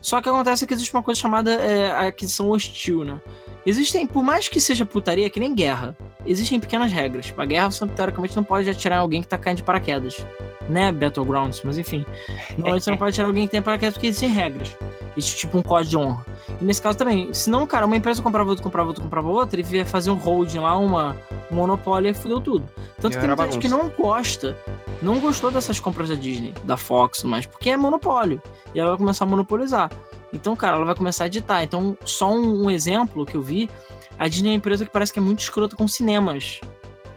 Só 0.01 0.21
que 0.21 0.29
acontece 0.29 0.67
que 0.67 0.75
existe 0.75 0.93
uma 0.95 1.03
coisa 1.03 1.21
chamada 1.21 1.51
é, 1.51 1.91
aquisição 2.07 2.51
hostil, 2.51 3.05
né? 3.05 3.21
Existem, 3.67 4.07
por 4.07 4.23
mais 4.23 4.49
que 4.49 4.61
seja 4.61 4.85
putaria, 4.85 5.31
que 5.31 5.41
nem 5.41 5.55
guerra, 5.55 5.97
existem 6.27 6.61
pequenas 6.61 6.93
regras. 6.93 7.33
A 7.37 7.45
guerra, 7.45 7.71
você, 7.71 7.87
teoricamente, 7.87 8.37
não 8.37 8.45
pode 8.45 8.69
atirar 8.69 8.97
em 8.97 9.01
alguém 9.01 9.23
que 9.23 9.29
tá 9.29 9.39
caindo 9.39 9.59
de 9.59 9.63
paraquedas. 9.63 10.25
Né, 10.69 10.91
Battlegrounds, 10.93 11.61
mas 11.63 11.77
enfim. 11.77 12.07
Normalmente 12.53 12.85
você 12.85 12.91
não 12.91 12.97
pode 12.97 13.11
atirar 13.11 13.27
em 13.27 13.31
alguém 13.31 13.47
que 13.47 13.51
tem 13.51 13.63
paraquedas 13.63 13.95
porque 13.95 14.07
existem 14.07 14.31
regras. 14.31 14.75
Existe 15.17 15.41
tipo 15.41 15.59
um 15.59 15.63
código 15.63 15.91
de 15.91 15.97
honra. 15.97 16.27
E 16.61 16.65
nesse 16.65 16.81
caso 16.81 16.97
também, 16.97 17.33
se 17.33 17.51
não, 17.51 17.67
cara, 17.67 17.87
uma 17.87 17.97
empresa 17.97 18.23
comprava 18.23 18.49
outra, 18.49 18.63
comprava 18.63 18.89
outra, 18.89 19.03
comprava 19.03 19.29
outra, 19.29 19.61
ele 19.61 19.77
ia 19.77 19.87
fazer 19.87 20.11
um 20.11 20.17
holding 20.17 20.59
lá, 20.59 20.77
uma 20.77 21.17
um 21.51 21.57
monopólio 21.57 22.11
e 22.11 22.15
fudeu 22.15 22.41
tudo. 22.41 22.69
Tanto 23.01 23.19
que 23.19 23.27
tem 23.27 23.37
gente 23.37 23.59
que 23.59 23.69
não 23.69 23.89
gosta, 23.89 24.57
não 25.01 25.21
gostou 25.21 25.51
dessas 25.51 25.79
compras 25.79 26.09
da 26.09 26.15
Disney, 26.15 26.55
da 26.65 26.77
Fox, 26.77 27.23
mas 27.23 27.47
porque 27.47 27.71
é 27.71 27.77
monopólio. 27.77 28.43
E 28.75 28.81
ela 28.81 28.91
vai 28.91 28.99
começar 28.99 29.25
a 29.25 29.29
monopolizar. 29.29 29.91
Então, 30.35 30.55
cara, 30.57 30.77
ela 30.77 30.85
vai 30.85 30.95
começar 30.95 31.25
a 31.25 31.27
editar. 31.29 31.63
Então, 31.63 31.97
só 32.05 32.31
um, 32.31 32.65
um 32.65 32.71
exemplo 32.71 33.25
que 33.25 33.37
eu 33.37 33.43
vi, 33.43 33.71
a 34.19 34.27
Disney 34.29 34.49
é 34.49 34.53
uma 34.53 34.57
empresa 34.57 34.85
que 34.85 34.91
parece 34.91 35.13
que 35.13 35.19
é 35.19 35.23
muito 35.23 35.39
escrota 35.41 35.77
com 35.77 35.87
cinemas, 35.89 36.61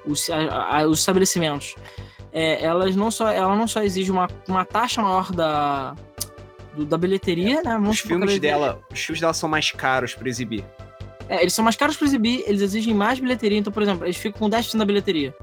os, 0.05 0.29
a- 0.29 0.77
a- 0.79 0.87
os 0.87 0.99
estabelecimentos. 0.99 1.75
É, 2.31 2.63
elas 2.63 2.95
não 2.95 3.09
só, 3.09 3.29
ela 3.31 3.55
não 3.55 3.67
só 3.67 3.81
exige 3.81 4.11
uma, 4.11 4.27
uma 4.47 4.63
taxa 4.63 5.01
maior 5.01 5.31
da, 5.31 5.95
do- 6.75 6.85
da 6.85 6.97
bilheteria, 6.97 7.55
né? 7.63 7.71
Vamos 7.73 7.95
Os 7.95 7.99
filmes 8.01 8.39
dela, 8.39 8.79
os 8.93 8.99
filmes 8.99 9.19
dela 9.19 9.33
são 9.33 9.49
mais 9.49 9.71
caros 9.71 10.13
pra 10.13 10.29
exibir. 10.29 10.63
é, 11.27 11.41
eles 11.41 11.53
são 11.53 11.63
mais 11.63 11.75
caros 11.75 11.97
pra 11.97 12.05
exibir, 12.05 12.43
eles 12.45 12.61
exigem 12.61 12.93
mais 12.93 13.19
bilheteria. 13.19 13.57
Então, 13.57 13.73
por 13.73 13.81
exemplo, 13.81 14.05
eles 14.05 14.17
ficam 14.17 14.39
com 14.39 14.49
10% 14.49 14.77
da 14.77 14.85
bilheteria. 14.85 15.33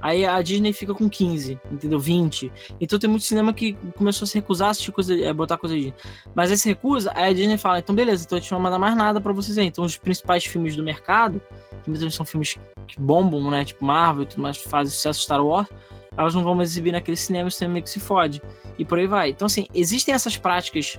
Aí 0.00 0.24
a 0.24 0.40
Disney 0.40 0.72
fica 0.72 0.94
com 0.94 1.08
15, 1.08 1.60
entendeu? 1.70 1.98
20. 1.98 2.50
Então 2.80 2.98
tem 2.98 3.08
muito 3.08 3.24
cinema 3.24 3.52
que 3.52 3.74
começou 3.96 4.24
a 4.24 4.28
se 4.28 4.34
recusar 4.34 4.68
a 4.68 4.70
assistir 4.70 4.92
coisa, 4.92 5.14
é, 5.14 5.32
botar 5.32 5.58
coisa 5.58 5.76
de. 5.76 5.94
Mas 6.34 6.50
aí 6.50 6.56
se 6.56 6.68
recusa, 6.68 7.12
aí 7.14 7.30
a 7.30 7.32
Disney 7.32 7.58
fala, 7.58 7.78
então 7.78 7.94
beleza, 7.94 8.24
então 8.24 8.38
a 8.38 8.40
gente 8.40 8.50
não 8.50 8.58
vai 8.58 8.64
mandar 8.64 8.78
mais 8.78 8.96
nada 8.96 9.20
pra 9.20 9.32
vocês 9.32 9.58
aí. 9.58 9.66
Então 9.66 9.84
os 9.84 9.96
principais 9.96 10.44
filmes 10.44 10.74
do 10.74 10.82
mercado, 10.82 11.40
que 11.82 11.88
muitas 11.88 12.02
vezes 12.02 12.14
são 12.14 12.24
filmes 12.24 12.58
que 12.86 12.98
bombam, 12.98 13.50
né? 13.50 13.64
Tipo 13.64 13.84
Marvel 13.84 14.22
e 14.22 14.26
tudo 14.26 14.42
mais, 14.42 14.56
fazem 14.56 14.92
sucesso 14.92 15.20
Star 15.20 15.44
Wars, 15.44 15.68
elas 16.16 16.34
não 16.34 16.42
vão 16.42 16.54
mais 16.54 16.70
exibir 16.70 16.92
naquele 16.92 17.16
cinema, 17.16 17.48
o 17.48 17.50
cinema 17.50 17.74
meio 17.74 17.84
que 17.84 17.90
se 17.90 18.00
fode. 18.00 18.42
E 18.78 18.84
por 18.84 18.98
aí 18.98 19.06
vai. 19.06 19.30
Então, 19.30 19.46
assim, 19.46 19.66
existem 19.74 20.14
essas 20.14 20.36
práticas 20.36 20.98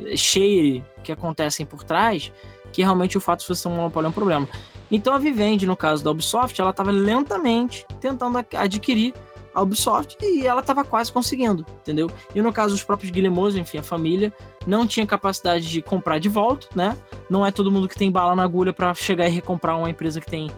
eh, 0.00 0.16
shady 0.16 0.84
que 1.02 1.12
acontecem 1.12 1.64
por 1.64 1.84
trás, 1.84 2.32
que 2.72 2.82
realmente 2.82 3.16
o 3.16 3.20
fato 3.20 3.40
de 3.40 3.46
você 3.46 3.62
ser 3.62 3.68
um 3.68 3.76
monopólio 3.76 4.06
é 4.06 4.10
um 4.10 4.12
problema. 4.12 4.48
Então 4.90 5.14
a 5.14 5.18
Vivendi, 5.18 5.66
no 5.66 5.76
caso 5.76 6.04
da 6.04 6.10
Ubisoft, 6.10 6.60
ela 6.60 6.70
estava 6.70 6.90
lentamente 6.90 7.86
tentando 8.00 8.44
adquirir 8.54 9.14
a 9.54 9.62
Ubisoft 9.62 10.18
e 10.20 10.46
ela 10.46 10.60
estava 10.60 10.84
quase 10.84 11.12
conseguindo, 11.12 11.64
entendeu? 11.80 12.10
E 12.34 12.42
no 12.42 12.52
caso 12.52 12.74
dos 12.74 12.82
próprios 12.82 13.10
Guillemot, 13.10 13.58
enfim, 13.58 13.78
a 13.78 13.82
família 13.82 14.32
não 14.66 14.86
tinha 14.86 15.06
capacidade 15.06 15.68
de 15.70 15.80
comprar 15.80 16.18
de 16.18 16.28
volta, 16.28 16.66
né? 16.74 16.96
Não 17.30 17.46
é 17.46 17.52
todo 17.52 17.70
mundo 17.70 17.88
que 17.88 17.96
tem 17.96 18.10
bala 18.10 18.34
na 18.34 18.42
agulha 18.42 18.72
para 18.72 18.92
chegar 18.94 19.28
e 19.28 19.30
recomprar 19.30 19.78
uma 19.78 19.88
empresa 19.88 20.20
que 20.20 20.26
tem 20.26 20.50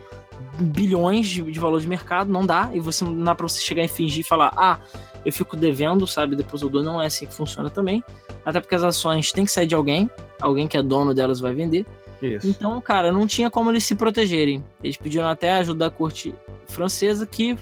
bilhões 0.59 1.29
de, 1.29 1.43
de 1.43 1.61
valor 1.61 1.81
de 1.81 1.87
mercado, 1.87 2.33
não 2.33 2.47
dá. 2.47 2.71
E 2.73 2.81
você 2.81 3.05
não 3.05 3.23
dá 3.23 3.35
para 3.35 3.47
você 3.47 3.61
chegar 3.61 3.85
e 3.85 3.89
fingir 3.89 4.21
e 4.21 4.25
falar: 4.25 4.53
"Ah, 4.57 4.79
eu 5.25 5.33
fico 5.33 5.57
devendo, 5.57 6.07
sabe? 6.07 6.35
Depois 6.35 6.63
eu 6.63 6.71
dou". 6.71 6.83
Não 6.83 7.01
é 7.01 7.07
assim 7.07 7.27
que 7.27 7.35
funciona 7.35 7.69
também. 7.69 8.03
Até 8.45 8.61
porque 8.61 8.75
as 8.75 8.83
ações 8.83 9.33
têm 9.33 9.45
que 9.45 9.51
sair 9.51 9.67
de 9.67 9.75
alguém, 9.75 10.11
alguém 10.41 10.67
que 10.67 10.77
é 10.77 10.83
dono 10.83 11.13
delas 11.13 11.41
vai 11.41 11.55
vender. 11.55 11.85
Isso. 12.23 12.49
Então, 12.49 12.81
cara, 12.81 13.13
não 13.13 13.27
tinha 13.27 13.51
como 13.51 13.71
eles 13.71 13.85
se 13.85 13.95
protegerem. 13.95 14.65
Eles 14.83 14.97
pediram 14.97 15.29
até 15.29 15.53
a 15.53 15.59
ajuda 15.59 15.87
da 15.87 15.91
corte 15.91 16.35
francesa, 16.67 17.27
que 17.27 17.57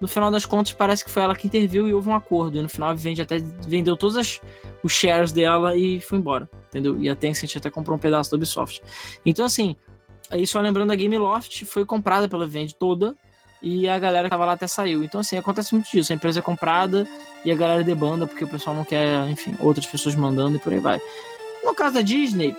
no 0.00 0.08
final 0.08 0.30
das 0.30 0.44
contas 0.44 0.72
parece 0.72 1.04
que 1.04 1.10
foi 1.10 1.22
ela 1.22 1.34
que 1.36 1.46
interviu 1.46 1.88
e 1.88 1.94
houve 1.94 2.08
um 2.08 2.14
acordo. 2.14 2.58
E 2.58 2.62
no 2.62 2.68
final 2.68 2.90
a 2.90 2.94
Vivendi 2.94 3.22
até 3.22 3.38
vendeu 3.66 3.96
todos 3.96 4.16
as- 4.16 4.40
os 4.82 4.92
shares 4.92 5.30
dela 5.30 5.76
e 5.76 6.00
foi 6.00 6.18
embora, 6.18 6.48
entendeu? 6.68 7.00
E 7.00 7.08
a 7.08 7.14
Tencent 7.14 7.56
até 7.56 7.70
comprou 7.70 7.96
um 7.96 8.00
pedaço 8.00 8.30
da 8.30 8.36
Ubisoft. 8.36 8.82
Então, 9.24 9.44
assim, 9.44 9.76
aí 10.28 10.44
só 10.46 10.60
lembrando, 10.60 10.90
a 10.92 10.96
Gameloft 10.96 11.64
foi 11.64 11.84
comprada 11.84 12.28
pela 12.28 12.44
Vivendi 12.46 12.74
toda 12.74 13.14
e 13.62 13.88
a 13.88 13.96
galera 14.00 14.24
que 14.26 14.30
tava 14.30 14.44
lá 14.44 14.54
até 14.54 14.66
saiu. 14.66 15.04
Então, 15.04 15.20
assim, 15.20 15.38
acontece 15.38 15.72
muito 15.72 15.88
disso. 15.88 16.12
A 16.12 16.16
empresa 16.16 16.40
é 16.40 16.42
comprada 16.42 17.06
e 17.44 17.52
a 17.52 17.54
galera 17.54 17.84
debanda 17.84 18.26
porque 18.26 18.42
o 18.42 18.48
pessoal 18.48 18.74
não 18.74 18.84
quer, 18.84 19.28
enfim, 19.30 19.54
outras 19.60 19.86
pessoas 19.86 20.16
mandando 20.16 20.56
e 20.56 20.58
por 20.58 20.72
aí 20.72 20.80
vai. 20.80 21.00
No 21.64 21.72
caso 21.72 21.94
da 21.94 22.00
Disney, 22.00 22.56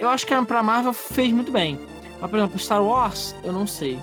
eu 0.00 0.08
acho 0.08 0.26
que 0.26 0.34
pra 0.44 0.62
Marvel 0.62 0.92
fez 0.92 1.32
muito 1.32 1.52
bem. 1.52 1.78
Mas, 2.20 2.30
por 2.30 2.38
exemplo, 2.38 2.58
Star 2.58 2.82
Wars, 2.82 3.34
eu 3.44 3.52
não 3.52 3.66
sei. 3.66 3.98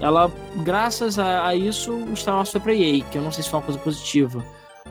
Ela, 0.00 0.30
graças 0.64 1.18
a, 1.18 1.46
a 1.46 1.54
isso, 1.54 1.92
o 1.92 2.16
Star 2.16 2.36
Wars 2.36 2.50
foi 2.50 2.60
pra 2.60 2.74
EA, 2.74 3.04
que 3.04 3.16
eu 3.16 3.22
não 3.22 3.30
sei 3.30 3.44
se 3.44 3.50
foi 3.50 3.60
uma 3.60 3.64
coisa 3.64 3.80
positiva. 3.80 4.44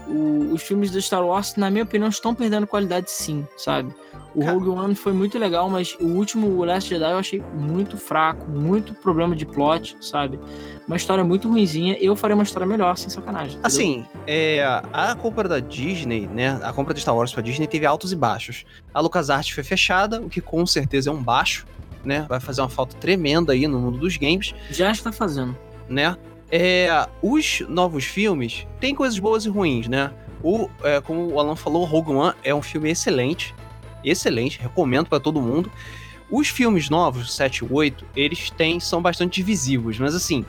O- 0.08 0.54
os 0.54 0.62
filmes 0.64 0.92
do 0.92 1.02
Star 1.02 1.26
Wars, 1.26 1.56
na 1.56 1.70
minha 1.70 1.84
opinião, 1.84 2.10
estão 2.10 2.34
perdendo 2.36 2.68
qualidade 2.68 3.10
sim, 3.10 3.48
sabe? 3.58 3.94
O 4.34 4.46
Rogue 4.46 4.70
One 4.70 4.96
foi 4.96 5.12
muito 5.12 5.38
legal, 5.38 5.70
mas 5.70 5.96
o 6.00 6.06
último, 6.06 6.48
o 6.48 6.64
Last 6.64 6.90
Jedi, 6.90 7.12
eu 7.12 7.18
achei 7.18 7.44
muito 7.54 7.98
fraco, 7.98 8.50
muito 8.50 8.94
problema 8.94 9.36
de 9.36 9.46
plot, 9.46 9.98
sabe? 10.00 10.40
Uma 10.88 10.96
história 10.96 11.22
muito 11.24 11.50
ruinzinha. 11.50 11.98
Eu 12.00 12.16
faria 12.16 12.34
uma 12.36 12.44
história 12.44 12.66
melhor, 12.66 12.98
sem 12.98 13.10
sacanagem. 13.10 13.52
entendeu? 13.58 13.62
Assim, 13.68 14.06
é, 14.26 14.64
a 14.94 15.16
compra 15.16 15.50
da 15.50 15.60
Disney, 15.60 16.28
né? 16.28 16.60
A 16.64 16.72
compra 16.72 16.94
de 16.94 17.02
Star 17.02 17.16
Wars 17.16 17.34
pra 17.34 17.42
Disney 17.42 17.68
teve 17.68 17.86
altos 17.86 18.14
e 18.14 18.16
baixos. 18.16 18.64
A 18.94 19.02
LucasArts 19.02 19.50
foi 19.54 19.64
fechada, 19.66 20.22
o 20.22 20.30
que 20.30 20.40
com 20.40 20.66
certeza 20.66 21.10
é 21.10 21.14
um 21.14 21.22
baixo, 21.22 21.66
né? 22.04 22.26
Vai 22.30 22.40
fazer 22.40 22.62
uma 22.62 22.70
falta 22.70 22.96
tremenda 22.98 23.52
aí 23.54 23.68
no 23.68 23.80
mundo 23.80 23.98
dos 23.98 24.16
games, 24.18 24.56
Já 24.70 24.92
está 24.92 25.12
fazendo. 25.12 25.58
né? 25.90 26.16
É, 26.52 27.08
os 27.22 27.62
novos 27.70 28.04
filmes 28.04 28.68
têm 28.80 28.94
coisas 28.94 29.18
boas 29.18 29.46
e 29.46 29.50
ruins, 29.50 29.88
né? 29.88 30.12
O, 30.44 30.70
é, 30.84 31.00
como 31.00 31.32
o 31.32 31.40
Alan 31.40 31.56
falou, 31.56 31.86
Rogue 31.86 32.12
One 32.12 32.34
é 32.44 32.54
um 32.54 32.62
filme 32.62 32.90
excelente. 32.90 33.56
Excelente, 34.04 34.60
recomendo 34.60 35.08
pra 35.08 35.20
todo 35.20 35.42
mundo. 35.42 35.72
Os 36.30 36.48
filmes 36.48 36.90
novos, 36.90 37.34
7 37.34 37.60
e 37.60 37.68
8, 37.72 38.06
eles 38.16 38.50
têm, 38.50 38.80
são 38.80 39.02
bastante 39.02 39.36
divisivos, 39.36 40.00
mas 40.00 40.16
assim, 40.16 40.46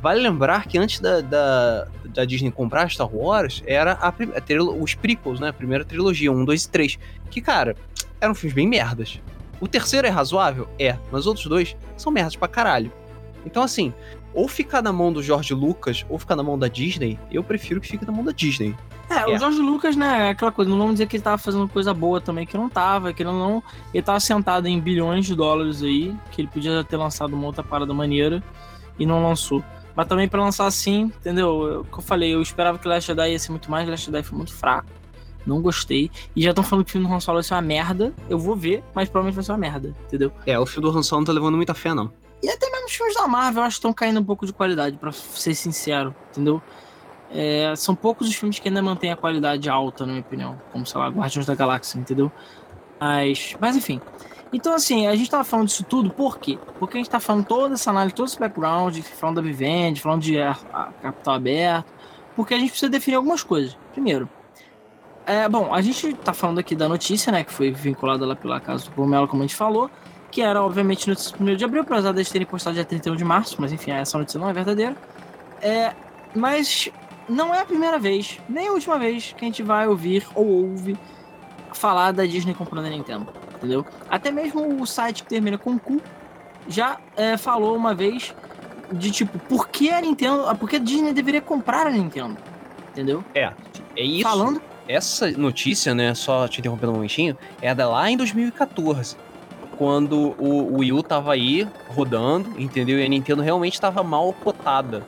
vale 0.00 0.20
lembrar 0.20 0.66
que 0.66 0.78
antes 0.78 1.00
da, 1.00 1.20
da, 1.20 1.88
da 2.06 2.24
Disney 2.24 2.50
comprar 2.50 2.90
Star 2.90 3.08
Wars, 3.14 3.62
era 3.66 3.92
a, 3.92 4.08
a 4.08 4.72
os 4.80 4.94
prequels, 4.94 5.40
né? 5.40 5.48
A 5.48 5.52
primeira 5.52 5.84
trilogia, 5.84 6.32
1, 6.32 6.44
2 6.44 6.64
e 6.64 6.70
3. 6.70 6.98
Que, 7.30 7.40
cara, 7.40 7.76
eram 8.20 8.34
filmes 8.34 8.54
bem 8.54 8.66
merdas. 8.66 9.20
O 9.60 9.68
terceiro 9.68 10.06
é 10.06 10.10
razoável? 10.10 10.68
É, 10.78 10.96
mas 11.10 11.20
os 11.20 11.26
outros 11.26 11.46
dois 11.46 11.76
são 11.96 12.12
merdas 12.12 12.36
pra 12.36 12.48
caralho. 12.48 12.92
Então, 13.44 13.62
assim, 13.62 13.92
ou 14.34 14.46
ficar 14.48 14.82
na 14.82 14.92
mão 14.92 15.12
do 15.12 15.22
George 15.22 15.54
Lucas, 15.54 16.04
ou 16.08 16.18
ficar 16.18 16.36
na 16.36 16.42
mão 16.42 16.58
da 16.58 16.68
Disney, 16.68 17.18
eu 17.30 17.42
prefiro 17.42 17.80
que 17.80 17.88
fique 17.88 18.04
na 18.06 18.12
mão 18.12 18.24
da 18.24 18.32
Disney. 18.32 18.74
É, 19.10 19.26
o 19.26 19.30
É. 19.30 19.38
Jorge 19.38 19.58
Lucas, 19.60 19.96
né, 19.96 20.26
é 20.26 20.30
aquela 20.30 20.52
coisa, 20.52 20.70
não 20.70 20.76
vamos 20.78 20.94
dizer 20.94 21.06
que 21.06 21.16
ele 21.16 21.22
tava 21.22 21.38
fazendo 21.38 21.66
coisa 21.66 21.94
boa 21.94 22.20
também, 22.20 22.46
que 22.46 22.56
não 22.56 22.68
tava, 22.68 23.12
que 23.12 23.22
ele 23.22 23.30
não. 23.30 23.62
Ele 23.92 24.02
tava 24.02 24.20
sentado 24.20 24.66
em 24.68 24.78
bilhões 24.78 25.24
de 25.26 25.34
dólares 25.34 25.82
aí, 25.82 26.14
que 26.30 26.42
ele 26.42 26.48
podia 26.48 26.84
ter 26.84 26.96
lançado 26.98 27.32
uma 27.34 27.46
outra 27.46 27.62
parada 27.62 27.94
maneira 27.94 28.42
e 28.98 29.06
não 29.06 29.22
lançou. 29.22 29.64
Mas 29.96 30.06
também 30.06 30.28
pra 30.28 30.42
lançar 30.42 30.66
assim, 30.66 31.04
entendeu? 31.04 31.80
O 31.80 31.84
que 31.84 31.98
eu 31.98 32.02
falei, 32.02 32.34
eu 32.34 32.42
esperava 32.42 32.78
que 32.78 32.86
Last 32.86 33.06
Jedi 33.06 33.30
ia 33.32 33.38
ser 33.38 33.50
muito 33.50 33.70
mais, 33.70 33.88
Last 33.88 34.06
Jedi 34.06 34.22
foi 34.22 34.36
muito 34.36 34.52
fraco. 34.52 34.88
Não 35.46 35.62
gostei. 35.62 36.10
E 36.36 36.42
já 36.42 36.50
estão 36.50 36.62
falando 36.62 36.84
que 36.84 36.90
o 36.90 36.92
filme 36.92 37.08
do 37.08 37.12
Han 37.14 37.20
Solo 37.20 37.36
vai 37.36 37.42
ser 37.42 37.54
uma 37.54 37.62
merda. 37.62 38.12
Eu 38.28 38.38
vou 38.38 38.54
ver, 38.54 38.84
mas 38.94 39.08
provavelmente 39.08 39.34
vai 39.36 39.44
ser 39.44 39.52
uma 39.52 39.58
merda, 39.58 39.94
entendeu? 40.06 40.30
É, 40.44 40.58
o 40.58 40.66
filme 40.66 40.90
do 40.90 40.96
Han 40.96 41.02
Solo 41.02 41.20
não 41.22 41.26
tá 41.26 41.32
levando 41.32 41.56
muita 41.56 41.72
fé, 41.72 41.94
não. 41.94 42.12
E 42.42 42.48
até 42.48 42.70
mesmo 42.70 42.86
os 42.86 42.94
filmes 42.94 43.14
da 43.14 43.26
Marvel 43.26 43.62
eu 43.62 43.66
acho 43.66 43.76
que 43.76 43.78
estão 43.78 43.92
caindo 43.92 44.20
um 44.20 44.24
pouco 44.24 44.46
de 44.46 44.52
qualidade, 44.52 44.96
pra 44.96 45.12
ser 45.12 45.54
sincero, 45.54 46.14
entendeu? 46.30 46.62
É, 47.30 47.74
são 47.76 47.94
poucos 47.94 48.28
os 48.28 48.34
filmes 48.34 48.58
que 48.58 48.68
ainda 48.68 48.80
mantêm 48.80 49.12
a 49.12 49.16
qualidade 49.16 49.68
alta, 49.68 50.06
na 50.06 50.12
minha 50.12 50.24
opinião. 50.24 50.60
Como, 50.72 50.86
sei 50.86 50.98
lá, 50.98 51.08
Guardiões 51.08 51.46
da 51.46 51.54
Galáxia, 51.54 51.98
entendeu? 51.98 52.32
Mas, 53.00 53.56
mas 53.60 53.76
enfim. 53.76 54.00
Então, 54.52 54.72
assim, 54.72 55.06
a 55.06 55.14
gente 55.14 55.30
tava 55.30 55.44
falando 55.44 55.66
disso 55.66 55.84
tudo, 55.84 56.10
por 56.10 56.38
quê? 56.38 56.58
Porque 56.78 56.96
a 56.96 57.00
gente 57.00 57.10
tá 57.10 57.20
falando 57.20 57.44
toda 57.44 57.74
essa 57.74 57.90
análise, 57.90 58.14
todo 58.14 58.28
esse 58.28 58.38
background, 58.38 58.98
falando 59.00 59.36
da 59.36 59.42
Vivendi, 59.42 60.00
falando 60.00 60.22
de 60.22 60.40
a 60.40 60.54
capital 61.02 61.34
aberto, 61.34 61.92
porque 62.34 62.54
a 62.54 62.58
gente 62.58 62.70
precisa 62.70 62.90
definir 62.90 63.16
algumas 63.16 63.42
coisas. 63.42 63.76
Primeiro, 63.92 64.28
é, 65.26 65.46
bom, 65.46 65.74
a 65.74 65.82
gente 65.82 66.14
tá 66.14 66.32
falando 66.32 66.58
aqui 66.58 66.74
da 66.74 66.88
notícia, 66.88 67.30
né, 67.30 67.44
que 67.44 67.52
foi 67.52 67.70
vinculada 67.70 68.24
lá 68.24 68.34
pela 68.34 68.58
casa 68.58 68.86
do 68.86 68.92
Pomelo, 68.92 69.28
como 69.28 69.42
a 69.42 69.46
gente 69.46 69.54
falou, 69.56 69.90
que 70.30 70.42
era, 70.42 70.62
obviamente, 70.62 71.08
no 71.08 71.16
1 71.52 71.56
de 71.56 71.64
abril, 71.64 71.82
apesar 71.82 72.12
de 72.12 72.18
eles 72.18 72.30
terem 72.30 72.46
postado 72.46 72.74
dia 72.74 72.84
31 72.84 73.16
de 73.16 73.24
março, 73.24 73.56
mas 73.58 73.72
enfim, 73.72 73.92
essa 73.92 74.18
notícia 74.18 74.38
não 74.38 74.48
é 74.48 74.52
verdadeira. 74.52 74.96
É, 75.62 75.94
mas 76.34 76.90
não 77.28 77.54
é 77.54 77.60
a 77.60 77.64
primeira 77.64 77.98
vez, 77.98 78.38
nem 78.48 78.68
a 78.68 78.72
última 78.72 78.98
vez 78.98 79.34
que 79.36 79.44
a 79.44 79.48
gente 79.48 79.62
vai 79.62 79.88
ouvir 79.88 80.26
ou 80.34 80.46
ouve 80.46 80.96
falar 81.72 82.12
da 82.12 82.24
Disney 82.24 82.54
comprando 82.54 82.86
a 82.86 82.90
Nintendo, 82.90 83.28
entendeu? 83.56 83.86
Até 84.08 84.30
mesmo 84.30 84.80
o 84.80 84.86
site 84.86 85.22
que 85.22 85.28
termina 85.28 85.58
com 85.58 85.78
cu 85.78 86.00
já 86.66 86.98
é, 87.16 87.36
falou 87.36 87.76
uma 87.76 87.94
vez 87.94 88.34
de 88.92 89.10
tipo, 89.10 89.38
por 89.38 89.68
que 89.68 89.90
a 89.90 90.00
Nintendo, 90.00 90.44
por 90.56 90.68
que 90.68 90.76
a 90.76 90.78
Disney 90.78 91.12
deveria 91.12 91.40
comprar 91.40 91.86
a 91.86 91.90
Nintendo, 91.90 92.36
entendeu? 92.90 93.24
É, 93.34 93.52
é 93.96 94.02
isso. 94.02 94.22
Falando 94.22 94.60
essa 94.88 95.30
notícia, 95.32 95.94
né, 95.94 96.14
só 96.14 96.48
te 96.48 96.60
interrompendo 96.60 96.92
um 96.92 96.94
momentinho, 96.96 97.36
é 97.60 97.74
da 97.74 97.88
lá 97.88 98.10
em 98.10 98.16
2014. 98.16 99.16
Quando 99.78 100.34
o 100.38 100.78
Wii 100.78 100.92
U 100.92 101.02
tava 101.04 101.32
aí 101.32 101.66
rodando, 101.88 102.60
entendeu? 102.60 102.98
E 102.98 103.04
a 103.04 103.08
Nintendo 103.08 103.42
realmente 103.42 103.80
tava 103.80 104.02
mal 104.02 104.32
cotada. 104.32 105.04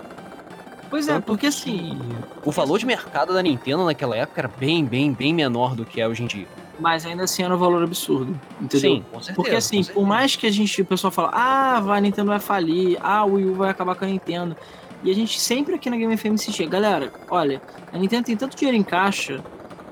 Pois 0.89 1.09
é, 1.09 1.21
porque 1.21 1.49
assim. 1.49 1.99
O 2.45 2.53
valor 2.53 2.79
de 2.79 2.87
mercado 2.87 3.35
da 3.35 3.43
Nintendo 3.43 3.85
naquela 3.85 4.17
época 4.17 4.41
era 4.41 4.49
bem, 4.49 4.85
bem, 4.85 5.13
bem 5.13 5.35
menor 5.35 5.75
do 5.75 5.85
que 5.85 6.01
é 6.01 6.07
hoje 6.07 6.23
em 6.23 6.27
dia. 6.27 6.47
Mas 6.79 7.05
ainda 7.05 7.25
assim 7.25 7.43
era 7.43 7.55
um 7.55 7.59
valor 7.59 7.83
absurdo. 7.83 8.39
Entendeu? 8.61 8.95
Sim, 8.97 9.05
com 9.13 9.21
certeza. 9.21 9.35
Porque 9.37 9.57
assim, 9.57 9.85
por 9.85 10.07
mais 10.07 10.37
que 10.37 10.47
a 10.47 10.51
gente, 10.51 10.81
o 10.81 10.85
pessoal 10.85 11.11
fala, 11.11 11.31
ah, 11.33 11.77
a 11.77 12.01
Nintendo 12.01 12.29
vai 12.29 12.41
falir, 12.41 12.97
ah, 13.01 13.25
o 13.25 13.35
Wii 13.35 13.47
U 13.47 13.55
vai 13.55 13.71
acabar 13.71 13.95
com 13.95 14.05
a 14.05 14.09
Nintendo. 14.09 14.57
E 15.03 15.11
a 15.11 15.15
gente 15.15 15.41
sempre 15.41 15.75
aqui 15.75 15.91
na 15.91 15.97
Game 15.97 16.17
FM 16.17 16.27
insistia, 16.27 16.67
galera, 16.69 17.13
olha, 17.31 17.61
a 17.93 17.99
Nintendo 17.99 18.25
tem 18.25 18.37
tanto 18.37 18.57
dinheiro 18.57 18.77
em 18.77 18.83
caixa 18.83 19.43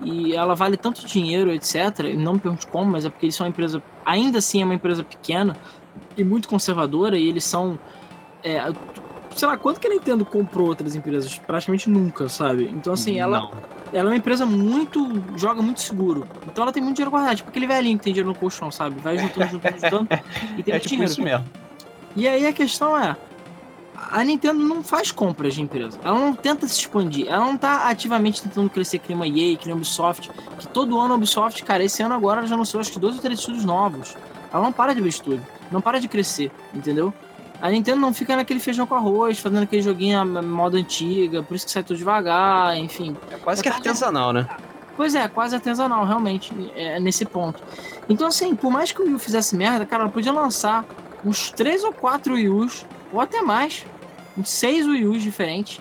e 0.03 0.35
ela 0.35 0.55
vale 0.55 0.77
tanto 0.77 1.07
dinheiro, 1.07 1.51
etc. 1.53 2.15
Não 2.17 2.35
me 2.35 2.39
pergunte 2.41 2.67
como, 2.67 2.91
mas 2.91 3.05
é 3.05 3.11
porque 3.11 3.27
eles 3.27 3.35
são 3.35 3.47
uma 3.47 3.51
empresa, 3.51 3.83
ainda 4.05 4.39
assim 4.39 4.63
é 4.63 4.65
uma 4.65 4.75
empresa 4.75 5.03
pequena 5.03 5.57
e 6.17 6.23
muito 6.25 6.49
conservadora, 6.49 7.19
e 7.19 7.29
eles 7.29 7.45
são. 7.45 7.79
É, 8.43 8.61
sei 9.35 9.49
lá, 9.49 9.57
quanto 9.57 9.81
que 9.81 9.87
a 9.87 9.91
Nintendo 9.91 10.25
comprou 10.25 10.69
outras 10.69 10.95
empresas? 10.95 11.39
Praticamente 11.39 11.89
nunca, 11.91 12.29
sabe? 12.29 12.71
Então, 12.73 12.93
assim, 12.93 13.19
ela, 13.19 13.41
Não. 13.41 13.51
ela 13.93 14.09
é 14.09 14.13
uma 14.13 14.17
empresa 14.17 14.47
muito. 14.47 15.23
joga 15.37 15.61
muito 15.63 15.81
seguro. 15.81 16.27
Então 16.47 16.63
ela 16.63 16.73
tem 16.73 16.83
muito 16.83 16.97
dinheiro 16.97 17.11
guardado. 17.11 17.37
Tipo 17.37 17.51
aquele 17.51 17.67
velhinho 17.67 17.99
que 17.99 18.05
tem 18.05 18.13
dinheiro 18.13 18.29
no 18.29 18.35
colchão, 18.39 18.71
sabe? 18.71 19.01
Vai 19.01 19.19
juntando, 19.19 19.51
juntando, 19.51 19.75
juntando 19.81 20.09
e 20.57 20.63
tem 20.63 20.73
É 20.75 20.79
muito 20.79 20.83
tipo 20.83 20.89
dinheiro. 20.89 21.05
isso 21.13 21.23
mesmo. 21.23 21.45
E 22.17 22.27
aí 22.27 22.47
a 22.47 22.53
questão 22.53 22.97
é. 22.99 23.17
A 24.11 24.23
Nintendo 24.25 24.61
não 24.63 24.83
faz 24.83 25.11
compras 25.11 25.55
de 25.55 25.63
empresa. 25.63 25.99
Ela 26.03 26.19
não 26.19 26.35
tenta 26.35 26.67
se 26.69 26.79
expandir. 26.81 27.27
Ela 27.29 27.45
não 27.45 27.57
tá 27.57 27.89
ativamente 27.89 28.43
tentando 28.43 28.71
crescer 28.71 28.99
que 28.99 29.09
nem 29.09 29.17
uma 29.17 29.27
EA, 29.27 29.57
que 29.57 29.67
nem 29.67 29.75
Ubisoft. 29.75 30.31
Que 30.59 30.69
todo 30.69 30.99
ano 30.99 31.15
a 31.15 31.17
Ubisoft, 31.17 31.63
cara, 31.65 31.83
esse 31.85 32.03
ano 32.03 32.15
agora 32.15 32.39
ela 32.41 32.47
já 32.49 32.55
anunciou 32.55 32.81
acho 32.81 32.93
que 32.93 32.99
dois 32.99 33.17
ou 33.17 33.21
três 33.21 33.39
estúdios 33.41 33.65
novos. 33.65 34.17
Ela 34.53 34.63
não 34.63 34.73
para 34.73 34.95
de 34.95 35.01
ver 35.01 35.09
estúdio. 35.09 35.45
Não 35.71 35.81
para 35.81 36.01
de 36.01 36.09
crescer, 36.09 36.51
entendeu? 36.73 37.13
A 37.61 37.71
Nintendo 37.71 38.01
não 38.01 38.15
fica 38.15 38.37
naquele 38.37 38.61
feijão 38.61 38.87
com 38.87 38.95
arroz, 38.95 39.39
fazendo 39.41 39.65
aquele 39.65 39.83
joguinho 39.83 40.21
à 40.21 40.25
moda 40.25 40.79
antiga, 40.79 41.43
por 41.43 41.55
isso 41.57 41.67
que 41.67 41.73
sai 41.73 41.83
tudo 41.83 41.97
devagar, 41.99 42.77
enfim. 42.79 43.17
É 43.31 43.37
quase 43.37 43.63
que 43.63 43.69
É 43.69 43.73
quase- 43.73 43.89
artesanal, 43.89 44.33
né? 44.33 44.47
Pois 44.97 45.15
é, 45.15 45.27
quase 45.29 45.55
artesanal, 45.57 46.05
realmente, 46.07 46.53
é, 46.75 46.99
nesse 47.01 47.25
ponto. 47.25 47.63
Então, 48.09 48.29
assim, 48.29 48.55
por 48.55 48.71
mais 48.71 48.91
que 48.93 49.03
o 49.03 49.05
Wii 49.07 49.19
fizesse 49.19 49.57
merda, 49.57 49.85
cara, 49.85 50.05
ela 50.05 50.13
podia 50.13 50.33
lançar 50.33 50.85
uns 51.25 51.51
3 51.51 51.83
ou 51.85 51.93
4 51.93 52.35
Wii 52.35 52.49
U's, 52.49 52.87
ou 53.13 53.21
até 53.21 53.41
mais, 53.41 53.85
uns 54.37 54.51
6 54.51 54.87
Wii 54.87 55.07
U's 55.07 55.23
diferentes, 55.23 55.81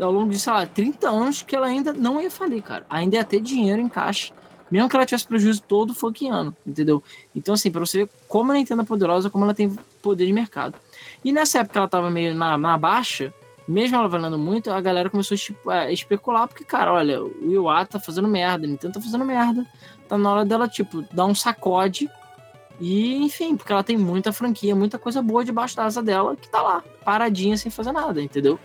ao 0.00 0.12
longo 0.12 0.30
de, 0.30 0.38
sei 0.38 0.52
lá, 0.52 0.66
30 0.66 1.08
anos, 1.08 1.42
que 1.42 1.56
ela 1.56 1.66
ainda 1.66 1.92
não 1.92 2.20
ia 2.20 2.30
falir, 2.30 2.62
cara. 2.62 2.86
Ainda 2.88 3.16
ia 3.16 3.24
ter 3.24 3.40
dinheiro 3.40 3.80
em 3.80 3.88
caixa, 3.88 4.32
mesmo 4.70 4.88
que 4.88 4.96
ela 4.96 5.06
tivesse 5.06 5.26
prejuízo 5.26 5.62
todo 5.62 5.94
fucking 5.94 6.30
ano, 6.30 6.56
entendeu? 6.66 7.02
Então, 7.34 7.54
assim, 7.54 7.70
pra 7.70 7.80
você 7.80 8.04
ver 8.04 8.10
como 8.28 8.52
a 8.52 8.54
Nintendo 8.54 8.82
é 8.82 8.84
poderosa, 8.84 9.30
como 9.30 9.44
ela 9.44 9.54
tem 9.54 9.74
poder 10.02 10.26
de 10.26 10.32
mercado. 10.32 10.78
E 11.24 11.32
nessa 11.32 11.60
época 11.60 11.78
ela 11.78 11.88
tava 11.88 12.10
meio 12.10 12.34
na, 12.34 12.56
na 12.56 12.78
baixa, 12.78 13.32
mesmo 13.66 13.96
ela 13.96 14.08
valendo 14.08 14.38
muito, 14.38 14.70
a 14.70 14.80
galera 14.80 15.10
começou 15.10 15.36
a 15.66 15.72
a 15.72 15.92
especular, 15.92 16.48
porque, 16.48 16.64
cara, 16.64 16.92
olha, 16.92 17.22
o 17.22 17.50
Iwata 17.50 17.98
tá 17.98 18.00
fazendo 18.00 18.26
merda, 18.26 18.64
a 18.64 18.68
Nintendo 18.68 18.94
tá 18.94 19.00
fazendo 19.00 19.24
merda. 19.24 19.66
Tá 20.08 20.16
na 20.16 20.32
hora 20.32 20.44
dela, 20.44 20.66
tipo, 20.66 21.04
dar 21.12 21.26
um 21.26 21.34
sacode. 21.34 22.08
E, 22.80 23.16
enfim, 23.16 23.56
porque 23.56 23.72
ela 23.72 23.82
tem 23.82 23.96
muita 23.96 24.32
franquia, 24.32 24.74
muita 24.74 24.98
coisa 24.98 25.20
boa 25.20 25.44
debaixo 25.44 25.76
da 25.76 25.84
asa 25.84 26.02
dela 26.02 26.36
que 26.36 26.48
tá 26.48 26.62
lá, 26.62 26.82
paradinha 27.04 27.56
sem 27.56 27.70
fazer 27.70 27.92
nada, 27.92 28.22
entendeu? 28.22 28.58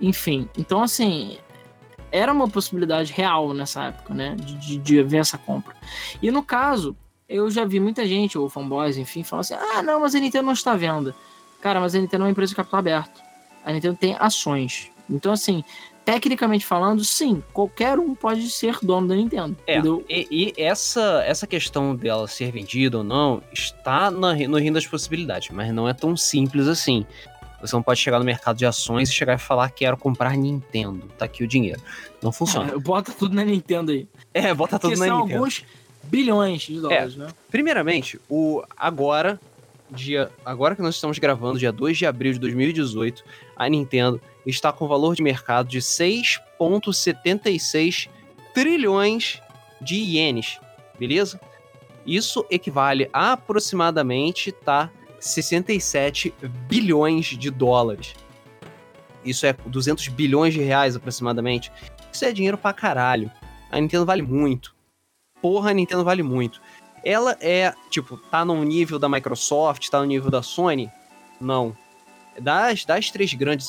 Enfim, 0.00 0.48
então, 0.56 0.82
assim, 0.82 1.38
era 2.10 2.32
uma 2.32 2.48
possibilidade 2.48 3.12
real 3.12 3.52
nessa 3.52 3.84
época, 3.84 4.14
né? 4.14 4.36
De, 4.36 4.54
de, 4.58 4.78
de 4.78 5.00
haver 5.00 5.20
essa 5.20 5.38
compra. 5.38 5.74
E 6.20 6.30
no 6.30 6.42
caso, 6.42 6.96
eu 7.28 7.50
já 7.50 7.64
vi 7.64 7.80
muita 7.80 8.06
gente, 8.06 8.36
ou 8.36 8.48
fanboys, 8.48 8.96
enfim, 8.96 9.24
falando 9.24 9.42
assim: 9.42 9.54
ah, 9.54 9.82
não, 9.82 10.00
mas 10.00 10.14
a 10.14 10.20
Nintendo 10.20 10.46
não 10.46 10.52
está 10.52 10.72
à 10.72 10.76
venda. 10.76 11.14
Cara, 11.60 11.80
mas 11.80 11.94
a 11.94 11.98
Nintendo 11.98 12.24
é 12.24 12.26
uma 12.26 12.30
empresa 12.30 12.50
de 12.50 12.56
capital 12.56 12.80
aberto. 12.80 13.22
A 13.64 13.72
Nintendo 13.72 13.96
tem 13.96 14.16
ações. 14.18 14.90
Então, 15.08 15.32
assim, 15.32 15.64
tecnicamente 16.04 16.66
falando, 16.66 17.04
sim, 17.04 17.42
qualquer 17.52 17.98
um 17.98 18.14
pode 18.14 18.50
ser 18.50 18.78
dono 18.82 19.08
da 19.08 19.14
Nintendo. 19.14 19.56
É, 19.66 19.80
e, 20.08 20.26
e 20.30 20.54
essa, 20.56 21.22
essa 21.26 21.46
questão 21.46 21.94
dela 21.94 22.26
ser 22.26 22.50
vendida 22.50 22.98
ou 22.98 23.04
não 23.04 23.42
está 23.52 24.10
na, 24.10 24.34
no 24.34 24.58
rim 24.58 24.72
das 24.72 24.86
possibilidades, 24.86 25.50
mas 25.50 25.72
não 25.72 25.88
é 25.88 25.94
tão 25.94 26.16
simples 26.16 26.66
assim. 26.66 27.06
Você 27.60 27.76
não 27.76 27.82
pode 27.82 28.00
chegar 28.00 28.18
no 28.18 28.24
mercado 28.24 28.56
de 28.56 28.66
ações 28.66 29.08
e 29.08 29.12
chegar 29.12 29.34
e 29.34 29.38
falar 29.38 29.70
quero 29.70 29.96
comprar 29.96 30.36
Nintendo, 30.36 31.06
tá 31.16 31.26
aqui 31.26 31.44
o 31.44 31.46
dinheiro. 31.46 31.80
Não 32.20 32.32
funciona. 32.32 32.72
É, 32.72 32.78
bota 32.78 33.12
tudo 33.12 33.34
na 33.36 33.44
Nintendo 33.44 33.92
aí. 33.92 34.08
É, 34.34 34.52
bota 34.52 34.78
tudo 34.78 34.90
Porque 34.90 35.00
na 35.00 35.06
são 35.06 35.20
Nintendo. 35.20 35.38
alguns 35.38 35.64
bilhões 36.02 36.62
de 36.62 36.80
dólares, 36.80 37.16
né? 37.16 37.28
Primeiramente, 37.48 38.20
o 38.28 38.64
agora, 38.76 39.40
dia, 39.88 40.28
agora 40.44 40.74
que 40.74 40.82
nós 40.82 40.96
estamos 40.96 41.20
gravando, 41.20 41.60
dia 41.60 41.70
2 41.70 41.96
de 41.96 42.04
abril 42.04 42.32
de 42.32 42.40
2018, 42.40 43.22
a 43.56 43.68
Nintendo 43.68 44.20
está 44.46 44.72
com 44.72 44.88
valor 44.88 45.14
de 45.14 45.22
mercado 45.22 45.68
de 45.68 45.78
6,76 45.78 48.08
trilhões 48.54 49.42
de 49.80 49.96
ienes, 49.96 50.58
beleza? 50.98 51.38
Isso 52.06 52.46
equivale 52.50 53.08
a 53.12 53.32
aproximadamente 53.32 54.52
tá 54.52 54.90
67 55.20 56.34
bilhões 56.68 57.26
de 57.26 57.50
dólares. 57.50 58.14
Isso 59.24 59.46
é 59.46 59.52
200 59.52 60.08
bilhões 60.08 60.52
de 60.52 60.60
reais 60.60 60.96
aproximadamente. 60.96 61.70
Isso 62.12 62.24
é 62.24 62.32
dinheiro 62.32 62.58
pra 62.58 62.72
caralho. 62.72 63.30
A 63.70 63.80
Nintendo 63.80 64.04
vale 64.04 64.22
muito. 64.22 64.74
Porra, 65.40 65.70
a 65.70 65.74
Nintendo 65.74 66.04
vale 66.04 66.22
muito. 66.22 66.60
Ela 67.04 67.36
é, 67.40 67.72
tipo, 67.90 68.16
tá 68.16 68.44
no 68.44 68.62
nível 68.64 68.98
da 68.98 69.08
Microsoft, 69.08 69.88
tá 69.88 70.00
no 70.00 70.06
nível 70.06 70.30
da 70.30 70.42
Sony? 70.42 70.90
Não. 71.40 71.76
Das, 72.40 72.84
das 72.84 73.10
três 73.10 73.34
grandes 73.34 73.68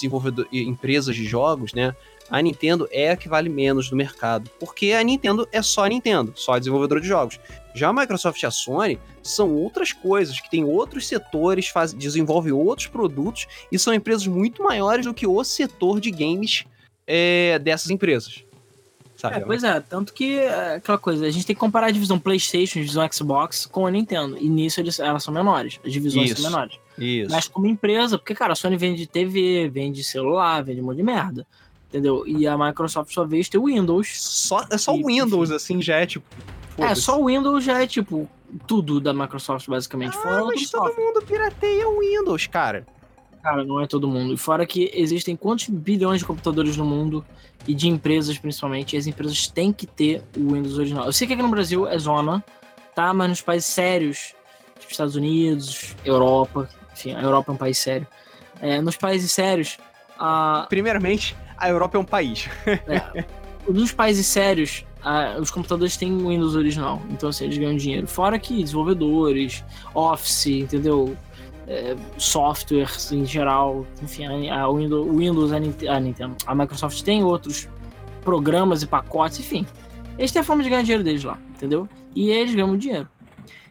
empresas 0.51 1.15
de 1.15 1.25
jogos, 1.25 1.73
né? 1.73 1.95
A 2.29 2.41
Nintendo 2.41 2.87
é 2.91 3.11
a 3.11 3.17
que 3.17 3.27
vale 3.27 3.49
menos 3.49 3.91
no 3.91 3.97
mercado. 3.97 4.49
Porque 4.59 4.91
a 4.93 5.03
Nintendo 5.03 5.47
é 5.51 5.61
só 5.61 5.85
a 5.85 5.89
Nintendo, 5.89 6.33
só 6.35 6.53
a 6.53 6.59
desenvolvedora 6.59 7.01
de 7.01 7.07
jogos. 7.07 7.39
Já 7.75 7.89
a 7.89 7.93
Microsoft 7.93 8.41
e 8.41 8.45
a 8.45 8.51
Sony 8.51 8.99
são 9.21 9.53
outras 9.53 9.91
coisas, 9.91 10.39
que 10.39 10.49
tem 10.49 10.63
outros 10.63 11.07
setores, 11.07 11.67
faz, 11.67 11.93
desenvolvem 11.93 12.51
outros 12.51 12.87
produtos 12.87 13.47
e 13.71 13.77
são 13.77 13.93
empresas 13.93 14.25
muito 14.27 14.63
maiores 14.63 15.05
do 15.05 15.13
que 15.13 15.27
o 15.27 15.43
setor 15.43 15.99
de 15.99 16.11
games 16.11 16.65
é, 17.05 17.59
dessas 17.59 17.89
empresas. 17.89 18.43
Sabe? 19.17 19.37
É, 19.37 19.39
pois 19.39 19.63
é, 19.63 19.79
tanto 19.79 20.13
que 20.13 20.37
é, 20.37 20.75
aquela 20.75 20.97
coisa, 20.97 21.25
a 21.25 21.31
gente 21.31 21.45
tem 21.45 21.55
que 21.55 21.59
comparar 21.59 21.87
a 21.87 21.91
divisão 21.91 22.19
PlayStation, 22.19 22.79
a 22.79 22.81
divisão 22.81 23.09
Xbox 23.11 23.65
com 23.65 23.87
a 23.87 23.91
Nintendo. 23.91 24.37
E 24.37 24.49
nisso 24.49 24.81
eles, 24.81 24.99
elas 24.99 25.23
são 25.23 25.33
menores, 25.33 25.79
as 25.85 25.93
divisões 25.93 26.31
Isso. 26.31 26.41
são 26.41 26.51
menores. 26.51 26.77
Isso. 26.97 27.31
Mas 27.31 27.47
como 27.47 27.67
empresa, 27.67 28.17
porque, 28.17 28.35
cara, 28.35 28.53
a 28.53 28.55
Sony 28.55 28.77
vende 28.77 29.07
TV, 29.07 29.69
vende 29.69 30.03
celular, 30.03 30.63
vende 30.63 30.81
um 30.81 30.85
monte 30.85 30.97
de 30.97 31.03
merda. 31.03 31.47
Entendeu? 31.89 32.27
E 32.27 32.47
a 32.47 32.57
Microsoft 32.57 33.13
só 33.13 33.23
vez 33.23 33.47
tem 33.47 33.59
o 33.59 33.65
Windows. 33.65 34.19
Só, 34.19 34.65
é 34.69 34.77
só 34.77 34.95
o 34.95 35.05
Windows, 35.05 35.51
assim, 35.51 35.81
já 35.81 35.97
é 35.97 36.05
tipo. 36.05 36.25
É, 36.77 36.95
só 36.95 37.21
o 37.21 37.27
Windows 37.27 37.63
já 37.63 37.83
é, 37.83 37.85
tipo, 37.85 38.27
tudo 38.65 38.99
da 38.99 39.13
Microsoft, 39.13 39.67
basicamente. 39.67 40.17
Ah, 40.17 40.21
Fora 40.21 40.45
mas 40.45 40.69
todo 40.71 40.95
mundo 40.95 41.21
pirateia 41.21 41.87
o 41.87 41.99
Windows, 41.99 42.47
cara. 42.47 42.85
Cara, 43.43 43.63
não 43.63 43.79
é 43.81 43.85
todo 43.85 44.07
mundo. 44.07 44.33
E 44.33 44.37
fora 44.37 44.65
que 44.65 44.89
existem 44.93 45.35
quantos 45.35 45.67
bilhões 45.67 46.19
de 46.19 46.25
computadores 46.25 46.77
no 46.77 46.85
mundo 46.85 47.23
e 47.67 47.73
de 47.73 47.87
empresas 47.87 48.37
principalmente, 48.37 48.95
e 48.95 48.97
as 48.97 49.05
empresas 49.05 49.47
têm 49.47 49.71
que 49.71 49.85
ter 49.85 50.23
o 50.35 50.53
Windows 50.53 50.77
original. 50.77 51.05
Eu 51.05 51.13
sei 51.13 51.27
que 51.27 51.33
aqui 51.33 51.43
no 51.43 51.49
Brasil 51.49 51.87
é 51.87 51.97
zona, 51.97 52.43
tá? 52.95 53.13
Mas 53.13 53.29
nos 53.29 53.41
países 53.41 53.69
sérios, 53.69 54.33
tipo 54.79 54.91
Estados 54.91 55.15
Unidos, 55.15 55.95
Europa, 56.05 56.69
enfim, 56.93 57.13
a 57.13 57.21
Europa 57.21 57.51
é 57.51 57.53
um 57.55 57.57
país 57.57 57.77
sério. 57.77 58.07
É, 58.61 58.81
nos 58.81 58.95
países 58.95 59.31
sérios, 59.31 59.77
a, 60.17 60.65
Primeiramente, 60.69 61.35
a 61.57 61.69
Europa 61.69 61.97
é 61.97 61.99
um 61.99 62.05
país. 62.05 62.47
é, 62.67 63.25
nos 63.67 63.91
países 63.91 64.25
sérios, 64.27 64.85
a- 65.03 65.37
os 65.39 65.49
computadores 65.51 65.97
têm 65.97 66.11
o 66.13 66.29
Windows 66.29 66.55
original, 66.55 67.01
então 67.09 67.29
assim, 67.29 67.45
eles 67.45 67.57
ganham 67.57 67.75
dinheiro. 67.75 68.07
Fora 68.07 68.37
que 68.39 68.61
desenvolvedores, 68.61 69.63
Office, 69.93 70.47
entendeu? 70.47 71.17
É, 71.65 71.95
softwares 72.17 73.11
em 73.13 73.25
geral, 73.25 73.85
enfim, 74.01 74.49
a, 74.49 74.69
Windows, 74.69 75.07
Windows, 75.15 75.51
a 75.53 75.99
Nintendo, 75.99 76.35
a 76.45 76.53
Microsoft 76.53 77.01
tem 77.03 77.23
outros 77.23 77.69
programas 78.21 78.83
e 78.83 78.87
pacotes, 78.87 79.39
enfim. 79.39 79.65
Eles 80.17 80.31
têm 80.31 80.41
a 80.41 80.45
forma 80.45 80.61
de 80.61 80.69
ganhar 80.69 80.81
dinheiro 80.83 81.03
deles 81.03 81.23
lá, 81.23 81.37
entendeu? 81.55 81.87
E 82.13 82.29
eles 82.29 82.53
ganham 82.53 82.77
dinheiro. 82.77 83.07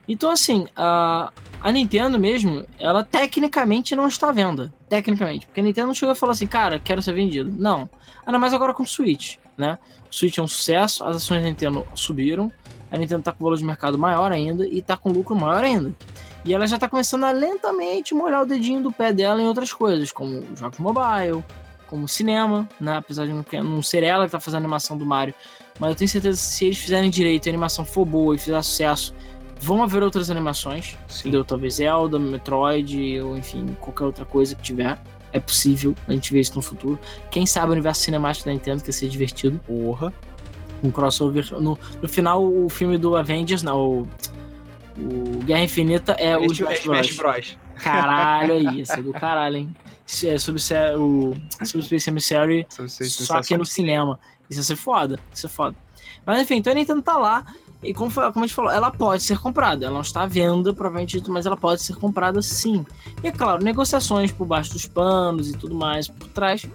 Então, 0.09 0.31
assim, 0.31 0.67
a, 0.75 1.31
a 1.63 1.71
Nintendo 1.71 2.19
mesmo, 2.19 2.65
ela 2.79 3.05
tecnicamente 3.05 3.95
não 3.95 4.09
está 4.09 4.29
à 4.29 4.33
venda. 4.33 4.73
Tecnicamente. 4.89 5.47
Porque 5.47 5.61
a 5.61 5.63
Nintendo 5.63 5.89
não 5.89 5.95
chegou 5.95 6.15
e 6.15 6.19
falou 6.19 6.33
assim, 6.33 6.47
cara, 6.47 6.79
quero 6.79 7.01
ser 7.01 7.13
vendido. 7.13 7.53
Não. 7.57 7.89
Ainda 8.27 8.39
mais 8.39 8.53
agora 8.53 8.75
com 8.75 8.83
o 8.83 8.87
Switch, 8.87 9.37
né? 9.57 9.79
O 10.11 10.15
Switch 10.15 10.39
é 10.39 10.43
um 10.43 10.49
sucesso, 10.49 11.05
as 11.05 11.17
ações 11.17 11.43
da 11.43 11.49
Nintendo 11.49 11.87
subiram, 11.95 12.53
a 12.91 12.99
Nintendo 12.99 13.21
está 13.21 13.33
com 13.33 13.45
valor 13.45 13.57
de 13.57 13.65
mercado 13.65 13.99
maior 13.99 14.33
ainda 14.33 14.67
e 14.67 14.79
está 14.79 14.97
com 14.97 15.11
lucro 15.11 15.35
maior 15.35 15.65
ainda. 15.65 15.95
E 16.45 16.53
ela 16.53 16.67
já 16.67 16.77
está 16.77 16.89
começando 16.89 17.25
a 17.25 17.31
lentamente 17.31 18.15
molhar 18.15 18.43
o 18.43 18.47
dedinho 18.47 18.83
do 18.83 18.93
pé 18.93 19.13
dela 19.13 19.41
em 19.41 19.47
outras 19.47 19.73
coisas, 19.73 20.11
como 20.11 20.45
jogos 20.57 20.79
mobile, 20.79 21.43
como 21.87 22.09
cinema, 22.09 22.69
né? 22.81 22.97
Apesar 22.97 23.27
de 23.27 23.33
não 23.33 23.83
ser 23.83 24.03
ela 24.03 24.25
que 24.25 24.29
está 24.29 24.41
fazendo 24.41 24.59
a 24.59 24.63
animação 24.65 24.99
do 24.99 25.07
Mario. 25.07 25.35
Mas 25.79 25.91
eu 25.91 25.97
tenho 25.97 26.09
certeza 26.09 26.39
que 26.39 26.45
se 26.45 26.65
eles 26.65 26.79
fizerem 26.79 27.11
direito 27.11 27.47
e 27.47 27.49
a 27.49 27.53
animação 27.53 27.85
for 27.85 28.05
boa 28.05 28.35
e 28.35 28.39
fizer 28.39 28.61
sucesso, 28.63 29.15
vão 29.63 29.83
haver 29.83 30.03
outras 30.03 30.29
animações. 30.29 30.99
Sim. 31.09 31.21
Entendeu? 31.21 31.45
Talvez 31.45 31.75
Zelda, 31.75 32.19
Metroid, 32.19 33.21
ou 33.21 33.37
enfim, 33.37 33.77
qualquer 33.81 34.05
outra 34.05 34.25
coisa 34.25 34.57
que 34.57 34.63
tiver. 34.63 34.99
É 35.33 35.41
possível 35.41 35.95
a 36.07 36.13
gente 36.13 36.33
ver 36.33 36.41
isso 36.41 36.55
no 36.55 36.61
futuro. 36.61 36.99
Quem 37.31 37.47
sabe 37.47 37.69
o 37.69 37.73
universo 37.73 38.03
cinemático 38.03 38.45
da 38.45 38.53
Nintendo 38.53 38.83
que 38.83 38.93
ser 38.93 39.09
divertido. 39.09 39.59
Porra. 39.67 40.13
Um 40.83 40.91
crossover. 40.91 41.49
No, 41.61 41.79
no 42.03 42.09
final, 42.09 42.45
o 42.45 42.69
filme 42.69 42.99
do 42.99 43.17
Avengers, 43.17 43.63
não, 43.63 43.81
o, 43.81 44.09
o 44.99 45.45
Guerra 45.45 45.63
Infinita 45.63 46.13
é 46.15 46.37
o 46.37 46.45
Smash, 46.47 46.81
Smash 46.81 47.17
Bros. 47.17 47.57
Caralho 47.77 48.55
aí, 48.55 48.81
isso 48.81 48.93
é 48.93 49.03
do 49.03 49.13
caralho, 49.13 49.59
hein? 49.59 49.77
É 50.25 50.35
o 50.35 50.39
sobre 50.39 51.87
Space 51.87 52.11
Emissary, 52.11 52.67
só 52.69 53.41
que 53.41 53.57
no 53.57 53.65
cinema. 53.65 54.19
Isso 54.51 54.59
ia 54.59 54.65
ser 54.65 54.77
foda, 54.77 55.19
isso 55.33 55.47
é 55.47 55.49
foda. 55.49 55.77
Mas 56.27 56.43
enfim, 56.43 56.57
então 56.57 56.73
a 56.73 56.77
Nintendo 56.77 57.01
tá 57.01 57.17
lá 57.17 57.47
e 57.83 57.93
como, 57.93 58.13
como 58.13 58.45
a 58.45 58.47
gente 58.47 58.55
falou, 58.55 58.71
ela 58.71 58.91
pode 58.91 59.25
ser 59.25 59.39
comprada. 59.39 59.87
Ela 59.87 59.95
não 59.95 60.03
está 60.03 60.23
à 60.23 60.27
venda, 60.27 60.73
provavelmente, 60.73 61.21
mas 61.29 61.47
ela 61.47 61.57
pode 61.57 61.83
ser 61.83 61.97
comprada 61.97 62.41
sim. 62.41 62.87
E 63.23 63.27
é 63.27 63.33
claro, 63.33 63.63
negociações 63.63 64.31
por 64.31 64.47
baixo 64.47 64.73
dos 64.73 64.87
panos 64.87 65.51
e 65.51 65.57
tudo 65.57 65.75
mais 65.75 66.07
por 66.07 66.29
trás 66.29 66.67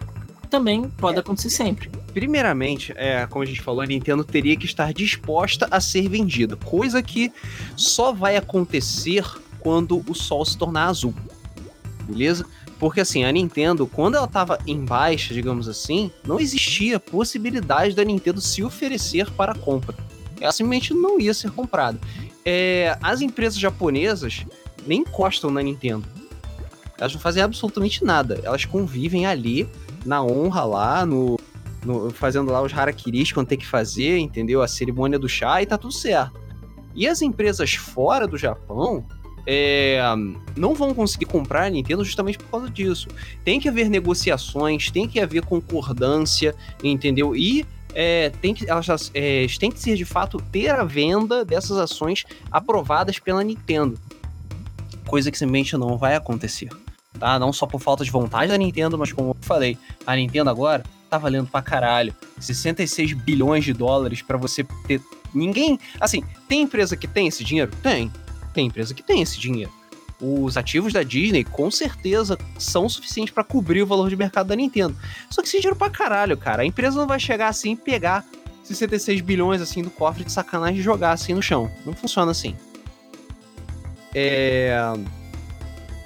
também 0.49 0.89
pode 0.89 1.17
é. 1.17 1.19
acontecer 1.19 1.49
sempre. 1.49 1.89
Primeiramente, 2.13 2.93
é, 2.95 3.25
como 3.27 3.43
a 3.43 3.45
gente 3.45 3.61
falou, 3.61 3.81
a 3.81 3.85
Nintendo 3.85 4.23
teria 4.23 4.55
que 4.55 4.65
estar 4.65 4.93
disposta 4.93 5.67
a 5.69 5.79
ser 5.79 6.07
vendida, 6.07 6.55
coisa 6.55 7.03
que 7.03 7.31
só 7.75 8.13
vai 8.13 8.37
acontecer 8.37 9.25
quando 9.59 10.03
o 10.07 10.15
sol 10.15 10.45
se 10.45 10.57
tornar 10.57 10.87
azul. 10.87 11.13
Beleza? 12.03 12.45
Porque 12.79 13.01
assim, 13.01 13.25
a 13.25 13.31
Nintendo, 13.31 13.87
quando 13.87 14.15
ela 14.15 14.25
estava 14.25 14.57
em 14.65 14.85
baixa, 14.85 15.33
digamos 15.33 15.67
assim, 15.67 16.11
não 16.25 16.39
existia 16.39 16.99
possibilidade 16.99 17.93
da 17.93 18.03
Nintendo 18.03 18.39
se 18.39 18.63
oferecer 18.63 19.29
para 19.31 19.53
compra 19.53 20.06
ela 20.39 20.51
simplesmente 20.51 20.93
não 20.93 21.19
ia 21.19 21.33
ser 21.33 21.51
comprada. 21.51 21.99
É, 22.45 22.97
as 23.01 23.21
empresas 23.21 23.59
japonesas 23.59 24.45
nem 24.85 25.01
encostam 25.01 25.51
na 25.51 25.61
Nintendo. 25.61 26.07
Elas 26.97 27.13
não 27.13 27.19
fazem 27.19 27.43
absolutamente 27.43 28.03
nada. 28.03 28.39
Elas 28.43 28.65
convivem 28.65 29.25
ali, 29.25 29.69
na 30.05 30.23
honra 30.23 30.63
lá, 30.63 31.05
no, 31.05 31.37
no 31.85 32.09
fazendo 32.11 32.51
lá 32.51 32.61
os 32.61 32.73
harakiris 32.73 33.31
quando 33.31 33.47
tem 33.47 33.57
que 33.57 33.67
fazer, 33.67 34.17
entendeu? 34.17 34.61
A 34.61 34.67
cerimônia 34.67 35.19
do 35.19 35.29
chá 35.29 35.61
e 35.61 35.65
tá 35.65 35.77
tudo 35.77 35.93
certo. 35.93 36.39
E 36.95 37.07
as 37.07 37.21
empresas 37.21 37.75
fora 37.75 38.27
do 38.27 38.37
Japão 38.37 39.05
é, 39.45 40.01
não 40.57 40.73
vão 40.73 40.93
conseguir 40.93 41.25
comprar 41.25 41.65
a 41.65 41.69
Nintendo 41.69 42.03
justamente 42.03 42.37
por 42.37 42.47
causa 42.47 42.69
disso. 42.69 43.07
Tem 43.45 43.59
que 43.59 43.69
haver 43.69 43.89
negociações, 43.89 44.91
tem 44.91 45.07
que 45.07 45.19
haver 45.19 45.43
concordância, 45.45 46.55
entendeu? 46.83 47.35
E 47.35 47.65
é, 47.93 48.29
tem 48.41 48.53
que, 48.53 48.69
elas 48.69 49.11
é, 49.13 49.45
têm 49.59 49.71
que 49.71 49.79
ser 49.79 49.95
de 49.95 50.05
fato 50.05 50.41
ter 50.51 50.69
a 50.69 50.83
venda 50.83 51.43
dessas 51.43 51.77
ações 51.77 52.25
aprovadas 52.51 53.19
pela 53.19 53.43
Nintendo. 53.43 53.99
Coisa 55.05 55.31
que 55.31 55.37
simplesmente 55.37 55.77
não 55.77 55.97
vai 55.97 56.15
acontecer. 56.15 56.69
Tá? 57.17 57.39
Não 57.39 57.51
só 57.51 57.65
por 57.65 57.81
falta 57.81 58.03
de 58.03 58.11
vontade 58.11 58.51
da 58.51 58.57
Nintendo, 58.57 58.97
mas 58.97 59.11
como 59.11 59.31
eu 59.31 59.37
falei, 59.41 59.77
a 60.05 60.15
Nintendo 60.15 60.49
agora 60.49 60.83
tá 61.09 61.17
valendo 61.17 61.49
pra 61.49 61.61
caralho. 61.61 62.13
66 62.39 63.13
bilhões 63.13 63.63
de 63.63 63.73
dólares 63.73 64.21
para 64.21 64.37
você 64.37 64.63
ter. 64.85 65.01
Ninguém. 65.33 65.79
Assim, 65.99 66.23
tem 66.47 66.61
empresa 66.61 66.95
que 66.95 67.07
tem 67.07 67.27
esse 67.27 67.43
dinheiro? 67.43 67.71
Tem. 67.81 68.11
Tem 68.53 68.67
empresa 68.67 68.93
que 68.93 69.01
tem 69.01 69.21
esse 69.21 69.39
dinheiro 69.39 69.71
os 70.19 70.57
ativos 70.57 70.93
da 70.93 71.03
Disney 71.03 71.43
com 71.43 71.69
certeza 71.69 72.37
são 72.57 72.89
suficientes 72.89 73.33
para 73.33 73.43
cobrir 73.43 73.83
o 73.83 73.87
valor 73.87 74.09
de 74.09 74.15
mercado 74.15 74.47
da 74.47 74.55
Nintendo. 74.55 74.95
Só 75.29 75.41
que 75.41 75.47
esse 75.47 75.57
dinheiro 75.57 75.75
pra 75.75 75.89
caralho, 75.89 76.35
cara. 76.37 76.63
A 76.63 76.65
empresa 76.65 76.97
não 76.97 77.07
vai 77.07 77.19
chegar 77.19 77.49
assim 77.49 77.73
e 77.73 77.75
pegar 77.75 78.25
66 78.63 79.21
bilhões 79.21 79.61
assim 79.61 79.81
do 79.81 79.89
cofre 79.89 80.23
de 80.23 80.31
sacanagem 80.31 80.79
e 80.79 80.81
jogar 80.81 81.11
assim 81.11 81.33
no 81.33 81.41
chão. 81.41 81.71
Não 81.85 81.93
funciona 81.93 82.31
assim. 82.31 82.55
É... 84.13 84.75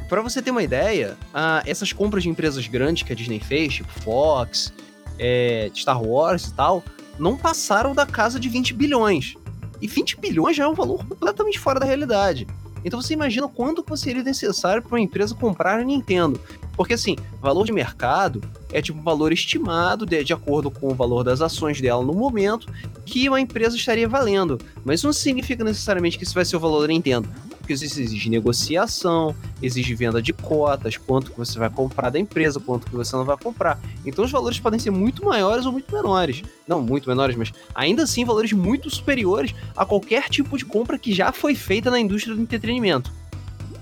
Para 0.09 0.22
você 0.22 0.41
ter 0.41 0.51
uma 0.51 0.62
ideia, 0.62 1.18
essas 1.66 1.93
compras 1.93 2.24
de 2.24 2.30
empresas 2.30 2.68
grandes 2.68 3.03
que 3.03 3.14
a 3.14 3.16
Disney 3.16 3.39
fez, 3.39 3.76
tipo 3.76 3.89
Fox, 4.01 4.74
é, 5.18 5.72
Star 5.74 6.03
Wars 6.03 6.47
e 6.47 6.53
tal, 6.53 6.84
não 7.18 7.38
passaram 7.38 7.95
da 7.95 8.05
casa 8.05 8.38
de 8.38 8.49
20 8.49 8.74
bilhões. 8.74 9.36
E 9.82 9.88
20 9.88 10.20
bilhões 10.20 10.57
já 10.57 10.66
é 10.66 10.68
um 10.68 10.74
valor 10.74 11.05
completamente 11.05 11.57
fora 11.57 11.80
da 11.80 11.86
realidade. 11.86 12.45
Então 12.84 13.02
você 13.02 13.14
imagina 13.14 13.48
quanto 13.48 13.86
seria 13.98 14.24
necessário 14.24 14.82
para 14.82 14.94
uma 14.94 15.00
empresa 15.02 15.36
comprar 15.36 15.80
a 15.80 15.84
Nintendo. 15.84 16.40
Porque 16.76 16.94
assim, 16.94 17.16
valor 17.42 17.66
de 17.66 17.72
mercado 17.72 18.42
é 18.72 18.82
tipo 18.82 19.00
um 19.00 19.04
valor 19.04 19.32
estimado 19.32 20.06
de, 20.06 20.24
de 20.24 20.34
acordo 20.34 20.72
com 20.72 20.88
o 20.88 20.96
valor 20.96 21.24
das 21.24 21.42
ações 21.42 21.80
dela 21.80 22.04
no 22.04 22.14
momento 22.14 22.68
que 23.06 23.28
uma 23.28 23.40
empresa 23.40 23.76
estaria 23.76 24.08
valendo. 24.08 24.60
Mas 24.84 25.04
não 25.04 25.14
significa 25.14 25.64
necessariamente 25.64 26.18
que 26.18 26.24
isso 26.24 26.34
vai 26.34 26.46
ser 26.46 26.56
o 26.56 26.60
valor 26.60 26.82
da 26.82 26.88
Nintendo 26.88 27.30
porque 27.62 27.74
isso 27.74 27.86
exige 27.86 28.30
negociação, 28.30 29.36
exige 29.62 29.95
venda 29.95 30.22
de 30.22 30.34
cotas, 30.34 30.97
quanto 30.97 31.32
que 31.32 31.38
você 31.38 31.57
vai 31.57 31.70
comprar 31.70 32.09
da 32.09 32.20
empresa, 32.20 32.59
quanto 32.59 32.88
que 32.88 32.95
você 32.95 33.16
não 33.16 33.24
vai 33.24 33.38
comprar. 33.38 33.80
Então 34.05 34.26
os 34.26 34.32
valores 34.32 34.59
podem 34.59 34.80
ser 34.80 34.91
muito 34.91 35.24
maiores 35.24 35.66
ou 35.66 35.72
muito 35.72 35.93
menores. 35.93 36.43
Não 36.68 36.82
muito 36.82 37.07
menores, 37.07 37.36
mas 37.36 37.51
ainda 37.74 38.03
assim 38.03 38.26
valores 38.26 38.51
muito 38.51 38.89
superiores 38.89 39.55
a 39.76 39.86
qualquer 39.86 40.28
tipo 40.30 40.57
de 40.57 40.66
compra 40.66 40.97
que 40.97 41.14
já 41.14 41.32
foi 41.32 41.55
feita 41.55 41.89
na 41.89 41.99
indústria 41.99 42.36
do 42.36 42.41
entretenimento. 42.41 43.12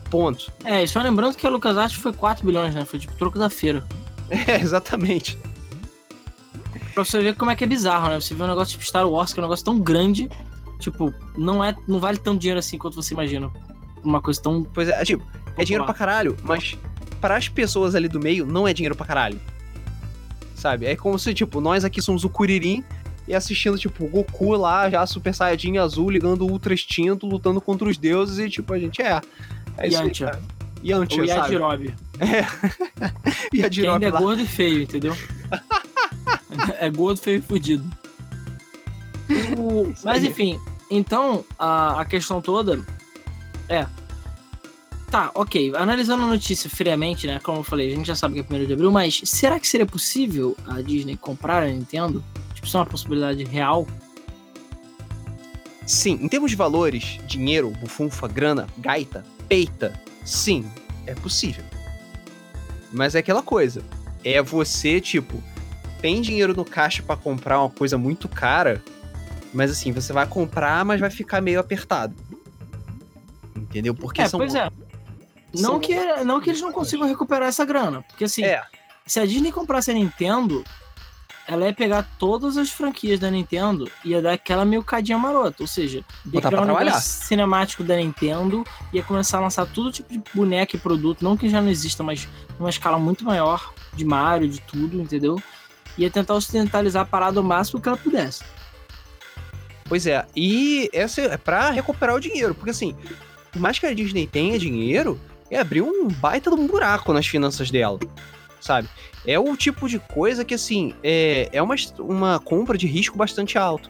Ponto. 0.09 0.51
É, 0.63 0.83
e 0.83 0.87
só 0.87 1.01
lembrando 1.01 1.35
que 1.35 1.45
a 1.45 1.49
LucasArts 1.49 1.95
foi 1.97 2.11
4 2.11 2.45
bilhões, 2.45 2.73
né? 2.73 2.83
Foi 2.83 2.99
tipo 2.99 3.13
troco 3.15 3.39
da 3.39 3.49
feira. 3.49 3.83
É, 4.29 4.61
exatamente. 4.61 5.39
Pra 6.93 7.03
você 7.03 7.19
ver 7.19 7.35
como 7.35 7.49
é 7.49 7.55
que 7.55 7.63
é 7.63 7.67
bizarro, 7.67 8.09
né? 8.09 8.21
Você 8.21 8.35
vê 8.35 8.43
um 8.43 8.47
negócio 8.47 8.73
tipo 8.73 8.85
Star 8.85 9.09
Wars, 9.09 9.33
que 9.33 9.39
é 9.39 9.41
um 9.41 9.45
negócio 9.45 9.65
tão 9.65 9.79
grande, 9.79 10.29
tipo, 10.79 11.13
não 11.37 11.63
é, 11.63 11.75
não 11.87 11.99
vale 11.99 12.17
tanto 12.17 12.39
dinheiro 12.39 12.59
assim 12.59 12.77
quanto 12.77 12.95
você 12.95 13.13
imagina 13.13 13.51
uma 14.03 14.21
coisa 14.21 14.41
tão. 14.41 14.63
Pois 14.63 14.89
é, 14.89 15.03
tipo, 15.03 15.23
é 15.57 15.63
dinheiro 15.63 15.85
pra 15.85 15.93
caralho, 15.93 16.35
mas 16.43 16.77
para 17.19 17.35
as 17.35 17.47
pessoas 17.49 17.95
ali 17.95 18.07
do 18.07 18.19
meio 18.19 18.45
não 18.45 18.67
é 18.67 18.73
dinheiro 18.73 18.95
pra 18.95 19.05
caralho. 19.05 19.39
Sabe? 20.55 20.85
É 20.85 20.95
como 20.95 21.17
se, 21.19 21.33
tipo, 21.33 21.61
nós 21.61 21.85
aqui 21.85 22.01
somos 22.01 22.23
o 22.23 22.29
Kuririn 22.29 22.83
e 23.27 23.35
assistindo, 23.35 23.77
tipo, 23.77 24.05
o 24.05 24.07
Goku 24.07 24.55
lá, 24.55 24.89
já 24.89 25.05
Super 25.05 25.33
Saiyajin 25.33 25.77
azul, 25.77 26.09
ligando 26.09 26.45
o 26.45 26.51
Ultra 26.51 26.73
Extinto, 26.73 27.27
lutando 27.27 27.61
contra 27.61 27.87
os 27.87 27.97
deuses 27.97 28.39
e, 28.39 28.49
tipo, 28.49 28.73
a 28.73 28.79
gente 28.79 29.01
é. 29.01 29.21
É 29.77 29.87
isso 29.87 30.01
aí, 30.01 30.11
Yantia, 30.83 31.21
Ou 31.21 31.25
Yajirobe. 31.25 31.95
É. 32.19 32.45
Yajirobe 33.55 34.05
ainda 34.05 34.17
é 34.17 34.21
gordo 34.21 34.41
e 34.41 34.47
feio, 34.47 34.81
entendeu? 34.81 35.15
é 36.79 36.89
gordo, 36.89 37.19
feio 37.19 37.39
e 37.39 37.41
fudido. 37.41 37.89
Mas 40.03 40.23
enfim, 40.23 40.59
então 40.89 41.43
a, 41.57 42.01
a 42.01 42.05
questão 42.05 42.41
toda 42.41 42.83
é. 43.67 43.85
Tá, 45.11 45.31
ok. 45.33 45.73
Analisando 45.75 46.23
a 46.23 46.27
notícia 46.27 46.69
friamente, 46.69 47.25
né? 47.25 47.39
Como 47.39 47.59
eu 47.59 47.63
falei, 47.63 47.91
a 47.91 47.95
gente 47.95 48.05
já 48.05 48.15
sabe 48.15 48.35
que 48.35 48.53
é 48.53 48.57
1 48.57 48.65
de 48.65 48.73
abril, 48.73 48.91
mas 48.91 49.21
será 49.25 49.59
que 49.59 49.67
seria 49.67 49.85
possível 49.85 50.55
a 50.67 50.81
Disney 50.81 51.17
comprar 51.17 51.63
a 51.63 51.67
Nintendo? 51.67 52.23
Tipo, 52.53 52.67
isso 52.67 52.77
é 52.77 52.79
uma 52.79 52.85
possibilidade 52.85 53.43
real? 53.43 53.87
Sim, 55.85 56.19
em 56.21 56.29
termos 56.29 56.51
de 56.51 56.57
valores, 56.57 57.19
dinheiro, 57.25 57.71
bufunfa, 57.71 58.27
grana, 58.27 58.67
gaita, 58.77 59.25
peita, 59.47 59.99
sim, 60.23 60.63
é 61.07 61.15
possível. 61.15 61.63
Mas 62.91 63.15
é 63.15 63.19
aquela 63.19 63.41
coisa. 63.41 63.83
É 64.23 64.39
você, 64.39 65.01
tipo, 65.01 65.41
tem 65.99 66.21
dinheiro 66.21 66.53
no 66.55 66.63
caixa 66.63 67.01
para 67.01 67.15
comprar 67.15 67.59
uma 67.59 67.69
coisa 67.71 67.97
muito 67.97 68.27
cara, 68.27 68.83
mas 69.53 69.71
assim, 69.71 69.91
você 69.91 70.13
vai 70.13 70.27
comprar, 70.27 70.83
mas 70.85 70.99
vai 70.99 71.09
ficar 71.09 71.41
meio 71.41 71.59
apertado 71.59 72.15
entendeu? 73.69 73.93
Porque 73.93 74.21
é, 74.21 74.27
são. 74.27 74.39
Pois 74.39 74.55
é. 74.55 74.69
Não, 75.53 75.71
são... 75.71 75.79
que, 75.79 75.95
não 76.23 76.41
que 76.41 76.49
eles 76.49 76.61
não 76.61 76.71
consigam 76.71 77.07
recuperar 77.07 77.47
essa 77.47 77.65
grana. 77.65 78.01
Porque 78.03 78.23
assim, 78.23 78.43
é. 78.43 78.63
se 79.05 79.19
a 79.19 79.25
Disney 79.25 79.51
comprasse 79.51 79.89
a 79.89 79.93
Nintendo, 79.93 80.63
ela 81.47 81.65
ia 81.65 81.73
pegar 81.73 82.07
todas 82.19 82.57
as 82.57 82.69
franquias 82.69 83.19
da 83.19 83.31
Nintendo 83.31 83.89
e 84.03 84.09
ia 84.09 84.21
dar 84.21 84.33
aquela 84.33 84.65
milcadinha 84.65 85.17
marota. 85.17 85.63
Ou 85.63 85.67
seja, 85.67 86.03
ia 86.31 86.41
criar 86.41 86.61
um 86.61 86.65
negócio 86.65 87.25
cinemático 87.25 87.83
da 87.83 87.95
Nintendo, 87.95 88.63
ia 88.93 89.03
começar 89.03 89.37
a 89.37 89.41
lançar 89.41 89.65
todo 89.65 89.91
tipo 89.91 90.11
de 90.11 90.21
boneco 90.33 90.75
e 90.75 90.79
produto, 90.79 91.23
não 91.23 91.35
que 91.35 91.49
já 91.49 91.61
não 91.61 91.69
exista, 91.69 92.03
mas 92.03 92.27
numa 92.59 92.69
escala 92.69 92.99
muito 92.99 93.23
maior, 93.23 93.73
de 93.95 94.05
Mario, 94.05 94.47
de 94.47 94.61
tudo, 94.61 95.01
entendeu? 95.01 95.41
Ia 95.97 96.09
tentar 96.11 96.35
ocidentalizar 96.35 97.01
a 97.01 97.05
parada 97.05 97.41
o 97.41 97.43
máximo 97.43 97.81
que 97.81 97.87
ela 97.89 97.97
pudesse. 97.97 98.43
Pois 99.89 100.05
é, 100.05 100.23
e 100.35 100.89
essa 100.93 101.21
é 101.21 101.37
pra 101.37 101.71
recuperar 101.71 102.15
o 102.15 102.19
dinheiro, 102.19 102.53
porque 102.53 102.69
assim, 102.69 102.95
por 103.51 103.59
mais 103.59 103.79
que 103.79 103.87
a 103.87 103.93
Disney 103.93 104.27
tenha 104.27 104.57
dinheiro, 104.59 105.19
é 105.49 105.59
abrir 105.59 105.81
um 105.81 106.07
baita 106.07 106.51
de 106.51 106.55
um 106.55 106.67
buraco 106.67 107.11
nas 107.11 107.25
finanças 107.25 107.71
dela, 107.71 107.99
sabe? 108.61 108.87
É 109.25 109.37
o 109.39 109.57
tipo 109.57 109.89
de 109.89 109.99
coisa 109.99 110.45
que, 110.45 110.53
assim, 110.53 110.93
é, 111.03 111.49
é 111.51 111.61
uma, 111.61 111.75
uma 111.97 112.39
compra 112.39 112.77
de 112.77 112.87
risco 112.87 113.17
bastante 113.17 113.57
alto. 113.57 113.89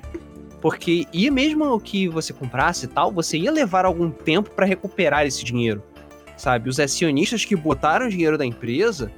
Porque, 0.62 1.06
e 1.14 1.30
mesmo 1.30 1.80
que 1.80 2.08
você 2.08 2.34
comprasse 2.34 2.86
e 2.86 2.88
tal, 2.88 3.12
você 3.12 3.38
ia 3.38 3.52
levar 3.52 3.86
algum 3.86 4.10
tempo 4.10 4.50
para 4.52 4.66
recuperar 4.66 5.26
esse 5.26 5.44
dinheiro, 5.44 5.84
sabe? 6.36 6.70
Os 6.70 6.80
acionistas 6.80 7.46
que 7.46 7.56
botaram 7.56 8.10
dinheiro 8.10 8.38
da 8.38 8.46
empresa, 8.46 9.12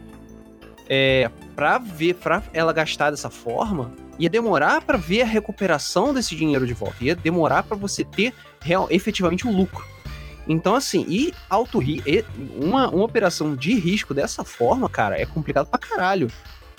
é, 0.87 1.29
pra 1.55 1.77
ver, 1.77 2.15
pra 2.15 2.43
ela 2.53 2.73
gastar 2.73 3.09
dessa 3.09 3.29
forma, 3.29 3.91
ia 4.21 4.29
demorar 4.29 4.81
para 4.81 4.97
ver 4.97 5.23
a 5.23 5.25
recuperação 5.25 6.13
desse 6.13 6.35
dinheiro 6.35 6.67
de 6.67 6.73
volta, 6.73 7.03
ia 7.03 7.15
demorar 7.15 7.63
para 7.63 7.75
você 7.75 8.03
ter 8.03 8.33
real, 8.61 8.87
efetivamente 8.91 9.47
o 9.47 9.49
um 9.49 9.57
lucro. 9.57 9.83
Então, 10.47 10.75
assim, 10.75 11.05
e 11.07 11.33
alto 11.49 11.79
uma, 12.55 12.89
uma 12.89 13.03
operação 13.03 13.55
de 13.55 13.73
risco 13.73 14.13
dessa 14.13 14.43
forma, 14.43 14.87
cara, 14.87 15.19
é 15.19 15.25
complicado 15.25 15.67
pra 15.67 15.79
caralho. 15.79 16.29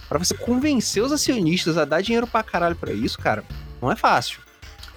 Para 0.09 0.19
você 0.19 0.35
convencer 0.35 1.03
os 1.03 1.11
acionistas 1.11 1.77
a 1.77 1.85
dar 1.85 2.01
dinheiro 2.01 2.27
pra 2.27 2.43
caralho 2.43 2.77
pra 2.77 2.93
isso, 2.93 3.19
cara, 3.19 3.45
não 3.81 3.91
é 3.91 3.97
fácil. 3.97 4.41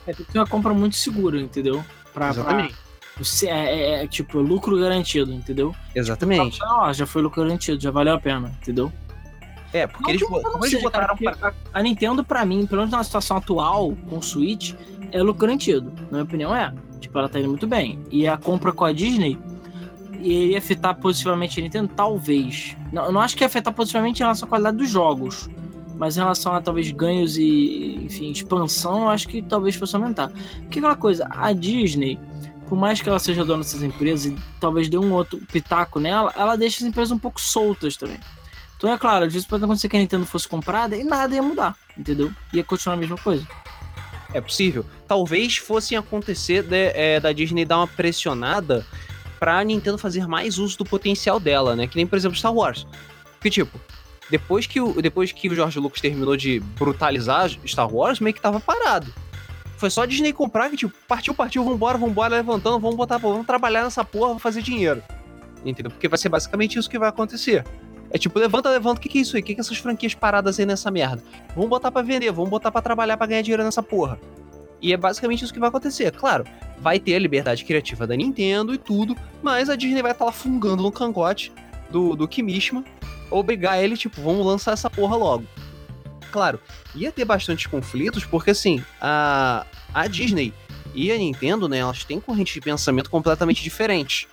É 0.05 0.13
tem 0.13 0.25
que 0.25 0.31
ter 0.31 0.37
uma 0.37 0.47
compra 0.47 0.73
muito 0.73 0.95
segura, 0.95 1.39
entendeu? 1.39 1.83
Pra, 2.13 2.29
Exatamente. 2.29 2.75
Pra, 3.15 3.25
é, 3.47 3.49
é, 3.49 4.03
é, 4.03 4.07
tipo, 4.07 4.39
lucro 4.39 4.77
garantido, 4.77 5.33
entendeu? 5.33 5.73
Exatamente. 5.95 6.55
Tipo, 6.55 6.65
ó, 6.67 6.93
já 6.93 7.07
foi 7.07 7.21
lucro 7.21 7.43
garantido, 7.43 7.81
já 7.81 7.89
valeu 7.89 8.13
a 8.13 8.19
pena, 8.19 8.55
entendeu? 8.61 8.91
É, 9.75 9.87
porque 9.87 10.11
eles, 10.11 10.23
como 10.23 10.65
eles 10.65 10.81
botaram 10.81 11.17
cara, 11.17 11.35
pra... 11.35 11.53
A 11.73 11.83
Nintendo, 11.83 12.23
pra 12.23 12.45
mim, 12.45 12.65
pelo 12.65 12.81
menos 12.81 12.93
na 12.93 13.03
situação 13.03 13.35
atual, 13.35 13.93
com 14.09 14.19
o 14.19 14.23
Switch, 14.23 14.73
é 15.11 15.21
lucro 15.21 15.41
garantido. 15.41 15.91
Na 16.03 16.11
minha 16.11 16.23
opinião, 16.23 16.55
é. 16.55 16.73
Tipo, 17.01 17.19
ela 17.19 17.27
tá 17.27 17.39
indo 17.39 17.49
muito 17.49 17.67
bem. 17.67 17.99
E 18.09 18.25
a 18.25 18.37
compra 18.37 18.71
com 18.71 18.85
a 18.85 18.93
Disney 18.93 19.37
iria 20.21 20.57
afetar 20.57 20.95
positivamente 20.95 21.59
a 21.59 21.63
Nintendo? 21.63 21.89
Talvez. 21.93 22.77
Não, 22.93 23.05
eu 23.05 23.11
não 23.11 23.19
acho 23.19 23.35
que 23.35 23.43
ia 23.43 23.47
afetar 23.47 23.73
positivamente 23.73 24.21
em 24.21 24.23
relação 24.23 24.45
à 24.45 24.49
qualidade 24.49 24.77
dos 24.77 24.89
jogos. 24.89 25.49
Mas 25.97 26.15
em 26.15 26.21
relação 26.21 26.53
a 26.53 26.61
talvez 26.61 26.89
ganhos 26.91 27.37
e, 27.37 27.99
enfim, 28.05 28.31
expansão, 28.31 29.03
eu 29.03 29.09
acho 29.09 29.27
que 29.27 29.41
talvez 29.41 29.75
fosse 29.75 29.93
aumentar. 29.93 30.29
Porque 30.61 30.79
aquela 30.79 30.95
coisa, 30.95 31.27
a 31.29 31.51
Disney, 31.51 32.17
por 32.69 32.77
mais 32.77 33.01
que 33.01 33.09
ela 33.09 33.19
seja 33.19 33.43
dona 33.43 33.63
dessas 33.63 33.83
empresas 33.83 34.25
e 34.25 34.35
talvez 34.59 34.87
dê 34.87 34.97
um 34.97 35.11
outro 35.11 35.37
pitaco 35.51 35.99
nela, 35.99 36.33
ela 36.37 36.55
deixa 36.55 36.83
as 36.83 36.89
empresas 36.89 37.11
um 37.11 37.19
pouco 37.19 37.41
soltas 37.41 37.97
também. 37.97 38.17
Então 38.77 38.91
é 38.91 38.97
claro, 38.97 39.25
vezes 39.25 39.47
pode 39.47 39.63
acontecer 39.63 39.87
que 39.87 39.95
a 39.95 39.99
Nintendo 39.99 40.25
fosse 40.25 40.47
comprada 40.47 40.95
e 40.95 41.03
nada 41.03 41.33
ia 41.33 41.41
mudar, 41.41 41.75
entendeu? 41.97 42.31
Ia 42.53 42.63
continuar 42.63 42.95
a 42.95 42.99
mesma 42.99 43.17
coisa. 43.17 43.47
É 44.33 44.41
possível. 44.41 44.85
Talvez 45.07 45.57
fosse 45.57 45.95
acontecer 45.95 46.61
de, 46.63 46.91
é, 46.93 47.19
da 47.19 47.31
Disney 47.31 47.63
dar 47.63 47.77
uma 47.77 47.87
pressionada 47.87 48.85
pra 49.39 49.63
Nintendo 49.63 49.97
fazer 49.97 50.27
mais 50.27 50.57
uso 50.57 50.77
do 50.77 50.85
potencial 50.85 51.39
dela, 51.39 51.75
né? 51.75 51.87
Que 51.87 51.95
nem, 51.95 52.05
por 52.05 52.17
exemplo, 52.17 52.37
Star 52.37 52.53
Wars. 52.53 52.85
Que 53.39 53.49
tipo, 53.49 53.79
depois 54.29 54.67
que 54.67 54.81
o, 54.81 55.01
depois 55.01 55.31
que 55.31 55.47
o 55.47 55.55
George 55.55 55.79
Lucas 55.79 56.01
terminou 56.01 56.35
de 56.35 56.59
brutalizar 56.59 57.49
Star 57.65 57.93
Wars, 57.93 58.19
meio 58.19 58.33
que 58.33 58.41
tava 58.41 58.59
parado. 58.59 59.13
Foi 59.77 59.89
só 59.89 60.03
a 60.03 60.05
Disney 60.05 60.33
comprar 60.33 60.69
que, 60.69 60.77
tipo, 60.77 60.93
partiu, 61.07 61.33
partiu, 61.33 61.63
vambora, 61.63 61.97
vambora, 61.97 62.35
levantando, 62.35 62.79
vamos 62.79 62.95
botar, 62.95 63.17
vamos 63.17 63.45
trabalhar 63.45 63.83
nessa 63.83 64.03
porra, 64.03 64.27
vamos 64.29 64.43
fazer 64.43 64.61
dinheiro. 64.61 65.03
Entendeu? 65.63 65.91
Porque 65.91 66.07
vai 66.07 66.17
ser 66.17 66.29
basicamente 66.29 66.79
isso 66.79 66.89
que 66.89 66.97
vai 66.97 67.09
acontecer. 67.09 67.63
É 68.15 68.17
tipo, 68.17 68.39
levanta, 68.39 68.69
levanta, 68.69 68.97
o 68.97 69.01
que, 69.01 69.09
que 69.09 69.17
é 69.17 69.21
isso 69.21 69.35
aí? 69.35 69.41
O 69.41 69.45
que, 69.45 69.53
que 69.53 69.59
é 69.59 69.61
essas 69.61 69.75
franquias 69.75 70.13
paradas 70.13 70.57
aí 70.57 70.65
nessa 70.65 70.89
merda? 70.89 71.21
Vamos 71.53 71.69
botar 71.69 71.91
para 71.91 72.01
vender, 72.01 72.31
vamos 72.31 72.49
botar 72.49 72.71
para 72.71 72.81
trabalhar 72.81 73.17
para 73.17 73.27
ganhar 73.27 73.41
dinheiro 73.41 73.61
nessa 73.61 73.83
porra. 73.83 74.17
E 74.81 74.93
é 74.93 74.95
basicamente 74.95 75.43
isso 75.43 75.53
que 75.53 75.59
vai 75.59 75.67
acontecer. 75.67 76.13
Claro, 76.13 76.45
vai 76.79 76.97
ter 76.97 77.13
a 77.13 77.19
liberdade 77.19 77.65
criativa 77.65 78.07
da 78.07 78.15
Nintendo 78.15 78.73
e 78.73 78.77
tudo, 78.77 79.17
mas 79.43 79.69
a 79.69 79.75
Disney 79.75 80.01
vai 80.01 80.13
estar 80.13 80.19
tá 80.19 80.25
lá 80.27 80.31
fungando 80.31 80.81
no 80.81 80.93
cangote 80.93 81.51
do, 81.89 82.15
do 82.15 82.25
Kimishima, 82.25 82.85
obrigar 83.29 83.83
ele, 83.83 83.97
tipo, 83.97 84.21
vamos 84.21 84.45
lançar 84.45 84.71
essa 84.71 84.89
porra 84.89 85.17
logo. 85.17 85.43
Claro, 86.31 86.61
ia 86.95 87.11
ter 87.11 87.25
bastantes 87.25 87.65
conflitos, 87.65 88.23
porque 88.23 88.51
assim, 88.51 88.81
a, 89.01 89.65
a 89.93 90.07
Disney 90.07 90.53
e 90.93 91.11
a 91.11 91.17
Nintendo, 91.17 91.67
né, 91.67 91.79
elas 91.79 92.05
têm 92.05 92.21
correntes 92.21 92.53
de 92.53 92.61
pensamento 92.61 93.09
completamente 93.09 93.61
diferentes. 93.61 94.25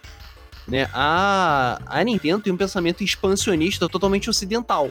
Né? 0.67 0.89
A, 0.93 1.81
a 1.87 2.05
Nintendo 2.05 2.43
tem 2.43 2.53
um 2.53 2.57
pensamento 2.57 3.03
expansionista 3.03 3.89
totalmente 3.89 4.31
ocidental. 4.31 4.91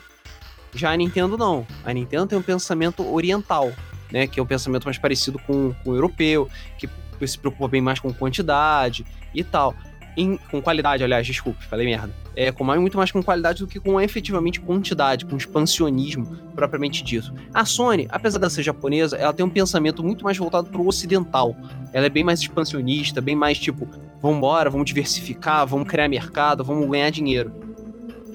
Já 0.74 0.92
a 0.92 0.98
Nintendo 0.98 1.38
não. 1.38 1.66
A 1.84 1.94
Nintendo 1.94 2.28
tem 2.28 2.38
um 2.38 2.42
pensamento 2.42 3.08
oriental, 3.08 3.72
né? 4.12 4.28
Que 4.28 4.40
é 4.40 4.44
um 4.44 4.46
pensamento 4.46 4.86
mais 4.86 4.98
parecido 4.98 5.38
com, 5.40 5.74
com 5.84 5.92
o 5.92 5.96
europeu, 5.96 6.50
que 6.78 6.90
se 7.28 7.38
preocupa 7.38 7.68
bem 7.68 7.82
mais 7.82 8.00
com 8.00 8.14
quantidade 8.14 9.06
e 9.34 9.44
tal. 9.44 9.76
Em, 10.18 10.38
com 10.50 10.62
qualidade, 10.62 11.04
aliás, 11.04 11.26
desculpe, 11.26 11.64
falei 11.66 11.86
merda. 11.86 12.14
É, 12.36 12.52
com 12.52 12.64
muito 12.64 12.98
mais 12.98 13.12
com 13.12 13.22
qualidade 13.22 13.60
do 13.60 13.68
que 13.68 13.80
com 13.80 14.00
efetivamente 14.00 14.60
quantidade, 14.60 15.26
com 15.26 15.36
expansionismo 15.36 16.38
propriamente 16.56 17.04
dito. 17.04 17.34
A 17.54 17.66
Sony, 17.66 18.08
apesar 18.10 18.40
de 18.40 18.52
ser 18.52 18.64
japonesa, 18.64 19.18
ela 19.18 19.34
tem 19.34 19.46
um 19.46 19.50
pensamento 19.50 20.04
muito 20.04 20.24
mais 20.24 20.38
voltado 20.38 20.70
para 20.70 20.82
o 20.82 20.88
ocidental. 20.88 21.56
Ela 21.94 22.06
é 22.06 22.10
bem 22.10 22.24
mais 22.24 22.40
expansionista, 22.40 23.22
bem 23.22 23.36
mais 23.36 23.58
tipo, 23.58 23.88
vamos 24.22 24.38
embora, 24.38 24.70
vamos 24.70 24.86
diversificar, 24.86 25.66
vamos 25.66 25.88
criar 25.88 26.08
mercado, 26.08 26.64
vamos 26.64 26.90
ganhar 26.90 27.10
dinheiro. 27.10 27.52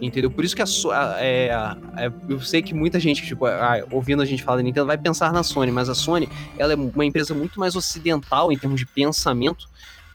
Entendeu? 0.01 0.31
Por 0.31 0.45
isso 0.45 0.55
que 0.55 0.63
a, 0.63 0.67
é, 1.19 1.51
a, 1.53 1.77
eu 2.29 2.39
sei 2.41 2.61
que 2.61 2.75
muita 2.75 3.01
gente, 3.01 3.25
tipo, 3.25 3.47
ouvindo 3.91 4.21
a 4.21 4.27
gente 4.27 4.43
falar 4.43 4.59
da 4.59 4.63
Nintendo, 4.63 4.87
vai 4.87 4.99
pensar 4.99 5.33
na 5.33 5.43
Sony, 5.43 5.73
mas 5.73 5.89
a 5.89 5.95
Sony 5.95 6.29
ela 6.59 6.75
é 6.75 6.77
uma 6.77 7.05
empresa 7.05 7.35
muito 7.35 7.59
mais 7.59 7.75
ocidental 7.75 8.53
em 8.53 8.59
termos 8.59 8.79
de 8.79 8.87
pensamento 8.87 9.67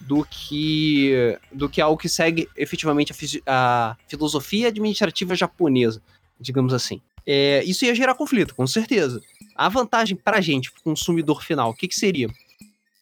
do 0.01 0.25
que 0.25 1.37
do 1.51 1.69
que 1.69 1.81
algo 1.81 1.97
que 1.97 2.09
segue 2.09 2.47
efetivamente 2.55 3.13
a, 3.45 3.91
a 3.91 3.97
filosofia 4.07 4.67
administrativa 4.67 5.35
japonesa, 5.35 6.01
digamos 6.39 6.73
assim. 6.73 7.01
É, 7.25 7.63
isso 7.63 7.85
ia 7.85 7.93
gerar 7.93 8.15
conflito, 8.15 8.55
com 8.55 8.65
certeza. 8.65 9.21
A 9.55 9.69
vantagem 9.69 10.17
pra 10.17 10.41
gente, 10.41 10.71
pro 10.71 10.83
consumidor 10.83 11.43
final, 11.43 11.69
o 11.69 11.73
que, 11.73 11.87
que 11.87 11.95
seria? 11.95 12.27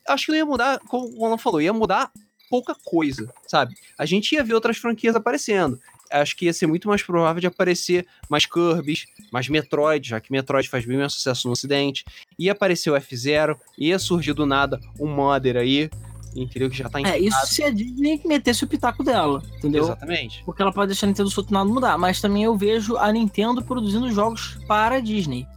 Acho 0.08 0.26
que 0.26 0.32
não 0.32 0.38
ia 0.38 0.45
mudar, 0.45 0.80
como 0.80 1.10
o 1.18 1.26
Alan 1.26 1.38
falou, 1.38 1.62
ia 1.62 1.72
mudar 1.72 2.12
pouca 2.50 2.76
coisa, 2.84 3.32
sabe? 3.47 3.76
A 3.97 4.06
gente 4.06 4.34
ia 4.34 4.43
ver 4.43 4.56
outras 4.56 4.78
franquias 4.78 5.16
aparecendo. 5.16 5.80
Acho 6.12 6.36
que 6.36 6.45
ia 6.45 6.54
ser 6.54 6.66
muito 6.66 6.88
mais 6.88 7.04
provável 7.04 7.39
de 7.39 7.45
aparecer 7.45 8.08
mais 8.28 8.45
Kirby's, 8.45 9.06
mais 9.32 9.47
Metroid, 9.47 10.10
já 10.10 10.20
que 10.20 10.32
Metroid 10.32 10.68
faz 10.68 10.84
bem 10.84 10.97
mais 10.97 11.14
sucesso 11.14 11.47
no 11.47 11.54
ocidente. 11.54 12.04
Ia 12.38 12.54
aparecer 12.54 12.89
o 12.89 12.95
F-Zero, 12.95 13.60
ia 13.78 14.00
surgir 14.00 14.34
do 14.34 14.45
nada 14.45 14.80
um 15.00 15.08
Mother 15.08 15.58
aí, 15.58 15.89
entendeu? 16.36 16.70
Que 16.70 16.78
já 16.78 16.90
tá 16.90 17.00
É, 17.02 17.18
isso 17.18 17.46
se 17.46 17.64
a 17.64 17.70
Disney 17.70 18.22
metesse 18.26 18.64
o 18.64 18.68
pitaco 18.68 19.04
dela, 19.04 19.42
entendeu? 19.58 19.84
Exatamente. 19.84 20.44
Porque 20.46 20.62
ela 20.62 20.72
pode 20.72 20.88
deixar 20.88 21.06
a 21.06 21.10
Nintendo 21.10 21.30
solto 21.30 21.54
nada 21.54 21.70
mudar, 21.70 21.98
mas 21.98 22.22
também 22.22 22.44
eu 22.44 22.56
vejo 22.58 22.98
a 22.98 23.12
Nintendo 23.12 23.64
produzindo 23.64 24.12
jogos 24.12 24.58
para 24.68 24.96
a 24.96 25.00
Disney. 25.00 25.48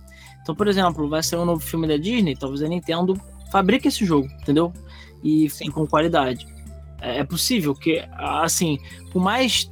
Então, 0.42 0.54
por 0.54 0.66
exemplo, 0.66 1.08
vai 1.08 1.22
ser 1.22 1.36
um 1.36 1.44
novo 1.44 1.62
filme 1.62 1.86
da 1.86 1.96
Disney, 1.96 2.36
talvez 2.36 2.62
a 2.62 2.68
Nintendo 2.68 3.20
fabrique 3.50 3.88
esse 3.88 4.04
jogo, 4.04 4.26
entendeu? 4.40 4.72
E 5.22 5.48
Sim. 5.48 5.70
com 5.70 5.86
qualidade. 5.86 6.46
É, 7.00 7.18
é 7.18 7.24
possível 7.24 7.74
que, 7.74 8.04
assim, 8.16 8.78
por 9.12 9.22
mais 9.22 9.70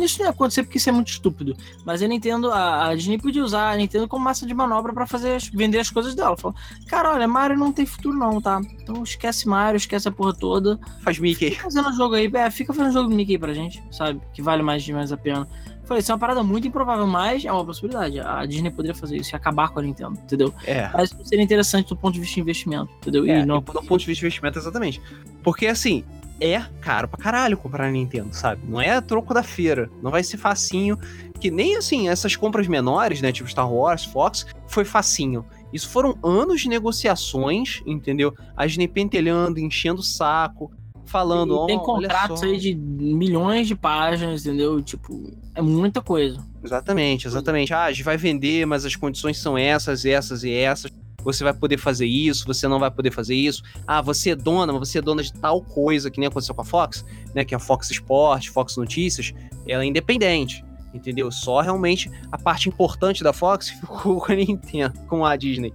isso 0.00 0.18
não 0.18 0.26
ia 0.26 0.30
acontecer 0.30 0.62
porque 0.62 0.78
isso 0.78 0.88
é 0.88 0.92
muito 0.92 1.08
estúpido. 1.08 1.56
Mas 1.84 2.02
a 2.02 2.06
Nintendo, 2.06 2.50
a, 2.50 2.88
a 2.88 2.94
Disney 2.94 3.18
podia 3.18 3.42
usar 3.42 3.72
a 3.72 3.76
Nintendo 3.76 4.06
como 4.06 4.24
massa 4.24 4.46
de 4.46 4.54
manobra 4.54 4.92
para 4.92 5.06
fazer 5.06 5.40
vender 5.52 5.78
as 5.78 5.90
coisas 5.90 6.14
dela. 6.14 6.36
Falou, 6.36 6.56
cara, 6.86 7.12
olha, 7.12 7.26
Mario 7.26 7.56
não 7.56 7.72
tem 7.72 7.86
futuro, 7.86 8.16
não, 8.16 8.40
tá? 8.40 8.60
Então 8.80 9.02
esquece 9.02 9.48
Mario, 9.48 9.76
esquece 9.76 10.08
a 10.08 10.12
porra 10.12 10.34
toda. 10.34 10.78
Faz 11.02 11.18
Mickey. 11.18 11.50
Fica 11.50 11.64
fazendo 11.64 11.92
jogo 11.94 12.14
aí, 12.14 12.30
é, 12.34 12.50
fica 12.50 12.72
fazendo 12.72 12.92
jogo 12.92 13.14
Mickey 13.14 13.38
pra 13.38 13.54
gente, 13.54 13.82
sabe? 13.90 14.20
Que 14.32 14.42
vale 14.42 14.62
mais, 14.62 14.86
mais 14.88 15.12
a 15.12 15.16
pena. 15.16 15.48
Falei, 15.88 16.02
isso 16.02 16.12
é 16.12 16.14
uma 16.14 16.18
parada 16.18 16.42
muito 16.42 16.68
improvável, 16.68 17.06
mas 17.06 17.46
é 17.46 17.50
uma 17.50 17.64
possibilidade. 17.64 18.20
A 18.20 18.44
Disney 18.44 18.70
poderia 18.70 18.94
fazer 18.94 19.16
isso 19.16 19.34
e 19.34 19.36
acabar 19.36 19.70
com 19.70 19.78
a 19.78 19.82
Nintendo, 19.82 20.18
entendeu? 20.22 20.52
É. 20.66 20.90
Mas 20.92 21.16
seria 21.24 21.42
interessante 21.42 21.88
do 21.88 21.96
ponto 21.96 22.12
de 22.12 22.20
vista 22.20 22.34
de 22.34 22.40
investimento, 22.42 22.92
entendeu? 22.98 23.24
É, 23.24 23.40
e 23.40 23.46
não... 23.46 23.60
do 23.60 23.62
ponto 23.62 23.98
de 23.98 24.04
vista 24.04 24.20
de 24.20 24.26
investimento, 24.26 24.58
exatamente. 24.58 25.00
Porque, 25.42 25.66
assim, 25.66 26.04
é 26.40 26.60
caro 26.80 27.08
pra 27.08 27.18
caralho 27.18 27.56
comprar 27.56 27.86
a 27.86 27.90
Nintendo, 27.90 28.34
sabe? 28.34 28.62
Não 28.66 28.80
é 28.80 29.00
troco 29.00 29.34
da 29.34 29.42
feira. 29.42 29.90
Não 30.02 30.10
vai 30.10 30.22
ser 30.22 30.36
facinho. 30.36 30.98
Que 31.40 31.50
nem 31.50 31.76
assim, 31.76 32.08
essas 32.08 32.34
compras 32.36 32.66
menores, 32.66 33.20
né? 33.20 33.32
Tipo 33.32 33.48
Star 33.48 33.72
Wars, 33.72 34.04
Fox, 34.04 34.46
foi 34.66 34.84
facinho. 34.84 35.44
Isso 35.72 35.88
foram 35.88 36.18
anos 36.22 36.62
de 36.62 36.68
negociações, 36.68 37.82
entendeu? 37.86 38.34
A 38.56 38.66
Disney 38.66 38.88
pentelhando, 38.88 39.60
enchendo 39.60 40.00
o 40.00 40.04
saco, 40.04 40.72
falando. 41.04 41.64
E 41.64 41.66
tem 41.66 41.78
contratos 41.78 42.42
aí 42.42 42.58
de 42.58 42.74
milhões 42.74 43.66
de 43.66 43.74
páginas, 43.74 44.46
entendeu? 44.46 44.80
Tipo, 44.82 45.32
é 45.54 45.62
muita 45.62 46.00
coisa. 46.00 46.44
Exatamente, 46.62 47.26
exatamente. 47.26 47.72
Ah, 47.74 47.84
a 47.84 47.92
gente 47.92 48.04
vai 48.04 48.16
vender, 48.16 48.66
mas 48.66 48.84
as 48.84 48.96
condições 48.96 49.38
são 49.38 49.56
essas, 49.56 50.04
essas 50.04 50.44
e 50.44 50.52
essas 50.52 50.90
você 51.22 51.42
vai 51.42 51.52
poder 51.52 51.78
fazer 51.78 52.06
isso, 52.06 52.46
você 52.46 52.68
não 52.68 52.78
vai 52.78 52.90
poder 52.90 53.10
fazer 53.10 53.34
isso. 53.34 53.62
Ah, 53.86 54.00
você 54.00 54.30
é 54.30 54.36
dona, 54.36 54.72
mas 54.72 54.88
você 54.88 54.98
é 54.98 55.02
dona 55.02 55.22
de 55.22 55.32
tal 55.32 55.62
coisa, 55.62 56.10
que 56.10 56.18
nem 56.20 56.28
aconteceu 56.28 56.54
com 56.54 56.62
a 56.62 56.64
Fox, 56.64 57.04
né? 57.34 57.44
Que 57.44 57.54
é 57.54 57.56
a 57.56 57.60
Fox 57.60 57.90
Sports, 57.90 58.46
Fox 58.46 58.76
Notícias, 58.76 59.34
ela 59.66 59.82
é 59.82 59.86
independente, 59.86 60.64
entendeu? 60.94 61.30
Só 61.30 61.60
realmente 61.60 62.10
a 62.30 62.38
parte 62.38 62.68
importante 62.68 63.22
da 63.22 63.32
Fox 63.32 63.68
ficou 63.80 64.20
com 64.20 64.32
a 64.32 64.34
Nintendo, 64.34 64.98
com 65.06 65.24
a 65.24 65.36
Disney, 65.36 65.72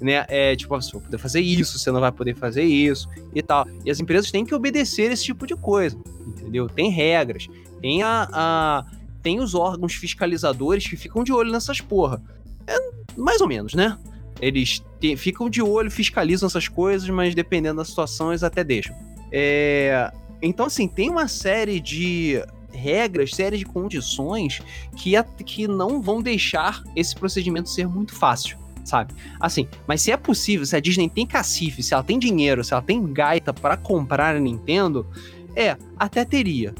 né? 0.00 0.24
É 0.28 0.54
tipo, 0.54 0.74
você 0.74 0.92
vai 0.92 1.02
poder 1.02 1.18
fazer 1.18 1.40
isso, 1.40 1.78
você 1.78 1.90
não 1.90 2.00
vai 2.00 2.12
poder 2.12 2.36
fazer 2.36 2.64
isso 2.64 3.08
e 3.34 3.42
tal. 3.42 3.66
E 3.84 3.90
as 3.90 3.98
empresas 3.98 4.30
têm 4.30 4.44
que 4.44 4.54
obedecer 4.54 5.10
esse 5.10 5.24
tipo 5.24 5.46
de 5.46 5.56
coisa, 5.56 5.98
entendeu? 6.26 6.68
Tem 6.68 6.90
regras, 6.90 7.48
tem 7.80 8.02
a, 8.02 8.28
a 8.32 8.86
tem 9.22 9.40
os 9.40 9.54
órgãos 9.54 9.94
fiscalizadores 9.94 10.86
que 10.86 10.96
ficam 10.96 11.22
de 11.22 11.32
olho 11.32 11.52
nessas 11.52 11.80
porra. 11.80 12.20
É 12.66 12.76
mais 13.16 13.40
ou 13.40 13.48
menos, 13.48 13.74
né? 13.74 13.96
Eles 14.40 14.82
te, 15.00 15.16
ficam 15.16 15.48
de 15.48 15.62
olho, 15.62 15.90
fiscalizam 15.90 16.46
essas 16.46 16.68
coisas, 16.68 17.08
mas 17.08 17.34
dependendo 17.34 17.76
da 17.76 17.84
situação, 17.84 18.30
eles 18.30 18.42
até 18.42 18.64
deixam. 18.64 18.94
É, 19.30 20.12
então, 20.40 20.66
assim, 20.66 20.88
tem 20.88 21.08
uma 21.08 21.28
série 21.28 21.80
de 21.80 22.42
regras, 22.72 23.30
série 23.30 23.58
de 23.58 23.64
condições 23.64 24.60
que, 24.96 25.16
a, 25.16 25.22
que 25.22 25.68
não 25.68 26.00
vão 26.02 26.20
deixar 26.20 26.82
esse 26.96 27.14
procedimento 27.14 27.68
ser 27.68 27.86
muito 27.86 28.14
fácil, 28.14 28.58
sabe? 28.84 29.14
Assim, 29.38 29.68
mas 29.86 30.02
se 30.02 30.10
é 30.10 30.16
possível, 30.16 30.66
se 30.66 30.74
a 30.74 30.80
Disney 30.80 31.08
tem 31.08 31.26
cacife, 31.26 31.82
se 31.82 31.94
ela 31.94 32.02
tem 32.02 32.18
dinheiro, 32.18 32.64
se 32.64 32.72
ela 32.72 32.82
tem 32.82 33.12
gaita 33.12 33.52
para 33.52 33.76
comprar 33.76 34.34
a 34.34 34.40
Nintendo, 34.40 35.06
é, 35.54 35.76
até 35.96 36.24
teria. 36.24 36.74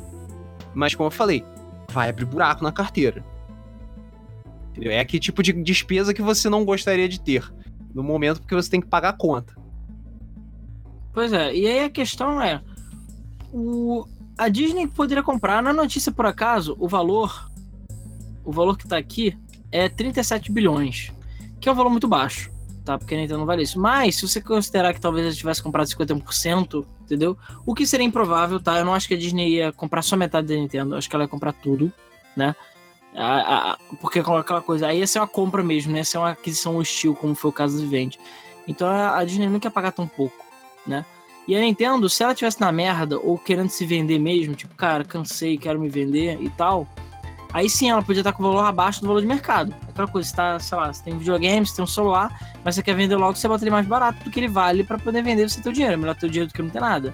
Mas 0.74 0.94
como 0.94 1.08
eu 1.08 1.12
falei, 1.12 1.44
vai 1.88 2.08
abrir 2.08 2.24
buraco 2.24 2.64
na 2.64 2.72
carteira. 2.72 3.24
É 4.80 5.00
aquele 5.00 5.20
tipo 5.20 5.42
de 5.42 5.52
despesa 5.52 6.14
que 6.14 6.22
você 6.22 6.48
não 6.48 6.64
gostaria 6.64 7.08
de 7.08 7.20
ter 7.20 7.52
no 7.94 8.02
momento 8.02 8.40
porque 8.40 8.54
você 8.54 8.70
tem 8.70 8.80
que 8.80 8.86
pagar 8.86 9.10
a 9.10 9.16
conta. 9.16 9.54
Pois 11.12 11.32
é, 11.32 11.54
e 11.54 11.66
aí 11.66 11.84
a 11.84 11.90
questão 11.90 12.40
é: 12.40 12.62
o, 13.52 14.06
a 14.36 14.48
Disney 14.48 14.86
poderia 14.86 15.22
comprar, 15.22 15.62
na 15.62 15.72
notícia 15.72 16.10
por 16.10 16.26
acaso, 16.26 16.76
o 16.78 16.88
valor, 16.88 17.50
o 18.44 18.50
valor 18.50 18.78
que 18.78 18.88
tá 18.88 18.96
aqui 18.96 19.36
é 19.70 19.88
37 19.88 20.50
bilhões, 20.50 21.12
que 21.60 21.68
é 21.68 21.72
um 21.72 21.74
valor 21.74 21.90
muito 21.90 22.08
baixo, 22.08 22.50
tá? 22.84 22.96
Porque 22.96 23.14
a 23.14 23.18
Nintendo 23.18 23.40
não 23.40 23.46
vale 23.46 23.62
isso. 23.62 23.78
Mas, 23.78 24.16
se 24.16 24.26
você 24.26 24.40
considerar 24.40 24.94
que 24.94 25.00
talvez 25.00 25.26
ela 25.26 25.34
tivesse 25.34 25.62
comprado 25.62 25.86
51%, 25.86 26.86
entendeu? 27.02 27.36
O 27.66 27.74
que 27.74 27.86
seria 27.86 28.06
improvável, 28.06 28.58
tá? 28.58 28.78
Eu 28.78 28.84
não 28.84 28.94
acho 28.94 29.06
que 29.06 29.14
a 29.14 29.18
Disney 29.18 29.56
ia 29.56 29.72
comprar 29.72 30.00
só 30.00 30.16
metade 30.16 30.48
da 30.48 30.54
Nintendo, 30.54 30.96
acho 30.96 31.10
que 31.10 31.14
ela 31.14 31.24
ia 31.24 31.28
comprar 31.28 31.52
tudo, 31.52 31.92
né? 32.34 32.54
A, 33.14 33.72
a, 33.72 33.78
porque 34.00 34.20
aquela 34.20 34.62
coisa, 34.62 34.86
aí 34.86 35.00
ia 35.00 35.06
ser 35.06 35.18
uma 35.18 35.28
compra 35.28 35.62
mesmo, 35.62 35.92
né? 35.92 35.98
Ia 35.98 36.04
ser 36.04 36.18
uma 36.18 36.30
aquisição 36.30 36.76
hostil, 36.76 37.14
como 37.14 37.34
foi 37.34 37.50
o 37.50 37.52
caso 37.52 37.76
do 37.76 37.82
Vivente. 37.82 38.18
Então 38.66 38.88
a 38.88 39.22
Disney 39.24 39.48
não 39.48 39.60
quer 39.60 39.70
pagar 39.70 39.92
tão 39.92 40.06
pouco, 40.06 40.44
né? 40.86 41.04
E 41.46 41.56
a 41.56 41.60
Nintendo, 41.60 42.08
se 42.08 42.22
ela 42.22 42.34
tivesse 42.34 42.60
na 42.60 42.70
merda 42.70 43.18
ou 43.18 43.36
querendo 43.36 43.68
se 43.68 43.84
vender 43.84 44.18
mesmo, 44.18 44.54
tipo, 44.54 44.74
cara, 44.76 45.04
cansei, 45.04 45.58
quero 45.58 45.80
me 45.80 45.88
vender 45.88 46.38
e 46.40 46.48
tal, 46.48 46.86
aí 47.52 47.68
sim 47.68 47.90
ela 47.90 48.02
podia 48.02 48.20
estar 48.20 48.32
com 48.32 48.44
o 48.44 48.46
valor 48.46 48.64
abaixo 48.64 49.00
do 49.00 49.08
valor 49.08 49.20
de 49.20 49.26
mercado. 49.26 49.74
Aquela 49.88 50.06
coisa, 50.06 50.28
você 50.28 50.36
tá, 50.36 50.58
sei 50.60 50.78
lá, 50.78 50.92
você 50.92 51.02
tem 51.02 51.18
videogame, 51.18 51.66
você 51.66 51.74
tem 51.74 51.82
um 51.82 51.88
celular, 51.88 52.54
mas 52.64 52.76
você 52.76 52.82
quer 52.82 52.94
vender 52.94 53.16
logo, 53.16 53.36
você 53.36 53.48
bota 53.48 53.64
ele 53.64 53.72
mais 53.72 53.86
barato 53.86 54.22
do 54.22 54.30
que 54.30 54.38
ele 54.38 54.48
vale 54.48 54.84
para 54.84 54.98
poder 54.98 55.22
vender 55.22 55.48
você 55.48 55.60
ter 55.60 55.72
dinheiro. 55.72 55.94
É 55.94 55.96
melhor 55.96 56.14
ter 56.14 56.30
dinheiro 56.30 56.48
do 56.48 56.54
que 56.54 56.62
não 56.62 56.70
ter 56.70 56.80
nada. 56.80 57.12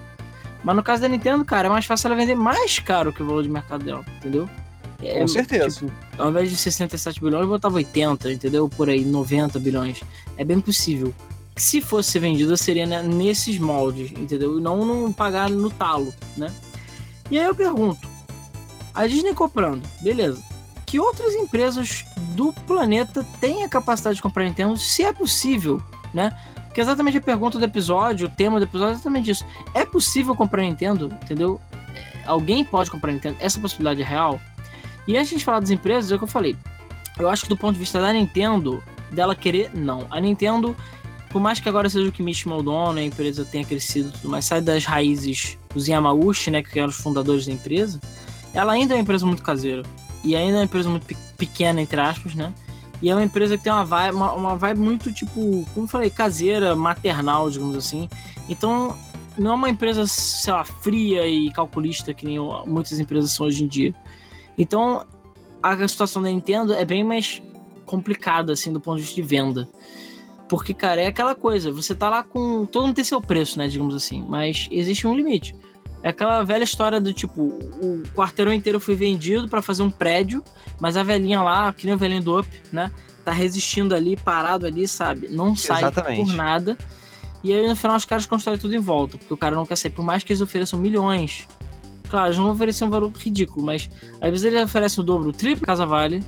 Mas 0.63 0.75
no 0.75 0.83
caso 0.83 1.01
da 1.01 1.07
Nintendo, 1.07 1.43
cara, 1.43 1.67
é 1.67 1.69
mais 1.71 1.85
fácil 1.85 2.07
ela 2.07 2.15
vender 2.15 2.35
mais 2.35 2.77
caro 2.77 3.11
que 3.11 3.23
o 3.23 3.25
valor 3.25 3.41
de 3.41 3.49
mercado 3.49 3.83
dela, 3.83 4.05
entendeu? 4.17 4.47
É, 5.01 5.19
Com 5.19 5.27
certeza. 5.27 5.79
Tipo, 5.79 5.91
ao 6.17 6.29
invés 6.29 6.49
de 6.49 6.57
67 6.57 7.21
bilhões, 7.21 7.43
eu 7.43 7.49
botava 7.49 7.75
80, 7.75 8.31
entendeu? 8.31 8.67
Por 8.67 8.89
aí, 8.89 9.05
90 9.05 9.59
bilhões. 9.59 10.01
É 10.37 10.43
bem 10.43 10.59
possível 10.59 11.13
se 11.59 11.81
fosse 11.81 12.11
ser 12.11 12.19
vendida 12.19 12.55
seria 12.55 12.85
né, 12.85 13.03
nesses 13.03 13.59
moldes, 13.59 14.11
entendeu? 14.11 14.57
E 14.57 14.61
não, 14.61 14.85
não 14.85 15.11
pagar 15.11 15.49
no 15.49 15.69
talo, 15.69 16.13
né? 16.37 16.51
E 17.29 17.37
aí 17.37 17.45
eu 17.45 17.53
pergunto, 17.53 18.07
a 18.93 19.05
Disney 19.05 19.33
comprando, 19.33 19.83
beleza. 20.01 20.41
Que 20.85 20.99
outras 20.99 21.35
empresas 21.35 22.05
do 22.33 22.51
planeta 22.65 23.23
têm 23.39 23.63
a 23.63 23.69
capacidade 23.69 24.15
de 24.15 24.21
comprar 24.21 24.45
Nintendo, 24.45 24.77
se 24.77 25.03
é 25.03 25.13
possível, 25.13 25.83
né? 26.13 26.35
Porque 26.65 26.81
exatamente 26.81 27.17
a 27.17 27.21
pergunta 27.21 27.59
do 27.59 27.65
episódio, 27.65 28.27
o 28.27 28.31
tema 28.31 28.59
do 28.59 28.65
episódio 28.65 28.93
é 28.93 28.95
exatamente 28.95 29.29
isso. 29.29 29.45
É 29.73 29.85
possível 29.85 30.35
comprar 30.35 30.63
Nintendo, 30.63 31.13
entendeu? 31.23 31.59
Alguém 32.25 32.63
pode 32.63 32.89
comprar 32.89 33.11
Nintendo? 33.11 33.37
Essa 33.39 33.59
possibilidade 33.59 34.01
é 34.01 34.05
real? 34.05 34.39
E 35.09 35.17
antes 35.17 35.37
de 35.37 35.43
falar 35.43 35.59
das 35.59 35.71
empresas, 35.71 36.11
é 36.11 36.15
o 36.15 36.19
que 36.19 36.23
eu 36.23 36.27
falei. 36.27 36.55
Eu 37.17 37.27
acho 37.27 37.43
que 37.43 37.49
do 37.49 37.57
ponto 37.57 37.73
de 37.73 37.79
vista 37.79 37.99
da 37.99 38.13
Nintendo, 38.13 38.83
dela 39.11 39.35
querer, 39.35 39.71
não. 39.73 40.05
A 40.11 40.21
Nintendo 40.21 40.75
por 41.29 41.39
mais 41.39 41.59
que 41.59 41.69
agora 41.69 41.89
seja 41.89 42.09
o 42.09 42.11
Kimichi 42.11 42.47
Maldono, 42.47 42.97
a 42.97 43.03
empresa 43.03 43.45
tenha 43.45 43.63
crescido 43.63 44.11
tudo 44.11 44.29
mais, 44.29 44.45
sai 44.45 44.61
das 44.61 44.83
raízes 44.85 45.57
dos 45.73 45.87
Yamauchi, 45.87 46.49
né, 46.49 46.63
que 46.63 46.79
eram 46.79 46.89
os 46.89 46.97
fundadores 46.97 47.45
da 47.45 47.53
empresa, 47.53 47.99
ela 48.53 48.73
ainda 48.73 48.93
é 48.93 48.97
uma 48.97 49.01
empresa 49.01 49.25
muito 49.25 49.43
caseira. 49.43 49.83
E 50.23 50.35
ainda 50.35 50.53
é 50.53 50.59
uma 50.59 50.65
empresa 50.65 50.89
muito 50.89 51.05
pequena, 51.37 51.79
entre 51.81 52.01
aspas, 52.01 52.33
né? 52.33 52.51
E 53.01 53.09
é 53.09 53.15
uma 53.15 53.23
empresa 53.23 53.57
que 53.57 53.63
tem 53.63 53.71
uma 53.71 53.85
vibe, 53.85 54.15
uma, 54.15 54.33
uma 54.33 54.55
vibe 54.57 54.79
muito, 54.79 55.13
tipo, 55.13 55.65
como 55.73 55.85
eu 55.85 55.87
falei, 55.87 56.09
caseira, 56.09 56.75
maternal, 56.75 57.49
digamos 57.49 57.75
assim. 57.77 58.09
Então, 58.49 58.97
não 59.37 59.51
é 59.51 59.53
uma 59.53 59.69
empresa, 59.69 60.05
sei 60.07 60.51
lá, 60.51 60.65
fria 60.65 61.25
e 61.25 61.49
calculista 61.51 62.13
que 62.13 62.25
nem 62.25 62.37
muitas 62.65 62.99
empresas 62.99 63.31
são 63.31 63.45
hoje 63.45 63.63
em 63.63 63.67
dia. 63.67 63.93
Então, 64.59 65.07
a 65.63 65.87
situação 65.87 66.21
da 66.21 66.29
Nintendo 66.29 66.73
é 66.73 66.83
bem 66.83 67.03
mais 67.03 67.41
complicada, 67.85 68.53
assim, 68.53 68.71
do 68.71 68.79
ponto 68.81 68.97
de 68.97 69.03
vista 69.03 69.15
de 69.15 69.27
venda. 69.27 69.67
Porque, 70.49 70.73
cara, 70.73 71.01
é 71.01 71.07
aquela 71.07 71.33
coisa, 71.33 71.71
você 71.71 71.95
tá 71.95 72.09
lá 72.09 72.23
com. 72.23 72.65
Todo 72.65 72.87
mundo 72.87 72.95
tem 72.95 73.03
seu 73.03 73.21
preço, 73.21 73.57
né? 73.57 73.67
Digamos 73.67 73.95
assim. 73.95 74.25
Mas 74.27 74.67
existe 74.69 75.07
um 75.07 75.15
limite. 75.15 75.55
É 76.01 76.09
aquela 76.09 76.43
velha 76.43 76.63
história 76.63 76.99
do 76.99 77.13
tipo, 77.13 77.41
o 77.41 78.03
quarteirão 78.15 78.53
inteiro 78.53 78.79
foi 78.79 78.95
vendido 78.95 79.47
para 79.49 79.61
fazer 79.61 79.83
um 79.83 79.91
prédio, 79.91 80.43
mas 80.79 80.95
a 80.95 81.03
velhinha 81.03 81.41
lá, 81.41 81.73
que 81.73 81.85
nem 81.85 81.93
o 81.93 81.97
velhinho 81.97 82.23
do 82.23 82.39
Up, 82.39 82.49
né? 82.71 82.91
Tá 83.23 83.31
resistindo 83.31 83.93
ali, 83.93 84.15
parado 84.15 84.65
ali, 84.65 84.87
sabe? 84.87 85.27
Não 85.27 85.55
sai 85.55 85.79
Exatamente. 85.79 86.25
por 86.25 86.33
nada. 86.33 86.77
E 87.43 87.53
aí 87.53 87.67
no 87.67 87.75
final 87.75 87.97
os 87.97 88.05
caras 88.05 88.25
constroem 88.25 88.57
tudo 88.57 88.75
em 88.75 88.79
volta, 88.79 89.17
porque 89.17 89.33
o 89.33 89.37
cara 89.37 89.55
não 89.55 89.65
quer 89.65 89.75
sair, 89.75 89.91
por 89.91 90.03
mais 90.03 90.23
que 90.23 90.31
eles 90.31 90.41
ofereçam 90.41 90.79
milhões. 90.79 91.47
Claro, 92.09 92.27
eles 92.27 92.37
não 92.37 92.45
vão 92.45 92.53
oferecer 92.53 92.83
um 92.83 92.89
valor 92.89 93.11
ridículo, 93.11 93.65
mas 93.65 93.89
às 94.19 94.29
vezes 94.29 94.45
eles 94.45 94.63
oferecem 94.63 95.01
o 95.01 95.05
dobro, 95.05 95.29
o 95.29 95.33
triplo 95.33 95.65
casa 95.65 95.85
vale, 95.85 96.23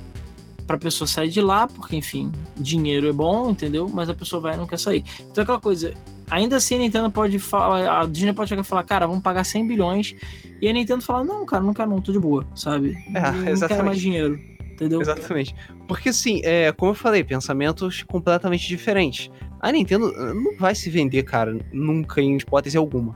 pra 0.66 0.78
pessoa 0.78 1.08
sair 1.08 1.28
de 1.28 1.40
lá, 1.40 1.66
porque, 1.66 1.96
enfim, 1.96 2.30
dinheiro 2.56 3.08
é 3.08 3.12
bom, 3.12 3.50
entendeu? 3.50 3.88
Mas 3.92 4.08
a 4.08 4.14
pessoa 4.14 4.40
vai 4.40 4.54
e 4.54 4.56
não 4.56 4.66
quer 4.66 4.78
sair. 4.78 5.04
Então, 5.30 5.42
aquela 5.42 5.60
coisa, 5.60 5.92
ainda 6.30 6.56
assim 6.56 6.76
a 6.76 6.78
Nintendo 6.78 7.10
pode 7.10 7.38
falar, 7.38 8.00
a 8.00 8.06
Disney 8.06 8.32
pode 8.32 8.48
chegar 8.48 8.62
e 8.62 8.64
falar, 8.64 8.84
cara, 8.84 9.06
vamos 9.06 9.22
pagar 9.22 9.44
100 9.44 9.66
bilhões, 9.66 10.14
e 10.60 10.68
a 10.68 10.72
Nintendo 10.72 11.02
fala, 11.02 11.24
não, 11.24 11.44
cara, 11.44 11.62
não 11.62 11.74
quero 11.74 11.90
não, 11.90 12.00
tô 12.00 12.12
de 12.12 12.20
boa, 12.20 12.46
sabe? 12.54 12.96
É, 13.14 13.32
não, 13.32 13.60
não 13.60 13.68
quero 13.68 13.84
mais 13.84 14.00
dinheiro. 14.00 14.40
Entendeu? 14.72 15.00
Exatamente. 15.00 15.54
Porque 15.86 16.08
assim, 16.08 16.40
é, 16.44 16.72
como 16.72 16.92
eu 16.92 16.94
falei, 16.94 17.22
pensamentos 17.22 18.02
completamente 18.04 18.66
diferentes. 18.66 19.30
A 19.60 19.70
Nintendo 19.70 20.06
uh, 20.06 20.34
não 20.34 20.56
vai 20.56 20.74
se 20.74 20.90
vender, 20.90 21.22
cara, 21.22 21.56
nunca 21.72 22.20
em 22.20 22.36
hipótese 22.36 22.76
alguma. 22.76 23.14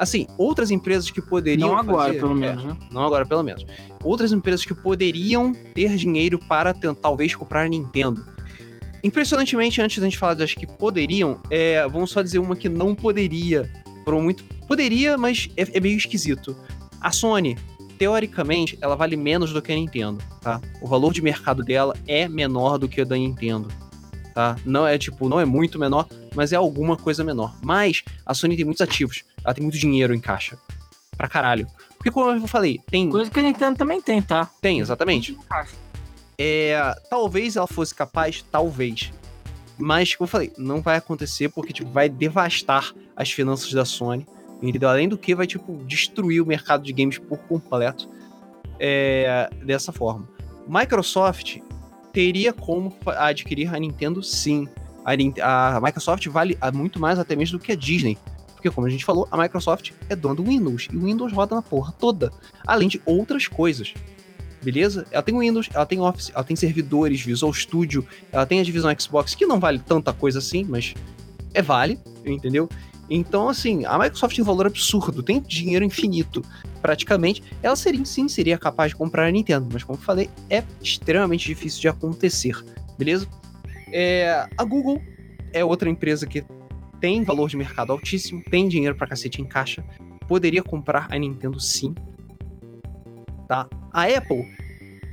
Assim, 0.00 0.26
outras 0.38 0.70
empresas 0.70 1.10
que 1.10 1.20
poderiam. 1.20 1.68
Não 1.68 1.76
agora, 1.76 2.06
fazer, 2.06 2.20
pelo 2.20 2.34
menos, 2.34 2.64
é, 2.64 2.66
né? 2.68 2.76
Não 2.90 3.02
agora, 3.02 3.26
pelo 3.26 3.42
menos. 3.42 3.66
Outras 4.02 4.32
empresas 4.32 4.64
que 4.64 4.72
poderiam 4.72 5.52
ter 5.74 5.94
dinheiro 5.94 6.38
para 6.38 6.72
tentar, 6.72 7.02
talvez 7.02 7.34
comprar 7.34 7.66
a 7.66 7.68
Nintendo. 7.68 8.24
Impressionantemente, 9.04 9.82
antes 9.82 9.98
da 9.98 10.06
gente 10.06 10.16
falar 10.16 10.32
das 10.32 10.54
que 10.54 10.66
poderiam, 10.66 11.38
é, 11.50 11.86
vamos 11.86 12.12
só 12.12 12.22
dizer 12.22 12.38
uma 12.38 12.56
que 12.56 12.66
não 12.66 12.94
poderia. 12.94 13.70
Por 14.02 14.14
muito. 14.14 14.42
Poderia, 14.66 15.18
mas 15.18 15.50
é, 15.54 15.66
é 15.76 15.80
meio 15.80 15.98
esquisito. 15.98 16.56
A 16.98 17.10
Sony, 17.12 17.58
teoricamente, 17.98 18.78
ela 18.80 18.96
vale 18.96 19.16
menos 19.16 19.52
do 19.52 19.60
que 19.60 19.70
a 19.70 19.74
Nintendo, 19.74 20.24
tá? 20.40 20.62
O 20.80 20.86
valor 20.86 21.12
de 21.12 21.20
mercado 21.20 21.62
dela 21.62 21.94
é 22.06 22.26
menor 22.26 22.78
do 22.78 22.88
que 22.88 23.02
o 23.02 23.04
da 23.04 23.16
Nintendo 23.16 23.68
tá? 24.30 24.56
Não 24.64 24.86
é 24.86 24.96
tipo, 24.96 25.28
não 25.28 25.40
é 25.40 25.44
muito 25.44 25.78
menor, 25.78 26.06
mas 26.34 26.52
é 26.52 26.56
alguma 26.56 26.96
coisa 26.96 27.22
menor. 27.22 27.54
Mas 27.62 28.02
a 28.24 28.34
Sony 28.34 28.56
tem 28.56 28.64
muitos 28.64 28.80
ativos, 28.80 29.24
ela 29.44 29.54
tem 29.54 29.62
muito 29.62 29.78
dinheiro 29.78 30.14
em 30.14 30.20
caixa. 30.20 30.58
Pra 31.16 31.28
caralho. 31.28 31.66
Porque 31.96 32.10
como 32.10 32.30
eu 32.30 32.46
falei, 32.46 32.80
tem. 32.90 33.10
Coisa 33.10 33.30
que 33.30 33.38
a 33.38 33.42
Nintendo 33.42 33.76
também 33.76 34.00
tem, 34.00 34.22
tá? 34.22 34.48
Tem, 34.60 34.80
exatamente. 34.80 35.36
É, 36.38 36.94
talvez 37.10 37.56
ela 37.56 37.66
fosse 37.66 37.94
capaz, 37.94 38.42
talvez. 38.50 39.12
Mas, 39.76 40.14
como 40.14 40.24
eu 40.24 40.30
falei, 40.30 40.52
não 40.56 40.80
vai 40.80 40.96
acontecer 40.96 41.50
porque 41.50 41.72
tipo, 41.72 41.90
vai 41.90 42.08
devastar 42.08 42.94
as 43.14 43.30
finanças 43.30 43.72
da 43.72 43.84
Sony. 43.84 44.26
Entendeu? 44.62 44.88
Além 44.88 45.08
do 45.08 45.18
que, 45.18 45.34
vai 45.34 45.46
tipo, 45.46 45.76
destruir 45.84 46.40
o 46.40 46.46
mercado 46.46 46.82
de 46.82 46.92
games 46.92 47.18
por 47.18 47.38
completo. 47.40 48.08
É, 48.78 49.50
dessa 49.62 49.92
forma. 49.92 50.26
Microsoft 50.66 51.58
teria 52.14 52.52
como 52.52 52.96
adquirir 53.06 53.74
a 53.74 53.78
Nintendo 53.78 54.22
sim. 54.22 54.66
A, 55.42 55.76
a 55.76 55.80
Microsoft 55.80 56.26
vale 56.28 56.56
muito 56.72 56.98
mais 56.98 57.18
até 57.18 57.36
mesmo 57.36 57.58
do 57.58 57.64
que 57.64 57.72
a 57.72 57.76
Disney. 57.76 58.16
Porque, 58.60 58.70
como 58.70 58.86
a 58.86 58.90
gente 58.90 59.06
falou, 59.06 59.26
a 59.30 59.38
Microsoft 59.38 59.92
é 60.10 60.14
dona 60.14 60.34
do 60.34 60.44
Windows. 60.44 60.86
E 60.92 60.96
o 60.96 61.04
Windows 61.06 61.32
roda 61.32 61.54
na 61.54 61.62
porra 61.62 61.94
toda. 61.98 62.30
Além 62.66 62.88
de 62.88 63.00
outras 63.06 63.48
coisas. 63.48 63.94
Beleza? 64.62 65.06
Ela 65.10 65.22
tem 65.22 65.38
Windows, 65.38 65.70
ela 65.72 65.86
tem 65.86 65.98
Office, 65.98 66.30
ela 66.34 66.44
tem 66.44 66.54
servidores, 66.54 67.22
Visual 67.22 67.50
Studio, 67.54 68.06
ela 68.30 68.44
tem 68.44 68.60
a 68.60 68.62
divisão 68.62 68.94
Xbox, 68.98 69.34
que 69.34 69.46
não 69.46 69.58
vale 69.58 69.78
tanta 69.78 70.12
coisa 70.12 70.40
assim, 70.40 70.64
mas 70.64 70.92
é 71.54 71.62
vale, 71.62 71.98
entendeu? 72.26 72.68
Então, 73.08 73.48
assim, 73.48 73.86
a 73.86 73.98
Microsoft 73.98 74.36
tem 74.36 74.42
um 74.42 74.46
valor 74.46 74.66
absurdo, 74.66 75.22
tem 75.22 75.40
dinheiro 75.40 75.82
infinito, 75.82 76.44
praticamente. 76.82 77.42
Ela 77.62 77.74
seria, 77.74 78.04
sim, 78.04 78.28
seria 78.28 78.58
capaz 78.58 78.90
de 78.90 78.96
comprar 78.96 79.26
a 79.26 79.30
Nintendo, 79.30 79.66
mas 79.72 79.82
como 79.82 79.98
eu 79.98 80.02
falei, 80.02 80.28
é 80.50 80.62
extremamente 80.82 81.46
difícil 81.46 81.80
de 81.80 81.88
acontecer, 81.88 82.62
beleza? 82.98 83.26
É, 83.90 84.46
a 84.58 84.64
Google 84.64 85.00
é 85.54 85.64
outra 85.64 85.88
empresa 85.88 86.26
que 86.26 86.44
tem 87.00 87.24
valor 87.24 87.48
de 87.48 87.56
mercado 87.56 87.92
altíssimo, 87.92 88.42
tem 88.50 88.68
dinheiro 88.68 88.94
pra 88.94 89.06
cacete 89.06 89.40
em 89.40 89.44
caixa, 89.44 89.84
poderia 90.28 90.62
comprar 90.62 91.08
a 91.10 91.18
Nintendo 91.18 91.58
sim. 91.58 91.94
Tá? 93.48 93.68
A 93.92 94.04
Apple, 94.04 94.46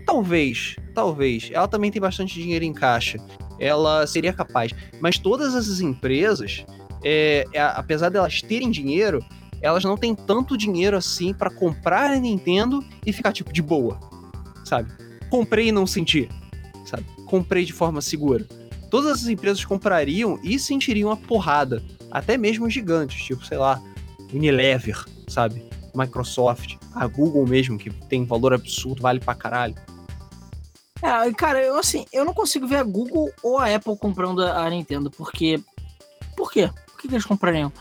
talvez, 0.06 0.76
talvez, 0.94 1.50
ela 1.52 1.68
também 1.68 1.90
tem 1.90 2.02
bastante 2.02 2.36
dinheiro 2.36 2.64
em 2.64 2.74
caixa. 2.74 3.18
Ela 3.60 4.06
seria 4.06 4.32
capaz. 4.32 4.72
Mas 5.02 5.18
todas 5.18 5.56
essas 5.56 5.82
empresas, 5.82 6.66
é, 7.04 7.46
é, 7.52 7.62
apesar 7.62 8.10
delas 8.10 8.42
terem 8.42 8.70
dinheiro, 8.70 9.26
elas 9.62 9.84
não 9.84 9.98
têm 9.98 10.14
tanto 10.14 10.58
dinheiro 10.58 10.96
assim 10.96 11.34
para 11.34 11.50
comprar 11.50 12.12
a 12.12 12.20
Nintendo 12.20 12.84
e 13.06 13.12
ficar 13.12 13.32
tipo 13.32 13.52
de 13.52 13.62
boa, 13.62 14.00
sabe? 14.64 14.92
Comprei 15.30 15.70
e 15.70 15.72
não 15.72 15.88
senti, 15.88 16.30
sabe? 16.86 17.04
Comprei 17.26 17.66
de 17.66 17.74
forma 17.74 18.02
segura. 18.02 18.46
Todas 18.90 19.18
essas 19.18 19.28
empresas 19.28 19.64
comprariam 19.66 20.40
e 20.44 20.58
sentiriam 20.58 21.12
a 21.12 21.18
porrada, 21.18 21.84
até 22.12 22.38
mesmo 22.38 22.70
gigantes, 22.70 23.24
tipo, 23.24 23.46
sei 23.46 23.58
lá, 23.58 23.82
Unilever, 24.34 25.06
sabe? 25.28 25.64
Microsoft, 25.94 26.76
a 26.94 27.08
Google 27.08 27.46
mesmo, 27.48 27.78
que 27.78 27.90
tem 27.90 28.26
valor 28.26 28.54
absurdo, 28.54 29.02
vale 29.02 29.20
pra 29.20 29.34
caralho. 29.34 29.76
É, 31.02 31.32
cara, 31.34 31.62
eu 31.62 31.78
assim, 31.78 32.06
eu 32.12 32.26
não 32.26 32.34
consigo 32.34 32.68
ver 32.68 32.78
a 32.78 32.84
Google 32.84 33.32
ou 33.44 33.58
a 33.58 33.74
Apple 33.74 33.98
comprando 33.98 34.44
a 34.44 34.70
Nintendo, 34.70 35.12
porque. 35.12 35.60
Por 36.36 36.52
quê? 36.52 36.70
Por 36.88 37.02
que, 37.02 37.08
que 37.08 37.14
eles 37.14 37.26
comprariam? 37.26 37.72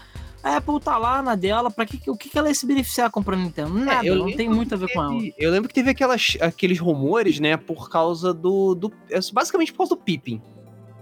A 0.43 0.59
Apple 0.59 0.81
tá 0.81 0.97
lá 0.97 1.21
na 1.23 1.35
dela, 1.35 1.71
pra 1.71 1.85
que, 1.85 2.09
o 2.09 2.17
que, 2.17 2.29
que 2.29 2.39
ela 2.39 2.49
ia 2.49 2.55
se 2.55 2.67
beneficiar 2.67 3.11
comprando 3.11 3.41
Nintendo? 3.41 3.77
É, 3.79 3.85
Nada, 3.85 4.07
é, 4.07 4.15
não 4.15 4.31
tem 4.33 4.49
muito 4.49 4.75
a 4.75 4.77
ver 4.77 4.87
teve, 4.87 4.99
com 4.99 5.03
ela. 5.03 5.23
Eu 5.37 5.51
lembro 5.51 5.69
que 5.69 5.75
teve 5.75 5.91
aquelas, 5.91 6.37
aqueles 6.41 6.79
rumores, 6.79 7.41
né, 7.41 7.57
por 7.57 7.91
causa 7.91 8.33
do, 8.33 8.75
do. 8.75 8.93
É, 9.11 9.19
basicamente 9.33 9.73
por 9.73 9.79
causa 9.79 9.97
do 9.97 10.01
Pippin. 10.01 10.41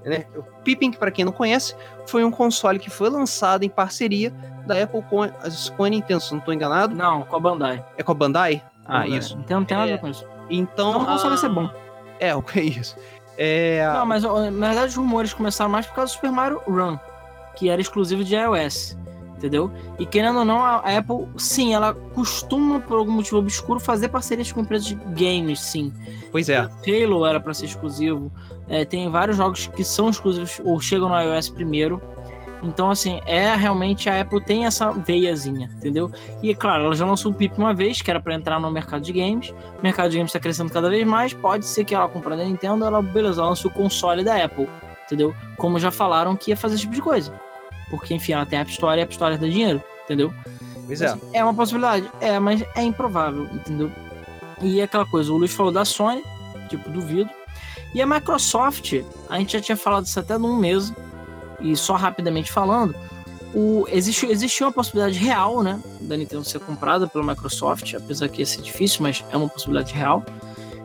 Né? 0.05 0.27
O 0.37 0.43
Pippin, 0.63 0.93
para 0.93 1.11
quem 1.11 1.25
não 1.25 1.33
conhece, 1.33 1.75
foi 2.07 2.25
um 2.25 2.31
console 2.31 2.79
que 2.79 2.91
foi 2.91 3.09
lançado 3.09 3.65
em 3.65 3.69
parceria 3.69 4.33
da 4.67 4.83
Apple 4.83 5.03
com 5.03 5.23
a, 5.23 5.29
com 5.77 5.85
a 5.85 5.89
Nintendo, 5.89 6.21
se 6.21 6.33
não 6.33 6.41
tô 6.41 6.53
enganado. 6.53 6.95
Não, 6.95 7.23
com 7.23 7.37
a 7.37 7.41
Bandai. 7.41 7.85
É 7.97 8.03
com 8.03 8.13
a 8.13 8.15
Bandai? 8.15 8.63
Ah, 8.85 9.01
Bandai. 9.01 9.19
isso. 9.19 9.39
Então 9.43 9.61
não 9.61 9.67
tem 9.67 9.77
nada 9.77 9.91
a 9.91 9.95
ver 9.95 10.01
com 10.01 10.09
isso. 10.09 10.27
Então. 10.51 10.91
Então 10.91 11.03
o 11.03 11.07
console 11.07 11.31
vai 11.31 11.39
ser 11.39 11.49
bom. 11.49 11.71
É, 12.21 12.35
o 12.35 12.43
que 12.43 12.61
é 12.61 12.63
isso? 12.63 12.97
É... 13.37 13.87
Não, 13.93 14.07
mas 14.07 14.23
na 14.23 14.67
verdade 14.69 14.89
os 14.89 14.97
rumores 14.97 15.33
começaram 15.33 15.71
mais 15.71 15.87
por 15.87 15.95
causa 15.95 16.13
do 16.13 16.15
Super 16.15 16.31
Mario 16.31 16.61
Run, 16.69 16.97
que 17.57 17.69
era 17.69 17.81
exclusivo 17.81 18.23
de 18.23 18.37
iOS, 18.37 18.97
entendeu? 19.37 19.71
E 19.99 20.07
querendo 20.07 20.41
ou 20.41 20.45
não, 20.45 20.63
a 20.63 20.79
Apple, 20.79 21.27
sim, 21.37 21.75
ela 21.75 21.95
costuma, 22.15 22.81
por 22.81 22.99
algum 22.99 23.13
motivo 23.13 23.39
obscuro, 23.39 23.81
fazer 23.81 24.09
parcerias 24.09 24.51
com 24.51 24.61
empresas 24.61 24.87
de 24.87 24.95
games, 24.95 25.61
sim. 25.61 25.93
Pois 26.31 26.49
é. 26.49 26.63
O 26.63 27.05
Halo 27.15 27.27
era 27.27 27.41
para 27.41 27.55
ser 27.55 27.67
exclusivo, 27.67 28.33
é, 28.69 28.85
tem 28.85 29.11
vários 29.11 29.37
jogos 29.37 29.67
que 29.67 29.85
são 29.85 30.09
exclusivos 30.09 30.61
ou 30.65 30.81
chegam 30.81 31.09
no 31.09 31.21
iOS 31.21 31.51
primeiro. 31.51 32.01
Então, 32.63 32.91
assim, 32.91 33.21
é 33.27 33.55
realmente 33.55 34.09
a 34.09 34.23
Apple 34.23 34.41
tem 34.41 34.65
essa 34.65 34.91
veiazinha, 34.91 35.71
entendeu? 35.77 36.11
E, 36.43 36.55
claro, 36.55 36.85
ela 36.85 36.95
já 36.95 37.05
lançou 37.05 37.31
o 37.31 37.35
PIP 37.35 37.59
uma 37.59 37.75
vez, 37.75 38.01
que 38.01 38.11
era 38.11 38.19
para 38.19 38.35
entrar 38.35 38.59
no 38.59 38.71
mercado 38.71 39.03
de 39.03 39.13
games. 39.13 39.51
O 39.79 39.83
mercado 39.83 40.11
de 40.11 40.17
games 40.17 40.31
está 40.31 40.41
crescendo 40.41 40.73
cada 40.73 40.89
vez 40.89 41.07
mais. 41.07 41.35
Pode 41.35 41.67
ser 41.67 41.85
que 41.85 41.95
ela 41.95 42.09
comprando 42.09 42.41
a 42.41 42.45
Nintendo, 42.45 42.87
ela, 42.87 43.03
beleza, 43.03 43.43
ela 43.43 43.51
lança 43.51 43.69
o 43.69 43.71
console 43.71 44.25
da 44.25 44.43
Apple, 44.43 44.67
entendeu? 45.05 45.35
Como 45.59 45.79
já 45.79 45.91
falaram 45.91 46.35
que 46.35 46.53
ia 46.53 46.57
fazer 46.57 46.77
esse 46.77 46.85
tipo 46.85 46.95
de 46.95 47.03
coisa. 47.03 47.39
Porque, 47.97 48.15
enfim, 48.15 48.33
ela 48.33 48.47
tem 48.47 48.59
a 48.59 48.63
App 48.63 48.71
Store 48.71 48.99
e 48.99 49.01
a 49.01 49.05
App 49.05 49.13
Store 49.13 49.37
dá 49.37 49.47
dinheiro, 49.47 49.83
entendeu? 50.05 50.33
Pois 50.87 51.01
é. 51.01 51.17
É 51.33 51.43
uma 51.43 51.55
possibilidade, 51.55 52.11
é, 52.21 52.39
mas 52.39 52.63
é 52.75 52.83
improvável, 52.83 53.45
entendeu? 53.53 53.91
E 54.61 54.81
é 54.81 54.85
aquela 54.85 55.07
coisa, 55.07 55.33
o 55.33 55.37
Luiz 55.37 55.53
falou 55.53 55.73
da 55.73 55.85
Sony, 55.85 56.23
tipo, 56.69 56.89
duvido. 56.91 57.31
E 57.95 58.03
a 58.03 58.07
Microsoft, 58.07 58.93
a 59.29 59.39
gente 59.39 59.53
já 59.53 59.61
tinha 59.61 59.77
falado 59.77 60.07
isso 60.07 60.19
até 60.19 60.37
num 60.37 60.57
mês, 60.57 60.93
e 61.61 61.77
só 61.77 61.95
rapidamente 61.95 62.51
falando, 62.51 62.95
o, 63.55 63.87
existe, 63.89 64.27
existe 64.27 64.63
uma 64.65 64.73
possibilidade 64.73 65.19
real, 65.19 65.63
né, 65.63 65.81
da 66.01 66.17
Nintendo 66.17 66.45
ser 66.45 66.59
comprada 66.61 67.07
pela 67.07 67.25
Microsoft, 67.25 67.95
apesar 67.95 68.29
que 68.29 68.41
ia 68.41 68.47
ser 68.47 68.61
difícil, 68.61 69.03
mas 69.03 69.25
é 69.31 69.37
uma 69.37 69.49
possibilidade 69.49 69.95
real, 69.95 70.25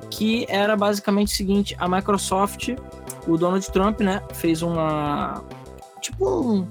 que 0.10 0.46
era 0.48 0.78
basicamente 0.78 1.34
o 1.34 1.36
seguinte, 1.36 1.76
a 1.80 1.88
Microsoft, 1.88 2.70
o 3.28 3.38
Donald 3.38 3.70
Trump, 3.72 4.02
né, 4.02 4.22
fez 4.34 4.62
uma, 4.62 5.44
tipo 6.00 6.30
um, 6.30 6.68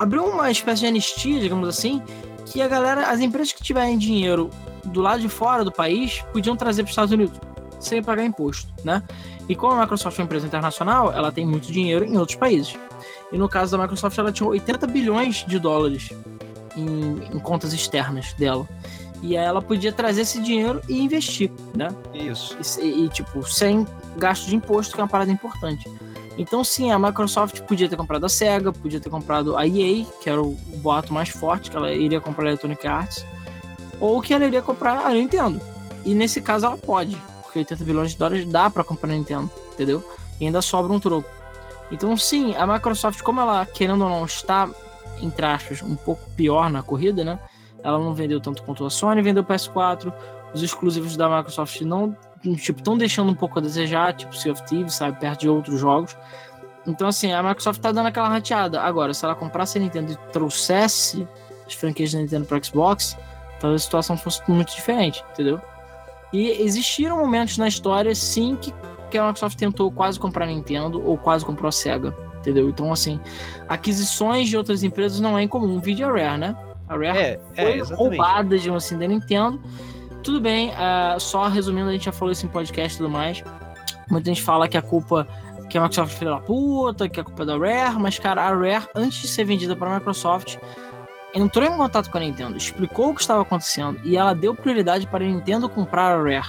abriu 0.00 0.24
uma 0.24 0.50
espécie 0.50 0.80
de 0.80 0.86
anistia, 0.86 1.38
digamos 1.38 1.68
assim, 1.68 2.02
que 2.46 2.62
a 2.62 2.66
galera, 2.66 3.08
as 3.10 3.20
empresas 3.20 3.52
que 3.52 3.62
tiverem 3.62 3.98
dinheiro 3.98 4.48
do 4.86 5.02
lado 5.02 5.20
de 5.20 5.28
fora 5.28 5.62
do 5.62 5.70
país, 5.70 6.24
podiam 6.32 6.56
trazer 6.56 6.82
para 6.82 6.88
os 6.88 6.92
Estados 6.92 7.12
Unidos 7.12 7.38
sem 7.78 8.02
pagar 8.02 8.24
imposto, 8.24 8.72
né? 8.82 9.02
E 9.48 9.54
como 9.54 9.74
a 9.74 9.80
Microsoft 9.82 10.18
é 10.18 10.22
uma 10.22 10.24
empresa 10.24 10.46
internacional, 10.46 11.12
ela 11.12 11.30
tem 11.30 11.46
muito 11.46 11.70
dinheiro 11.70 12.04
em 12.04 12.16
outros 12.16 12.36
países. 12.36 12.74
E 13.30 13.36
no 13.38 13.48
caso 13.48 13.76
da 13.76 13.82
Microsoft, 13.82 14.16
ela 14.18 14.32
tinha 14.32 14.48
80 14.48 14.86
bilhões 14.86 15.44
de 15.46 15.58
dólares 15.58 16.10
em, 16.76 17.36
em 17.36 17.38
contas 17.38 17.72
externas 17.72 18.32
dela. 18.34 18.66
E 19.22 19.36
aí 19.36 19.44
ela 19.44 19.60
podia 19.60 19.92
trazer 19.92 20.22
esse 20.22 20.40
dinheiro 20.40 20.80
e 20.88 20.98
investir, 21.00 21.50
né? 21.76 21.88
Isso. 22.14 22.56
E, 22.80 23.04
e, 23.04 23.08
tipo, 23.10 23.42
sem 23.46 23.86
gasto 24.16 24.46
de 24.46 24.56
imposto, 24.56 24.94
que 24.94 25.00
é 25.00 25.04
uma 25.04 25.10
parada 25.10 25.30
importante. 25.30 25.90
Então, 26.40 26.64
sim, 26.64 26.90
a 26.90 26.98
Microsoft 26.98 27.60
podia 27.64 27.86
ter 27.86 27.96
comprado 27.96 28.24
a 28.24 28.28
Sega, 28.30 28.72
podia 28.72 28.98
ter 28.98 29.10
comprado 29.10 29.58
a 29.58 29.66
EA, 29.66 30.06
que 30.22 30.30
era 30.30 30.40
o 30.40 30.56
boato 30.76 31.12
mais 31.12 31.28
forte, 31.28 31.70
que 31.70 31.76
ela 31.76 31.92
iria 31.92 32.18
comprar 32.18 32.46
a 32.46 32.48
Electronic 32.48 32.86
Arts, 32.86 33.26
ou 34.00 34.22
que 34.22 34.32
ela 34.32 34.46
iria 34.46 34.62
comprar 34.62 35.04
a 35.04 35.10
Nintendo. 35.10 35.60
E 36.02 36.14
nesse 36.14 36.40
caso 36.40 36.64
ela 36.64 36.78
pode, 36.78 37.14
porque 37.42 37.58
80 37.58 37.84
bilhões 37.84 38.12
de 38.12 38.16
dólares 38.16 38.46
dá 38.46 38.70
para 38.70 38.82
comprar 38.82 39.10
a 39.10 39.12
Nintendo, 39.12 39.50
entendeu? 39.74 40.02
E 40.40 40.46
ainda 40.46 40.62
sobra 40.62 40.90
um 40.90 40.98
troco. 40.98 41.28
Então, 41.92 42.16
sim, 42.16 42.54
a 42.56 42.66
Microsoft, 42.66 43.20
como 43.20 43.42
ela, 43.42 43.66
querendo 43.66 44.04
ou 44.04 44.08
não, 44.08 44.24
está, 44.24 44.66
entre 45.20 45.44
aspas, 45.44 45.82
um 45.82 45.94
pouco 45.94 46.22
pior 46.30 46.70
na 46.70 46.82
corrida, 46.82 47.22
né? 47.22 47.38
Ela 47.82 47.98
não 47.98 48.14
vendeu 48.14 48.40
tanto 48.40 48.62
quanto 48.62 48.86
a 48.86 48.88
Sony, 48.88 49.20
vendeu 49.20 49.42
o 49.42 49.46
PS4. 49.46 50.10
Os 50.54 50.62
exclusivos 50.62 51.18
da 51.18 51.28
Microsoft 51.28 51.82
não, 51.82 52.16
tipo, 52.42 52.78
estão 52.78 52.96
deixando 52.96 53.30
um 53.30 53.34
pouco 53.34 53.58
a 53.58 53.62
desejar, 53.62 54.14
tipo 54.14 54.34
Sea 54.36 54.52
of 54.52 54.62
Thieves, 54.64 54.94
sabe? 54.94 55.18
Perto 55.18 55.40
de 55.40 55.48
outros 55.48 55.80
jogos. 55.80 56.16
Então, 56.86 57.08
assim, 57.08 57.32
a 57.32 57.42
Microsoft 57.42 57.80
tá 57.80 57.92
dando 57.92 58.06
aquela 58.06 58.28
rateada. 58.28 58.80
Agora, 58.80 59.12
se 59.12 59.24
ela 59.24 59.34
comprasse 59.34 59.78
a 59.78 59.80
Nintendo 59.80 60.12
e 60.12 60.16
trouxesse 60.32 61.26
as 61.66 61.74
franquias 61.74 62.12
da 62.12 62.18
Nintendo 62.18 62.46
para 62.46 62.62
Xbox, 62.62 63.16
talvez 63.60 63.82
a 63.82 63.84
situação 63.84 64.16
fosse 64.16 64.42
muito 64.48 64.74
diferente, 64.74 65.22
entendeu? 65.32 65.60
E 66.32 66.48
existiram 66.62 67.18
momentos 67.18 67.58
na 67.58 67.68
história, 67.68 68.14
sim, 68.14 68.56
que 68.56 68.72
que 69.10 69.18
a 69.18 69.26
Microsoft 69.26 69.58
tentou 69.58 69.90
quase 69.90 70.18
comprar 70.18 70.44
a 70.44 70.48
Nintendo 70.48 71.04
ou 71.04 71.18
quase 71.18 71.44
comprou 71.44 71.68
a 71.68 71.72
Sega, 71.72 72.16
entendeu? 72.38 72.68
Então, 72.70 72.92
assim, 72.92 73.20
aquisições 73.68 74.48
de 74.48 74.56
outras 74.56 74.82
empresas 74.82 75.20
não 75.20 75.36
é 75.36 75.42
incomum. 75.42 75.80
Vídeo 75.80 76.06
a 76.06 76.12
Rare, 76.12 76.38
né? 76.38 76.56
A 76.88 76.94
Rare 76.94 77.18
é, 77.18 77.40
foi 77.54 77.78
é, 77.80 77.82
roubada, 77.82 78.58
de 78.58 78.70
assim, 78.70 78.96
da 78.96 79.06
Nintendo. 79.06 79.60
Tudo 80.22 80.40
bem, 80.40 80.70
uh, 80.70 81.18
só 81.18 81.48
resumindo, 81.48 81.88
a 81.88 81.92
gente 81.92 82.04
já 82.04 82.12
falou 82.12 82.32
isso 82.32 82.44
em 82.44 82.48
podcast 82.48 82.94
e 82.94 82.98
tudo 82.98 83.10
mais. 83.10 83.42
Muita 84.10 84.28
gente 84.28 84.42
fala 84.42 84.68
que 84.68 84.76
a 84.76 84.82
culpa 84.82 85.26
que 85.70 85.78
a 85.78 85.80
Microsoft 85.80 86.18
fez 86.18 86.30
da 86.30 86.38
puta, 86.38 87.08
que 87.08 87.20
a 87.20 87.24
culpa 87.24 87.44
é 87.44 87.46
da 87.46 87.56
Rare, 87.56 87.98
mas, 87.98 88.18
cara, 88.18 88.42
a 88.42 88.48
Rare, 88.48 88.88
antes 88.94 89.22
de 89.22 89.28
ser 89.28 89.44
vendida 89.44 89.76
para 89.76 89.90
a 89.90 89.94
Microsoft, 89.94 90.58
entrou 91.32 91.64
em 91.64 91.76
contato 91.76 92.10
com 92.10 92.18
a 92.18 92.20
Nintendo, 92.20 92.56
explicou 92.56 93.10
o 93.10 93.14
que 93.14 93.20
estava 93.20 93.42
acontecendo 93.42 94.00
e 94.04 94.16
ela 94.16 94.34
deu 94.34 94.54
prioridade 94.54 95.06
para 95.06 95.24
a 95.24 95.28
Nintendo 95.28 95.68
comprar 95.68 96.12
a 96.12 96.22
Rare. 96.22 96.48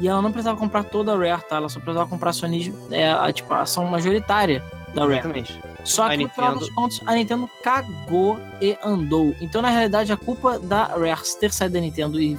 E 0.00 0.06
ela 0.06 0.22
não 0.22 0.30
precisava 0.30 0.56
comprar 0.56 0.84
toda 0.84 1.12
a 1.12 1.16
Rare, 1.16 1.42
tá? 1.48 1.56
Ela 1.56 1.68
só 1.68 1.80
precisava 1.80 2.08
comprar 2.08 2.30
acionismo, 2.30 2.76
é, 2.90 3.10
a, 3.10 3.32
tipo, 3.32 3.52
a 3.52 3.62
ação 3.62 3.86
majoritária 3.86 4.62
da 4.94 5.02
Rare. 5.02 5.14
Exatamente. 5.14 5.60
Só 5.82 6.08
que, 6.10 6.18
no 6.18 6.28
final 6.28 6.56
dos 6.56 6.70
contos, 6.70 7.00
a 7.06 7.14
Nintendo 7.14 7.48
cagou 7.64 8.38
e 8.60 8.76
andou. 8.84 9.34
Então, 9.40 9.62
na 9.62 9.70
realidade, 9.70 10.12
a 10.12 10.16
culpa 10.16 10.58
da 10.58 10.84
Rare 10.84 11.20
ter 11.40 11.50
saído 11.52 11.74
da 11.74 11.80
Nintendo 11.80 12.20
e 12.20 12.38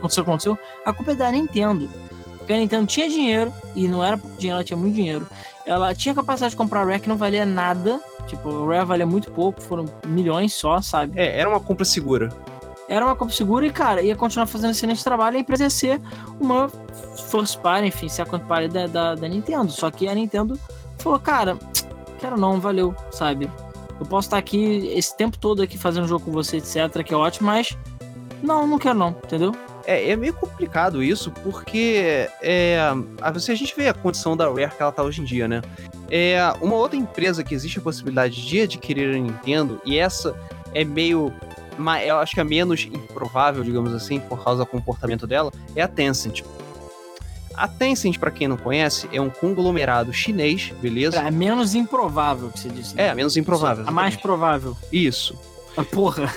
aconteceu 0.00 0.22
o 0.22 0.26
aconteceu, 0.26 0.58
a 0.84 0.92
culpa 0.92 1.12
é 1.12 1.14
da 1.14 1.30
Nintendo. 1.30 1.88
Porque 2.38 2.52
a 2.52 2.56
Nintendo 2.56 2.86
tinha 2.86 3.08
dinheiro, 3.08 3.52
e 3.74 3.86
não 3.86 4.02
era 4.02 4.18
pouco 4.18 4.36
dinheiro, 4.36 4.56
ela 4.56 4.64
tinha 4.64 4.76
muito 4.76 4.94
dinheiro. 4.94 5.26
Ela 5.64 5.94
tinha 5.94 6.14
capacidade 6.14 6.50
de 6.50 6.56
comprar 6.56 6.84
Rare 6.84 7.00
que 7.00 7.08
não 7.08 7.16
valia 7.16 7.46
nada. 7.46 8.00
Tipo, 8.26 8.64
a 8.64 8.74
Rare 8.74 8.86
valia 8.86 9.06
muito 9.06 9.30
pouco, 9.30 9.62
foram 9.62 9.84
milhões 10.06 10.54
só, 10.54 10.80
sabe? 10.80 11.12
É, 11.16 11.38
era 11.38 11.48
uma 11.48 11.60
compra 11.60 11.84
segura 11.84 12.30
era 12.90 13.06
uma 13.06 13.14
compra 13.14 13.32
segura 13.32 13.64
e, 13.64 13.70
cara, 13.70 14.02
ia 14.02 14.16
continuar 14.16 14.46
fazendo 14.46 14.72
excelente 14.72 15.04
trabalho 15.04 15.36
e 15.36 15.38
a 15.38 15.40
empresa 15.40 15.62
ia 15.62 15.70
ser 15.70 16.00
uma 16.40 16.68
first 17.30 17.60
party, 17.60 17.86
enfim, 17.86 18.08
a 18.08 18.24
party 18.40 18.66
da, 18.66 18.88
da, 18.88 19.14
da, 19.14 19.28
Nintendo. 19.28 19.70
Só 19.70 19.92
que 19.92 20.08
a 20.08 20.14
Nintendo 20.14 20.58
falou, 20.98 21.20
cara, 21.20 21.56
quero 22.18 22.36
não, 22.36 22.60
valeu, 22.60 22.92
sabe? 23.12 23.48
Eu 24.00 24.06
posso 24.06 24.26
estar 24.26 24.38
aqui 24.38 24.88
esse 24.92 25.16
tempo 25.16 25.38
todo 25.38 25.62
aqui 25.62 25.78
fazendo 25.78 26.08
jogo 26.08 26.24
com 26.24 26.32
você, 26.32 26.56
etc, 26.56 27.04
que 27.04 27.14
é 27.14 27.16
ótimo, 27.16 27.46
mas 27.46 27.78
não, 28.42 28.66
não 28.66 28.76
quero 28.76 28.98
não, 28.98 29.10
entendeu? 29.10 29.52
É, 29.86 30.10
é 30.10 30.16
meio 30.16 30.34
complicado 30.34 31.02
isso, 31.02 31.30
porque 31.42 32.28
é, 32.42 32.78
a, 33.20 33.38
se 33.38 33.50
a 33.50 33.54
gente 33.54 33.74
vê 33.76 33.88
a 33.88 33.94
condição 33.94 34.36
da 34.36 34.48
Rare 34.48 34.70
que 34.76 34.82
ela 34.82 34.92
tá 34.92 35.02
hoje 35.02 35.20
em 35.20 35.24
dia, 35.24 35.48
né? 35.48 35.62
É, 36.10 36.38
uma 36.60 36.76
outra 36.76 36.96
empresa 36.96 37.42
que 37.44 37.54
existe 37.54 37.78
a 37.78 37.82
possibilidade 37.82 38.46
de 38.46 38.60
adquirir 38.60 39.14
a 39.14 39.18
Nintendo, 39.18 39.80
e 39.84 39.98
essa 39.98 40.34
é 40.74 40.84
meio 40.84 41.32
eu 42.06 42.18
acho 42.18 42.34
que 42.34 42.40
a 42.40 42.44
menos 42.44 42.84
improvável, 42.84 43.64
digamos 43.64 43.94
assim, 43.94 44.20
por 44.20 44.44
causa 44.44 44.64
do 44.64 44.66
comportamento 44.66 45.26
dela, 45.26 45.50
é 45.74 45.80
a 45.80 45.88
Tencent. 45.88 46.42
a 47.54 47.66
Tencent, 47.66 48.18
pra 48.18 48.30
quem 48.30 48.46
não 48.48 48.58
conhece, 48.58 49.08
é 49.12 49.20
um 49.20 49.30
conglomerado 49.30 50.12
chinês, 50.12 50.74
beleza? 50.80 51.18
É 51.20 51.30
menos 51.30 51.74
improvável 51.74 52.50
que 52.50 52.60
você 52.60 52.68
disse. 52.68 52.94
né? 52.94 53.08
É, 53.08 53.14
menos 53.14 53.34
improvável. 53.36 53.84
A 53.86 53.90
mais 53.90 54.14
provável. 54.14 54.76
Isso. 54.92 55.38
Ah, 55.76 55.84
Porra. 55.84 56.30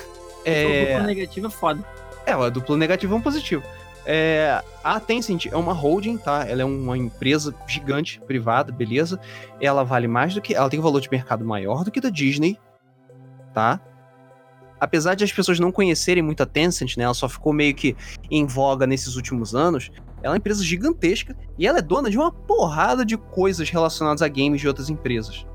É... 0.46 1.00
Negativa 1.02 1.48
é 1.48 1.50
foda. 1.50 1.84
É, 2.26 2.36
o 2.36 2.50
duplo 2.50 2.76
negativo 2.76 3.14
é 3.14 3.18
um 3.18 3.22
positivo. 3.22 3.62
É, 4.06 4.62
a 4.82 5.00
Tencent 5.00 5.46
é 5.46 5.56
uma 5.56 5.72
holding, 5.72 6.18
tá? 6.18 6.46
Ela 6.46 6.62
é 6.62 6.64
uma 6.64 6.96
empresa 6.96 7.54
gigante, 7.66 8.20
privada, 8.20 8.70
beleza? 8.70 9.18
Ela 9.60 9.82
vale 9.82 10.06
mais 10.06 10.34
do 10.34 10.42
que. 10.42 10.54
Ela 10.54 10.68
tem 10.68 10.78
um 10.78 10.82
valor 10.82 11.00
de 11.00 11.08
mercado 11.10 11.44
maior 11.44 11.84
do 11.84 11.90
que 11.90 12.00
da 12.00 12.10
Disney, 12.10 12.58
tá? 13.52 13.80
Apesar 14.78 15.14
de 15.14 15.24
as 15.24 15.32
pessoas 15.32 15.58
não 15.58 15.72
conhecerem 15.72 16.22
muito 16.22 16.42
a 16.42 16.46
Tencent, 16.46 16.96
né? 16.96 17.04
Ela 17.04 17.14
só 17.14 17.28
ficou 17.28 17.52
meio 17.52 17.74
que 17.74 17.96
em 18.30 18.44
voga 18.46 18.86
nesses 18.86 19.16
últimos 19.16 19.54
anos. 19.54 19.90
Ela 20.22 20.26
é 20.26 20.30
uma 20.30 20.36
empresa 20.36 20.62
gigantesca 20.62 21.36
e 21.58 21.66
ela 21.66 21.78
é 21.78 21.82
dona 21.82 22.10
de 22.10 22.18
uma 22.18 22.30
porrada 22.32 23.04
de 23.04 23.16
coisas 23.16 23.70
relacionadas 23.70 24.20
a 24.20 24.28
games 24.28 24.60
de 24.60 24.68
outras 24.68 24.90
empresas. 24.90 25.46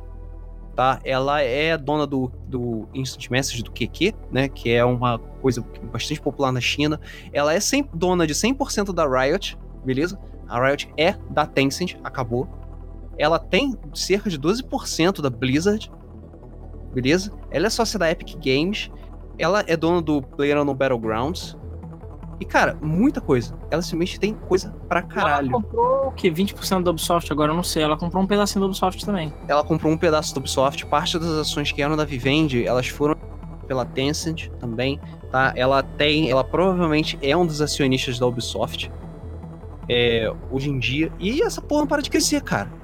Tá? 0.80 0.98
Ela 1.04 1.42
é 1.42 1.78
dona 1.78 2.08
do, 2.08 2.32
do 2.48 2.88
Instant 2.94 3.30
Message 3.30 3.64
do 3.64 3.70
QQ, 3.70 4.14
né? 4.32 4.48
Que 4.48 4.72
é 4.72 4.86
uma 4.86 5.20
coisa 5.20 5.62
bastante 5.92 6.22
popular 6.22 6.54
na 6.54 6.62
China. 6.62 7.02
Ela 7.34 7.54
é 7.54 7.60
100 7.60 7.90
dona 7.94 8.26
de 8.26 8.34
100% 8.34 8.94
da 8.94 9.06
Riot, 9.06 9.58
beleza? 9.84 10.18
A 10.48 10.66
Riot 10.66 10.90
é 10.96 11.18
da 11.32 11.46
Tencent, 11.46 11.98
acabou. 12.02 12.48
Ela 13.18 13.38
tem 13.38 13.78
cerca 13.94 14.30
de 14.30 14.40
12% 14.40 15.20
da 15.20 15.30
Blizzard, 15.30 15.92
beleza? 16.94 17.34
Ela 17.52 17.68
é 17.68 17.70
sócia 17.70 18.00
da 18.00 18.10
Epic 18.10 18.38
Games. 18.38 18.90
Ela 19.38 19.66
é 19.68 19.76
dona 19.76 20.02
do 20.02 20.22
PlayerUnknown 20.22 20.76
Battlegrounds. 20.76 21.58
E, 22.40 22.46
cara, 22.46 22.78
muita 22.82 23.20
coisa. 23.20 23.54
Ela 23.70 23.82
simplesmente 23.82 24.20
tem 24.20 24.34
coisa 24.34 24.74
pra 24.88 25.02
caralho. 25.02 25.50
Ela 25.50 25.62
comprou 25.62 26.08
o 26.08 26.12
quê? 26.12 26.32
20% 26.32 26.84
da 26.84 26.92
Ubisoft? 26.92 27.32
Agora 27.32 27.52
eu 27.52 27.56
não 27.56 27.64
sei. 27.64 27.84
Ela 27.84 27.98
comprou 27.98 28.24
um 28.24 28.28
pedacinho 28.28 28.62
da 28.62 28.68
Ubisoft 28.68 29.06
também. 29.06 29.34
Ela 29.48 29.64
comprou 29.64 29.92
um 29.92 29.98
pedaço 29.98 30.34
da 30.34 30.40
Ubisoft, 30.40 30.86
parte 30.86 31.20
das 31.20 31.30
ações 31.30 31.72
que 31.72 31.82
eram 31.82 31.98
da 31.98 32.06
Vivendi, 32.06 32.66
elas 32.66 32.88
foram 32.88 33.16
pela 33.68 33.86
Tencent 33.86 34.50
também, 34.60 35.00
tá? 35.32 35.54
Ela 35.56 35.84
tem, 35.84 36.30
ela 36.30 36.44
provavelmente 36.44 37.20
é 37.22 37.38
um 37.38 37.46
dos 37.46 37.62
acionistas 37.62 38.18
da 38.18 38.26
Ubisoft 38.26 38.92
é, 39.88 40.32
hoje 40.50 40.70
em 40.70 40.80
dia. 40.80 41.12
E 41.20 41.42
essa 41.44 41.62
porra 41.62 41.82
não 41.82 41.88
para 41.88 42.02
de 42.02 42.10
crescer, 42.10 42.42
cara. 42.42 42.79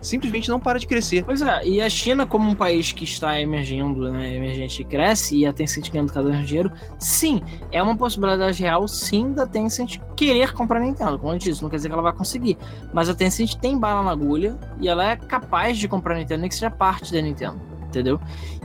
Simplesmente 0.00 0.48
não 0.48 0.60
para 0.60 0.78
de 0.78 0.86
crescer. 0.86 1.24
Pois 1.24 1.42
é, 1.42 1.66
e 1.66 1.80
a 1.80 1.90
China, 1.90 2.26
como 2.26 2.48
um 2.48 2.54
país 2.54 2.92
que 2.92 3.04
está 3.04 3.40
emergindo, 3.40 4.10
né, 4.12 4.36
emergente 4.36 4.84
cresce, 4.84 5.36
e 5.36 5.46
a 5.46 5.52
Tencent 5.52 5.90
ganhando 5.90 6.12
cada 6.12 6.26
vez 6.26 6.36
mais 6.36 6.48
dinheiro, 6.48 6.72
sim, 6.98 7.42
é 7.72 7.82
uma 7.82 7.96
possibilidade 7.96 8.62
real, 8.62 8.86
sim, 8.86 9.32
da 9.32 9.46
Tencent 9.46 9.98
querer 10.16 10.52
comprar 10.52 10.78
a 10.78 10.82
Nintendo. 10.82 11.18
Como 11.18 11.32
eu 11.32 11.38
disse, 11.38 11.62
não 11.62 11.68
quer 11.68 11.76
dizer 11.76 11.88
que 11.88 11.94
ela 11.94 12.02
vai 12.02 12.12
conseguir. 12.12 12.56
Mas 12.92 13.08
a 13.08 13.14
Tencent 13.14 13.54
tem 13.56 13.78
bala 13.78 14.02
na 14.02 14.12
agulha 14.12 14.56
e 14.80 14.88
ela 14.88 15.10
é 15.10 15.16
capaz 15.16 15.76
de 15.76 15.88
comprar 15.88 16.14
a 16.14 16.18
Nintendo, 16.18 16.40
nem 16.40 16.48
que 16.48 16.54
seja 16.54 16.70
parte 16.70 17.12
da 17.12 17.20
Nintendo, 17.20 17.60
entendeu? 17.88 18.20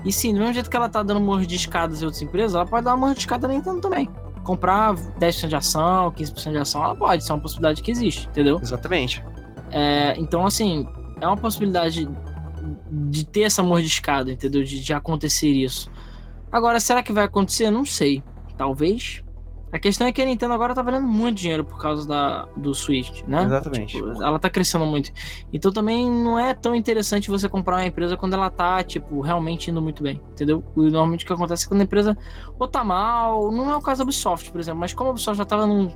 E 0.05 0.11
sim, 0.11 0.33
do 0.33 0.39
mesmo 0.39 0.53
jeito 0.53 0.69
que 0.69 0.75
ela 0.75 0.89
tá 0.89 1.01
dando 1.01 1.19
mordiscadas 1.19 2.01
em 2.01 2.05
outras 2.05 2.21
empresas, 2.21 2.53
ela 2.53 2.65
pode 2.65 2.85
dar 2.85 2.91
uma 2.91 3.07
mordiscada 3.07 3.47
na 3.47 3.55
Nintendo 3.55 3.81
também. 3.81 4.07
Comprar 4.43 4.93
10% 4.93 5.47
de 5.47 5.55
ação, 5.55 6.11
15% 6.11 6.51
de 6.51 6.57
ação, 6.57 6.83
ela 6.83 6.95
pode, 6.95 7.23
isso 7.23 7.31
é 7.31 7.35
uma 7.35 7.41
possibilidade 7.41 7.81
que 7.81 7.89
existe, 7.89 8.27
entendeu? 8.27 8.59
Exatamente. 8.61 9.23
É, 9.71 10.13
então, 10.17 10.45
assim, 10.45 10.85
é 11.23 11.27
uma 11.27 11.37
possibilidade 11.37 12.07
de 12.91 13.25
ter 13.25 13.41
essa 13.41 13.63
mordiscada, 13.63 14.31
entendeu? 14.31 14.63
De, 14.63 14.79
de 14.79 14.93
acontecer 14.93 15.49
isso. 15.49 15.89
Agora, 16.51 16.79
será 16.79 17.01
que 17.01 17.11
vai 17.11 17.25
acontecer? 17.25 17.71
Não 17.71 17.85
sei. 17.85 18.23
Talvez. 18.57 19.23
A 19.71 19.79
questão 19.79 20.05
é 20.05 20.11
que 20.11 20.21
a 20.21 20.25
Nintendo 20.25 20.53
agora 20.53 20.75
tá 20.75 20.83
valendo 20.83 21.07
muito 21.07 21.39
dinheiro 21.39 21.65
por 21.65 21.81
causa 21.81 22.07
da, 22.07 22.45
do 22.55 22.75
Switch, 22.75 23.23
né? 23.27 23.43
Exatamente. 23.43 23.95
Tipo, 23.95 24.21
ela 24.21 24.37
tá 24.37 24.47
crescendo 24.47 24.85
muito. 24.85 25.11
Então 25.51 25.71
também 25.71 26.07
não 26.07 26.37
é 26.37 26.53
tão 26.53 26.75
interessante 26.75 27.27
você 27.27 27.49
comprar 27.49 27.77
uma 27.77 27.85
empresa 27.85 28.15
quando 28.15 28.33
ela 28.33 28.51
tá, 28.51 28.83
tipo, 28.83 29.19
realmente 29.21 29.71
indo 29.71 29.81
muito 29.81 30.03
bem, 30.03 30.21
entendeu? 30.31 30.63
E 30.77 30.81
normalmente 30.81 31.23
o 31.23 31.27
que 31.27 31.33
acontece 31.33 31.65
é 31.65 31.67
quando 31.69 31.81
a 31.81 31.85
empresa 31.85 32.15
ou 32.59 32.67
tá 32.67 32.83
mal, 32.83 33.51
não 33.51 33.71
é 33.71 33.75
o 33.75 33.81
caso 33.81 33.97
da 33.97 34.03
Ubisoft, 34.03 34.51
por 34.51 34.61
exemplo, 34.61 34.79
mas 34.79 34.93
como 34.93 35.09
a 35.09 35.13
Ubisoft 35.13 35.39
já 35.39 35.45
tava 35.45 35.65
num, 35.65 35.91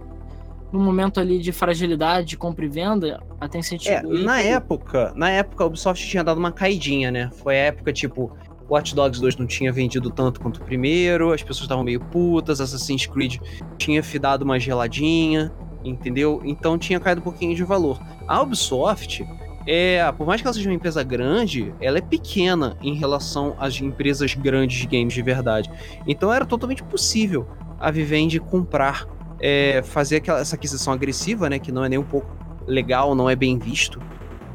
num 0.72 0.82
momento 0.84 1.20
ali 1.20 1.39
de 1.39 1.51
fragilidade, 1.51 2.28
de 2.28 2.38
compra 2.38 2.65
e 2.65 2.68
venda, 2.68 3.24
a 3.39 3.47
Tencent 3.47 3.86
É, 3.88 4.01
e 4.01 4.24
na 4.24 4.36
pegou. 4.36 4.51
época, 4.51 5.13
na 5.15 5.30
época 5.30 5.63
a 5.63 5.68
Ubisoft 5.68 6.05
tinha 6.07 6.24
dado 6.24 6.38
uma 6.38 6.51
caidinha, 6.51 7.09
né? 7.09 7.30
Foi 7.41 7.55
a 7.55 7.65
época, 7.65 7.93
tipo, 7.93 8.32
Watch 8.70 8.93
Dogs 8.93 9.22
2 9.22 9.38
não 9.38 9.47
tinha 9.47 9.72
vendido 9.72 10.09
tanto 10.09 10.41
quanto 10.41 10.57
o 10.57 10.63
primeiro, 10.63 11.32
as 11.32 11.41
pessoas 11.41 11.61
estavam 11.63 11.84
meio 11.84 12.01
putas, 12.01 12.59
Assassin's 12.59 13.05
Creed 13.05 13.38
tinha 13.78 14.01
dado 14.20 14.41
uma 14.43 14.59
geladinha, 14.59 15.51
entendeu? 15.84 16.41
Então 16.43 16.78
tinha 16.78 16.99
caído 16.99 17.22
um 17.22 17.24
pouquinho 17.24 17.55
de 17.55 17.63
valor. 17.63 17.99
A 18.28 18.41
Ubisoft, 18.41 19.26
é, 19.65 20.11
por 20.11 20.28
mais 20.28 20.41
que 20.41 20.47
ela 20.47 20.53
seja 20.53 20.70
uma 20.70 20.76
empresa 20.76 21.01
grande, 21.01 21.74
ela 21.80 21.97
é 21.97 22.01
pequena 22.01 22.78
em 22.82 22.93
relação 22.93 23.55
às 23.57 23.80
empresas 23.80 24.34
grandes 24.34 24.80
de 24.80 24.88
games 24.88 25.13
de 25.13 25.22
verdade. 25.22 25.72
Então 26.05 26.32
era 26.34 26.45
totalmente 26.45 26.84
possível 26.84 27.47
a 27.80 27.89
Vivendi 27.91 28.39
comprar, 28.39 29.07
é, 29.39 29.81
fazer 29.83 30.17
aquela, 30.17 30.39
essa 30.39 30.55
aquisição 30.55 30.93
agressiva, 30.93 31.49
né? 31.49 31.59
Que 31.59 31.71
não 31.71 31.83
é 31.83 31.89
nem 31.89 31.99
um 31.99 32.03
pouco 32.03 32.27
legal, 32.65 33.15
não 33.15 33.29
é 33.29 33.35
bem 33.35 33.57
visto. 33.57 33.99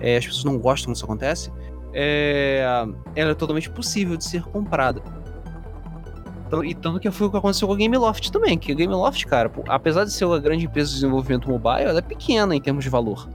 É, 0.01 0.17
as 0.17 0.27
pessoas 0.27 0.45
não 0.45 0.59
gostam 0.59 0.89
quando 0.89 0.97
isso 0.97 1.05
acontece. 1.05 1.53
É, 1.95 2.65
ela 3.15 3.31
é 3.31 3.35
totalmente 3.35 3.71
possível 3.71 4.17
de 4.17 4.25
ser 4.25 4.43
comprada. 4.43 5.03
Então, 6.47 6.63
e 6.63 6.75
tanto 6.75 7.01
que 7.01 7.11
foi 7.11 7.29
o 7.29 7.31
que 7.31 7.37
aconteceu 7.39 7.67
com 7.67 7.73
a 7.73 7.77
Gameloft 7.79 8.31
também, 8.31 8.59
que 8.59 8.73
a 8.73 8.75
Gameloft, 8.75 9.25
cara, 9.27 9.51
apesar 9.69 10.05
de 10.05 10.13
ser 10.13 10.27
uma 10.27 10.39
grande 10.39 10.67
empresa 10.67 10.91
de 10.91 10.97
desenvolvimento 10.97 11.49
mobile, 11.49 11.85
ela 11.85 11.99
é 11.99 12.03
pequena 12.03 12.55
em 12.55 12.61
termos 12.61 12.85
de 12.85 12.91
valor, 12.91 13.27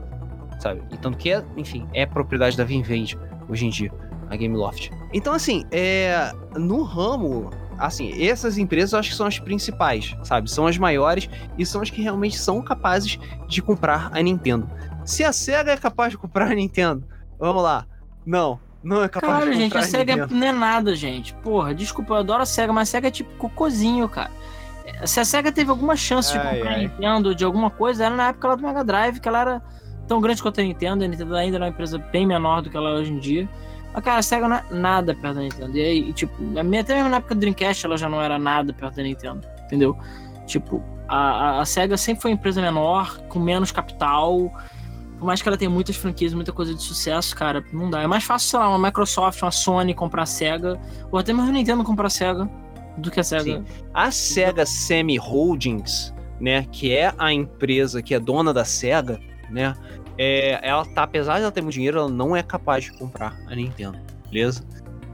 sabe? 0.60 0.82
E 0.92 0.96
tanto 0.96 1.18
que 1.18 1.32
é, 1.32 1.44
enfim, 1.56 1.84
é 1.92 2.06
propriedade 2.06 2.56
da 2.56 2.62
Vivendi 2.62 3.18
hoje 3.48 3.66
em 3.66 3.70
dia, 3.70 3.90
a 4.30 4.36
Gameloft. 4.36 4.90
Então, 5.12 5.32
assim, 5.32 5.64
é, 5.72 6.30
no 6.56 6.84
ramo, 6.84 7.50
assim, 7.78 8.26
essas 8.26 8.58
empresas 8.58 8.92
eu 8.92 8.98
acho 8.98 9.10
que 9.10 9.16
são 9.16 9.26
as 9.26 9.38
principais, 9.38 10.16
sabe? 10.22 10.50
São 10.50 10.66
as 10.66 10.76
maiores 10.76 11.28
e 11.56 11.64
são 11.64 11.80
as 11.80 11.90
que 11.90 12.02
realmente 12.02 12.38
são 12.38 12.60
capazes 12.62 13.18
de 13.46 13.62
comprar 13.62 14.10
a 14.12 14.20
Nintendo. 14.20 14.68
Se 15.04 15.24
a 15.24 15.32
SEGA 15.32 15.72
é 15.72 15.76
capaz 15.76 16.10
de 16.10 16.18
comprar 16.18 16.50
a 16.50 16.54
Nintendo, 16.54 17.04
vamos 17.38 17.62
lá. 17.62 17.86
Não, 18.26 18.60
não 18.82 19.02
é 19.02 19.08
capaz 19.08 19.32
Caralho, 19.32 19.52
de 19.52 19.58
gente, 19.58 19.72
comprar 19.72 19.80
a 19.80 19.88
SEGA 19.88 20.16
Nintendo. 20.16 20.34
não 20.34 20.46
é 20.46 20.52
nada, 20.52 20.94
gente. 20.94 21.34
Porra, 21.34 21.74
desculpa, 21.74 22.14
eu 22.14 22.18
adoro 22.18 22.42
a 22.42 22.46
SEGA, 22.46 22.72
mas 22.72 22.88
a 22.88 22.92
SEGA 22.92 23.08
é 23.08 23.10
tipo 23.10 23.30
cocôzinho, 23.38 24.08
cara. 24.08 24.30
Se 25.04 25.20
a 25.20 25.24
SEGA 25.24 25.52
teve 25.52 25.70
alguma 25.70 25.96
chance 25.96 26.32
de 26.32 26.38
Ai, 26.38 26.56
comprar 26.56 26.70
a 26.70 26.74
ai. 26.74 26.80
Nintendo 26.82 27.34
de 27.34 27.44
alguma 27.44 27.70
coisa, 27.70 28.04
era 28.06 28.14
na 28.14 28.28
época 28.28 28.48
lá 28.48 28.54
do 28.54 28.62
Mega 28.62 28.84
Drive, 28.84 29.20
que 29.20 29.28
ela 29.28 29.40
era 29.40 29.62
tão 30.06 30.20
grande 30.20 30.42
quanto 30.42 30.60
a 30.60 30.64
Nintendo. 30.64 31.04
A 31.04 31.08
Nintendo 31.08 31.36
ainda 31.36 31.56
era 31.56 31.64
uma 31.64 31.70
empresa 31.70 31.98
bem 31.98 32.26
menor 32.26 32.62
do 32.62 32.70
que 32.70 32.76
ela 32.76 32.90
é 32.90 32.92
hoje 32.94 33.12
em 33.12 33.18
dia. 33.18 33.48
Mas, 33.98 34.04
cara, 34.04 34.18
a 34.18 34.22
SEGA 34.22 34.48
não 34.48 34.56
é 34.56 34.64
nada 34.70 35.12
perto 35.12 35.34
da 35.34 35.40
Nintendo. 35.40 35.76
E 35.76 35.80
aí, 35.80 36.12
tipo, 36.12 36.32
até 36.80 36.94
mesmo 36.94 37.08
na 37.08 37.16
época 37.16 37.34
do 37.34 37.40
Dreamcast 37.40 37.84
ela 37.84 37.96
já 37.96 38.08
não 38.08 38.22
era 38.22 38.38
nada 38.38 38.72
perto 38.72 38.94
da 38.94 39.02
Nintendo, 39.02 39.44
entendeu? 39.64 39.98
Tipo, 40.46 40.80
a, 41.08 41.16
a, 41.16 41.60
a 41.62 41.64
SEGA 41.64 41.96
sempre 41.96 42.22
foi 42.22 42.30
uma 42.30 42.36
empresa 42.36 42.62
menor, 42.62 43.18
com 43.28 43.40
menos 43.40 43.72
capital. 43.72 44.52
Por 45.18 45.26
mais 45.26 45.42
que 45.42 45.48
ela 45.48 45.58
tenha 45.58 45.68
muitas 45.68 45.96
franquias, 45.96 46.32
muita 46.32 46.52
coisa 46.52 46.72
de 46.72 46.80
sucesso, 46.80 47.34
cara, 47.34 47.64
não 47.72 47.90
dá. 47.90 48.00
É 48.00 48.06
mais 48.06 48.22
fácil, 48.22 48.50
sei 48.50 48.58
lá, 48.60 48.68
uma 48.68 48.86
Microsoft, 48.86 49.42
uma 49.42 49.50
Sony 49.50 49.92
comprar 49.94 50.22
a 50.22 50.26
SEGA, 50.26 50.80
ou 51.10 51.18
até 51.18 51.32
mesmo 51.32 51.48
a 51.48 51.52
Nintendo 51.52 51.82
comprar 51.82 52.06
a 52.06 52.10
SEGA, 52.10 52.48
do 52.98 53.10
que 53.10 53.18
a 53.18 53.24
SEGA. 53.24 53.42
Sim. 53.42 53.64
A 53.92 54.12
Sega 54.12 54.64
Semi 54.64 55.16
Holdings, 55.16 56.14
né, 56.40 56.64
que 56.70 56.94
é 56.94 57.12
a 57.18 57.32
empresa 57.32 58.00
que 58.00 58.14
é 58.14 58.20
dona 58.20 58.54
da 58.54 58.64
Sega, 58.64 59.18
né, 59.50 59.74
é, 60.18 60.58
ela 60.62 60.84
tá, 60.84 61.04
apesar 61.04 61.36
de 61.36 61.42
ela 61.42 61.52
ter 61.52 61.62
muito 61.62 61.74
dinheiro, 61.74 61.98
ela 61.98 62.08
não 62.08 62.36
é 62.36 62.42
capaz 62.42 62.84
de 62.84 62.92
comprar 62.92 63.38
a 63.46 63.54
Nintendo, 63.54 63.98
beleza? 64.30 64.64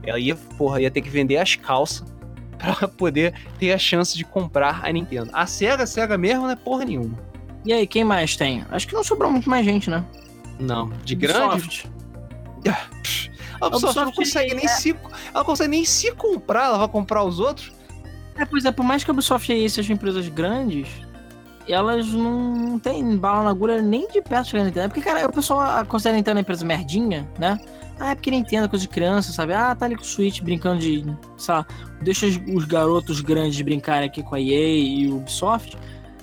Ela 0.03 0.19
ia, 0.19 0.35
porra, 0.35 0.81
ia 0.81 0.89
ter 0.89 1.01
que 1.01 1.09
vender 1.09 1.37
as 1.37 1.55
calças 1.55 2.05
pra 2.57 2.87
poder 2.87 3.33
ter 3.59 3.71
a 3.71 3.77
chance 3.77 4.17
de 4.17 4.25
comprar 4.25 4.83
a 4.83 4.91
Nintendo. 4.91 5.29
A 5.33 5.45
Sega, 5.45 5.83
a 5.83 5.87
Sega 5.87 6.17
mesmo, 6.17 6.43
não 6.43 6.51
é 6.51 6.55
porra 6.55 6.85
nenhuma. 6.85 7.17
E 7.63 7.71
aí, 7.73 7.87
quem 7.87 8.03
mais 8.03 8.35
tem? 8.35 8.63
Acho 8.69 8.87
que 8.87 8.93
não 8.93 9.03
sobrou 9.03 9.31
muito 9.31 9.49
mais 9.49 9.65
gente, 9.65 9.89
né? 9.89 10.03
Não, 10.59 10.89
de 11.03 11.15
grande. 11.15 11.89
A 13.59 13.67
Ubisoft 13.67 13.95
não 13.99 14.11
consegue 14.11 14.53
nem 14.53 14.65
é- 14.65 14.67
se. 14.67 14.95
Ela 15.33 15.43
consegue 15.43 15.69
nem 15.69 15.85
se 15.85 16.11
comprar, 16.11 16.65
ela 16.65 16.77
vai 16.77 16.87
comprar 16.87 17.23
os 17.23 17.39
outros. 17.39 17.71
É, 18.35 18.45
pois 18.45 18.65
é, 18.65 18.71
por 18.71 18.83
mais 18.83 19.03
que 19.03 19.09
a 19.09 19.13
Ubisoft 19.13 19.51
e 19.51 19.55
a 19.55 19.57
EA 19.57 19.69
sejam 19.69 19.95
empresas 19.95 20.27
grandes, 20.27 20.87
elas 21.73 22.07
não, 22.07 22.77
têm 22.79 23.17
bala 23.17 23.43
na 23.43 23.49
agulha 23.49 23.81
nem 23.81 24.07
de 24.07 24.21
perto 24.21 24.49
de 24.49 24.57
Nintendo. 24.57 24.79
É 24.81 24.87
porque, 24.87 25.01
cara, 25.01 25.27
o 25.27 25.31
pessoal 25.31 25.85
considera 25.85 26.15
a 26.15 26.17
Nintendo 26.17 26.37
uma 26.37 26.41
empresa 26.41 26.65
merdinha, 26.65 27.27
né? 27.39 27.59
Ah, 27.99 28.11
é 28.11 28.15
porque 28.15 28.29
Nintendo 28.29 28.65
é 28.65 28.67
coisa 28.67 28.83
de 28.83 28.89
criança, 28.89 29.31
sabe? 29.31 29.53
Ah, 29.53 29.73
tá 29.73 29.85
ali 29.85 29.95
com 29.95 30.01
o 30.01 30.05
Switch 30.05 30.41
brincando 30.41 30.81
de. 30.81 31.05
Sei 31.37 31.53
lá, 31.53 31.65
deixa 32.01 32.25
os, 32.25 32.37
os 32.53 32.65
garotos 32.65 33.21
grandes 33.21 33.61
brincarem 33.61 34.07
aqui 34.07 34.21
com 34.21 34.35
a 34.35 34.39
EA 34.39 34.77
e 34.77 35.09
o 35.09 35.17
Ubisoft. 35.17 35.77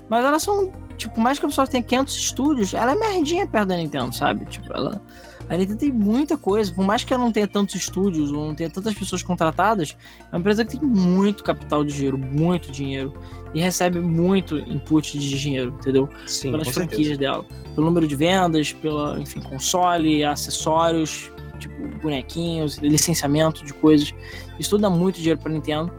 Mas 0.09 0.25
elas 0.25 0.43
são, 0.43 0.71
tipo, 0.99 1.19
mais 1.19 1.39
que 1.39 1.45
a 1.45 1.49
Ubisoft 1.49 1.71
tenha 1.71 1.83
500 1.83 2.15
estúdios, 2.17 2.75
ela 2.75 2.93
é 2.93 2.95
merdinha 2.95 3.47
perto 3.47 3.69
da 3.69 3.77
Nintendo, 3.77 4.15
sabe? 4.15 4.45
Tipo, 4.45 4.73
ela. 4.75 5.01
A 5.49 5.57
Nintendo 5.57 5.79
tem 5.79 5.93
muita 5.93 6.37
coisa, 6.37 6.73
por 6.73 6.85
mais 6.85 7.05
que 7.05 7.13
ela 7.13 7.23
não 7.23 7.33
tenha 7.33 7.47
tantos 7.47 7.75
estúdios 7.75 8.33
ou 8.33 8.47
não 8.47 8.55
tenha 8.55 8.71
tantas 8.71 8.95
pessoas 8.95 9.23
contratadas, 9.23 9.97
é 10.21 10.35
uma 10.35 10.41
empresa 10.41 10.65
que 10.65 10.79
tem 10.79 10.89
muito 10.89 11.45
capital 11.45 11.85
de 11.85 11.93
dinheiro, 11.93 12.17
muito 12.17 12.71
dinheiro, 12.71 13.13
e 13.53 13.61
recebe 13.61 14.01
muito 14.01 14.57
input 14.59 15.19
de 15.19 15.39
dinheiro, 15.39 15.75
entendeu? 15.79 16.09
Sim, 16.27 16.53
Pelas 16.53 16.69
franquias 16.69 17.09
certeza. 17.09 17.21
dela. 17.21 17.45
Pelo 17.75 17.87
número 17.87 18.07
de 18.07 18.17
vendas, 18.17 18.73
pela, 18.73 19.21
enfim, 19.21 19.41
console, 19.41 20.25
acessórios, 20.25 21.31
tipo, 21.59 21.75
bonequinhos, 22.01 22.79
licenciamento 22.79 23.65
de 23.65 23.75
coisas. 23.75 24.15
Isso 24.59 24.71
tudo 24.71 24.83
dá 24.83 24.91
muito 24.91 25.17
dinheiro 25.17 25.41
pra 25.41 25.53
Nintendo. 25.53 25.93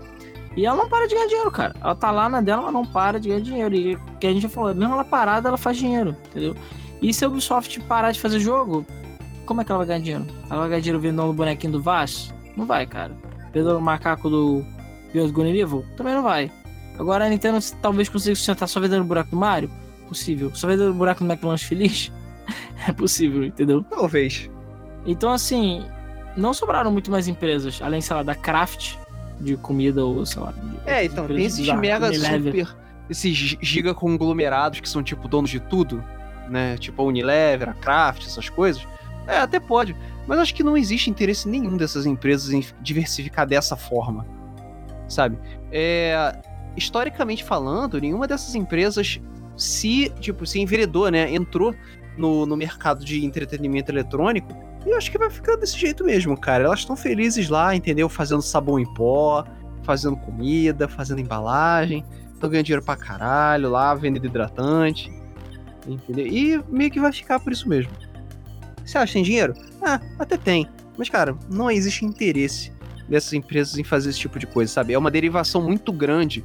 E 0.56 0.66
ela 0.66 0.78
não 0.78 0.88
para 0.90 1.08
de 1.08 1.16
ganhar 1.16 1.28
dinheiro, 1.28 1.52
cara. 1.52 1.76
Ela 1.82 1.96
tá 1.96 2.12
lá 2.12 2.30
na 2.30 2.42
dela, 2.42 2.64
ela 2.64 2.72
não 2.72 2.86
para 2.86 3.20
de 3.20 3.30
ganhar 3.30 3.42
dinheiro. 3.42 3.76
E 3.76 3.98
que 4.20 4.28
a 4.28 4.32
gente 4.32 4.44
já 4.44 4.50
falou, 4.50 4.74
mesmo 4.74 4.94
ela 4.94 5.04
parada, 5.04 5.50
ela 5.50 5.58
faz 5.58 5.78
dinheiro, 5.78 6.16
entendeu? 6.30 6.56
E 7.02 7.14
se 7.14 7.26
a 7.26 7.28
Ubisoft 7.28 7.80
parar 7.82 8.12
de 8.12 8.20
fazer 8.20 8.40
jogo, 8.40 8.86
como 9.46 9.62
é 9.62 9.66
que 9.66 9.72
ela 9.72 9.80
vai 9.80 9.88
ganhar 9.88 10.00
dinheiro? 10.00 10.26
Ela 10.50 10.60
vai 10.62 10.70
ganhar 10.70 10.82
dinheiro 10.82 11.00
vendendo 11.00 11.24
o 11.24 11.34
bonequinho 11.34 11.74
do 11.74 11.82
Vaz? 11.82 12.34
Não 12.56 12.66
vai, 12.66 12.86
cara. 12.86 13.12
Vendendo 13.54 13.78
o 13.78 13.82
macaco 13.82 14.30
do 14.30 14.66
Beyond 15.14 15.32
Good 15.32 15.58
Evil? 15.58 15.86
Também 15.98 16.14
não 16.14 16.24
vai. 16.24 16.52
Agora 17.00 17.26
a 17.26 17.30
Nintendo 17.30 17.58
talvez 17.82 18.08
consiga 18.10 18.36
sustentar 18.36 18.68
só 18.68 18.80
vendendo 18.80 19.02
o 19.02 19.06
buraco 19.06 19.32
do 19.32 19.38
Mario? 19.38 19.70
Possível. 20.08 20.52
Só 20.56 20.68
vendendo 20.68 20.92
o 20.92 20.94
buraco 20.94 21.24
do 21.24 21.32
McLanche 21.32 21.66
Feliz? 21.66 22.12
é 22.88 22.92
possível, 22.92 23.44
entendeu? 23.44 23.84
Talvez. 23.90 24.50
Então, 25.06 25.32
assim, 25.32 25.84
não 26.38 26.54
sobraram 26.54 26.92
muito 26.92 27.10
mais 27.12 27.28
empresas, 27.28 27.82
além, 27.82 28.00
sei 28.02 28.16
lá, 28.16 28.24
da 28.24 28.36
Kraft, 28.36 28.96
de 29.40 29.58
comida 29.58 30.06
ou, 30.06 30.26
sei 30.26 30.42
lá. 30.42 30.52
de 30.52 30.62
É, 30.90 31.04
então, 31.06 31.26
tem 31.28 31.44
esses 31.44 31.68
mega 31.76 32.08
Unilever. 32.08 32.66
super. 32.68 32.84
Esses 33.10 33.36
gi- 33.36 33.58
giga 33.62 33.94
conglomerados 33.94 34.80
que 34.80 34.88
são 34.88 35.04
tipo 35.04 35.28
donos 35.28 35.50
de 35.50 35.60
tudo, 35.60 36.02
né? 36.48 36.78
Tipo 36.78 37.02
a 37.02 37.06
Unilever, 37.06 37.70
a 37.70 37.74
Kraft, 37.74 38.26
essas 38.26 38.48
coisas. 38.50 38.88
É, 39.28 39.38
até 39.38 39.60
pode. 39.60 39.96
Mas 40.28 40.40
acho 40.40 40.56
que 40.56 40.64
não 40.64 40.78
existe 40.78 41.10
interesse 41.10 41.48
nenhum 41.48 41.76
dessas 41.78 42.06
empresas 42.06 42.52
em 42.52 42.66
diversificar 42.82 43.48
dessa 43.48 43.76
forma. 43.76 44.26
Sabe? 45.08 45.38
É, 45.72 46.36
historicamente 46.76 47.44
falando, 47.44 48.00
nenhuma 48.00 48.28
dessas 48.28 48.56
empresas 48.56 49.20
se, 49.56 50.10
tipo, 50.20 50.46
se 50.46 50.60
enveredou, 50.60 51.10
né? 51.10 51.34
Entrou 51.34 51.76
no, 52.18 52.46
no 52.46 52.56
mercado 52.56 53.04
de 53.04 53.26
entretenimento 53.26 53.92
eletrônico. 53.92 54.54
E 54.86 54.90
eu 54.90 54.98
acho 54.98 55.12
que 55.12 55.18
vai 55.18 55.30
ficar 55.30 55.56
desse 55.56 55.78
jeito 55.78 56.04
mesmo, 56.04 56.38
cara. 56.38 56.66
Elas 56.66 56.80
estão 56.80 56.96
felizes 56.96 57.50
lá, 57.50 57.76
entendeu? 57.76 58.10
Fazendo 58.10 58.42
sabão 58.42 58.80
em 58.80 58.94
pó, 58.94 59.46
fazendo 59.84 60.18
comida, 60.18 60.88
fazendo 60.88 61.22
embalagem. 61.22 62.04
Estão 62.34 62.50
ganhando 62.50 62.66
dinheiro 62.66 62.86
pra 62.86 62.96
caralho 62.96 63.70
lá, 63.70 63.94
vendendo 63.96 64.26
hidratante. 64.26 65.12
Entendeu? 65.88 66.28
E 66.28 66.64
meio 66.70 66.92
que 66.92 67.00
vai 67.00 67.12
ficar 67.12 67.40
por 67.40 67.52
isso 67.52 67.68
mesmo. 67.68 67.92
Você 68.86 68.98
acha 68.98 69.08
que 69.08 69.14
tem 69.14 69.24
dinheiro? 69.24 69.54
Ah, 69.82 70.00
até 70.20 70.38
tem. 70.38 70.68
Mas, 70.98 71.10
cara, 71.10 71.36
não 71.50 71.70
existe 71.72 72.06
interesse 72.06 72.72
dessas 73.08 73.34
empresas 73.34 73.78
em 73.78 73.84
fazer 73.84 74.10
esse 74.10 74.20
tipo 74.20 74.40
de 74.40 74.48
coisa, 74.48 74.72
sabe? 74.72 74.94
É 74.94 74.98
uma 74.98 75.12
derivação 75.12 75.62
muito 75.62 75.92
grande 75.92 76.44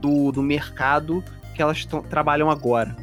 do, 0.00 0.30
do 0.30 0.42
mercado 0.42 1.22
que 1.54 1.62
elas 1.62 1.86
trabalham 2.10 2.50
agora, 2.50 2.94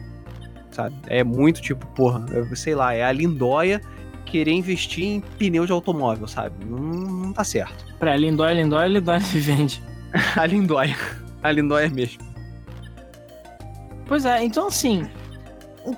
sabe? 0.71 0.95
É 1.07 1.23
muito 1.23 1.61
tipo, 1.61 1.85
porra, 1.87 2.25
é, 2.31 2.55
sei 2.55 2.75
lá, 2.75 2.93
é 2.93 3.03
a 3.03 3.11
lindóia 3.11 3.81
querer 4.25 4.51
investir 4.51 5.03
em 5.03 5.19
pneu 5.19 5.65
de 5.65 5.71
automóvel, 5.71 6.27
sabe? 6.27 6.65
Não, 6.65 6.77
não 6.77 7.33
tá 7.33 7.43
certo. 7.43 7.85
Pra 7.99 8.15
Lindóia, 8.15 8.53
Lindóia, 8.53 8.87
Lindóia 8.87 9.19
vende. 9.35 9.81
A 10.35 10.45
lindóia. 10.45 10.95
A 11.41 11.51
lindóia 11.51 11.89
mesmo. 11.89 12.23
Pois 14.05 14.25
é, 14.25 14.43
então 14.43 14.67
assim. 14.67 15.07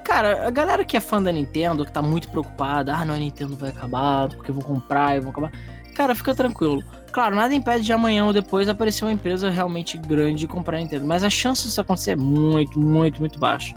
Cara, 0.03 0.47
a 0.47 0.51
galera 0.51 0.83
que 0.83 0.97
é 0.97 0.99
fã 0.99 1.21
da 1.21 1.31
Nintendo, 1.31 1.85
que 1.85 1.91
tá 1.91 2.01
muito 2.01 2.29
preocupada, 2.29 2.95
ah, 2.95 3.05
não, 3.05 3.13
a 3.13 3.17
Nintendo 3.17 3.55
vai 3.55 3.69
acabar, 3.69 4.29
porque 4.29 4.49
eu 4.49 4.55
vou 4.55 4.63
comprar, 4.63 5.15
eu 5.15 5.21
vou 5.21 5.31
acabar. 5.31 5.51
Cara, 5.93 6.15
fica 6.15 6.33
tranquilo. 6.33 6.83
Claro, 7.11 7.35
nada 7.35 7.53
impede 7.55 7.85
de 7.85 7.93
amanhã 7.93 8.25
ou 8.25 8.33
depois 8.33 8.67
aparecer 8.67 9.05
uma 9.05 9.11
empresa 9.11 9.49
realmente 9.49 9.97
grande 9.97 10.45
e 10.45 10.47
comprar 10.47 10.77
a 10.77 10.81
Nintendo. 10.81 11.05
Mas 11.05 11.23
a 11.23 11.29
chance 11.29 11.63
disso 11.63 11.79
acontecer 11.79 12.11
é 12.11 12.15
muito, 12.15 12.77
muito, 12.79 13.19
muito 13.19 13.39
baixa. 13.39 13.73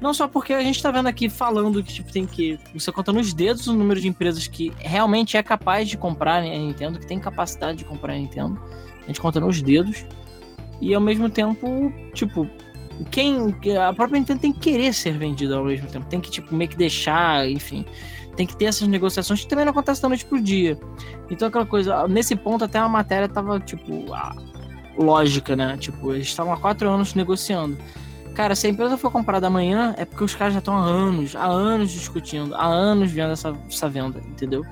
Não 0.00 0.14
só 0.14 0.26
porque 0.26 0.54
a 0.54 0.62
gente 0.62 0.82
tá 0.82 0.90
vendo 0.90 1.06
aqui 1.06 1.28
falando 1.28 1.82
que, 1.84 1.92
tipo, 1.92 2.10
tem 2.10 2.24
que. 2.24 2.58
Você 2.72 2.90
conta 2.90 3.12
nos 3.12 3.34
dedos 3.34 3.66
o 3.66 3.74
número 3.74 4.00
de 4.00 4.08
empresas 4.08 4.46
que 4.46 4.72
realmente 4.78 5.36
é 5.36 5.42
capaz 5.42 5.88
de 5.88 5.98
comprar 5.98 6.36
a 6.36 6.40
Nintendo, 6.40 6.98
que 6.98 7.06
tem 7.06 7.18
capacidade 7.18 7.78
de 7.78 7.84
comprar 7.84 8.14
a 8.14 8.16
Nintendo. 8.16 8.58
A 9.02 9.06
gente 9.08 9.20
conta 9.20 9.38
nos 9.38 9.60
dedos. 9.60 10.06
E 10.80 10.94
ao 10.94 11.00
mesmo 11.02 11.28
tempo, 11.28 11.92
tipo, 12.14 12.48
quem. 13.10 13.54
A 13.80 13.92
própria 13.92 14.18
Nintendo 14.18 14.40
tem 14.40 14.52
que 14.52 14.60
querer 14.60 14.92
ser 14.92 15.16
vendida 15.16 15.56
ao 15.56 15.64
mesmo 15.64 15.88
tempo. 15.88 16.06
Tem 16.06 16.20
que, 16.20 16.30
tipo, 16.30 16.54
meio 16.54 16.70
que 16.70 16.76
deixar, 16.76 17.48
enfim. 17.48 17.84
Tem 18.36 18.46
que 18.46 18.56
ter 18.56 18.66
essas 18.66 18.86
negociações 18.88 19.40
que 19.40 19.48
também 19.48 19.64
não 19.64 19.72
acontece 19.72 20.00
da 20.00 20.08
noite 20.08 20.24
pro 20.24 20.40
dia. 20.40 20.78
Então 21.30 21.48
aquela 21.48 21.66
coisa, 21.66 22.06
nesse 22.08 22.34
ponto 22.36 22.64
até 22.64 22.78
a 22.78 22.88
matéria 22.88 23.28
tava, 23.28 23.58
tipo, 23.60 24.12
a- 24.12 24.34
lógica, 24.98 25.54
né? 25.56 25.76
Tipo, 25.78 26.12
eles 26.12 26.26
estavam 26.28 26.52
há 26.52 26.56
quatro 26.56 26.88
anos 26.88 27.14
negociando. 27.14 27.76
Cara, 28.34 28.54
se 28.54 28.66
a 28.66 28.70
empresa 28.70 28.96
for 28.96 29.10
comprada 29.10 29.46
amanhã, 29.48 29.94
é 29.98 30.04
porque 30.04 30.22
os 30.24 30.34
caras 30.34 30.52
já 30.54 30.60
estão 30.60 30.76
há 30.76 30.82
anos, 30.84 31.34
há 31.34 31.44
anos 31.46 31.90
discutindo, 31.90 32.54
há 32.54 32.64
anos 32.66 33.10
vendo 33.10 33.32
essa, 33.32 33.54
essa 33.68 33.88
venda, 33.88 34.20
entendeu? 34.28 34.64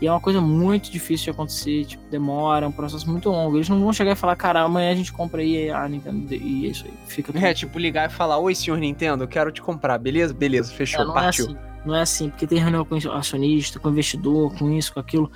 E 0.00 0.06
é 0.06 0.10
uma 0.10 0.20
coisa 0.20 0.40
muito 0.42 0.90
difícil 0.90 1.24
de 1.24 1.30
acontecer, 1.30 1.86
tipo, 1.86 2.02
demora, 2.10 2.66
é 2.66 2.68
um 2.68 2.72
processo 2.72 3.10
muito 3.10 3.30
longo. 3.30 3.56
Eles 3.56 3.68
não 3.68 3.80
vão 3.80 3.92
chegar 3.92 4.12
e 4.12 4.14
falar, 4.14 4.36
cara, 4.36 4.60
amanhã 4.60 4.92
a 4.92 4.94
gente 4.94 5.10
compra 5.12 5.40
aí 5.40 5.70
a 5.70 5.88
Nintendo 5.88 6.34
e 6.34 6.66
é 6.66 6.70
isso 6.70 6.84
aí. 6.84 6.92
Fica 7.06 7.32
tudo 7.32 7.42
É, 7.44 7.54
tipo, 7.54 7.78
ligar 7.78 8.10
e 8.10 8.12
falar, 8.12 8.36
oi, 8.38 8.54
senhor 8.54 8.78
Nintendo, 8.78 9.24
eu 9.24 9.28
quero 9.28 9.50
te 9.50 9.62
comprar, 9.62 9.96
beleza? 9.96 10.34
Beleza, 10.34 10.70
fechou, 10.72 11.00
É, 11.00 11.04
não 11.06 11.14
partiu. 11.14 11.46
é 11.46 11.48
assim. 11.48 11.58
Não 11.86 11.94
é 11.94 12.02
assim, 12.02 12.28
porque 12.30 12.46
tem 12.46 12.58
reunião 12.58 12.84
com 12.84 12.96
acionista, 13.12 13.78
com 13.78 13.88
investidor, 13.88 14.52
com 14.58 14.70
isso, 14.72 14.92
com 14.92 15.00
aquilo. 15.00 15.30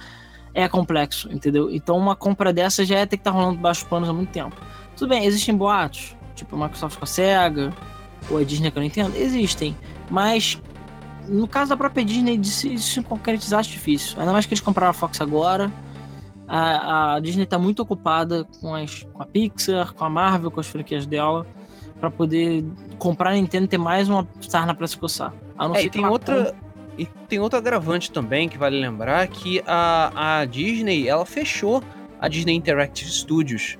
É 0.53 0.69
complexo, 0.69 1.33
entendeu? 1.33 1.71
Então 1.71 1.97
uma 1.97 2.17
compra 2.17 2.53
dessa 2.53 2.85
já 2.85 2.99
é 2.99 3.07
ter 3.07 3.17
que 3.17 3.21
estar 3.21 3.31
rolando 3.31 3.59
baixo 3.61 3.87
panos 3.87 4.09
há 4.09 4.13
muito 4.13 4.31
tempo. 4.31 4.57
Tudo 4.97 5.09
bem, 5.11 5.25
existem 5.25 5.57
boatos, 5.57 6.17
tipo 6.35 6.57
a 6.57 6.59
Microsoft 6.65 6.99
com 6.99 7.05
a 7.05 7.07
SEGA, 7.07 7.73
ou 8.29 8.37
a 8.37 8.43
Disney 8.43 8.71
com 8.73 8.81
a 8.81 8.83
Nintendo, 8.83 9.17
existem. 9.17 9.77
Mas 10.11 10.61
no 11.29 11.47
caso 11.47 11.71
da 11.71 11.77
própria 11.77 12.05
Disney, 12.05 12.43
se, 12.45 12.71
de 12.71 12.83
se 12.83 13.03
concretizar 13.03 13.61
acho 13.61 13.71
difícil. 13.71 14.19
Ainda 14.19 14.33
mais 14.33 14.47
que 14.47 14.55
eles 14.55 14.63
compraram 14.63 14.91
a 14.91 14.95
Fox 14.95 15.21
agora. 15.21 15.71
A, 16.47 17.15
a 17.15 17.21
Disney 17.21 17.47
tá 17.47 17.59
muito 17.59 17.81
ocupada 17.81 18.45
com, 18.61 18.75
as, 18.75 19.07
com 19.13 19.23
a 19.23 19.27
Pixar, 19.27 19.93
com 19.95 20.05
a 20.05 20.11
Marvel, 20.11 20.51
com 20.51 20.59
as 20.59 20.67
franquias 20.67 21.07
dela, 21.07 21.47
para 22.01 22.11
poder 22.11 22.65
comprar 22.99 23.31
a 23.31 23.35
Nintendo 23.35 23.67
e 23.67 23.69
ter 23.69 23.79
mais 23.79 24.09
uma 24.09 24.27
sarna 24.41 24.75
pra 24.75 24.87
se 24.87 24.97
coçar. 24.97 25.33
A 25.57 25.69
não 25.69 25.77
É, 25.77 25.81
ser 25.81 25.87
e 25.87 25.91
tem 25.91 26.07
outra. 26.07 26.55
E 26.99 27.07
tem 27.29 27.39
outro 27.39 27.59
agravante 27.59 28.11
também 28.11 28.49
que 28.49 28.59
vale 28.59 28.79
lembrar 28.79 29.27
que 29.29 29.63
a, 29.67 30.41
a 30.41 30.45
Disney 30.45 31.09
ela 31.09 31.25
fechou 31.25 31.83
a 32.21 32.29
Disney 32.29 32.55
Interactive 32.55 33.11
Studios 33.11 33.79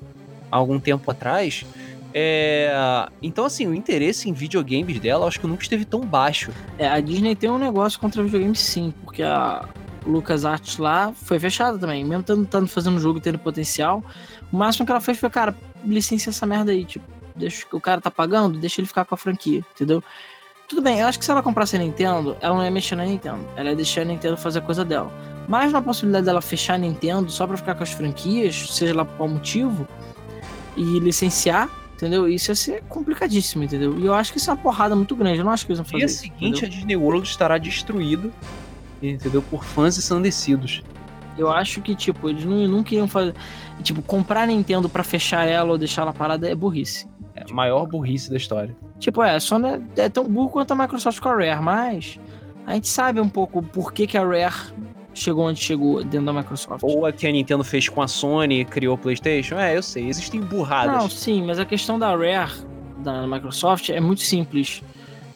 há 0.51 0.57
algum 0.57 0.79
tempo 0.81 1.11
atrás. 1.11 1.67
É, 2.13 3.09
então, 3.23 3.45
assim, 3.45 3.67
o 3.67 3.75
interesse 3.75 4.29
em 4.29 4.33
videogames 4.33 4.99
dela 4.99 5.27
acho 5.27 5.39
que 5.39 5.47
nunca 5.47 5.63
esteve 5.63 5.85
tão 5.85 6.01
baixo. 6.01 6.51
É, 6.79 6.89
a 6.89 7.01
Disney 7.01 7.37
tem 7.37 7.51
um 7.51 7.59
negócio 7.59 8.01
contra 8.01 8.23
videogames 8.23 8.61
sim, 8.61 8.93
porque 9.05 9.23
a 9.23 9.69
LucasArts 10.05 10.79
lá 10.79 11.13
foi 11.15 11.39
fechada 11.39 11.79
também. 11.79 12.05
Mesmo 12.05 12.25
tendo 12.25 12.67
fazendo 12.67 12.99
jogo 12.99 13.19
e 13.19 13.21
tendo 13.21 13.39
potencial, 13.39 14.03
o 14.53 14.57
máximo 14.57 14.85
que 14.85 14.93
ela 14.93 15.01
fez 15.01 15.19
foi, 15.19 15.31
cara, 15.31 15.55
licencia 15.85 16.31
essa 16.31 16.47
merda 16.47 16.73
aí, 16.73 16.85
tipo, 16.85 17.05
deixa 17.37 17.65
o 17.73 17.81
cara 17.81 18.01
tá 18.01 18.11
pagando, 18.11 18.59
deixa 18.59 18.81
ele 18.81 18.89
ficar 18.89 19.05
com 19.05 19.15
a 19.15 19.19
franquia, 19.19 19.65
entendeu? 19.75 20.03
Tudo 20.69 20.83
bem, 20.83 21.01
eu 21.01 21.07
acho 21.09 21.19
que 21.19 21.25
se 21.25 21.31
ela 21.31 21.43
comprasse 21.43 21.75
a 21.75 21.79
Nintendo, 21.81 22.37
ela 22.41 22.55
não 22.55 22.65
ia 22.65 22.71
mexer 22.71 22.95
na 22.95 23.05
Nintendo. 23.05 23.45
Ela 23.57 23.71
ia 23.71 23.77
deixar 23.77 24.03
a 24.03 24.05
Nintendo 24.05 24.37
fazer 24.37 24.61
a 24.61 24.63
coisa 24.63 24.85
dela. 24.85 25.13
Mas 25.49 25.73
na 25.73 25.83
possibilidade 25.83 26.27
dela 26.27 26.41
fechar 26.41 26.75
a 26.75 26.79
Nintendo 26.79 27.29
só 27.31 27.45
pra 27.45 27.57
ficar 27.57 27.75
com 27.75 27.83
as 27.83 27.91
franquias, 27.91 28.73
seja 28.73 28.95
lá 28.95 29.05
por 29.05 29.17
qual 29.17 29.29
motivo, 29.29 29.87
e 30.77 31.01
licenciar, 31.01 31.69
entendeu? 32.01 32.27
Isso 32.29 32.51
ia 32.51 32.55
ser 32.55 32.83
complicadíssimo, 32.89 33.63
entendeu? 33.65 33.99
E 33.99 34.07
eu 34.07 34.15
acho 34.15 34.33
que 34.33 34.39
isso 34.39 34.51
é 34.51 34.55
uma 34.55 34.61
porrada 34.61 34.97
muito 34.97 35.15
grande. 35.15 35.39
Eu 35.39 35.45
não 35.45 35.53
acho 35.53 35.67
que 35.67 35.73
eles 35.73 35.79
vão 35.79 35.85
fazer 35.85 35.99
dia 35.99 36.07
isso, 36.07 36.19
seguinte, 36.21 36.59
entendeu? 36.59 36.67
a 36.67 36.71
Disney 36.71 36.97
World 36.97 37.29
estará 37.29 37.59
destruída, 37.59 38.31
entendeu? 39.03 39.43
Por 39.43 39.65
fãs 39.65 39.99
ensandecidos. 39.99 40.83
Eu 41.37 41.51
acho 41.51 41.81
que, 41.81 41.95
tipo, 41.95 42.29
eles 42.29 42.45
não, 42.45 42.67
não 42.67 42.83
queriam 42.83 43.07
fazer. 43.07 43.35
Tipo, 43.83 44.03
comprar 44.03 44.43
a 44.43 44.47
Nintendo 44.47 44.89
pra 44.89 45.03
fechar 45.03 45.47
ela 45.47 45.73
ou 45.73 45.79
deixar 45.79 46.03
ela 46.03 46.13
parada 46.13 46.49
é 46.49 46.55
burrice. 46.55 47.07
É 47.35 47.45
a 47.49 47.55
maior 47.55 47.87
burrice 47.87 48.31
da 48.31 48.37
história. 48.37 48.77
Tipo, 48.99 49.23
é, 49.23 49.39
só 49.39 49.59
é, 49.59 49.81
é 49.97 50.09
tão 50.09 50.25
burro 50.25 50.51
quanto 50.51 50.73
a 50.73 50.75
Microsoft 50.75 51.21
com 51.21 51.29
a 51.29 51.35
Rare, 51.35 51.63
mas 51.63 52.19
a 52.67 52.75
gente 52.75 52.89
sabe 52.89 53.21
um 53.21 53.29
pouco 53.29 53.63
por 53.63 53.93
que, 53.93 54.07
que 54.07 54.19
a 54.19 54.25
Rare 54.25 54.75
chegou 55.15 55.47
onde 55.47 55.61
chegou 55.61 56.03
dentro 56.03 56.27
da 56.27 56.33
Microsoft. 56.33 56.83
Ou 56.83 57.07
a 57.07 57.13
que 57.13 57.27
a 57.27 57.33
Nintendo 57.33 57.65
fez 57.65 57.89
com 57.89 58.03
a 58.03 58.09
Sony 58.09 58.61
e 58.61 58.65
criou 58.65 58.95
o 58.95 58.99
PlayStation. 58.99 59.57
É, 59.57 59.77
eu 59.77 59.83
sei, 59.83 60.09
existem 60.09 60.41
burradas. 60.41 60.97
Não, 60.97 61.11
sim, 61.11 61.43
mas 61.43 61.59
a 61.59 61.65
questão 61.65 61.99
da 61.99 62.11
Rare, 62.17 62.53
da 62.99 63.27
Microsoft, 63.27 63.91
é 63.91 64.01
muito 64.01 64.23
simples. 64.23 64.83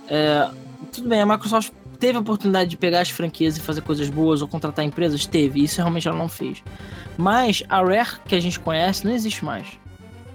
É, 0.09 0.49
tudo 0.93 1.09
bem, 1.09 1.21
a 1.21 1.27
Microsoft 1.27 1.73
teve 1.99 2.19
a 2.19 2.21
oportunidade 2.21 2.71
de 2.71 2.77
pegar 2.77 3.01
as 3.01 3.11
franquias 3.11 3.57
e 3.57 3.61
fazer 3.61 3.81
coisas 3.81 4.09
boas 4.11 4.43
ou 4.43 4.49
contratar 4.49 4.85
empresas? 4.85 5.27
Teve, 5.27 5.63
isso 5.63 5.77
realmente 5.77 6.07
ela 6.07 6.19
não 6.19 6.29
fez. 6.29 6.63
Mas 7.17 7.63
a 7.69 7.83
Rare 7.83 8.21
que 8.27 8.35
a 8.35 8.41
gente 8.41 8.61
conhece 8.61 9.05
não 9.05 9.13
existe 9.13 9.45
mais. 9.45 9.67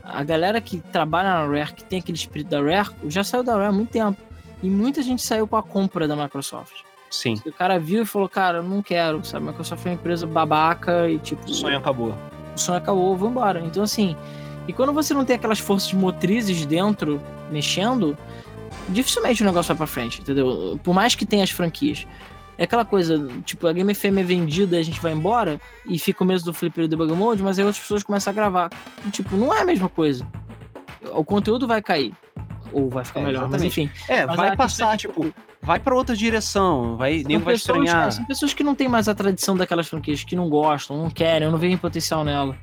A 0.03 0.23
galera 0.23 0.59
que 0.59 0.79
trabalha 0.79 1.29
na 1.29 1.45
Rare, 1.45 1.73
que 1.73 1.83
tem 1.83 1.99
aquele 1.99 2.17
espírito 2.17 2.49
da 2.49 2.61
Rare, 2.61 2.89
já 3.07 3.23
saiu 3.23 3.43
da 3.43 3.53
Rare 3.53 3.67
há 3.67 3.71
muito 3.71 3.91
tempo. 3.91 4.19
E 4.61 4.69
muita 4.69 5.01
gente 5.01 5.21
saiu 5.21 5.47
com 5.47 5.55
a 5.55 5.63
compra 5.63 6.07
da 6.07 6.15
Microsoft. 6.15 6.88
Sim. 7.09 7.41
O 7.45 7.51
cara 7.51 7.79
viu 7.79 8.03
e 8.03 8.05
falou, 8.05 8.29
cara, 8.29 8.61
não 8.61 8.81
quero, 8.81 9.23
sabe? 9.25 9.47
A 9.47 9.51
Microsoft 9.51 9.81
foi 9.81 9.91
uma 9.91 9.95
empresa 9.95 10.27
babaca 10.27 11.09
e 11.09 11.17
tipo. 11.19 11.43
O 11.45 11.53
sonho 11.53 11.77
acabou. 11.77 12.13
O 12.55 12.59
sonho 12.59 12.77
acabou, 12.77 13.15
vou 13.15 13.29
embora. 13.29 13.59
Então, 13.61 13.83
assim. 13.83 14.15
E 14.67 14.73
quando 14.73 14.93
você 14.93 15.13
não 15.15 15.25
tem 15.25 15.35
aquelas 15.35 15.57
forças 15.59 15.91
motrizes 15.93 16.63
dentro 16.65 17.19
mexendo, 17.51 18.15
dificilmente 18.87 19.41
o 19.41 19.45
negócio 19.45 19.69
vai 19.69 19.77
pra 19.77 19.87
frente, 19.87 20.21
entendeu? 20.21 20.79
Por 20.83 20.93
mais 20.93 21.15
que 21.15 21.25
tenha 21.25 21.43
as 21.43 21.49
franquias. 21.49 22.05
É 22.55 22.65
aquela 22.65 22.83
coisa, 22.83 23.27
tipo, 23.45 23.65
a 23.67 23.73
Game 23.73 23.95
FM 23.95 24.17
é 24.17 24.23
vendida 24.23 24.75
e 24.75 24.79
a 24.79 24.83
gente 24.83 24.99
vai 24.99 25.13
embora 25.13 25.59
e 25.85 25.97
fica 25.97 26.23
o 26.23 26.27
mesmo 26.27 26.45
do 26.45 26.53
Flipper 26.53 26.83
e 26.83 26.87
do 26.87 26.97
Debug 26.97 27.17
Mode, 27.17 27.41
mas 27.41 27.57
aí 27.57 27.63
outras 27.63 27.81
pessoas 27.81 28.03
começam 28.03 28.31
a 28.31 28.33
gravar. 28.33 28.69
E, 29.07 29.09
tipo, 29.09 29.37
não 29.37 29.53
é 29.53 29.61
a 29.61 29.65
mesma 29.65 29.87
coisa. 29.87 30.27
O 31.13 31.23
conteúdo 31.23 31.65
vai 31.65 31.81
cair. 31.81 32.13
Ou 32.73 32.89
vai 32.89 33.05
ficar 33.05 33.21
É, 33.21 33.23
melhor, 33.23 33.49
mas 33.49 33.63
enfim. 33.63 33.89
É, 34.09 34.25
Mas 34.25 34.35
vai 34.35 34.49
a 34.49 34.55
passar, 34.57 34.93
é 34.93 34.97
tipo, 34.97 35.33
vai 35.61 35.79
pra 35.79 35.95
outra 35.95 36.15
direção, 36.15 36.95
vai, 36.97 37.23
nem 37.25 37.37
vai 37.37 37.53
pessoas, 37.55 37.79
estranhar. 37.79 38.11
são 38.11 38.25
pessoas 38.25 38.53
que 38.53 38.63
não 38.63 38.75
têm 38.75 38.87
mais 38.87 39.07
a 39.07 39.15
tradição 39.15 39.55
daquelas 39.55 39.87
franquias, 39.87 40.23
que 40.23 40.35
não 40.35 40.49
gostam, 40.49 40.97
não 40.97 41.09
querem, 41.09 41.49
não 41.49 41.57
veem 41.57 41.77
potencial 41.77 42.23
nela. 42.23 42.57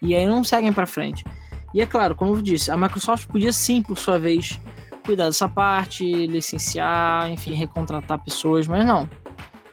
E 0.00 0.14
aí 0.14 0.26
não 0.26 0.42
seguem 0.42 0.72
pra 0.72 0.86
frente. 0.86 1.24
E 1.72 1.80
é 1.80 1.86
claro, 1.86 2.14
como 2.14 2.34
eu 2.34 2.42
disse, 2.42 2.70
a 2.70 2.76
Microsoft 2.76 3.28
podia 3.28 3.52
sim, 3.52 3.82
por 3.82 3.96
sua 3.96 4.18
vez, 4.18 4.60
cuidar 5.04 5.26
dessa 5.26 5.48
parte, 5.48 6.04
licenciar, 6.26 7.30
enfim, 7.30 7.54
recontratar 7.54 8.18
pessoas, 8.22 8.66
mas 8.66 8.84
não. 8.84 9.08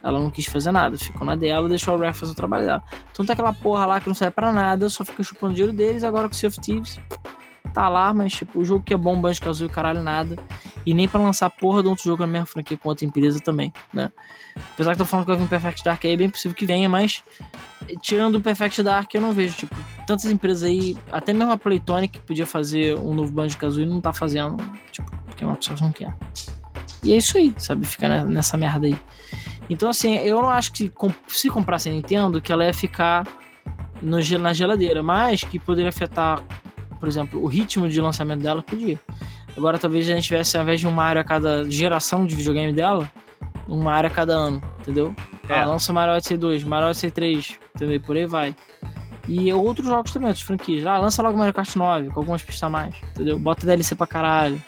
Ela 0.02 0.18
não 0.18 0.30
quis 0.30 0.46
fazer 0.46 0.72
nada, 0.72 0.96
ficou 0.96 1.26
na 1.26 1.36
dela, 1.36 1.68
deixou 1.68 1.94
a 1.94 1.98
Rare 1.98 2.14
fazer 2.14 2.32
o 2.32 2.34
trabalho 2.34 2.64
dela. 2.64 2.82
Então 3.10 3.26
tem 3.26 3.34
aquela 3.34 3.52
porra 3.52 3.84
lá 3.84 4.00
que 4.00 4.08
não 4.08 4.14
serve 4.14 4.34
pra 4.34 4.50
nada, 4.50 4.88
só 4.88 5.04
fica 5.04 5.22
chupando 5.22 5.52
dinheiro 5.52 5.76
deles, 5.76 6.02
agora 6.02 6.26
com 6.26 6.34
o 6.34 6.36
Sea 6.36 6.48
of 6.48 6.58
Thieves 6.60 6.98
tá 7.70 7.88
lá, 7.88 8.12
mas 8.12 8.32
tipo, 8.32 8.60
o 8.60 8.64
jogo 8.64 8.84
que 8.84 8.92
é 8.94 8.96
bom, 8.96 9.20
Banjo 9.20 9.40
Kazooie, 9.40 9.70
caralho, 9.70 10.02
nada. 10.02 10.36
E 10.84 10.94
nem 10.94 11.06
pra 11.08 11.20
lançar 11.20 11.50
porra 11.50 11.82
de 11.82 11.88
outro 11.88 12.04
jogo 12.04 12.22
na 12.22 12.26
mesma 12.26 12.46
franquia 12.46 12.76
com 12.76 12.88
outra 12.88 13.04
empresa 13.04 13.40
também, 13.40 13.72
né? 13.92 14.10
Apesar 14.74 14.92
que 14.92 14.98
tô 14.98 15.04
falando 15.04 15.26
que 15.26 15.32
vai 15.32 15.40
vir 15.40 15.48
Perfect 15.48 15.84
Dark 15.84 16.04
aí, 16.04 16.12
é 16.12 16.16
bem 16.16 16.30
possível 16.30 16.56
que 16.56 16.66
venha, 16.66 16.88
mas 16.88 17.22
tirando 18.00 18.36
o 18.36 18.40
Perfect 18.40 18.82
Dark, 18.82 19.14
eu 19.14 19.20
não 19.20 19.32
vejo, 19.32 19.54
tipo, 19.56 19.74
tantas 20.06 20.24
empresas 20.26 20.64
aí, 20.64 20.96
até 21.12 21.32
mesmo 21.32 21.52
a 21.52 21.56
Playtonic 21.58 22.18
que 22.18 22.26
podia 22.26 22.46
fazer 22.46 22.96
um 22.98 23.14
novo 23.14 23.30
Banjo 23.32 23.56
Kazooie 23.56 23.86
não 23.86 24.00
tá 24.00 24.12
fazendo, 24.12 24.56
tipo, 24.90 25.10
porque 25.26 25.44
a 25.44 25.46
Microsoft 25.46 25.80
não 25.82 25.92
quer. 25.92 26.14
E 27.02 27.12
é 27.12 27.16
isso 27.16 27.38
aí, 27.38 27.54
sabe? 27.58 27.86
Ficar 27.86 28.08
ne- 28.08 28.24
nessa 28.34 28.56
merda 28.56 28.86
aí. 28.86 28.98
Então, 29.68 29.88
assim, 29.88 30.16
eu 30.16 30.42
não 30.42 30.50
acho 30.50 30.72
que 30.72 30.92
se 31.28 31.48
comprasse 31.48 31.88
a 31.88 31.92
Nintendo, 31.92 32.40
que 32.42 32.52
ela 32.52 32.64
ia 32.64 32.74
ficar 32.74 33.26
no, 34.02 34.18
na 34.38 34.52
geladeira, 34.52 35.02
mas 35.02 35.42
que 35.44 35.58
poderia 35.58 35.88
afetar, 35.90 36.42
por 37.00 37.08
exemplo, 37.08 37.42
o 37.42 37.46
ritmo 37.46 37.88
de 37.88 38.00
lançamento 38.00 38.42
dela, 38.42 38.62
podia. 38.62 39.00
Agora, 39.56 39.78
talvez 39.78 40.08
a 40.08 40.14
gente 40.14 40.24
tivesse, 40.24 40.56
ao 40.56 40.62
invés 40.62 40.78
de 40.78 40.86
um 40.86 40.92
Mario 40.92 41.20
a 41.20 41.24
cada 41.24 41.68
geração 41.68 42.26
de 42.26 42.36
videogame 42.36 42.72
dela, 42.72 43.10
um 43.66 43.82
Mario 43.82 44.10
a 44.10 44.14
cada 44.14 44.34
ano, 44.34 44.62
entendeu? 44.80 45.14
É. 45.48 45.54
Ah, 45.54 45.64
lança 45.64 45.92
Mario 45.92 46.14
Odyssey 46.14 46.36
2, 46.36 46.62
Mario 46.64 46.88
Odyssey 46.88 47.10
3, 47.10 47.58
entendeu? 47.74 48.00
Por 48.00 48.16
aí 48.16 48.26
vai. 48.26 48.54
E 49.26 49.52
outros 49.52 49.86
jogos 49.86 50.12
também, 50.12 50.28
outras 50.28 50.44
franquias. 50.44 50.84
Ah, 50.86 50.98
lança 50.98 51.22
logo 51.22 51.38
Mario 51.38 51.54
Kart 51.54 51.74
9, 51.74 52.10
com 52.10 52.20
algumas 52.20 52.42
pistas 52.42 52.62
a 52.64 52.68
mais, 52.68 52.94
entendeu? 53.14 53.38
Bota 53.38 53.66
DLC 53.66 53.94
pra 53.94 54.06
caralho. 54.06 54.62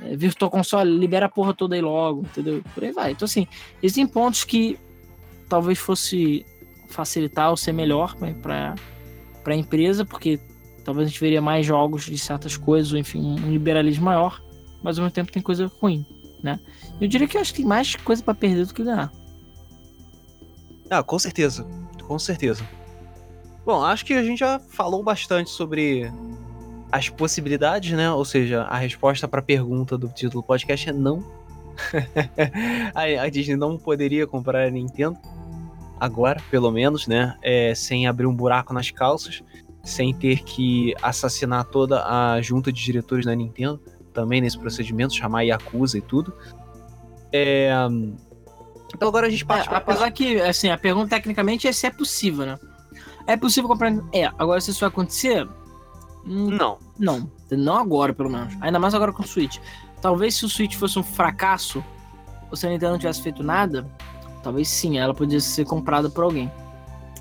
É, 0.00 0.16
Virtual 0.16 0.50
Console, 0.50 0.98
libera 0.98 1.26
a 1.26 1.28
porra 1.28 1.52
toda 1.52 1.74
aí 1.74 1.80
logo, 1.80 2.22
entendeu? 2.22 2.62
Por 2.74 2.84
aí 2.84 2.92
vai. 2.92 3.12
Então, 3.12 3.26
assim, 3.26 3.46
existem 3.82 4.06
pontos 4.06 4.44
que 4.44 4.78
talvez 5.48 5.78
fosse 5.78 6.44
facilitar 6.88 7.50
ou 7.50 7.56
ser 7.56 7.72
melhor 7.72 8.14
pra, 8.42 8.74
pra 9.42 9.54
empresa, 9.54 10.04
porque 10.04 10.38
talvez 10.84 11.06
a 11.06 11.10
gente 11.10 11.20
veria 11.20 11.40
mais 11.40 11.64
jogos 11.64 12.04
de 12.04 12.18
certas 12.18 12.56
coisas, 12.56 12.92
ou 12.92 12.98
enfim, 12.98 13.20
um 13.20 13.50
liberalismo 13.50 14.04
maior, 14.04 14.42
mas 14.82 14.98
ao 14.98 15.04
mesmo 15.04 15.14
tempo 15.14 15.32
tem 15.32 15.42
coisa 15.42 15.70
ruim, 15.80 16.04
né? 16.42 16.60
Eu 17.00 17.08
diria 17.08 17.26
que 17.26 17.36
eu 17.36 17.40
acho 17.40 17.52
que 17.52 17.58
tem 17.58 17.66
mais 17.66 17.96
coisa 17.96 18.22
pra 18.22 18.34
perder 18.34 18.66
do 18.66 18.74
que 18.74 18.84
ganhar. 18.84 19.12
Ah, 20.90 21.02
com 21.02 21.18
certeza. 21.18 21.66
Com 22.06 22.18
certeza. 22.18 22.66
Bom, 23.64 23.82
acho 23.82 24.04
que 24.04 24.12
a 24.12 24.22
gente 24.22 24.38
já 24.38 24.58
falou 24.58 25.02
bastante 25.02 25.50
sobre 25.50 26.12
as 26.92 27.08
possibilidades, 27.08 27.92
né? 27.92 28.10
Ou 28.10 28.24
seja, 28.24 28.62
a 28.62 28.76
resposta 28.76 29.26
para 29.26 29.40
a 29.40 29.42
pergunta 29.42 29.96
do 29.96 30.08
título 30.08 30.42
do 30.42 30.46
podcast 30.46 30.90
é 30.90 30.92
não. 30.92 31.24
a, 32.94 33.22
a 33.22 33.28
Disney 33.28 33.56
não 33.56 33.78
poderia 33.78 34.26
comprar 34.26 34.66
a 34.66 34.70
Nintendo. 34.70 35.18
Agora, 35.98 36.40
pelo 36.50 36.70
menos, 36.70 37.06
né? 37.06 37.36
É, 37.42 37.74
sem 37.74 38.06
abrir 38.06 38.26
um 38.26 38.34
buraco 38.34 38.74
nas 38.74 38.90
calças. 38.90 39.42
Sem 39.84 40.14
ter 40.14 40.42
que 40.42 40.94
assassinar 41.02 41.64
toda 41.64 42.04
a 42.06 42.40
junta 42.40 42.72
de 42.72 42.82
diretores 42.82 43.26
da 43.26 43.34
Nintendo. 43.34 43.80
Também 44.12 44.40
nesse 44.40 44.58
procedimento, 44.58 45.14
chamar 45.14 45.42
Yakuza 45.42 45.98
e 45.98 46.00
tudo. 46.00 46.32
É, 47.32 47.70
Então 48.94 49.08
agora 49.08 49.26
a 49.26 49.30
gente 49.30 49.44
parte 49.44 49.66
É, 49.66 49.68
pra 49.68 49.78
apesar 49.78 50.10
que, 50.12 50.40
assim, 50.40 50.70
a 50.70 50.78
pergunta 50.78 51.10
tecnicamente 51.10 51.66
é 51.66 51.72
se 51.72 51.86
é 51.86 51.90
possível, 51.90 52.46
né? 52.46 52.58
É 53.26 53.36
possível 53.36 53.68
comprar. 53.68 53.92
É, 54.12 54.26
agora 54.38 54.60
se 54.60 54.70
isso 54.70 54.80
vai 54.80 54.88
acontecer. 54.88 55.46
hum, 56.24 56.50
Não. 56.50 56.78
Não. 56.98 57.30
Não 57.50 57.76
agora, 57.76 58.12
pelo 58.14 58.30
menos. 58.30 58.54
Ainda 58.60 58.78
mais 58.78 58.94
agora 58.94 59.12
com 59.12 59.22
o 59.22 59.26
Switch. 59.26 59.58
Talvez 60.00 60.34
se 60.36 60.44
o 60.44 60.48
Switch 60.48 60.76
fosse 60.76 60.98
um 60.98 61.02
fracasso, 61.02 61.82
ou 62.50 62.56
se 62.56 62.66
a 62.66 62.70
Nintendo 62.70 62.92
não 62.92 62.98
tivesse 62.98 63.22
feito 63.22 63.42
nada, 63.42 63.86
talvez 64.42 64.68
sim, 64.68 64.98
ela 64.98 65.14
podia 65.14 65.40
ser 65.40 65.64
comprada 65.64 66.08
por 66.08 66.24
alguém. 66.24 66.50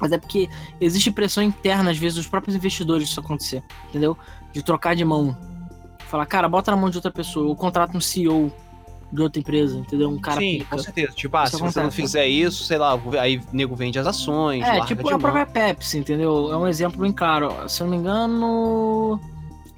Mas 0.03 0.11
é 0.11 0.17
porque 0.17 0.49
existe 0.81 1.09
pressão 1.09 1.41
interna, 1.41 1.89
às 1.89 1.97
vezes, 1.97 2.17
dos 2.17 2.27
próprios 2.27 2.57
investidores 2.57 3.07
disso 3.07 3.21
acontecer, 3.21 3.63
entendeu? 3.88 4.17
De 4.51 4.61
trocar 4.61 4.97
de 4.97 5.05
mão. 5.05 5.34
Falar, 6.09 6.25
cara, 6.25 6.49
bota 6.49 6.71
na 6.71 6.75
mão 6.75 6.89
de 6.89 6.97
outra 6.97 7.09
pessoa, 7.09 7.47
ou 7.47 7.55
contrata 7.55 7.97
um 7.97 8.01
CEO 8.01 8.51
de 9.13 9.21
outra 9.21 9.39
empresa, 9.39 9.77
entendeu? 9.77 10.09
Um 10.09 10.19
cara 10.19 10.41
Sim, 10.41 10.57
pica. 10.57 10.75
com 10.75 10.84
certeza. 10.84 11.13
Tipo, 11.13 11.38
ah, 11.38 11.45
Isso 11.45 11.55
se 11.55 11.61
você 11.61 11.80
não 11.80 11.88
acontece. 11.88 12.01
fizer 12.01 12.27
isso, 12.27 12.65
sei 12.65 12.77
lá, 12.77 12.99
aí 13.21 13.38
o 13.38 13.43
nego 13.53 13.77
vende 13.77 13.97
as 13.97 14.05
ações, 14.05 14.61
É, 14.61 14.84
tipo 14.84 15.07
a 15.07 15.17
própria 15.17 15.45
Pepsi, 15.45 15.99
entendeu? 15.99 16.51
É 16.51 16.57
um 16.57 16.67
exemplo 16.67 16.99
bem 16.99 17.13
claro. 17.13 17.53
Se 17.69 17.81
eu 17.81 17.88
não 17.88 17.91
me 17.91 17.97
engano, 17.97 19.21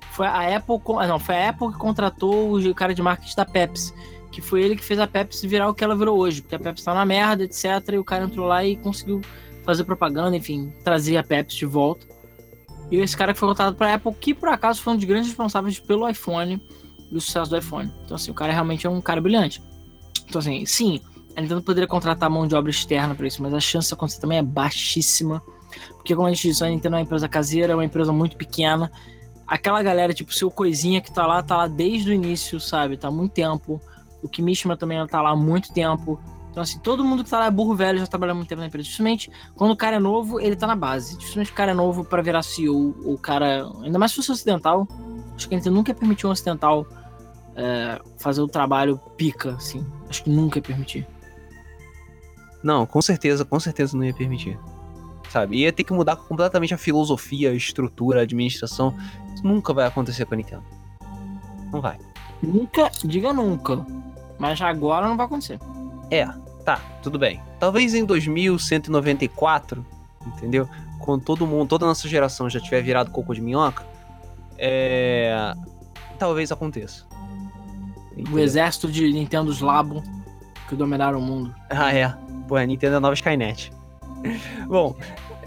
foi 0.09 0.25
a 0.25 0.57
Apple, 0.57 0.81
ah, 0.97 1.05
não, 1.05 1.19
foi 1.19 1.35
a 1.35 1.49
Apple 1.49 1.71
que 1.71 1.77
contratou 1.77 2.57
o 2.57 2.73
cara 2.73 2.95
de 2.95 3.01
marketing 3.03 3.35
da 3.35 3.45
Pepsi, 3.45 3.93
que 4.31 4.41
foi 4.41 4.63
ele 4.63 4.75
que 4.75 4.83
fez 4.83 4.99
a 4.99 5.05
Pepsi 5.05 5.47
virar 5.47 5.69
o 5.69 5.73
que 5.75 5.83
ela 5.83 5.95
virou 5.95 6.17
hoje, 6.17 6.41
porque 6.41 6.55
a 6.55 6.59
Pepsi 6.59 6.83
tá 6.83 6.95
na 6.95 7.05
merda, 7.05 7.43
etc, 7.43 7.65
e 7.93 7.97
o 7.99 8.03
cara 8.03 8.25
entrou 8.25 8.47
lá 8.47 8.65
e 8.65 8.75
conseguiu 8.75 9.21
fazer 9.65 9.83
propaganda, 9.83 10.35
enfim, 10.35 10.73
trazer 10.83 11.17
a 11.17 11.23
Pepsi 11.23 11.57
de 11.57 11.65
volta. 11.65 12.07
E 12.91 12.97
esse 12.97 13.17
cara 13.17 13.33
que 13.33 13.39
foi 13.39 13.49
contratado 13.49 13.75
pra 13.75 13.95
Apple, 13.95 14.13
que 14.13 14.33
por 14.33 14.49
acaso 14.49 14.81
foi 14.81 14.93
um 14.93 14.95
dos 14.95 15.05
grandes 15.05 15.27
responsáveis 15.29 15.79
pelo 15.79 16.07
iPhone, 16.07 16.61
do 17.11 17.19
sucesso 17.19 17.49
do 17.49 17.57
iPhone. 17.57 17.91
Então 18.05 18.15
assim, 18.15 18.31
o 18.31 18.33
cara 18.33 18.53
realmente 18.53 18.85
é 18.85 18.89
um 18.89 19.01
cara 19.01 19.19
brilhante. 19.19 19.61
Então 20.27 20.39
assim, 20.39 20.65
sim, 20.65 21.01
a 21.35 21.41
Nintendo 21.41 21.61
poderia 21.61 21.87
contratar 21.87 22.29
mão 22.29 22.47
de 22.47 22.55
obra 22.55 22.71
externa 22.71 23.13
para 23.13 23.27
isso, 23.27 23.41
mas 23.41 23.53
a 23.53 23.59
chance 23.59 23.89
de 23.89 23.93
acontecer 23.93 24.21
também 24.21 24.37
é 24.37 24.43
baixíssima. 24.43 25.41
Porque, 25.95 26.15
como 26.15 26.27
a 26.27 26.31
gente 26.31 26.47
disse, 26.47 26.63
a 26.63 26.69
Nintendo 26.69 26.95
é 26.95 26.99
uma 26.99 27.03
empresa 27.03 27.27
caseira, 27.27 27.73
é 27.73 27.75
uma 27.75 27.83
empresa 27.83 28.13
muito 28.13 28.37
pequena. 28.37 28.89
Aquela 29.45 29.83
galera, 29.83 30.13
tipo, 30.13 30.33
seu 30.33 30.49
coisinha 30.49 31.01
que 31.01 31.11
tá 31.11 31.27
lá, 31.27 31.43
tá 31.43 31.57
lá 31.57 31.67
desde 31.67 32.11
o 32.11 32.13
início, 32.13 32.59
sabe? 32.59 32.95
Tá 32.95 33.09
há 33.09 33.11
muito 33.11 33.33
tempo. 33.33 33.81
O 34.23 34.29
Kimishima 34.29 34.77
também 34.77 35.05
tá 35.07 35.21
lá 35.21 35.31
há 35.31 35.35
muito 35.35 35.73
tempo. 35.73 36.19
Então, 36.55 36.63
assim, 36.63 36.79
todo 36.79 37.03
mundo 37.03 37.21
que 37.21 37.29
tá 37.29 37.37
lá 37.37 37.47
é 37.47 37.51
burro 37.51 37.75
velho, 37.75 37.99
já 37.99 38.07
trabalha 38.07 38.33
muito 38.33 38.47
tempo 38.47 38.61
na 38.61 38.67
empresa. 38.67 38.85
Dificilmente, 38.85 39.29
quando 39.55 39.71
o 39.71 39.75
cara 39.75 39.97
é 39.97 39.99
novo, 39.99 40.39
ele 40.39 40.55
tá 40.55 40.65
na 40.65 40.75
base. 40.75 41.17
Dificilmente 41.17 41.51
o 41.51 41.53
cara 41.53 41.71
é 41.71 41.73
novo 41.73 42.05
para 42.05 42.21
virar 42.21 42.43
CEO, 42.43 42.95
ou 43.03 43.15
o 43.15 43.17
cara. 43.17 43.69
Ainda 43.83 43.99
mais 43.99 44.11
se 44.11 44.15
fosse 44.15 44.31
ocidental. 44.31 44.87
Acho 45.35 45.49
que 45.49 45.53
a 45.53 45.57
Nintendo 45.57 45.75
nunca 45.75 45.91
ia 45.91 45.95
permitir 45.95 46.25
um 46.25 46.29
ocidental 46.29 46.87
é, 47.57 47.99
fazer 48.17 48.41
o 48.41 48.47
trabalho 48.47 48.97
pica, 49.17 49.51
assim. 49.55 49.85
Acho 50.09 50.23
que 50.23 50.29
nunca 50.29 50.59
ia 50.59 50.63
permitir. 50.63 51.05
Não, 52.63 52.85
com 52.85 53.01
certeza, 53.01 53.43
com 53.43 53.59
certeza 53.59 53.97
não 53.97 54.05
ia 54.05 54.13
permitir. 54.13 54.57
Sabe? 55.29 55.57
Ia 55.57 55.73
ter 55.73 55.83
que 55.83 55.91
mudar 55.91 56.15
completamente 56.15 56.73
a 56.73 56.77
filosofia, 56.77 57.51
a 57.51 57.53
estrutura, 57.53 58.21
a 58.21 58.23
administração. 58.23 58.95
Isso 59.33 59.45
nunca 59.45 59.73
vai 59.73 59.87
acontecer 59.87 60.25
com 60.25 60.35
a 60.35 60.37
Nintendo. 60.37 60.63
Não 61.69 61.81
vai. 61.81 61.99
Nunca, 62.41 62.89
diga 63.03 63.33
nunca. 63.33 63.85
Mas 64.39 64.61
agora 64.61 65.05
não 65.05 65.17
vai 65.17 65.25
acontecer. 65.25 65.59
É, 66.09 66.25
tá, 66.65 66.81
tudo 67.03 67.19
bem. 67.19 67.39
Talvez 67.59 67.93
em 67.93 68.03
2194, 68.03 69.85
entendeu? 70.25 70.67
Quando 70.99 71.23
todo 71.23 71.45
mundo, 71.45 71.69
toda 71.69 71.85
a 71.85 71.87
nossa 71.87 72.09
geração 72.09 72.49
já 72.49 72.59
tiver 72.59 72.81
virado 72.81 73.11
coco 73.11 73.33
de 73.33 73.41
minhoca, 73.41 73.85
é. 74.57 75.53
Talvez 76.17 76.51
aconteça. 76.51 77.05
O 77.11 78.19
Entendeu? 78.19 78.39
exército 78.39 78.89
de 78.89 79.11
Nintendos 79.11 79.59
Labo 79.59 80.01
que 80.67 80.75
dominaram 80.75 81.19
o 81.19 81.21
mundo. 81.21 81.53
Ah, 81.69 81.93
é. 81.93 82.13
Pô, 82.47 82.55
a 82.55 82.65
Nintendo 82.65 82.95
é 82.95 82.97
a 82.97 82.99
nova 82.99 83.13
Skynet. 83.13 83.71
Bom, 84.67 84.95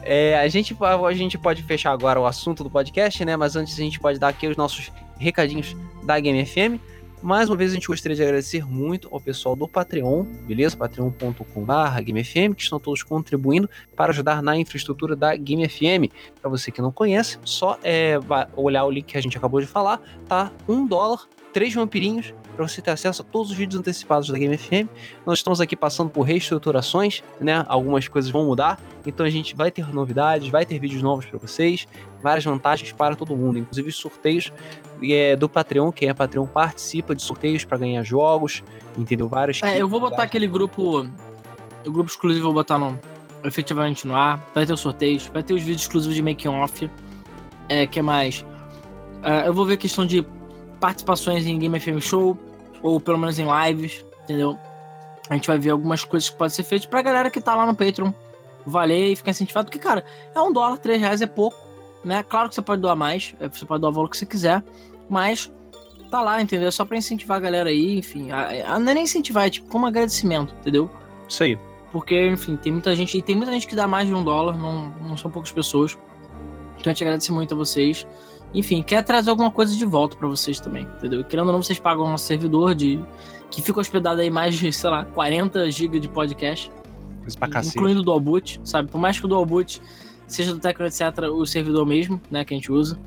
é, 0.03 0.39
a, 0.39 0.47
gente, 0.49 0.77
a 0.81 1.13
gente 1.13 1.39
pode 1.39 1.63
fechar 1.63 1.93
agora 1.93 2.21
o 2.21 2.27
assunto 2.27 2.63
do 2.63 2.71
podcast, 2.71 3.25
né? 3.25 3.37
Mas 3.37 3.57
antes 3.57 3.75
a 3.75 3.83
gente 3.83 3.99
pode 3.99 4.19
dar 4.19 4.29
aqui 4.29 4.47
os 4.47 4.57
nossos 4.57 4.93
recadinhos 5.19 5.77
da 6.03 6.21
Game 6.21 6.45
FM. 6.45 6.81
Mais 7.23 7.51
uma 7.51 7.57
vez 7.57 7.73
a 7.73 7.75
gente 7.75 7.89
gostaria 7.89 8.15
de 8.15 8.23
agradecer 8.23 8.65
muito 8.65 9.09
ao 9.11 9.21
pessoal 9.21 9.57
do 9.57 9.67
Patreon, 9.67 10.25
beleza? 10.47 10.77
patreon.com.br 10.77 12.03
GameFM, 12.05 12.55
que 12.55 12.63
estão 12.63 12.79
todos 12.79 13.03
contribuindo 13.03 13.69
para 13.97 14.13
ajudar 14.13 14.41
na 14.41 14.57
infraestrutura 14.57 15.17
da 15.17 15.35
Game 15.35 15.69
FM. 15.69 16.13
Para 16.41 16.49
você 16.49 16.71
que 16.71 16.81
não 16.81 16.93
conhece, 16.93 17.39
só 17.45 17.77
é, 17.83 18.21
olhar 18.55 18.85
o 18.85 18.91
link 18.91 19.07
que 19.07 19.19
a 19.19 19.21
gente 19.21 19.37
acabou 19.37 19.61
de 19.61 19.67
falar, 19.67 20.01
tá? 20.29 20.53
Um 20.69 20.87
dólar 20.87 21.27
três 21.53 21.75
vampirinhos 21.75 22.33
para 22.55 22.67
você 22.67 22.81
ter 22.81 22.91
acesso 22.91 23.23
a 23.23 23.25
todos 23.25 23.51
os 23.51 23.57
vídeos 23.57 23.81
antecipados 23.81 24.29
da 24.29 24.39
Game 24.39 24.57
FM. 24.57 24.89
Nós 25.27 25.41
estamos 25.41 25.61
aqui 25.61 25.75
passando 25.75 26.11
por 26.11 26.23
reestruturações, 26.23 27.23
né? 27.41 27.65
Algumas 27.69 28.07
coisas 28.07 28.31
vão 28.31 28.45
mudar, 28.45 28.81
então 29.05 29.27
a 29.27 29.31
gente 29.31 29.57
vai 29.57 29.71
ter 29.71 29.93
novidades, 29.93 30.49
vai 30.49 30.65
ter 30.65 30.79
vídeos 30.79 31.03
novos 31.03 31.27
para 31.27 31.39
vocês, 31.39 31.89
várias 32.23 32.45
vantagens 32.45 32.93
para 32.93 33.17
todo 33.17 33.37
mundo, 33.37 33.59
inclusive 33.59 33.91
sorteios 33.91 34.53
é, 35.03 35.37
do 35.37 35.49
Patreon. 35.49 35.93
Quem 35.93 36.09
é 36.09 36.15
Patreon 36.15 36.47
participa 36.47 37.15
de 37.15 37.23
sorteios 37.23 37.65
para 37.65 37.79
ganhar 37.79 38.03
jogos, 38.03 38.63
entendeu? 38.97 39.29
Várias. 39.29 39.63
É, 39.63 39.81
eu 39.81 39.89
vou 39.89 40.01
botar 40.01 40.23
aquele 40.23 40.47
grupo, 40.47 41.07
o 41.87 41.91
grupo 41.91 42.11
exclusivo, 42.11 42.45
vou 42.45 42.55
botar 42.55 42.79
no, 42.79 42.99
efetivamente 43.45 44.07
no 44.07 44.15
ar. 44.15 44.45
Vai 44.55 44.67
ter 44.67 44.73
os 44.73 44.81
sorteios, 44.81 45.27
vai 45.33 45.43
ter 45.43 45.55
os 45.55 45.63
vídeos 45.63 45.83
exclusivos 45.83 46.15
de 46.15 46.23
making 46.23 46.49
off. 46.49 46.91
É, 47.69 47.87
que 47.87 48.01
mais? 48.01 48.41
Uh, 49.23 49.47
eu 49.47 49.55
vou 49.55 49.67
ver 49.67 49.75
a 49.75 49.77
questão 49.77 50.07
de 50.07 50.25
participações 50.81 51.47
em 51.47 51.59
Game 51.59 51.79
FM 51.79 52.01
Show, 52.01 52.39
ou 52.83 53.01
pelo 53.01 53.19
menos 53.19 53.39
em 53.39 53.47
lives, 53.47 54.05
entendeu? 54.25 54.57
A 55.29 55.35
gente 55.35 55.47
vai 55.47 55.59
ver 55.59 55.71
algumas 55.71 56.05
coisas 56.05 56.31
que 56.31 56.37
podem 56.37 56.55
ser 56.55 56.63
feitas 56.63 56.87
pra 56.87 57.03
galera 57.03 57.31
que 57.31 57.41
tá 57.41 57.55
lá 57.55 57.67
no 57.67 57.75
Patreon 57.75 58.13
valer 58.65 59.13
e 59.13 59.17
ficar 59.17 59.31
incentivado, 59.31 59.67
porque, 59.67 59.79
cara, 59.79 60.05
é 60.35 60.41
um 60.41 60.53
dólar, 60.53 60.79
três 60.79 61.01
reais 61.01 61.21
é 61.21 61.27
pouco, 61.27 61.57
né? 62.09 62.23
Claro 62.23 62.49
que 62.49 62.55
você 62.55 62.63
pode 62.63 62.83
doar 62.83 62.97
mais, 62.97 63.35
é, 63.39 63.49
você 63.49 63.65
pode 63.65 63.81
doar 63.81 63.91
o 63.91 63.95
valor 63.95 64.09
que 64.09 64.17
você 64.17 64.27
quiser, 64.27 64.65
mas 65.09 65.53
tá 66.11 66.21
lá, 66.21 66.41
entendeu? 66.41 66.69
É 66.69 66.71
só 66.71 66.85
pra 66.85 66.97
incentivar 66.97 67.37
a 67.37 67.41
galera 67.41 67.69
aí, 67.69 67.99
enfim. 67.99 68.31
A, 68.31 68.75
a, 68.75 68.79
não 68.79 68.91
é 68.91 68.95
nem 68.95 69.05
incentivar, 69.05 69.47
é 69.47 69.51
tipo 69.51 69.69
como 69.69 69.87
agradecimento, 69.87 70.55
entendeu? 70.61 70.91
Isso 71.29 71.45
aí. 71.45 71.59
Porque, 71.93 72.29
enfim, 72.29 72.57
tem 72.57 72.73
muita 72.73 72.95
gente, 72.97 73.17
e 73.17 73.23
tem 73.23 73.37
muita 73.37 73.53
gente 73.53 73.67
que 73.67 73.77
dá 73.77 73.87
mais 73.87 74.09
de 74.09 74.15
um 74.15 74.25
dólar, 74.25 74.57
não, 74.57 74.89
não 75.07 75.17
são 75.17 75.31
poucas 75.31 75.53
pessoas. 75.53 75.97
Então 76.79 76.91
a 76.91 76.95
gente 76.95 77.05
agradece 77.05 77.33
muito 77.33 77.55
a 77.55 77.57
vocês. 77.57 78.07
Enfim, 78.55 78.83
quer 78.83 79.03
trazer 79.03 79.31
alguma 79.31 79.51
coisa 79.51 79.77
de 79.77 79.85
volta 79.85 80.17
para 80.17 80.27
vocês 80.27 80.59
também, 80.59 80.85
entendeu? 80.97 81.23
Querendo 81.25 81.49
ou 81.49 81.53
não, 81.53 81.63
vocês 81.63 81.79
pagam 81.79 82.13
um 82.13 82.17
servidor 82.17 82.75
de 82.75 82.99
que 83.51 83.61
fica 83.61 83.81
hospedado 83.81 84.21
aí 84.21 84.31
mais 84.31 84.55
de, 84.59 84.73
sei 84.73 84.91
lá, 84.91 85.05
40 85.05 85.71
GB 85.71 86.01
de 86.01 86.09
podcast. 86.09 86.71
Pra 87.39 87.61
incluindo 87.63 88.01
o 88.01 88.03
Dualboot, 88.03 88.59
sabe? 88.65 88.91
Por 88.91 88.99
mais 88.99 89.19
que 89.21 89.27
o 89.27 89.29
Dualboot 89.29 89.83
seja 90.29 90.53
do 90.53 90.61
Tecno, 90.61 90.87
etc., 90.87 91.03
o 91.33 91.45
servidor 91.45 91.85
mesmo, 91.85 92.21
né, 92.31 92.45
que 92.45 92.55
a 92.55 92.57
gente 92.57 92.71
usa. 92.71 92.99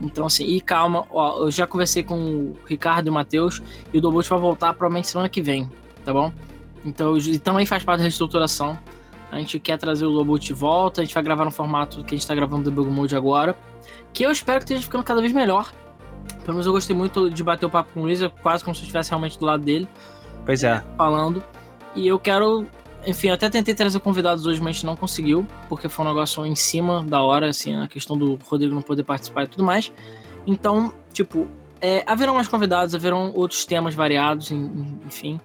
Então, 0.00 0.26
assim, 0.26 0.44
e 0.44 0.60
calma, 0.60 1.06
ó, 1.10 1.44
eu 1.44 1.50
já 1.50 1.66
conversei 1.66 2.02
com 2.02 2.16
o 2.16 2.56
Ricardo 2.66 3.06
e 3.06 3.10
o 3.10 3.12
Matheus, 3.12 3.62
e 3.92 3.98
o 3.98 4.00
Dualboot 4.00 4.28
vai 4.28 4.38
voltar 4.38 4.74
provavelmente 4.74 5.08
semana 5.08 5.28
que 5.28 5.40
vem, 5.40 5.70
tá 6.04 6.12
bom? 6.12 6.32
Então, 6.84 7.16
e 7.16 7.38
também 7.38 7.64
faz 7.64 7.82
parte 7.82 7.98
da 7.98 8.02
reestruturação. 8.02 8.78
A 9.30 9.38
gente 9.38 9.58
quer 9.58 9.78
trazer 9.78 10.04
o 10.04 10.10
Dualboot 10.10 10.44
de 10.44 10.52
volta, 10.52 11.00
a 11.00 11.04
gente 11.04 11.14
vai 11.14 11.22
gravar 11.22 11.44
no 11.44 11.50
formato 11.50 12.04
que 12.04 12.14
a 12.14 12.18
gente 12.18 12.26
tá 12.26 12.34
gravando 12.34 12.64
do 12.64 12.72
Bug 12.72 12.90
Mode 12.90 13.16
agora 13.16 13.56
que 14.14 14.24
eu 14.24 14.30
espero 14.30 14.60
que 14.60 14.64
esteja 14.64 14.82
ficando 14.82 15.04
cada 15.04 15.20
vez 15.20 15.32
melhor. 15.32 15.70
Pelo 16.44 16.54
menos 16.54 16.66
eu 16.66 16.72
gostei 16.72 16.94
muito 16.94 17.28
de 17.28 17.42
bater 17.42 17.66
o 17.66 17.70
papo 17.70 17.90
com 17.92 18.00
o 18.00 18.02
Luiz, 18.04 18.20
quase 18.40 18.62
como 18.62 18.74
se 18.74 18.80
eu 18.80 18.84
estivesse 18.84 19.10
realmente 19.10 19.38
do 19.38 19.44
lado 19.44 19.62
dele. 19.62 19.88
Pois 20.46 20.62
é. 20.62 20.82
Falando. 20.96 21.42
E 21.94 22.06
eu 22.06 22.18
quero. 22.18 22.66
Enfim, 23.06 23.30
até 23.30 23.50
tentei 23.50 23.74
trazer 23.74 24.00
convidados 24.00 24.46
hoje, 24.46 24.60
mas 24.60 24.82
não 24.82 24.96
conseguiu, 24.96 25.46
porque 25.68 25.88
foi 25.88 26.04
um 26.04 26.08
negócio 26.08 26.44
em 26.46 26.54
cima 26.54 27.04
da 27.04 27.22
hora, 27.22 27.48
assim, 27.48 27.76
a 27.76 27.86
questão 27.86 28.16
do 28.16 28.38
Rodrigo 28.46 28.74
não 28.74 28.82
poder 28.82 29.02
participar 29.04 29.44
e 29.44 29.46
tudo 29.48 29.62
mais. 29.62 29.92
Então, 30.46 30.92
tipo, 31.12 31.46
é, 31.80 32.02
haverão 32.06 32.34
mais 32.34 32.48
convidados, 32.48 32.94
haverão 32.94 33.32
outros 33.34 33.64
temas 33.66 33.94
variados, 33.94 34.50
enfim. 34.50 35.40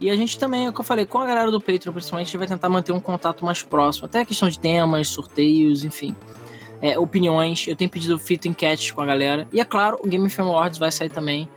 E 0.00 0.10
a 0.10 0.16
gente 0.16 0.38
também, 0.38 0.66
é 0.66 0.70
o 0.70 0.72
que 0.72 0.80
eu 0.80 0.84
falei, 0.84 1.06
com 1.06 1.18
a 1.18 1.26
galera 1.26 1.50
do 1.50 1.60
Patreon, 1.60 1.92
principalmente, 1.92 2.26
a 2.26 2.30
gente 2.30 2.38
vai 2.38 2.46
tentar 2.46 2.68
manter 2.68 2.92
um 2.92 3.00
contato 3.00 3.44
mais 3.44 3.62
próximo. 3.62 4.06
Até 4.06 4.20
a 4.20 4.24
questão 4.24 4.48
de 4.48 4.58
temas, 4.58 5.08
sorteios, 5.08 5.84
enfim 5.84 6.14
é, 6.80 6.98
opiniões. 6.98 7.66
Eu 7.66 7.76
tenho 7.76 7.90
pedido 7.90 8.18
fita 8.18 8.48
enquete 8.48 8.92
com 8.92 9.00
a 9.00 9.06
galera. 9.06 9.46
E 9.52 9.60
é 9.60 9.64
claro, 9.64 9.98
o 10.02 10.08
Game 10.08 10.28
FM 10.28 10.40
Awards 10.40 10.78
vai 10.78 10.90
sair 10.90 11.10
também 11.10 11.48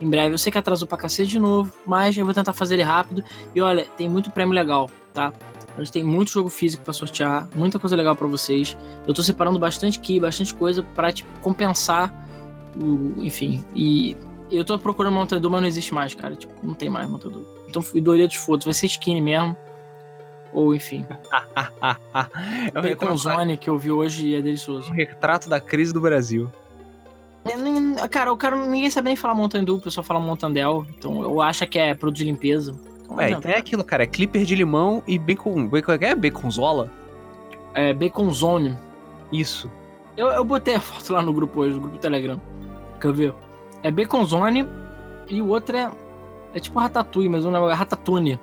em 0.00 0.08
breve. 0.08 0.34
Eu 0.34 0.38
sei 0.38 0.50
que 0.52 0.58
atrasou 0.58 0.86
pra 0.86 0.98
cacete 0.98 1.30
de 1.30 1.38
novo, 1.38 1.72
mas 1.86 2.16
eu 2.16 2.24
vou 2.24 2.34
tentar 2.34 2.52
fazer 2.52 2.74
ele 2.74 2.82
rápido. 2.82 3.24
E 3.54 3.60
olha, 3.60 3.84
tem 3.96 4.08
muito 4.08 4.30
prêmio 4.30 4.54
legal, 4.54 4.90
tá? 5.12 5.32
A 5.76 5.80
gente 5.80 5.92
tem 5.92 6.02
muito 6.02 6.32
jogo 6.32 6.48
físico 6.48 6.82
para 6.82 6.92
sortear, 6.92 7.48
muita 7.54 7.78
coisa 7.78 7.94
legal 7.94 8.16
para 8.16 8.26
vocês. 8.26 8.76
Eu 9.06 9.14
tô 9.14 9.22
separando 9.22 9.58
bastante 9.58 10.00
key, 10.00 10.18
bastante 10.18 10.52
coisa 10.54 10.82
para 10.82 11.12
tipo, 11.12 11.28
compensar 11.40 12.12
o, 12.76 13.14
enfim, 13.22 13.64
e 13.74 14.16
eu 14.50 14.64
tô 14.64 14.78
procurando 14.78 15.14
montador, 15.14 15.50
mas 15.50 15.60
não 15.60 15.68
existe 15.68 15.94
mais, 15.94 16.14
cara. 16.14 16.34
Tipo, 16.34 16.54
não 16.66 16.74
tem 16.74 16.88
mais 16.88 17.08
montador. 17.08 17.44
Então, 17.68 17.84
e 17.94 18.00
Doritos 18.00 18.36
fotos, 18.36 18.64
vai 18.64 18.74
ser 18.74 18.86
skin 18.86 19.20
mesmo. 19.20 19.56
Ou 20.52 20.74
enfim. 20.74 21.04
é 22.74 22.78
o 22.78 22.82
Bacon 22.82 23.16
Zone 23.16 23.56
que 23.56 23.68
eu 23.68 23.78
vi 23.78 23.90
hoje 23.90 24.28
e 24.28 24.34
é 24.34 24.42
delicioso. 24.42 24.90
Um 24.90 24.94
retrato 24.94 25.48
da 25.48 25.60
crise 25.60 25.92
do 25.92 26.00
Brasil. 26.00 26.50
Cara, 28.10 28.32
o 28.32 28.36
cara 28.36 28.56
ninguém 28.56 28.90
sabe 28.90 29.08
nem 29.08 29.16
falar 29.16 29.34
Montandu, 29.34 29.76
o 29.76 29.80
pessoal 29.80 30.04
fala 30.04 30.20
Montandel. 30.20 30.86
Então 30.96 31.22
eu 31.22 31.40
acho 31.40 31.66
que 31.66 31.78
é 31.78 31.94
produto 31.94 32.18
de 32.18 32.24
limpeza. 32.24 32.74
Então, 33.04 33.20
é, 33.20 33.30
então 33.30 33.50
é 33.50 33.56
aquilo, 33.56 33.82
cara. 33.82 34.02
É 34.02 34.06
clipper 34.06 34.44
de 34.44 34.54
limão 34.54 35.02
e 35.06 35.18
bacon. 35.18 35.66
bacon 35.66 35.92
é 35.92 36.14
baconzola? 36.14 36.90
É, 37.74 37.92
bacon 37.92 38.30
zone. 38.30 38.76
Isso. 39.32 39.70
Eu, 40.16 40.28
eu 40.28 40.44
botei 40.44 40.74
a 40.74 40.80
foto 40.80 41.12
lá 41.12 41.22
no 41.22 41.32
grupo 41.32 41.60
hoje, 41.60 41.74
no 41.74 41.80
grupo 41.80 41.96
do 41.96 42.00
Telegram. 42.00 42.40
Quer 43.00 43.12
ver? 43.12 43.34
É 43.82 43.90
bacon 43.90 44.24
zone 44.24 44.68
e 45.28 45.40
o 45.40 45.48
outro 45.48 45.76
é. 45.76 45.90
É 46.54 46.60
tipo 46.60 46.78
ratatouille, 46.78 47.28
mas 47.28 47.44
o 47.44 47.50
nome 47.50 47.70
é 47.70 47.74
ratatouille. 47.74 48.40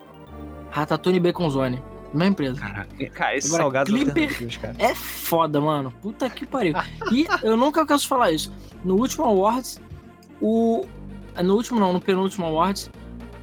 Ratatouille 0.70 1.18
e 1.18 1.22
bacon 1.22 1.50
zone. 1.50 1.82
Mesma 2.16 2.32
empresa. 2.32 2.60
Caraca, 2.60 3.10
cara, 3.10 3.38
esse 3.38 3.48
Agora, 3.48 3.64
salgado 3.64 3.92
Clipper 3.92 4.60
cara. 4.60 4.76
é 4.80 4.96
foda, 4.96 5.60
mano. 5.60 5.92
Puta 6.02 6.30
que 6.30 6.46
pariu. 6.46 6.74
e 7.12 7.28
eu 7.44 7.58
nunca 7.58 7.86
canso 7.86 8.04
de 8.04 8.10
falar 8.10 8.32
isso. 8.32 8.52
No 8.84 8.96
último 8.96 9.26
Awards, 9.26 9.82
o. 10.42 10.86
No 11.44 11.56
último 11.56 11.80
não, 11.80 11.92
no 11.92 12.00
penúltimo 12.00 12.46
Awards, 12.46 12.90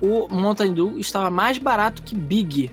o 0.01 0.27
Mountain 0.28 0.73
Dew 0.73 0.99
estava 0.99 1.31
mais 1.31 1.59
barato 1.59 2.03
que 2.03 2.15
Big. 2.15 2.70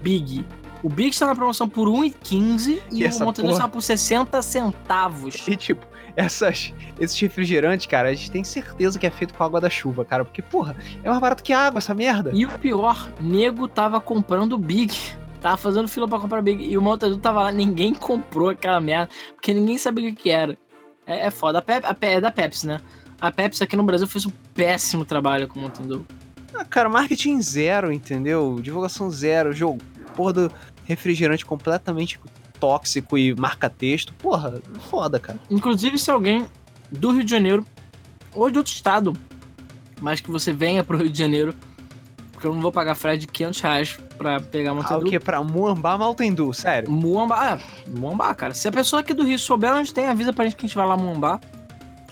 Big. 0.00 0.46
O 0.82 0.88
Big 0.88 1.10
está 1.10 1.26
na 1.26 1.34
promoção 1.34 1.68
por 1.68 1.88
1,15 1.88 2.80
e, 2.90 3.02
e 3.02 3.06
o 3.06 3.18
Mountain 3.18 3.44
Dew 3.44 3.52
estava 3.52 3.70
por 3.70 3.82
60 3.82 4.40
centavos. 4.40 5.46
E 5.46 5.56
tipo, 5.56 5.86
essas, 6.20 6.74
esses 6.98 7.18
refrigerantes, 7.18 7.86
cara, 7.86 8.10
a 8.10 8.14
gente 8.14 8.30
tem 8.30 8.44
certeza 8.44 8.98
que 8.98 9.06
é 9.06 9.10
feito 9.10 9.32
com 9.32 9.42
água 9.42 9.60
da 9.60 9.70
chuva, 9.70 10.04
cara. 10.04 10.24
Porque, 10.24 10.42
porra, 10.42 10.76
é 11.02 11.08
mais 11.08 11.20
barato 11.20 11.42
que 11.42 11.52
água 11.52 11.78
essa 11.78 11.94
merda. 11.94 12.30
E 12.34 12.44
o 12.44 12.58
pior, 12.58 13.08
nego 13.18 13.66
tava 13.66 14.00
comprando 14.00 14.58
Big. 14.58 14.94
Tava 15.40 15.56
fazendo 15.56 15.88
fila 15.88 16.06
para 16.06 16.20
comprar 16.20 16.42
Big. 16.42 16.62
E 16.62 16.76
o 16.76 16.82
montador 16.82 17.18
tava 17.18 17.44
lá, 17.44 17.52
ninguém 17.52 17.94
comprou 17.94 18.50
aquela 18.50 18.80
merda. 18.80 19.08
Porque 19.34 19.54
ninguém 19.54 19.78
sabia 19.78 20.10
o 20.10 20.14
que, 20.14 20.28
era. 20.28 20.58
É, 21.06 21.26
é 21.26 21.30
foda. 21.30 21.58
A, 21.58 21.62
Pep, 21.62 21.86
a 21.86 21.96
é 22.02 22.20
da 22.20 22.30
Pepsi, 22.30 22.66
né? 22.66 22.80
A 23.18 23.32
Pepsi 23.32 23.64
aqui 23.64 23.76
no 23.76 23.82
Brasil 23.82 24.06
fez 24.06 24.26
um 24.26 24.32
péssimo 24.54 25.04
trabalho 25.04 25.48
com 25.48 25.58
o 25.58 25.62
montador. 25.62 26.02
Ah, 26.54 26.64
cara, 26.64 26.88
marketing 26.90 27.40
zero, 27.40 27.90
entendeu? 27.90 28.58
Divulgação 28.60 29.10
zero. 29.10 29.54
Jogo, 29.54 29.80
porra 30.14 30.32
do 30.34 30.52
refrigerante 30.84 31.46
completamente 31.46 32.20
tóxico 32.60 33.16
e 33.16 33.34
marca-texto. 33.34 34.12
Porra, 34.14 34.60
foda, 34.90 35.18
cara. 35.18 35.38
Inclusive, 35.50 35.98
se 35.98 36.10
alguém 36.10 36.46
do 36.90 37.12
Rio 37.12 37.24
de 37.24 37.30
Janeiro 37.30 37.66
ou 38.34 38.50
de 38.50 38.58
outro 38.58 38.72
estado, 38.72 39.16
mas 40.00 40.20
que 40.20 40.30
você 40.30 40.52
venha 40.52 40.84
pro 40.84 40.98
Rio 40.98 41.08
de 41.08 41.18
Janeiro, 41.18 41.54
porque 42.32 42.46
eu 42.46 42.54
não 42.54 42.60
vou 42.60 42.72
pagar 42.72 42.94
frete 42.94 43.20
de 43.20 43.26
500 43.26 43.60
reais 43.60 43.98
pra 44.16 44.40
pegar 44.40 44.74
Mountain 44.74 44.96
ah, 44.96 44.98
o 44.98 45.04
que? 45.04 45.18
Pra 45.18 45.42
Muambá 45.42 45.98
Mountain 45.98 46.34
Dew, 46.34 46.52
sério? 46.52 46.90
Muambá, 46.90 47.58
é, 47.58 47.90
Muambá, 47.90 48.34
cara. 48.34 48.54
Se 48.54 48.68
a 48.68 48.72
pessoa 48.72 49.00
aqui 49.00 49.12
do 49.12 49.24
Rio 49.24 49.38
souber 49.38 49.74
onde 49.74 49.92
tem, 49.92 50.06
avisa 50.06 50.32
pra 50.32 50.44
gente 50.44 50.56
que 50.56 50.64
a 50.64 50.68
gente 50.68 50.76
vai 50.76 50.86
lá 50.86 50.96
Muambá. 50.96 51.40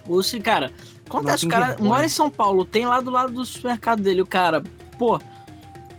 Ou 0.07 0.23
se, 0.23 0.41
cara, 0.41 0.73
acontece, 1.07 1.47
o 1.47 1.49
cara 1.49 1.77
mora 1.81 2.05
em 2.05 2.09
São 2.09 2.31
Paulo, 2.31 2.65
tem 2.65 2.87
lá 2.87 3.01
do 3.01 3.11
lado 3.11 3.33
do 3.33 3.45
supermercado 3.45 4.03
dele, 4.03 4.23
o 4.23 4.27
cara, 4.27 4.63
pô, 4.99 5.21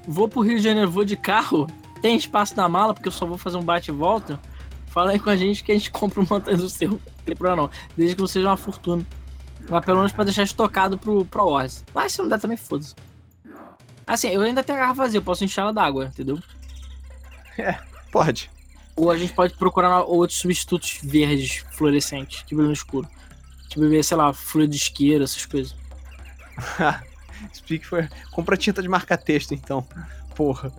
vou 0.07 0.27
pro 0.27 0.41
Rio 0.41 0.57
de 0.57 0.63
Janeiro, 0.63 0.89
vou 0.89 1.05
de 1.05 1.15
carro, 1.15 1.67
tem 2.01 2.15
espaço 2.15 2.55
na 2.55 2.67
mala, 2.67 2.93
porque 2.93 3.07
eu 3.07 3.11
só 3.11 3.25
vou 3.25 3.37
fazer 3.37 3.57
um 3.57 3.63
bate 3.63 3.91
e 3.91 3.93
volta, 3.93 4.39
fala 4.87 5.11
aí 5.11 5.19
com 5.19 5.29
a 5.29 5.35
gente 5.35 5.63
que 5.63 5.71
a 5.71 5.75
gente 5.75 5.91
compra 5.91 6.21
um 6.21 6.27
montanha 6.29 6.57
do 6.57 6.69
seu. 6.69 6.89
Não 6.91 6.99
tem 7.25 7.35
problema 7.35 7.63
não. 7.63 7.69
Desde 7.95 8.15
que 8.15 8.21
não 8.21 8.27
seja 8.27 8.47
uma 8.47 8.57
fortuna. 8.57 9.05
Mas 9.69 9.85
pelo 9.85 9.97
menos 9.97 10.11
pra 10.11 10.23
deixar 10.23 10.43
estocado 10.43 10.97
pro, 10.97 11.25
pro 11.25 11.49
Wars. 11.49 11.83
Mas 11.93 12.13
se 12.13 12.19
não 12.19 12.27
der 12.27 12.39
também, 12.39 12.57
foda-se. 12.57 12.95
Assim, 14.07 14.29
eu 14.29 14.41
ainda 14.41 14.63
tenho 14.63 14.77
a 14.77 14.81
garrafa 14.81 15.03
vazia, 15.03 15.19
eu 15.19 15.23
posso 15.23 15.43
encher 15.43 15.61
ela 15.61 15.71
d'água, 15.71 16.05
entendeu? 16.05 16.39
É, 17.59 17.77
pode. 18.11 18.49
Ou 18.95 19.11
a 19.11 19.17
gente 19.17 19.33
pode 19.33 19.53
procurar 19.53 20.01
outros 20.01 20.39
substitutos 20.39 20.99
verdes, 21.03 21.63
fluorescentes, 21.73 22.41
que 22.41 22.55
brilham 22.55 22.69
no 22.69 22.73
escuro. 22.73 23.07
Tipo, 23.67 23.81
beber, 23.81 24.03
sei 24.03 24.17
lá, 24.17 24.33
fluido 24.33 24.71
de 24.71 24.77
isqueiro, 24.77 25.23
essas 25.23 25.45
coisas. 25.45 25.75
Speak 27.53 27.85
for... 27.85 28.09
Compra 28.31 28.57
tinta 28.57 28.81
de 28.81 28.87
marca-texto, 28.87 29.53
então. 29.53 29.87
Porra. 30.35 30.73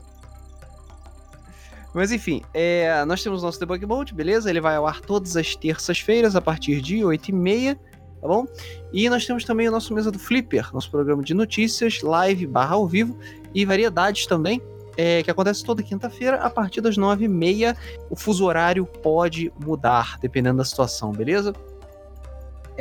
Mas 1.93 2.13
enfim, 2.13 2.43
é, 2.55 3.05
nós 3.05 3.23
temos 3.23 3.43
nosso 3.43 3.59
Debug 3.59 3.85
Mode, 3.85 4.15
beleza? 4.15 4.49
Ele 4.49 4.61
vai 4.61 4.77
ao 4.77 4.87
ar 4.87 5.01
todas 5.01 5.37
as 5.37 5.57
terças-feiras 5.57 6.37
a 6.37 6.41
partir 6.41 6.81
de 6.81 6.99
8h30, 6.99 7.77
tá 8.21 8.29
bom? 8.29 8.47
E 8.93 9.09
nós 9.11 9.27
temos 9.27 9.45
também 9.45 9.69
o 9.69 9.73
nosso 9.73 9.93
Mesa 9.93 10.11
do 10.11 10.19
Flipper, 10.19 10.73
nosso 10.73 10.91
programa 10.91 11.23
de 11.23 11.35
notícias, 11.35 12.01
live, 12.03 12.47
barra 12.47 12.77
ao 12.77 12.87
vivo 12.87 13.19
e 13.53 13.65
variedades 13.65 14.27
também, 14.27 14.63
é, 14.97 15.23
que 15.23 15.31
acontece 15.31 15.65
toda 15.65 15.83
quinta-feira 15.83 16.37
a 16.37 16.49
partir 16.49 16.81
das 16.81 16.97
9h30. 16.97 17.77
O 18.09 18.15
fuso 18.15 18.45
horário 18.45 18.87
pode 18.87 19.53
mudar, 19.59 20.17
dependendo 20.21 20.59
da 20.59 20.65
situação, 20.65 21.11
beleza? 21.11 21.53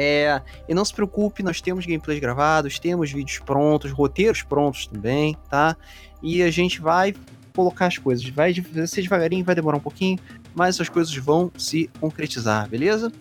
É, 0.01 0.41
e 0.67 0.73
não 0.73 0.85
se 0.85 0.93
preocupe, 0.93 1.43
nós 1.43 1.59
temos 1.59 1.85
gameplays 1.85 2.21
gravados, 2.21 2.79
temos 2.79 3.11
vídeos 3.11 3.39
prontos, 3.39 3.91
roteiros 3.91 4.43
prontos 4.43 4.87
também, 4.87 5.35
tá? 5.49 5.75
E 6.21 6.41
a 6.43 6.49
gente 6.51 6.79
vai 6.79 7.13
colocar 7.55 7.87
as 7.87 7.97
coisas. 7.97 8.27
Vai 8.29 8.53
ser 8.87 9.01
devagarinho, 9.01 9.43
vai 9.43 9.55
demorar 9.55 9.77
um 9.77 9.81
pouquinho, 9.81 10.17
mas 10.55 10.79
as 10.79 10.89
coisas 10.89 11.15
vão 11.15 11.51
se 11.57 11.89
concretizar, 11.99 12.67
beleza? 12.67 13.11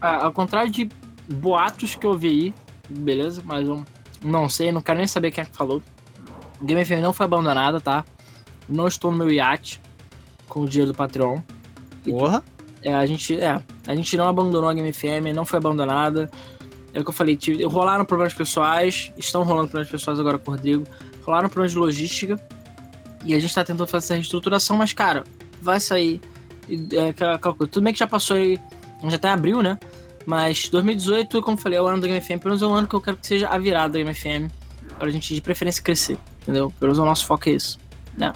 Ah, 0.00 0.24
ao 0.24 0.32
contrário 0.32 0.70
de 0.70 0.88
boatos 1.28 1.94
que 1.94 2.06
eu 2.06 2.16
vi 2.16 2.28
aí, 2.28 2.54
beleza? 2.88 3.42
Mas 3.44 3.66
eu 3.66 3.84
não 4.22 4.48
sei, 4.48 4.72
não 4.72 4.80
quero 4.80 4.98
nem 4.98 5.06
saber 5.06 5.30
quem 5.30 5.42
é 5.42 5.44
que 5.44 5.56
falou. 5.56 5.82
Game 6.62 6.84
FM 6.84 7.00
não 7.02 7.12
foi 7.12 7.26
abandonada, 7.26 7.80
tá? 7.80 8.04
Não 8.68 8.86
estou 8.86 9.10
no 9.10 9.18
meu 9.18 9.30
iate 9.30 9.80
com 10.48 10.60
o 10.60 10.68
dinheiro 10.68 10.92
do 10.92 10.96
Patreon. 10.96 11.40
Porra! 12.04 12.42
É, 12.82 12.94
a 12.94 13.06
gente, 13.06 13.38
é, 13.38 13.60
a 13.86 13.94
gente 13.94 14.16
não 14.16 14.28
abandonou 14.28 14.68
a 14.68 14.74
Game 14.74 14.92
FM, 14.92 15.34
não 15.34 15.44
foi 15.44 15.58
abandonada. 15.58 16.30
É 16.92 17.00
o 17.00 17.04
que 17.04 17.10
eu 17.10 17.14
falei, 17.14 17.36
tive, 17.36 17.64
rolaram 17.64 18.04
problemas 18.04 18.34
pessoais, 18.34 19.12
estão 19.16 19.44
rolando 19.44 19.68
problemas 19.68 19.90
pessoais 19.90 20.20
agora 20.20 20.38
com 20.38 20.50
o 20.50 20.54
Rodrigo, 20.54 20.84
rolaram 21.24 21.48
problemas 21.48 21.72
de 21.72 21.78
logística, 21.78 22.40
e 23.24 23.34
a 23.34 23.38
gente 23.38 23.54
tá 23.54 23.64
tentando 23.64 23.86
fazer 23.86 24.06
essa 24.06 24.14
reestruturação, 24.14 24.76
mas, 24.76 24.92
cara, 24.92 25.24
vai 25.60 25.80
sair. 25.80 26.20
É. 26.68 27.12
Tudo 27.66 27.82
bem 27.82 27.92
que 27.92 27.98
já 27.98 28.06
passou 28.06 28.36
aí, 28.36 28.58
já 29.08 29.18
tá 29.18 29.28
em 29.30 29.32
abril, 29.32 29.62
né? 29.62 29.78
Mas 30.24 30.68
2018, 30.68 31.42
como 31.42 31.56
falei, 31.56 31.78
é 31.78 31.82
o 31.82 31.86
ano 31.86 32.00
da 32.00 32.06
Game 32.06 32.20
FM, 32.20 32.40
pelo 32.40 32.50
menos 32.50 32.62
é 32.62 32.66
o 32.66 32.72
ano 32.72 32.86
que 32.86 32.94
eu 32.94 33.00
quero 33.00 33.16
que 33.16 33.26
seja 33.26 33.48
a 33.48 33.58
virada 33.58 33.94
da 33.94 33.98
Game 33.98 34.14
FM, 34.14 34.52
pra 34.98 35.10
gente 35.10 35.34
de 35.34 35.40
preferência 35.40 35.82
crescer, 35.82 36.16
entendeu? 36.42 36.72
Pelo 36.78 36.90
menos 36.90 36.98
o 36.98 37.04
nosso 37.04 37.26
foco 37.26 37.48
é 37.48 37.52
isso, 37.52 37.78
né? 38.16 38.32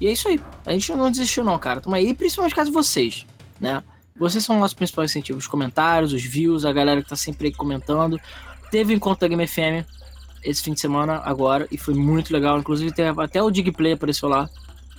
E 0.00 0.08
é 0.08 0.12
isso 0.12 0.28
aí. 0.28 0.40
A 0.66 0.72
gente 0.72 0.92
não 0.92 1.10
desistiu, 1.10 1.44
não, 1.44 1.58
cara. 1.58 1.80
Tamo 1.80 1.94
aí, 1.94 2.14
principalmente 2.14 2.54
caso 2.54 2.72
vocês 2.72 3.26
né? 3.60 3.82
Vocês 4.16 4.44
são 4.44 4.58
nossos 4.58 4.74
principais 4.74 5.10
incentivos, 5.10 5.44
os 5.44 5.48
comentários, 5.48 6.12
os 6.12 6.22
views, 6.22 6.64
a 6.64 6.72
galera 6.72 7.02
que 7.02 7.08
tá 7.08 7.16
sempre 7.16 7.48
aí 7.48 7.54
comentando. 7.54 8.18
Teve 8.70 8.94
o 8.94 8.96
encontro 8.96 9.20
da 9.20 9.28
Game 9.28 9.46
FM 9.46 9.86
esse 10.42 10.62
fim 10.62 10.72
de 10.72 10.80
semana 10.80 11.20
agora 11.24 11.66
e 11.70 11.76
foi 11.76 11.94
muito 11.94 12.32
legal. 12.32 12.58
Inclusive, 12.58 12.92
até 13.18 13.42
o 13.42 13.50
Digplay 13.50 13.92
apareceu 13.92 14.28
lá. 14.28 14.48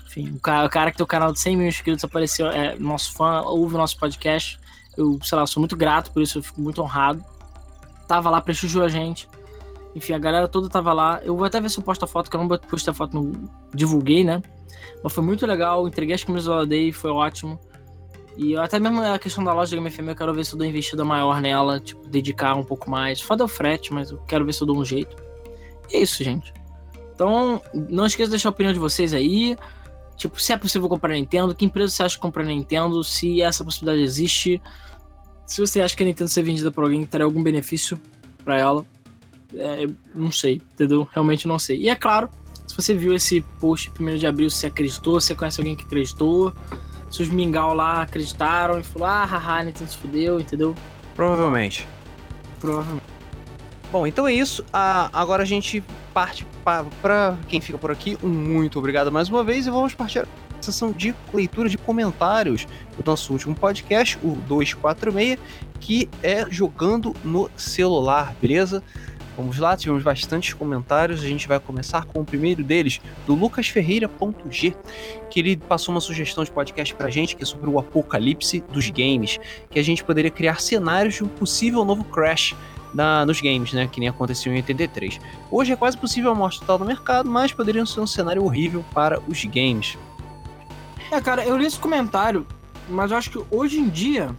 Enfim, 0.06 0.30
o 0.36 0.40
cara, 0.40 0.68
o 0.68 0.70
cara 0.70 0.92
que 0.92 0.98
tem 0.98 1.04
o 1.04 1.08
canal 1.08 1.32
de 1.32 1.40
100 1.40 1.58
mil 1.58 1.68
inscritos 1.68 2.04
apareceu, 2.04 2.48
é 2.48 2.76
nosso 2.78 3.14
fã, 3.14 3.42
ouve 3.42 3.76
o 3.76 3.78
nosso 3.78 3.98
podcast. 3.98 4.60
Eu, 4.98 5.18
sei 5.24 5.38
lá, 5.38 5.48
sou 5.48 5.62
muito 5.62 5.76
grato 5.76 6.12
por 6.12 6.22
isso, 6.22 6.40
eu 6.40 6.44
fico 6.44 6.62
muito 6.62 6.82
honrado. 6.82 7.24
Tava 8.08 8.30
lá, 8.30 8.42
prestigiou 8.42 8.84
a 8.84 8.90
gente. 8.90 9.28
Enfim, 9.96 10.14
a 10.14 10.20
galera 10.20 10.48
toda 10.48 10.70
tava 10.70 10.92
lá. 10.92 11.22
Eu 11.24 11.36
vou 11.36 11.46
até 11.46 11.62
ver 11.62 11.70
se 11.70 11.80
eu 11.80 11.84
posto 11.84 12.04
a 12.04 12.08
foto, 12.08 12.30
que 12.30 12.36
eu 12.36 12.44
não 12.44 12.48
postei 12.58 12.92
a 12.92 12.94
foto, 12.94 13.14
não 13.14 13.32
divulguei, 13.74 14.24
né? 14.24 14.42
Mas 15.04 15.14
foi 15.14 15.24
muito 15.24 15.46
legal, 15.46 15.88
entreguei 15.88 16.16
as 16.16 16.24
camisas 16.24 16.46
do 16.46 16.66
Day, 16.66 16.92
foi 16.92 17.12
ótimo. 17.12 17.60
E 18.38 18.56
até 18.56 18.80
mesmo 18.80 19.02
a 19.02 19.20
questão 19.20 19.44
da 19.44 19.54
loja 19.54 19.72
da 19.72 19.82
Game 19.82 19.92
FM, 19.92 20.10
eu 20.10 20.16
quero 20.16 20.34
ver 20.34 20.46
se 20.46 20.54
eu 20.54 20.58
dou 20.58 20.68
investida 20.68 21.04
maior 21.04 21.42
nela, 21.42 21.80
tipo, 21.80 22.08
dedicar 22.08 22.56
um 22.56 22.64
pouco 22.64 22.90
mais. 22.90 23.22
Foda 23.22 23.44
o 23.44 23.48
frete, 23.48 23.94
mas 23.94 24.12
eu 24.12 24.18
quero 24.20 24.46
ver 24.46 24.54
se 24.54 24.62
eu 24.62 24.68
dou 24.68 24.78
um 24.78 24.86
jeito. 24.86 25.16
E 25.92 25.98
é 25.98 26.02
isso, 26.02 26.24
gente. 26.24 26.54
Então, 27.14 27.62
não 27.74 28.06
esqueça 28.06 28.28
de 28.28 28.32
deixar 28.32 28.50
a 28.50 28.52
opinião 28.52 28.74
de 28.74 28.80
vocês 28.80 29.14
aí. 29.14 29.58
Tipo, 30.16 30.40
se 30.42 30.54
é 30.54 30.58
possível 30.58 30.88
comprar 30.88 31.14
Nintendo, 31.14 31.54
que 31.54 31.66
empresa 31.66 31.92
você 31.92 32.04
acha 32.04 32.16
que 32.16 32.22
comprar 32.22 32.44
Nintendo, 32.44 33.04
se 33.04 33.42
essa 33.42 33.64
possibilidade 33.64 34.04
existe. 34.04 34.62
Se 35.46 35.60
você 35.60 35.82
acha 35.82 35.96
que 35.96 36.04
a 36.04 36.06
Nintendo 36.06 36.30
ser 36.30 36.44
vendida 36.44 36.72
por 36.72 36.84
alguém 36.84 37.06
terá 37.06 37.26
algum 37.26 37.44
benefício 37.44 38.00
para 38.44 38.58
ela. 38.58 38.86
É, 39.54 39.88
não 40.16 40.32
sei, 40.32 40.62
entendeu? 40.74 41.08
Realmente 41.12 41.48
não 41.48 41.60
sei. 41.60 41.78
E 41.78 41.90
é 41.90 41.96
claro, 41.96 42.30
se 42.66 42.76
você 42.76 42.94
viu 42.94 43.14
esse 43.14 43.42
post 43.60 43.92
1 44.00 44.18
de 44.18 44.26
abril, 44.26 44.50
se 44.50 44.58
você 44.58 44.68
acreditou, 44.68 45.20
se 45.20 45.28
você 45.28 45.36
conhece 45.36 45.60
alguém 45.60 45.76
que 45.76 45.84
acreditou 45.84 46.54
se 47.12 47.22
os 47.22 47.30
mingau 47.30 47.74
lá 47.74 48.02
acreditaram 48.04 48.80
e 48.80 48.84
falou, 48.84 49.08
ah, 49.08 49.26
haha, 49.26 49.64
Nintendo 49.66 49.92
se 49.92 49.98
fudeu, 49.98 50.40
entendeu? 50.40 50.74
Provavelmente. 51.14 51.86
Provavelmente. 52.60 53.04
Bom, 53.92 54.08
então 54.08 54.26
é 54.26 54.34
isso. 54.34 54.64
Ah, 54.72 55.10
agora 55.12 55.44
a 55.44 55.46
gente 55.46 55.84
parte 56.14 56.48
para 56.64 57.38
quem 57.50 57.60
fica 57.60 57.78
por 57.78 57.92
aqui. 57.92 58.18
Um 58.24 58.30
muito 58.30 58.80
obrigado 58.80 59.12
mais 59.12 59.28
uma 59.28 59.44
vez 59.44 59.68
e 59.68 59.70
vamos 59.70 59.94
partir 59.94 60.20
a 60.20 60.28
sessão 60.62 60.94
de 60.94 61.14
leitura 61.34 61.68
de 61.68 61.78
comentários 61.78 62.66
do 62.98 63.04
nosso 63.06 63.34
último 63.34 63.54
podcast, 63.54 64.18
o 64.24 64.36
246, 64.48 65.38
que 65.80 66.10
é 66.24 66.46
jogando 66.50 67.14
no 67.22 67.52
celular, 67.58 68.34
beleza? 68.42 68.82
Vamos 69.36 69.58
lá, 69.58 69.76
tivemos 69.76 70.04
bastantes 70.04 70.54
comentários. 70.54 71.22
A 71.22 71.28
gente 71.28 71.48
vai 71.48 71.60
começar 71.60 72.06
com 72.06 72.22
o 72.22 72.26
primeiro 72.26 72.64
deles, 72.64 73.02
do 73.26 73.34
Lucas 73.34 73.68
Ferreira.g, 73.68 74.76
que 75.30 75.40
ele 75.40 75.58
passou 75.58 75.94
uma 75.94 76.02
sugestão 76.02 76.44
de 76.46 76.52
podcast 76.52 76.96
pra 76.96 77.10
gente, 77.10 77.36
que 77.36 77.44
é 77.44 77.46
sobre 77.46 77.70
o 77.70 77.80
apocalipse 77.80 78.64
dos 78.72 78.90
games, 78.90 79.38
que 79.70 79.80
a 79.80 79.84
gente 79.84 80.02
poderia 80.04 80.32
criar 80.32 80.62
cenários 80.62 81.16
de 81.16 81.24
um 81.24 81.28
possível 81.28 81.84
novo 81.84 82.04
crash 82.06 82.56
na, 82.94 83.26
nos 83.26 83.42
games, 83.42 83.74
né? 83.74 83.88
Que 83.88 84.00
nem 84.00 84.10
aconteceu 84.10 84.52
em 84.52 84.58
83. 84.58 85.20
Hoje 85.50 85.72
é 85.72 85.76
quase 85.76 85.98
possível 85.98 86.32
a 86.32 86.36
morte 86.36 86.60
total 86.60 86.80
no 86.80 86.86
mercado, 86.86 87.30
mas 87.30 87.52
poderia 87.52 87.86
ser 87.86 88.00
um 88.00 88.08
cenário 88.08 88.44
horrível 88.44 88.84
para 88.94 89.20
os 89.28 89.44
games. 89.46 89.98
É, 91.12 91.20
cara, 91.20 91.46
eu 91.46 91.58
li 91.58 91.66
esse 91.66 91.80
comentário, 91.80 92.46
mas 92.90 93.12
eu 93.12 93.18
acho 93.18 93.30
que 93.30 93.44
hoje 93.50 93.80
em 93.80 93.90
dia, 93.90 94.36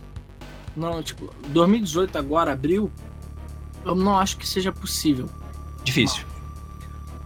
não, 0.77 1.03
tipo, 1.03 1.31
2018 1.49 2.17
agora, 2.17 2.53
abril, 2.53 2.91
eu 3.85 3.95
não 3.95 4.19
acho 4.19 4.37
que 4.37 4.49
seja 4.49 4.73
possível. 4.73 5.29
Difícil. 5.85 6.25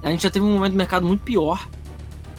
A 0.02 0.10
gente 0.10 0.22
já 0.22 0.30
teve 0.30 0.44
um 0.44 0.52
momento 0.52 0.72
do 0.72 0.78
mercado 0.78 1.06
muito 1.06 1.22
pior, 1.22 1.66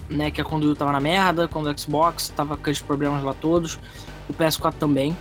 né? 0.10 0.32
Que 0.32 0.42
é 0.42 0.44
quando 0.44 0.66
o 0.66 0.76
tava 0.76 0.92
na 0.92 1.00
merda, 1.00 1.48
quando 1.48 1.70
o 1.70 1.80
Xbox 1.80 2.30
tava 2.30 2.56
com 2.56 2.62
aqueles 2.62 2.82
problemas 2.82 3.24
lá 3.24 3.34
todos, 3.34 3.80
o 4.30 4.34
PS4 4.34 4.74
também. 4.74 5.16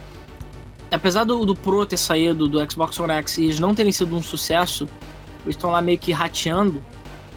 Apesar 0.91 1.25
do, 1.25 1.45
do 1.45 1.55
Pro 1.55 1.85
ter 1.85 1.97
saído 1.97 2.49
do 2.49 2.71
Xbox 2.71 2.99
One 3.01 3.13
X 3.13 3.39
e 3.39 3.45
eles 3.45 3.61
não 3.61 3.75
terem 3.75 3.93
sido 3.93 4.15
um 4.15 4.23
sucesso, 4.23 4.89
eles 5.45 5.57
estão 5.57 5.71
lá 5.71 5.83
meio 5.83 5.99
que 5.99 6.13
rateando. 6.13 6.83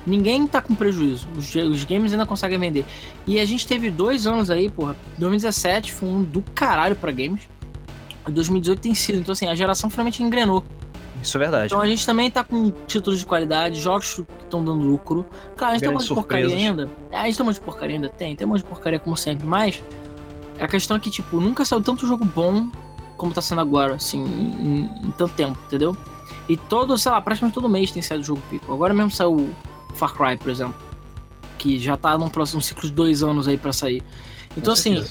Ninguém 0.05 0.47
tá 0.47 0.61
com 0.61 0.73
prejuízo. 0.73 1.27
Os, 1.35 1.53
os, 1.53 1.83
games 1.83 2.11
ainda 2.11 2.25
conseguem 2.25 2.57
vender. 2.57 2.85
E 3.27 3.39
a 3.39 3.45
gente 3.45 3.67
teve 3.67 3.91
dois 3.91 4.25
anos 4.25 4.49
aí, 4.49 4.69
porra. 4.69 4.95
2017 5.17 5.93
foi 5.93 6.09
um 6.09 6.23
do 6.23 6.41
caralho 6.53 6.95
pra 6.95 7.11
games. 7.11 7.47
2018 8.27 8.79
tem 8.79 8.93
sido. 8.95 9.19
Então, 9.19 9.33
assim, 9.33 9.47
a 9.47 9.55
geração 9.55 9.89
finalmente 9.89 10.23
engrenou. 10.23 10.63
Isso 11.21 11.37
é 11.37 11.39
verdade. 11.39 11.65
Então 11.67 11.81
a 11.81 11.87
gente 11.87 12.05
também 12.05 12.31
tá 12.31 12.43
com 12.43 12.71
títulos 12.87 13.19
de 13.19 13.25
qualidade, 13.25 13.79
jogos 13.79 14.13
que 14.13 14.25
estão 14.43 14.63
dando 14.63 14.81
lucro. 14.81 15.25
Claro, 15.57 15.73
a 15.73 15.77
gente 15.77 15.81
Grandes 15.81 15.81
tem 15.81 15.89
um 15.89 15.93
monte 15.93 16.07
de 16.07 16.13
porcaria 16.13 16.55
ainda. 16.55 16.89
É, 17.11 17.17
a 17.17 17.25
gente 17.25 17.35
tem 17.35 17.43
um 17.43 17.47
monte 17.47 17.55
de 17.55 17.61
porcaria 17.61 17.95
ainda, 17.95 18.09
tem, 18.09 18.35
tem 18.35 18.47
um 18.47 18.49
monte 18.51 18.59
de 18.59 18.65
porcaria 18.69 18.99
como 18.99 19.17
sempre, 19.17 19.45
mas 19.45 19.83
a 20.59 20.67
questão 20.67 20.95
é 20.95 20.99
que, 20.99 21.09
tipo, 21.09 21.41
nunca 21.41 21.65
saiu 21.65 21.81
tanto 21.81 22.07
jogo 22.07 22.23
bom 22.23 22.69
como 23.19 23.33
tá 23.33 23.41
sendo 23.41 23.61
agora, 23.61 23.95
assim, 23.95 24.23
em, 24.23 25.07
em 25.07 25.11
tanto 25.11 25.33
tempo, 25.35 25.59
entendeu? 25.67 25.95
E 26.47 26.57
todo, 26.57 26.97
sei 26.97 27.11
lá, 27.11 27.21
praticamente 27.21 27.53
todo 27.53 27.69
mês 27.69 27.91
tem 27.91 28.01
saído 28.01 28.23
jogo 28.23 28.41
pico. 28.49 28.73
Agora 28.73 28.93
mesmo 28.93 29.11
saiu 29.11 29.35
o 29.35 29.93
Far 29.93 30.13
Cry, 30.15 30.37
por 30.37 30.49
exemplo. 30.49 30.75
Que 31.57 31.77
já 31.77 31.97
tá 31.97 32.17
num 32.17 32.29
próximo 32.29 32.61
ciclo 32.61 32.89
de 32.89 32.91
dois 32.91 33.21
anos 33.21 33.47
aí 33.47 33.57
para 33.57 33.73
sair. 33.73 34.01
Então, 34.57 34.73
assim, 34.73 35.05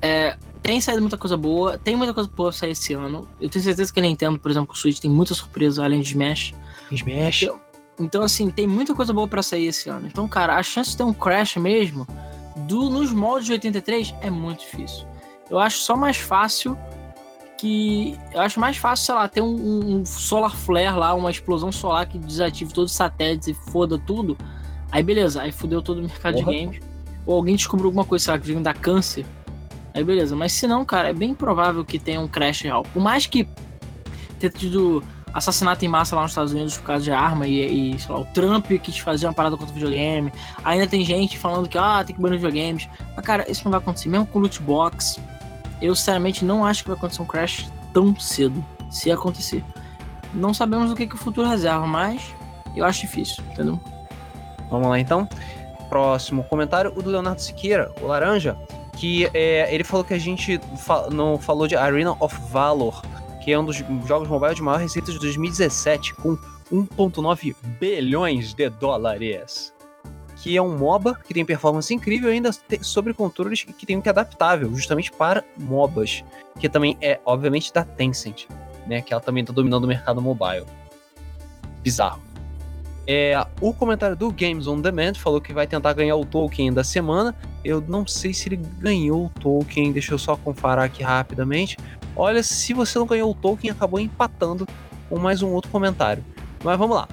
é, 0.00 0.36
tem 0.62 0.80
saído 0.80 1.00
muita 1.00 1.16
coisa 1.16 1.36
boa, 1.36 1.78
tem 1.78 1.96
muita 1.96 2.12
coisa 2.14 2.30
boa 2.32 2.50
pra 2.50 2.58
sair 2.58 2.72
esse 2.72 2.92
ano. 2.92 3.26
Eu 3.40 3.48
tenho 3.48 3.64
certeza 3.64 3.92
que 3.92 3.98
a 3.98 4.02
Nintendo, 4.02 4.38
por 4.38 4.50
exemplo, 4.50 4.68
com 4.68 4.74
o 4.74 4.76
Switch 4.76 5.00
tem 5.00 5.10
muita 5.10 5.34
surpresa 5.34 5.82
além 5.82 6.00
de 6.02 6.10
Smash. 6.10 6.54
Smash. 6.92 7.42
Então, 7.42 7.60
então, 7.98 8.22
assim, 8.22 8.50
tem 8.50 8.66
muita 8.66 8.94
coisa 8.94 9.12
boa 9.12 9.26
para 9.26 9.42
sair 9.42 9.66
esse 9.66 9.88
ano. 9.88 10.06
Então, 10.06 10.28
cara, 10.28 10.56
a 10.56 10.62
chance 10.62 10.90
de 10.90 10.98
ter 10.98 11.02
um 11.02 11.14
crash 11.14 11.56
mesmo 11.56 12.06
do, 12.68 12.90
nos 12.90 13.10
moldes 13.10 13.46
de 13.46 13.52
83 13.52 14.14
é 14.20 14.30
muito 14.30 14.60
difícil. 14.60 15.06
Eu 15.50 15.58
acho 15.58 15.78
só 15.78 15.96
mais 15.96 16.16
fácil 16.16 16.76
que. 17.58 18.18
Eu 18.32 18.40
acho 18.40 18.60
mais 18.60 18.76
fácil, 18.76 19.06
sei 19.06 19.14
lá, 19.14 19.28
ter 19.28 19.40
um, 19.40 19.98
um 19.98 20.04
solar 20.04 20.54
flare 20.54 20.96
lá, 20.96 21.14
uma 21.14 21.30
explosão 21.30 21.72
solar 21.72 22.06
que 22.06 22.18
desative 22.18 22.72
todos 22.72 22.92
os 22.92 22.96
satélites 22.96 23.48
e 23.48 23.54
foda 23.54 23.98
tudo. 23.98 24.36
Aí 24.90 25.02
beleza, 25.02 25.42
aí 25.42 25.52
fudeu 25.52 25.82
todo 25.82 25.98
o 25.98 26.02
mercado 26.02 26.38
uhum. 26.38 26.44
de 26.44 26.58
games. 26.58 26.80
Ou 27.24 27.36
alguém 27.36 27.56
descobriu 27.56 27.86
alguma 27.86 28.04
coisa, 28.04 28.24
sei 28.24 28.34
lá, 28.34 28.38
que 28.38 28.52
vai 28.52 28.62
dar 28.62 28.74
câncer 28.74 29.26
Aí 29.96 30.04
beleza, 30.04 30.36
mas 30.36 30.52
se 30.52 30.66
não, 30.66 30.84
cara, 30.84 31.08
é 31.08 31.12
bem 31.14 31.34
provável 31.34 31.82
que 31.82 31.98
tenha 31.98 32.20
um 32.20 32.28
crash 32.28 32.60
real. 32.60 32.82
Por 32.82 33.02
mais 33.02 33.24
que 33.24 33.48
ter 34.38 34.50
tido 34.50 35.02
assassinato 35.32 35.82
em 35.86 35.88
massa 35.88 36.14
lá 36.14 36.20
nos 36.20 36.32
Estados 36.32 36.52
Unidos 36.52 36.76
por 36.76 36.84
causa 36.84 37.02
de 37.02 37.10
arma 37.10 37.46
e, 37.46 37.94
e 37.94 37.98
sei 37.98 38.14
lá, 38.14 38.20
o 38.20 38.24
Trump 38.26 38.66
quis 38.82 38.98
fazer 38.98 39.26
uma 39.26 39.32
parada 39.32 39.56
contra 39.56 39.72
o 39.72 39.74
videogame. 39.74 40.30
Ainda 40.62 40.86
tem 40.86 41.02
gente 41.02 41.38
falando 41.38 41.66
que, 41.66 41.78
ah, 41.78 42.04
tem 42.04 42.14
que 42.14 42.20
banir 42.20 42.38
videogames. 42.38 42.86
Mas, 43.16 43.24
cara, 43.24 43.50
isso 43.50 43.64
não 43.64 43.70
vai 43.70 43.80
acontecer. 43.80 44.10
Mesmo 44.10 44.26
com 44.26 44.38
loot 44.38 44.60
box, 44.60 45.18
eu 45.80 45.94
sinceramente 45.94 46.44
não 46.44 46.64
acho 46.64 46.82
que 46.82 46.88
vai 46.88 46.96
acontecer 46.98 47.22
um 47.22 47.26
crash 47.26 47.70
tão 47.92 48.18
cedo, 48.18 48.64
se 48.90 49.10
acontecer. 49.10 49.64
Não 50.34 50.52
sabemos 50.52 50.90
o 50.90 50.94
que, 50.94 51.06
que 51.06 51.14
o 51.14 51.18
futuro 51.18 51.48
reserva, 51.48 51.86
mas 51.86 52.34
eu 52.74 52.84
acho 52.84 53.02
difícil, 53.02 53.42
entendeu? 53.52 53.80
Vamos 54.70 54.88
lá 54.88 54.98
então. 54.98 55.28
Próximo 55.88 56.44
comentário, 56.44 56.92
o 56.96 57.02
do 57.02 57.10
Leonardo 57.10 57.40
Siqueira, 57.40 57.92
o 58.00 58.06
Laranja 58.06 58.56
que 58.96 59.28
é, 59.34 59.72
ele 59.72 59.84
falou 59.84 60.04
que 60.04 60.14
a 60.14 60.18
gente 60.18 60.58
fa 60.78 61.08
não 61.10 61.38
falou 61.38 61.68
de 61.68 61.76
Arena 61.76 62.16
of 62.18 62.36
Valor, 62.50 63.02
que 63.44 63.52
é 63.52 63.58
um 63.58 63.64
dos 63.64 63.76
jogos 64.06 64.28
mobile 64.28 64.54
de 64.54 64.62
maior 64.62 64.80
receita 64.80 65.12
de 65.12 65.18
2017, 65.18 66.14
com 66.14 66.36
1,9 66.72 67.54
bilhões 67.78 68.54
de 68.54 68.68
dólares. 68.70 69.72
Que 70.46 70.56
é 70.56 70.62
um 70.62 70.78
MOBA 70.78 71.18
que 71.26 71.34
tem 71.34 71.44
performance 71.44 71.92
incrível 71.92 72.30
ainda 72.30 72.52
sobre 72.80 73.12
controles 73.12 73.64
que 73.64 73.84
tem 73.84 73.96
um 73.96 74.00
que 74.00 74.08
é 74.08 74.12
adaptável, 74.12 74.72
justamente 74.76 75.10
para 75.10 75.42
MOBAs, 75.58 76.22
que 76.60 76.68
também 76.68 76.96
é, 77.00 77.18
obviamente, 77.24 77.72
da 77.72 77.82
Tencent. 77.82 78.46
né? 78.86 79.02
Que 79.02 79.12
ela 79.12 79.20
também 79.20 79.44
tá 79.44 79.52
dominando 79.52 79.82
o 79.82 79.88
mercado 79.88 80.22
mobile. 80.22 80.64
Bizarro. 81.82 82.22
É, 83.08 83.44
o 83.60 83.74
comentário 83.74 84.14
do 84.14 84.30
Games 84.30 84.68
on 84.68 84.80
Demand 84.80 85.14
falou 85.14 85.40
que 85.40 85.52
vai 85.52 85.66
tentar 85.66 85.92
ganhar 85.94 86.14
o 86.14 86.24
token 86.24 86.72
da 86.72 86.84
semana. 86.84 87.34
Eu 87.64 87.80
não 87.80 88.06
sei 88.06 88.32
se 88.32 88.48
ele 88.48 88.56
ganhou 88.78 89.26
o 89.26 89.28
token, 89.40 89.90
deixa 89.90 90.14
eu 90.14 90.18
só 90.18 90.36
comparar 90.36 90.84
aqui 90.84 91.02
rapidamente. 91.02 91.76
Olha, 92.14 92.40
se 92.44 92.72
você 92.72 92.96
não 93.00 93.06
ganhou 93.06 93.32
o 93.32 93.34
token, 93.34 93.72
acabou 93.72 93.98
empatando 93.98 94.64
com 95.08 95.18
mais 95.18 95.42
um 95.42 95.50
outro 95.50 95.72
comentário. 95.72 96.24
Mas 96.62 96.78
vamos 96.78 96.94
lá. 96.94 97.08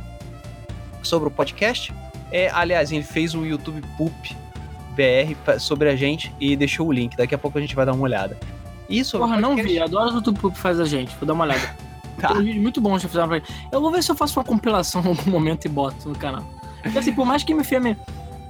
Sobre 1.01 1.30
o 1.30 1.31
podcast, 1.31 1.91
é, 2.34 2.49
aliás, 2.51 2.91
ele 2.91 3.03
fez 3.03 3.35
o 3.35 3.45
YouTube 3.45 3.81
Poop 3.95 4.35
BR 4.95 5.60
sobre 5.60 5.88
a 5.89 5.95
gente 5.95 6.34
e 6.39 6.55
deixou 6.55 6.88
o 6.88 6.91
link. 6.91 7.15
Daqui 7.15 7.35
a 7.35 7.38
pouco 7.38 7.60
a 7.60 7.61
gente 7.61 7.76
vai 7.76 7.85
dar 7.85 7.93
uma 7.93 8.03
olhada. 8.03 8.35
Isso, 8.89 9.19
Porra, 9.19 9.39
não 9.39 9.55
vi. 9.55 9.80
Adoro 9.80 10.11
o 10.11 10.15
YouTube 10.15 10.39
Poop 10.39 10.57
faz 10.57 10.80
a 10.80 10.85
gente. 10.85 11.15
Vou 11.18 11.27
dar 11.27 11.34
uma 11.34 11.43
olhada. 11.43 11.76
tá. 12.19 12.30
Tem 12.30 12.38
um 12.38 12.43
vídeo 12.43 12.61
muito 12.61 12.81
bom 12.81 12.97
já 12.97 13.07
fizeram 13.07 13.27
pra. 13.27 13.41
Eu 13.72 13.80
vou 13.80 13.91
ver 13.91 14.01
se 14.01 14.11
eu 14.11 14.15
faço 14.15 14.39
uma 14.39 14.43
compilação 14.43 15.03
em 15.03 15.07
algum 15.07 15.30
momento 15.30 15.65
e 15.65 15.69
boto 15.69 16.10
no 16.10 16.15
canal. 16.15 16.43
Porque 16.81 16.97
assim, 16.97 17.14
por 17.14 17.26
mais 17.26 17.43
que 17.43 17.53
MFM 17.53 17.95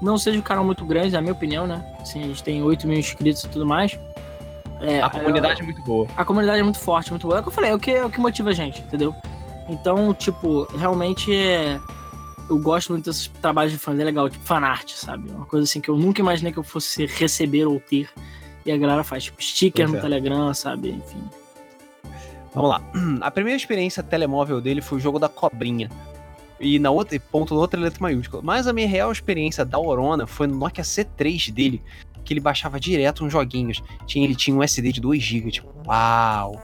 não 0.01 0.17
seja 0.17 0.39
um 0.39 0.41
canal 0.41 0.63
muito 0.63 0.85
grande, 0.85 1.11
na 1.11 1.21
minha 1.21 1.33
opinião, 1.33 1.67
né? 1.67 1.85
Assim, 1.99 2.23
a 2.23 2.27
gente 2.27 2.41
tem 2.41 2.63
8 2.63 2.87
mil 2.87 2.97
inscritos 2.97 3.43
e 3.43 3.49
tudo 3.49 3.65
mais. 3.65 3.99
É, 4.79 5.01
a 5.01 5.09
comunidade 5.09 5.59
eu, 5.59 5.63
é 5.63 5.65
muito 5.65 5.81
boa. 5.83 6.07
A 6.15 6.25
comunidade 6.25 6.59
é 6.59 6.63
muito 6.63 6.79
forte, 6.79 7.11
muito 7.11 7.27
boa. 7.27 7.37
É 7.37 7.39
o 7.41 7.43
que 7.43 7.49
eu 7.49 7.53
falei, 7.53 7.71
é 7.71 7.75
o 7.75 7.79
que, 7.79 7.91
é 7.91 8.05
o 8.05 8.09
que 8.09 8.19
motiva 8.19 8.49
a 8.49 8.53
gente, 8.53 8.81
entendeu? 8.81 9.13
Então, 9.69 10.13
tipo, 10.13 10.67
realmente 10.77 11.33
é 11.33 11.79
eu 12.49 12.57
gosto 12.57 12.91
muito 12.91 13.05
desses 13.05 13.27
trabalhos 13.27 13.71
de 13.71 13.77
fãs, 13.77 13.99
é 13.99 14.03
legal, 14.03 14.29
tipo 14.29 14.43
fanart, 14.45 14.91
sabe? 14.91 15.29
Uma 15.29 15.45
coisa 15.45 15.63
assim 15.63 15.79
que 15.79 15.89
eu 15.89 15.97
nunca 15.97 16.21
imaginei 16.21 16.51
que 16.51 16.59
eu 16.59 16.63
fosse 16.63 17.05
receber 17.05 17.65
ou 17.65 17.79
ter. 17.79 18.09
E 18.65 18.71
a 18.71 18.77
galera 18.77 19.03
faz, 19.03 19.25
tipo, 19.25 19.41
sticker 19.43 19.85
pois 19.85 19.91
no 19.91 19.97
é. 19.97 20.01
Telegram, 20.01 20.53
sabe? 20.53 20.89
Enfim. 20.91 21.23
Vamos 22.53 22.69
lá. 22.69 22.81
A 23.21 23.31
primeira 23.31 23.57
experiência 23.57 24.03
telemóvel 24.03 24.61
dele 24.61 24.81
foi 24.81 24.97
o 24.97 25.01
jogo 25.01 25.19
da 25.19 25.27
cobrinha. 25.27 25.89
E 26.59 26.79
na 26.79 26.91
outra, 26.91 27.19
ponto 27.19 27.53
na 27.53 27.59
outra 27.59 27.79
letra 27.79 27.99
maiúscula. 28.01 28.41
Mas 28.41 28.67
a 28.67 28.73
minha 28.73 28.87
real 28.87 29.11
experiência 29.11 29.65
da 29.65 29.77
Orona 29.77 30.25
foi 30.25 30.47
no 30.47 30.55
Nokia 30.55 30.83
C3 30.83 31.51
dele, 31.51 31.81
que 32.23 32.33
ele 32.33 32.39
baixava 32.39 32.79
direto 32.79 33.25
uns 33.25 33.33
joguinhos. 33.33 33.83
Tinha, 34.05 34.23
ele 34.23 34.35
tinha 34.35 34.55
um 34.55 34.63
SD 34.63 34.93
de 34.93 35.01
2GB, 35.01 35.51
tipo, 35.51 35.67
uau! 35.85 36.61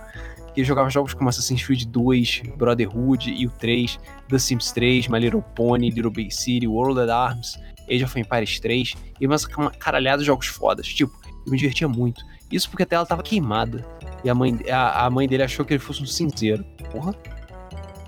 Que 0.53 0.63
jogava 0.63 0.89
jogos 0.89 1.13
como 1.13 1.29
Assassin's 1.29 1.63
Creed 1.63 1.85
2, 1.85 2.43
Brotherhood 2.57 3.31
e 3.31 3.45
o 3.47 3.51
3, 3.51 3.99
The 4.27 4.39
Sims 4.39 4.71
3, 4.71 5.07
My 5.07 5.19
Little 5.19 5.43
Pony, 5.55 5.89
Little 5.89 6.11
Big 6.11 6.33
City, 6.33 6.67
World 6.67 6.99
at 7.01 7.09
Arms, 7.09 7.57
Age 7.89 8.03
of 8.03 8.19
Empires 8.19 8.59
3 8.59 8.95
e 9.19 9.25
umas 9.25 9.45
caralhada 9.45 10.19
de 10.19 10.25
jogos 10.25 10.47
fodas. 10.47 10.87
Tipo, 10.87 11.13
eu 11.45 11.51
me 11.51 11.57
divertia 11.57 11.87
muito. 11.87 12.23
Isso 12.51 12.69
porque 12.69 12.83
a 12.83 12.85
tela 12.85 13.05
tava 13.05 13.23
queimada 13.23 13.85
e 14.23 14.29
a 14.29 14.35
mãe, 14.35 14.59
a, 14.69 15.05
a 15.05 15.09
mãe 15.09 15.27
dele 15.27 15.43
achou 15.43 15.65
que 15.65 15.73
ele 15.73 15.79
fosse 15.79 16.01
um 16.01 16.05
cinzeiro. 16.05 16.63
Porra. 16.91 17.15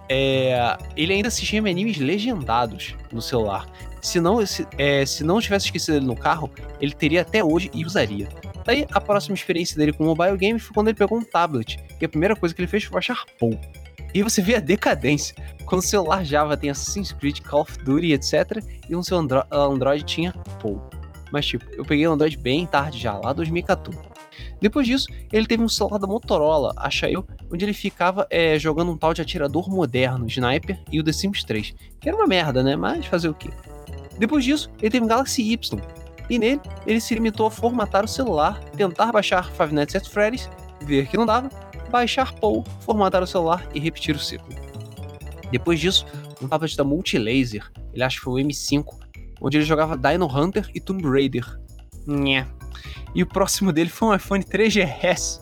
É, 0.09 0.77
ele 0.97 1.13
ainda 1.13 1.29
assistia 1.29 1.59
animes 1.59 1.97
legendados 1.97 2.95
no 3.11 3.21
celular. 3.21 3.65
Se 4.01 4.19
não, 4.19 4.45
se, 4.45 4.67
é, 4.77 5.05
se 5.05 5.23
não 5.23 5.39
tivesse 5.39 5.67
esquecido 5.67 5.95
ele 5.95 6.05
no 6.05 6.15
carro, 6.15 6.51
ele 6.81 6.91
teria 6.91 7.21
até 7.21 7.43
hoje 7.43 7.69
e 7.73 7.85
usaria. 7.85 8.27
Daí, 8.63 8.85
a 8.91 9.01
próxima 9.01 9.35
experiência 9.35 9.75
dele 9.77 9.93
com 9.93 10.03
o 10.03 10.07
mobile 10.07 10.37
game 10.37 10.59
foi 10.59 10.73
quando 10.73 10.87
ele 10.87 10.97
pegou 10.97 11.17
um 11.17 11.23
tablet. 11.23 11.79
E 11.99 12.05
a 12.05 12.09
primeira 12.09 12.35
coisa 12.35 12.53
que 12.53 12.61
ele 12.61 12.67
fez 12.67 12.83
foi 12.83 12.93
baixar 12.93 13.25
Pou. 13.39 13.59
E 14.13 14.21
você 14.21 14.41
vê 14.41 14.55
a 14.55 14.59
decadência. 14.59 15.35
Quando 15.65 15.79
o 15.79 15.85
celular 15.85 16.25
Java 16.25 16.57
tem 16.57 16.69
Assassin's 16.69 17.11
Creed, 17.11 17.39
Call 17.41 17.61
of 17.61 17.77
Duty, 17.83 18.11
etc. 18.11 18.63
E 18.89 18.95
um 18.95 19.01
seu 19.01 19.17
Andro 19.17 19.43
Android 19.49 20.03
tinha 20.03 20.33
Pou. 20.59 20.81
Mas, 21.31 21.45
tipo, 21.45 21.65
eu 21.73 21.85
peguei 21.85 22.05
o 22.07 22.11
Android 22.11 22.37
bem 22.37 22.65
tarde 22.67 22.99
já, 22.99 23.17
lá 23.17 23.31
2014. 23.31 23.97
Depois 24.59 24.85
disso, 24.85 25.07
ele 25.31 25.47
teve 25.47 25.63
um 25.63 25.69
celular 25.69 25.97
da 25.97 26.05
Motorola, 26.05 26.73
acha 26.77 27.09
eu, 27.09 27.25
onde 27.51 27.65
ele 27.65 27.73
ficava 27.73 28.27
é, 28.29 28.59
jogando 28.59 28.91
um 28.91 28.97
tal 28.97 29.13
de 29.13 29.21
atirador 29.21 29.69
moderno, 29.69 30.27
Sniper 30.27 30.79
e 30.91 30.99
o 30.99 31.03
The 31.03 31.11
Sims 31.11 31.43
3. 31.43 31.73
Que 31.99 32.09
era 32.09 32.17
uma 32.17 32.27
merda, 32.27 32.61
né? 32.61 32.75
Mas 32.75 33.05
fazer 33.05 33.29
o 33.29 33.33
quê? 33.33 33.49
Depois 34.19 34.43
disso, 34.43 34.69
ele 34.79 34.91
teve 34.91 35.03
um 35.03 35.07
Galaxy 35.07 35.41
Y, 35.41 35.81
e 36.31 36.39
nele 36.39 36.61
ele 36.87 37.01
se 37.01 37.13
limitou 37.13 37.45
a 37.45 37.51
formatar 37.51 38.05
o 38.05 38.07
celular, 38.07 38.57
tentar 38.77 39.11
baixar 39.11 39.51
Five 39.51 39.73
Nights 39.73 39.95
at 39.95 40.07
Freddy's, 40.07 40.49
ver 40.81 41.05
que 41.07 41.17
não 41.17 41.25
dava, 41.25 41.49
baixar 41.89 42.33
Pou, 42.35 42.63
formatar 42.79 43.21
o 43.21 43.27
celular 43.27 43.67
e 43.75 43.79
repetir 43.81 44.15
o 44.15 44.19
ciclo. 44.19 44.47
Depois 45.51 45.77
disso, 45.77 46.05
um 46.41 46.47
tablet 46.47 46.77
da 46.77 46.85
Multilaser, 46.85 47.69
ele 47.93 48.01
acha 48.01 48.17
que 48.17 48.23
foi 48.23 48.41
o 48.41 48.47
M5, 48.47 48.85
onde 49.41 49.57
ele 49.57 49.65
jogava 49.65 49.97
Dino 49.97 50.25
Hunter 50.25 50.71
e 50.73 50.79
Tomb 50.79 51.03
Raider. 51.03 51.59
Nhé. 52.07 52.47
E 53.13 53.21
o 53.21 53.27
próximo 53.27 53.73
dele 53.73 53.89
foi 53.89 54.07
um 54.07 54.15
iPhone 54.15 54.41
3GS. 54.41 55.41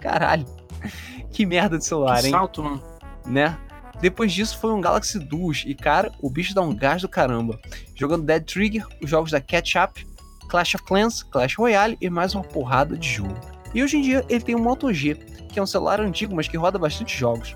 Caralho. 0.00 0.46
Que 1.30 1.44
merda 1.44 1.76
de 1.76 1.84
celular, 1.84 2.20
que 2.20 2.26
hein? 2.26 2.30
Salto, 2.30 2.62
mano. 2.62 2.80
Né? 3.26 3.58
Depois 4.00 4.32
disso 4.32 4.58
foi 4.58 4.72
um 4.72 4.80
Galaxy 4.80 5.18
Duos 5.18 5.64
e 5.66 5.74
cara, 5.74 6.12
o 6.20 6.28
bicho 6.28 6.54
dá 6.54 6.60
um 6.60 6.74
gás 6.74 7.02
do 7.02 7.08
caramba. 7.08 7.58
Jogando 7.94 8.24
Dead 8.24 8.44
Trigger, 8.44 8.86
os 9.02 9.08
jogos 9.08 9.30
da 9.30 9.40
Catch-Up, 9.40 10.06
Clash 10.48 10.74
of 10.74 10.84
Clans, 10.84 11.22
Clash 11.22 11.54
Royale 11.56 11.96
e 12.00 12.10
mais 12.10 12.34
uma 12.34 12.44
porrada 12.44 12.96
de 12.96 13.08
jogo. 13.08 13.34
E 13.74 13.82
hoje 13.82 13.96
em 13.96 14.02
dia 14.02 14.24
ele 14.28 14.44
tem 14.44 14.54
um 14.54 14.62
Moto 14.62 14.92
G, 14.92 15.14
que 15.14 15.58
é 15.58 15.62
um 15.62 15.66
celular 15.66 16.00
antigo, 16.00 16.34
mas 16.34 16.48
que 16.48 16.56
roda 16.56 16.78
bastante 16.78 17.16
jogos. 17.16 17.54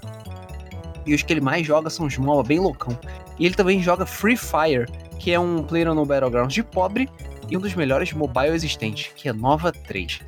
E 1.07 1.15
os 1.15 1.23
que 1.23 1.33
ele 1.33 1.41
mais 1.41 1.67
joga 1.67 1.89
são 1.91 2.07
os 2.07 2.19
MOBA 2.19 2.43
bem 2.47 2.59
loucão. 2.59 2.99
E 3.39 3.47
ele 3.47 3.55
também 3.55 3.83
joga 3.83 4.05
Free 4.05 4.37
Fire, 4.37 4.87
que 5.19 5.33
é 5.33 5.39
um 5.39 5.63
player 5.63 5.93
no 5.95 6.05
Battlegrounds 6.05 6.55
de 6.55 6.63
pobre 6.63 7.09
e 7.51 7.57
um 7.57 7.61
dos 7.61 7.75
melhores 7.75 8.13
mobile 8.13 8.55
existentes, 8.55 9.11
que 9.15 9.29
é 9.29 9.33
Nova 9.33 9.73
3. 9.73 10.21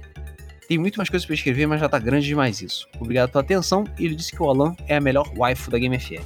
Tem 0.70 0.78
muito 0.78 0.98
mais 0.98 1.10
coisas 1.10 1.26
para 1.26 1.34
escrever, 1.34 1.66
mas 1.66 1.80
já 1.80 1.88
tá 1.88 1.98
grande 1.98 2.28
demais 2.28 2.62
isso. 2.62 2.86
Obrigado 3.00 3.28
pela 3.32 3.42
atenção 3.42 3.82
e 3.98 4.04
ele 4.04 4.14
disse 4.14 4.30
que 4.30 4.40
o 4.40 4.48
Alan 4.48 4.72
é 4.86 4.94
a 4.94 5.00
melhor 5.00 5.28
waifu 5.36 5.68
da 5.68 5.76
Game 5.76 5.98
FM. 5.98 6.22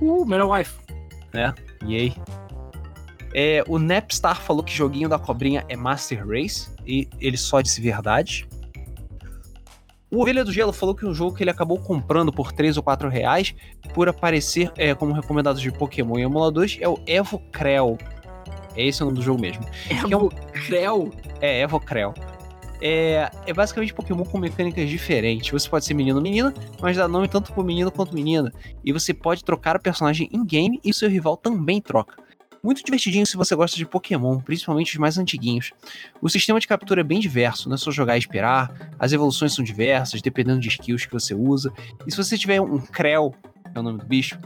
Uh, 0.00 0.24
melhor 0.24 0.46
waifu. 0.46 0.80
É, 1.32 1.52
e 1.84 1.96
aí? 1.96 2.14
É, 3.34 3.64
o 3.66 3.80
Napstar 3.80 4.40
falou 4.40 4.62
que 4.62 4.72
joguinho 4.72 5.08
da 5.08 5.18
cobrinha 5.18 5.64
é 5.68 5.74
Master 5.74 6.24
Race 6.24 6.70
e 6.86 7.08
ele 7.20 7.36
só 7.36 7.60
disse 7.60 7.80
verdade. 7.80 8.46
O 10.08 10.22
Ovelha 10.22 10.44
do 10.44 10.52
Gelo 10.52 10.72
falou 10.72 10.94
que 10.94 11.04
um 11.04 11.12
jogo 11.12 11.36
que 11.36 11.42
ele 11.42 11.50
acabou 11.50 11.80
comprando 11.80 12.32
por 12.32 12.52
3 12.52 12.76
ou 12.76 12.82
4 12.84 13.08
reais 13.08 13.52
por 13.92 14.08
aparecer 14.08 14.70
é, 14.76 14.94
como 14.94 15.12
recomendado 15.12 15.58
de 15.58 15.72
Pokémon 15.72 16.16
e 16.16 16.22
emuladores 16.22 16.78
é 16.80 16.88
o 16.88 16.96
Evo 17.08 17.40
Creel. 17.50 17.98
É 18.76 18.86
esse 18.86 19.02
o 19.02 19.06
nome 19.06 19.18
do 19.18 19.22
jogo 19.24 19.40
mesmo. 19.40 19.64
Evo 19.90 20.28
Creel? 20.52 21.12
É, 21.40 21.62
Evo 21.62 21.80
Creel 21.80 22.14
é, 22.80 23.30
é 23.46 23.52
basicamente 23.52 23.92
Pokémon 23.92 24.24
com 24.24 24.38
mecânicas 24.38 24.88
diferentes. 24.88 25.50
Você 25.50 25.68
pode 25.68 25.84
ser 25.84 25.94
menino 25.94 26.16
ou 26.16 26.22
menina, 26.22 26.52
mas 26.80 26.96
dá 26.96 27.06
nome 27.06 27.28
tanto 27.28 27.52
pro 27.52 27.62
menino 27.62 27.90
quanto 27.90 28.14
menina. 28.14 28.52
E 28.84 28.92
você 28.92 29.12
pode 29.12 29.44
trocar 29.44 29.76
o 29.76 29.80
personagem 29.80 30.28
in-game 30.32 30.80
e 30.84 30.92
seu 30.92 31.08
rival 31.08 31.36
também 31.36 31.80
troca. 31.80 32.16
Muito 32.62 32.84
divertidinho 32.84 33.26
se 33.26 33.38
você 33.38 33.54
gosta 33.54 33.76
de 33.76 33.86
Pokémon, 33.86 34.38
principalmente 34.38 34.92
os 34.92 34.98
mais 34.98 35.16
antiguinhos. 35.16 35.72
O 36.20 36.28
sistema 36.28 36.60
de 36.60 36.68
captura 36.68 37.00
é 37.00 37.04
bem 37.04 37.18
diverso, 37.18 37.68
não 37.68 37.74
é 37.74 37.78
só 37.78 37.90
jogar 37.90 38.16
e 38.16 38.18
esperar, 38.18 38.92
as 38.98 39.12
evoluções 39.12 39.54
são 39.54 39.64
diversas, 39.64 40.20
dependendo 40.20 40.60
de 40.60 40.68
skills 40.68 41.06
que 41.06 41.12
você 41.12 41.34
usa. 41.34 41.72
E 42.06 42.10
se 42.10 42.16
você 42.18 42.36
tiver 42.36 42.60
um 42.60 42.78
Krell, 42.78 43.34
que 43.72 43.78
é 43.78 43.80
o 43.80 43.82
nome 43.82 43.98
do 43.98 44.04
bicho, 44.04 44.38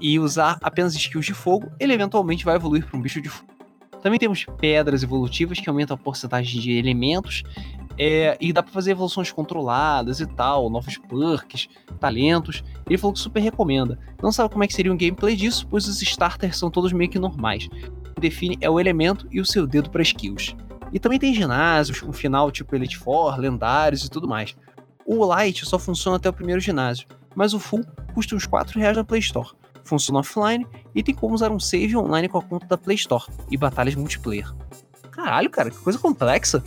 e 0.00 0.18
usar 0.18 0.58
apenas 0.60 0.94
skills 0.96 1.24
de 1.24 1.34
fogo, 1.34 1.70
ele 1.78 1.92
eventualmente 1.92 2.44
vai 2.44 2.56
evoluir 2.56 2.84
para 2.84 2.98
um 2.98 3.00
bicho 3.00 3.20
de 3.20 3.28
fogo. 3.28 3.55
Também 4.02 4.18
temos 4.18 4.46
pedras 4.58 5.02
evolutivas 5.02 5.58
que 5.58 5.68
aumentam 5.68 5.94
a 5.94 5.98
porcentagem 5.98 6.60
de 6.60 6.72
elementos. 6.72 7.42
É, 7.98 8.36
e 8.38 8.52
dá 8.52 8.62
para 8.62 8.72
fazer 8.72 8.90
evoluções 8.90 9.32
controladas 9.32 10.20
e 10.20 10.26
tal, 10.26 10.68
novos 10.68 10.98
perks, 10.98 11.68
talentos. 11.98 12.62
Ele 12.86 12.98
falou 12.98 13.14
que 13.14 13.20
super 13.20 13.40
recomenda. 13.40 13.98
Não 14.22 14.30
sabe 14.30 14.50
como 14.50 14.62
é 14.62 14.66
que 14.66 14.74
seria 14.74 14.92
um 14.92 14.96
gameplay 14.96 15.34
disso, 15.34 15.66
pois 15.68 15.88
os 15.88 16.02
starters 16.02 16.58
são 16.58 16.70
todos 16.70 16.92
meio 16.92 17.10
que 17.10 17.18
normais. 17.18 17.66
O 17.66 18.14
que 18.14 18.20
define 18.20 18.58
é 18.60 18.68
o 18.68 18.78
elemento 18.78 19.26
e 19.30 19.40
o 19.40 19.46
seu 19.46 19.66
dedo 19.66 19.88
para 19.88 20.02
skills. 20.02 20.54
E 20.92 20.98
também 20.98 21.18
tem 21.18 21.34
ginásios, 21.34 22.02
um 22.02 22.12
final 22.12 22.50
tipo 22.50 22.74
Elite 22.76 22.98
Four, 22.98 23.38
lendários 23.38 24.04
e 24.04 24.10
tudo 24.10 24.28
mais. 24.28 24.54
O 25.06 25.34
Lite 25.34 25.64
só 25.64 25.78
funciona 25.78 26.16
até 26.16 26.28
o 26.28 26.32
primeiro 26.32 26.60
ginásio, 26.60 27.06
mas 27.34 27.54
o 27.54 27.60
Full 27.60 27.84
custa 28.14 28.34
uns 28.34 28.46
4 28.46 28.78
reais 28.78 28.96
na 28.96 29.04
Play 29.04 29.20
Store 29.20 29.50
funciona 29.86 30.20
offline 30.20 30.66
e 30.94 31.02
tem 31.02 31.14
como 31.14 31.34
usar 31.34 31.50
um 31.50 31.60
save 31.60 31.96
online 31.96 32.28
com 32.28 32.38
a 32.38 32.42
conta 32.42 32.66
da 32.66 32.76
Play 32.76 32.96
Store 32.96 33.24
e 33.50 33.56
batalhas 33.56 33.94
multiplayer. 33.94 34.52
Caralho, 35.10 35.48
cara, 35.50 35.70
que 35.70 35.78
coisa 35.78 35.98
complexa. 35.98 36.62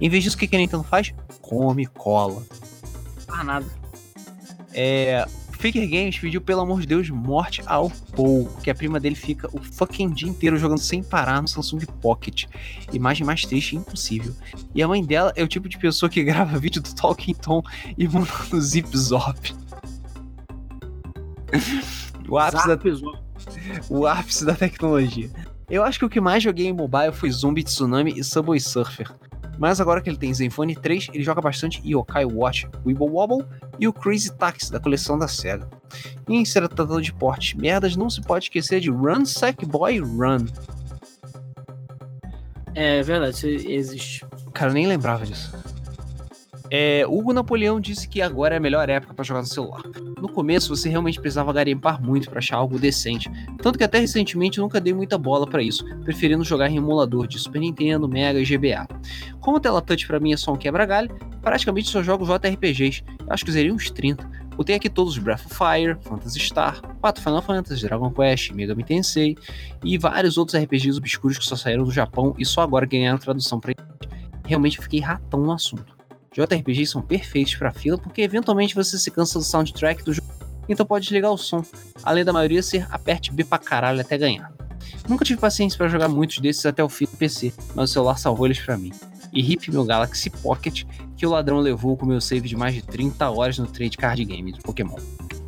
Em 0.00 0.08
vez 0.08 0.24
disso, 0.24 0.36
o 0.36 0.38
que 0.38 0.54
a 0.54 0.58
Nintendo 0.58 0.82
faz? 0.82 1.14
Come 1.40 1.86
cola. 1.86 2.42
Ah, 3.28 3.44
nada. 3.44 3.66
É. 4.72 5.26
Faker 5.64 5.88
Games 5.88 6.18
pediu, 6.18 6.42
pelo 6.42 6.60
amor 6.60 6.82
de 6.82 6.86
Deus, 6.86 7.08
morte 7.08 7.62
ao 7.64 7.88
Paul, 8.14 8.46
que 8.62 8.70
a 8.70 8.74
prima 8.74 9.00
dele 9.00 9.14
fica 9.14 9.48
o 9.50 9.62
fucking 9.62 10.10
dia 10.10 10.28
inteiro 10.28 10.58
jogando 10.58 10.80
sem 10.80 11.02
parar 11.02 11.40
no 11.40 11.48
Samsung 11.48 11.86
Pocket. 12.02 12.44
Imagem 12.92 13.26
mais 13.26 13.46
triste 13.46 13.74
impossível. 13.74 14.34
E 14.74 14.82
a 14.82 14.88
mãe 14.88 15.02
dela 15.02 15.32
é 15.34 15.42
o 15.42 15.48
tipo 15.48 15.66
de 15.66 15.78
pessoa 15.78 16.10
que 16.10 16.22
grava 16.24 16.58
vídeo 16.58 16.82
do 16.82 16.94
Talking 16.94 17.32
Tom 17.32 17.62
e 17.96 18.06
manda 18.06 18.28
no 18.52 18.60
Zip 18.60 18.94
Zop. 18.94 19.54
o 22.28 22.38
ápice 22.38 22.68
da, 22.68 22.78
o 23.88 24.06
ápice 24.06 24.44
da 24.44 24.54
tecnologia. 24.54 25.30
Eu 25.68 25.82
acho 25.82 25.98
que 25.98 26.04
o 26.04 26.08
que 26.08 26.20
mais 26.20 26.42
joguei 26.42 26.66
em 26.66 26.72
mobile 26.72 27.12
foi 27.12 27.30
Zombie 27.30 27.62
Tsunami 27.62 28.18
e 28.18 28.24
Subway 28.24 28.60
Surfer. 28.60 29.10
Mas 29.58 29.80
agora 29.80 30.00
que 30.00 30.10
ele 30.10 30.16
tem 30.16 30.34
Zenfone 30.34 30.74
3, 30.74 31.10
ele 31.14 31.22
joga 31.22 31.40
bastante 31.40 31.80
Yokai 31.84 32.24
Watch, 32.24 32.68
Wibble 32.84 33.08
Wobble 33.08 33.46
e 33.78 33.86
o 33.86 33.92
Crazy 33.92 34.32
Taxi 34.32 34.70
da 34.70 34.80
coleção 34.80 35.18
da 35.18 35.28
SEGA. 35.28 35.68
E 36.28 36.34
em 36.34 36.44
ser 36.44 36.68
tratado 36.68 37.00
de 37.00 37.12
portes 37.12 37.54
merdas, 37.54 37.96
não 37.96 38.10
se 38.10 38.20
pode 38.20 38.46
esquecer 38.46 38.80
de 38.80 38.90
Run 38.90 39.24
Sackboy 39.24 39.98
Run. 40.00 40.46
É 42.74 43.02
verdade, 43.02 43.36
isso 43.36 43.46
existe. 43.46 44.26
Cara, 44.52 44.70
eu 44.70 44.74
nem 44.74 44.86
lembrava 44.86 45.24
disso. 45.24 45.52
É, 46.76 47.06
Hugo 47.06 47.32
Napoleão 47.32 47.78
disse 47.78 48.08
que 48.08 48.20
agora 48.20 48.56
é 48.56 48.58
a 48.58 48.60
melhor 48.60 48.88
época 48.88 49.14
para 49.14 49.24
jogar 49.24 49.42
no 49.42 49.46
celular. 49.46 49.80
No 50.20 50.28
começo 50.28 50.74
você 50.74 50.88
realmente 50.88 51.20
precisava 51.20 51.52
garimpar 51.52 52.02
muito 52.02 52.28
para 52.28 52.40
achar 52.40 52.56
algo 52.56 52.80
decente, 52.80 53.30
tanto 53.62 53.78
que 53.78 53.84
até 53.84 54.00
recentemente 54.00 54.58
nunca 54.58 54.80
dei 54.80 54.92
muita 54.92 55.16
bola 55.16 55.46
para 55.46 55.62
isso, 55.62 55.84
preferindo 56.00 56.42
jogar 56.42 56.68
em 56.68 56.78
emulador 56.78 57.28
de 57.28 57.38
Super 57.38 57.60
Nintendo, 57.60 58.08
Mega 58.08 58.40
e 58.40 58.44
GBA. 58.44 58.88
Como 59.40 59.58
a 59.58 59.60
tela 59.60 59.80
touch 59.80 60.04
para 60.04 60.18
mim 60.18 60.32
é 60.32 60.36
só 60.36 60.52
um 60.52 60.56
quebra-galho, 60.56 61.16
praticamente 61.40 61.88
só 61.88 62.02
jogo 62.02 62.26
JRPGs, 62.26 63.04
acho 63.28 63.44
que 63.44 63.50
usei 63.50 63.70
uns 63.70 63.88
30. 63.92 64.28
Botei 64.56 64.74
aqui 64.74 64.90
todos 64.90 65.12
os 65.12 65.18
Breath 65.20 65.46
of 65.46 65.54
Fire, 65.54 65.96
Phantasy 66.02 66.40
Star, 66.40 66.82
4 67.00 67.22
Final 67.22 67.42
Fantasy, 67.42 67.82
Dragon 67.82 68.10
Quest, 68.10 68.50
Mega 68.50 68.74
Tensei 68.82 69.36
e 69.84 69.96
vários 69.96 70.36
outros 70.36 70.60
RPGs 70.60 70.98
obscuros 70.98 71.38
que 71.38 71.44
só 71.44 71.54
saíram 71.54 71.84
do 71.84 71.92
Japão 71.92 72.34
e 72.36 72.44
só 72.44 72.62
agora 72.62 72.84
ganharam 72.84 73.18
tradução 73.18 73.60
para 73.60 73.74
Realmente 74.44 74.80
fiquei 74.80 74.98
ratão 74.98 75.40
no 75.40 75.52
assunto. 75.52 75.93
JRPGs 76.34 76.90
são 76.90 77.00
perfeitos 77.00 77.54
para 77.54 77.72
fila 77.72 77.96
porque 77.96 78.20
eventualmente 78.20 78.74
você 78.74 78.98
se 78.98 79.10
cansa 79.10 79.38
do 79.38 79.44
soundtrack 79.44 80.02
do 80.02 80.12
jogo, 80.12 80.26
então 80.68 80.84
pode 80.84 81.04
desligar 81.04 81.30
o 81.30 81.38
som, 81.38 81.62
além 82.02 82.24
da 82.24 82.32
maioria 82.32 82.62
ser 82.62 82.86
aperte 82.90 83.32
B 83.32 83.44
pra 83.44 83.58
caralho 83.58 84.00
até 84.00 84.18
ganhar. 84.18 84.52
Nunca 85.08 85.24
tive 85.24 85.40
paciência 85.40 85.78
para 85.78 85.88
jogar 85.88 86.08
muitos 86.08 86.38
desses 86.38 86.66
até 86.66 86.82
o 86.82 86.88
fim 86.88 87.04
do 87.04 87.16
PC, 87.16 87.52
mas 87.74 87.90
o 87.90 87.92
celular 87.92 88.18
salvou 88.18 88.46
eles 88.46 88.58
para 88.58 88.76
mim. 88.76 88.92
E 89.32 89.52
hip 89.52 89.70
meu 89.70 89.84
Galaxy 89.84 90.28
Pocket, 90.30 90.84
que 91.16 91.26
o 91.26 91.30
ladrão 91.30 91.58
levou 91.58 91.96
com 91.96 92.06
meu 92.06 92.20
save 92.20 92.48
de 92.48 92.56
mais 92.56 92.74
de 92.74 92.82
30 92.82 93.30
horas 93.30 93.58
no 93.58 93.66
trade 93.66 93.96
card 93.96 94.24
game 94.24 94.52
do 94.52 94.60
Pokémon. 94.60 94.96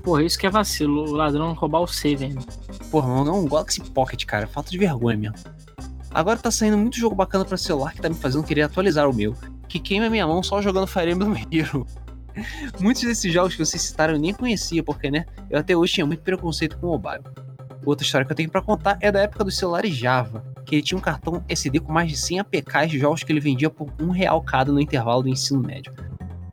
Porra, 0.02 0.22
isso 0.22 0.38
que 0.38 0.46
é 0.46 0.50
vacilo, 0.50 1.08
o 1.08 1.12
ladrão 1.12 1.52
roubar 1.52 1.80
o 1.80 1.86
save 1.86 2.26
ainda. 2.26 2.42
Porra, 2.90 3.08
não 3.08 3.26
é 3.26 3.32
um 3.32 3.46
Galaxy 3.46 3.80
Pocket, 3.80 4.24
cara, 4.24 4.46
falta 4.46 4.70
de 4.70 4.78
vergonha 4.78 5.16
mesmo. 5.16 5.36
Agora 6.12 6.38
tá 6.38 6.50
saindo 6.50 6.78
muito 6.78 6.96
jogo 6.96 7.14
bacana 7.14 7.44
para 7.44 7.56
celular 7.56 7.92
que 7.92 8.00
tá 8.00 8.08
me 8.08 8.14
fazendo 8.14 8.44
querer 8.44 8.62
atualizar 8.62 9.08
o 9.08 9.14
meu 9.14 9.34
que 9.68 9.78
queima 9.78 10.08
minha 10.08 10.26
mão 10.26 10.42
só 10.42 10.60
jogando 10.62 10.86
Fire 10.86 11.12
Emblem 11.12 11.46
Hero. 11.52 11.86
Muitos 12.78 13.02
desses 13.02 13.32
jogos 13.32 13.54
que 13.54 13.64
vocês 13.64 13.82
citaram 13.82 14.14
eu 14.14 14.20
nem 14.20 14.34
conhecia, 14.34 14.82
porque, 14.82 15.10
né, 15.10 15.24
eu 15.48 15.58
até 15.58 15.76
hoje 15.76 15.94
tinha 15.94 16.06
muito 16.06 16.22
preconceito 16.22 16.78
com 16.78 16.88
o 16.88 16.90
mobile. 16.90 17.24
Outra 17.84 18.04
história 18.04 18.26
que 18.26 18.32
eu 18.32 18.36
tenho 18.36 18.50
para 18.50 18.60
contar 18.60 18.98
é 19.00 19.12
da 19.12 19.20
época 19.20 19.44
dos 19.44 19.56
celulares 19.56 19.94
Java, 19.94 20.44
que 20.64 20.74
ele 20.74 20.82
tinha 20.82 20.98
um 20.98 21.00
cartão 21.00 21.42
SD 21.48 21.80
com 21.80 21.92
mais 21.92 22.10
de 22.10 22.16
100 22.16 22.40
APKs 22.40 22.90
de 22.90 22.98
jogos 22.98 23.22
que 23.22 23.32
ele 23.32 23.40
vendia 23.40 23.70
por 23.70 23.88
um 24.00 24.10
real 24.10 24.42
cada 24.42 24.72
no 24.72 24.80
intervalo 24.80 25.22
do 25.22 25.28
ensino 25.28 25.60
médio. 25.60 25.92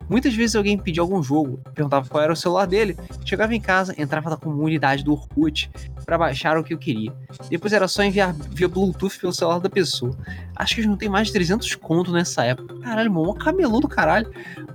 Muitas 0.08 0.34
vezes 0.34 0.54
alguém 0.56 0.78
pedia 0.78 1.02
algum 1.02 1.22
jogo, 1.22 1.60
perguntava 1.74 2.08
qual 2.08 2.22
era 2.22 2.32
o 2.32 2.36
celular 2.36 2.66
dele, 2.66 2.96
chegava 3.24 3.54
em 3.54 3.60
casa, 3.60 3.94
entrava 3.96 4.30
na 4.30 4.36
comunidade 4.36 5.02
do 5.02 5.12
Orkut 5.12 5.70
para 6.04 6.18
baixar 6.18 6.58
o 6.58 6.64
que 6.64 6.74
eu 6.74 6.78
queria. 6.78 7.12
Depois 7.48 7.72
era 7.72 7.88
só 7.88 8.02
enviar 8.02 8.34
via 8.50 8.68
Bluetooth 8.68 9.18
pelo 9.18 9.32
celular 9.32 9.58
da 9.60 9.70
pessoa. 9.70 10.16
Acho 10.56 10.74
que 10.74 10.80
eu 10.80 10.84
juntei 10.84 11.08
mais 11.08 11.28
de 11.28 11.32
300 11.32 11.74
conto 11.76 12.12
nessa 12.12 12.44
época. 12.44 12.78
Caralho, 12.80 13.12
mano, 13.12 13.34
camelô 13.34 13.80
do 13.80 13.88
caralho. 13.88 14.30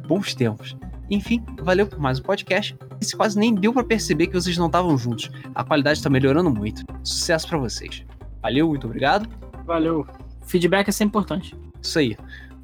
Bons 0.07 0.33
tempos. 0.33 0.75
Enfim, 1.09 1.43
valeu 1.61 1.87
por 1.87 1.99
mais 1.99 2.19
um 2.19 2.23
podcast. 2.23 2.77
Esse 3.01 3.15
quase 3.15 3.37
nem 3.37 3.53
deu 3.53 3.73
para 3.73 3.83
perceber 3.83 4.27
que 4.27 4.33
vocês 4.33 4.57
não 4.57 4.67
estavam 4.67 4.97
juntos. 4.97 5.31
A 5.55 5.63
qualidade 5.63 6.01
tá 6.01 6.09
melhorando 6.09 6.51
muito. 6.51 6.83
Sucesso 7.03 7.47
para 7.47 7.57
vocês. 7.57 8.05
Valeu, 8.41 8.67
muito 8.67 8.85
obrigado. 8.85 9.27
Valeu. 9.65 10.05
Feedback 10.45 10.89
é 10.89 10.91
sempre 10.91 11.09
importante. 11.09 11.55
Isso 11.81 11.99
aí. 11.99 12.17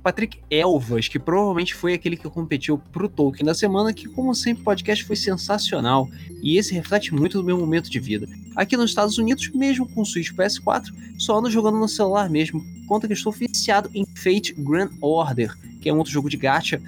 Patrick 0.06 0.40
Elvas, 0.52 1.08
que 1.08 1.18
provavelmente 1.18 1.74
foi 1.74 1.96
aquele 1.96 2.16
que 2.16 2.30
competiu 2.30 2.78
pro 2.78 3.10
Tolkien 3.10 3.44
da 3.44 3.56
semana, 3.56 3.92
que 3.92 4.08
como 4.08 4.36
sempre 4.36 4.62
o 4.62 4.64
podcast 4.64 5.04
foi 5.04 5.16
sensacional, 5.16 6.08
e 6.44 6.60
esse 6.60 6.76
reflete 6.76 7.12
muito 7.12 7.40
do 7.40 7.44
meu 7.44 7.58
momento 7.58 7.90
de 7.90 8.00
vida. 8.00 8.28
Aqui 8.56 8.78
nos 8.78 8.92
Estados 8.92 9.18
Unidos, 9.18 9.50
mesmo 9.50 9.90
com 9.90 10.04
o 10.04 10.06
Switch 10.06 10.30
PS4, 10.32 10.94
só 11.18 11.40
ando 11.40 11.50
jogando 11.50 11.80
no 11.80 11.88
celular 11.88 12.30
mesmo, 12.30 12.64
conta 12.88 13.08
que 13.08 13.14
estou 13.14 13.32
viciado 13.32 13.90
em 13.96 14.06
Fate 14.06 14.54
Grand 14.54 14.92
Order, 15.02 15.58
que 15.82 15.90
é 15.90 15.94
um 15.94 15.98
outro 15.98 16.14
jogo 16.14 16.30
de 16.30 16.38
gacha, 16.38 16.80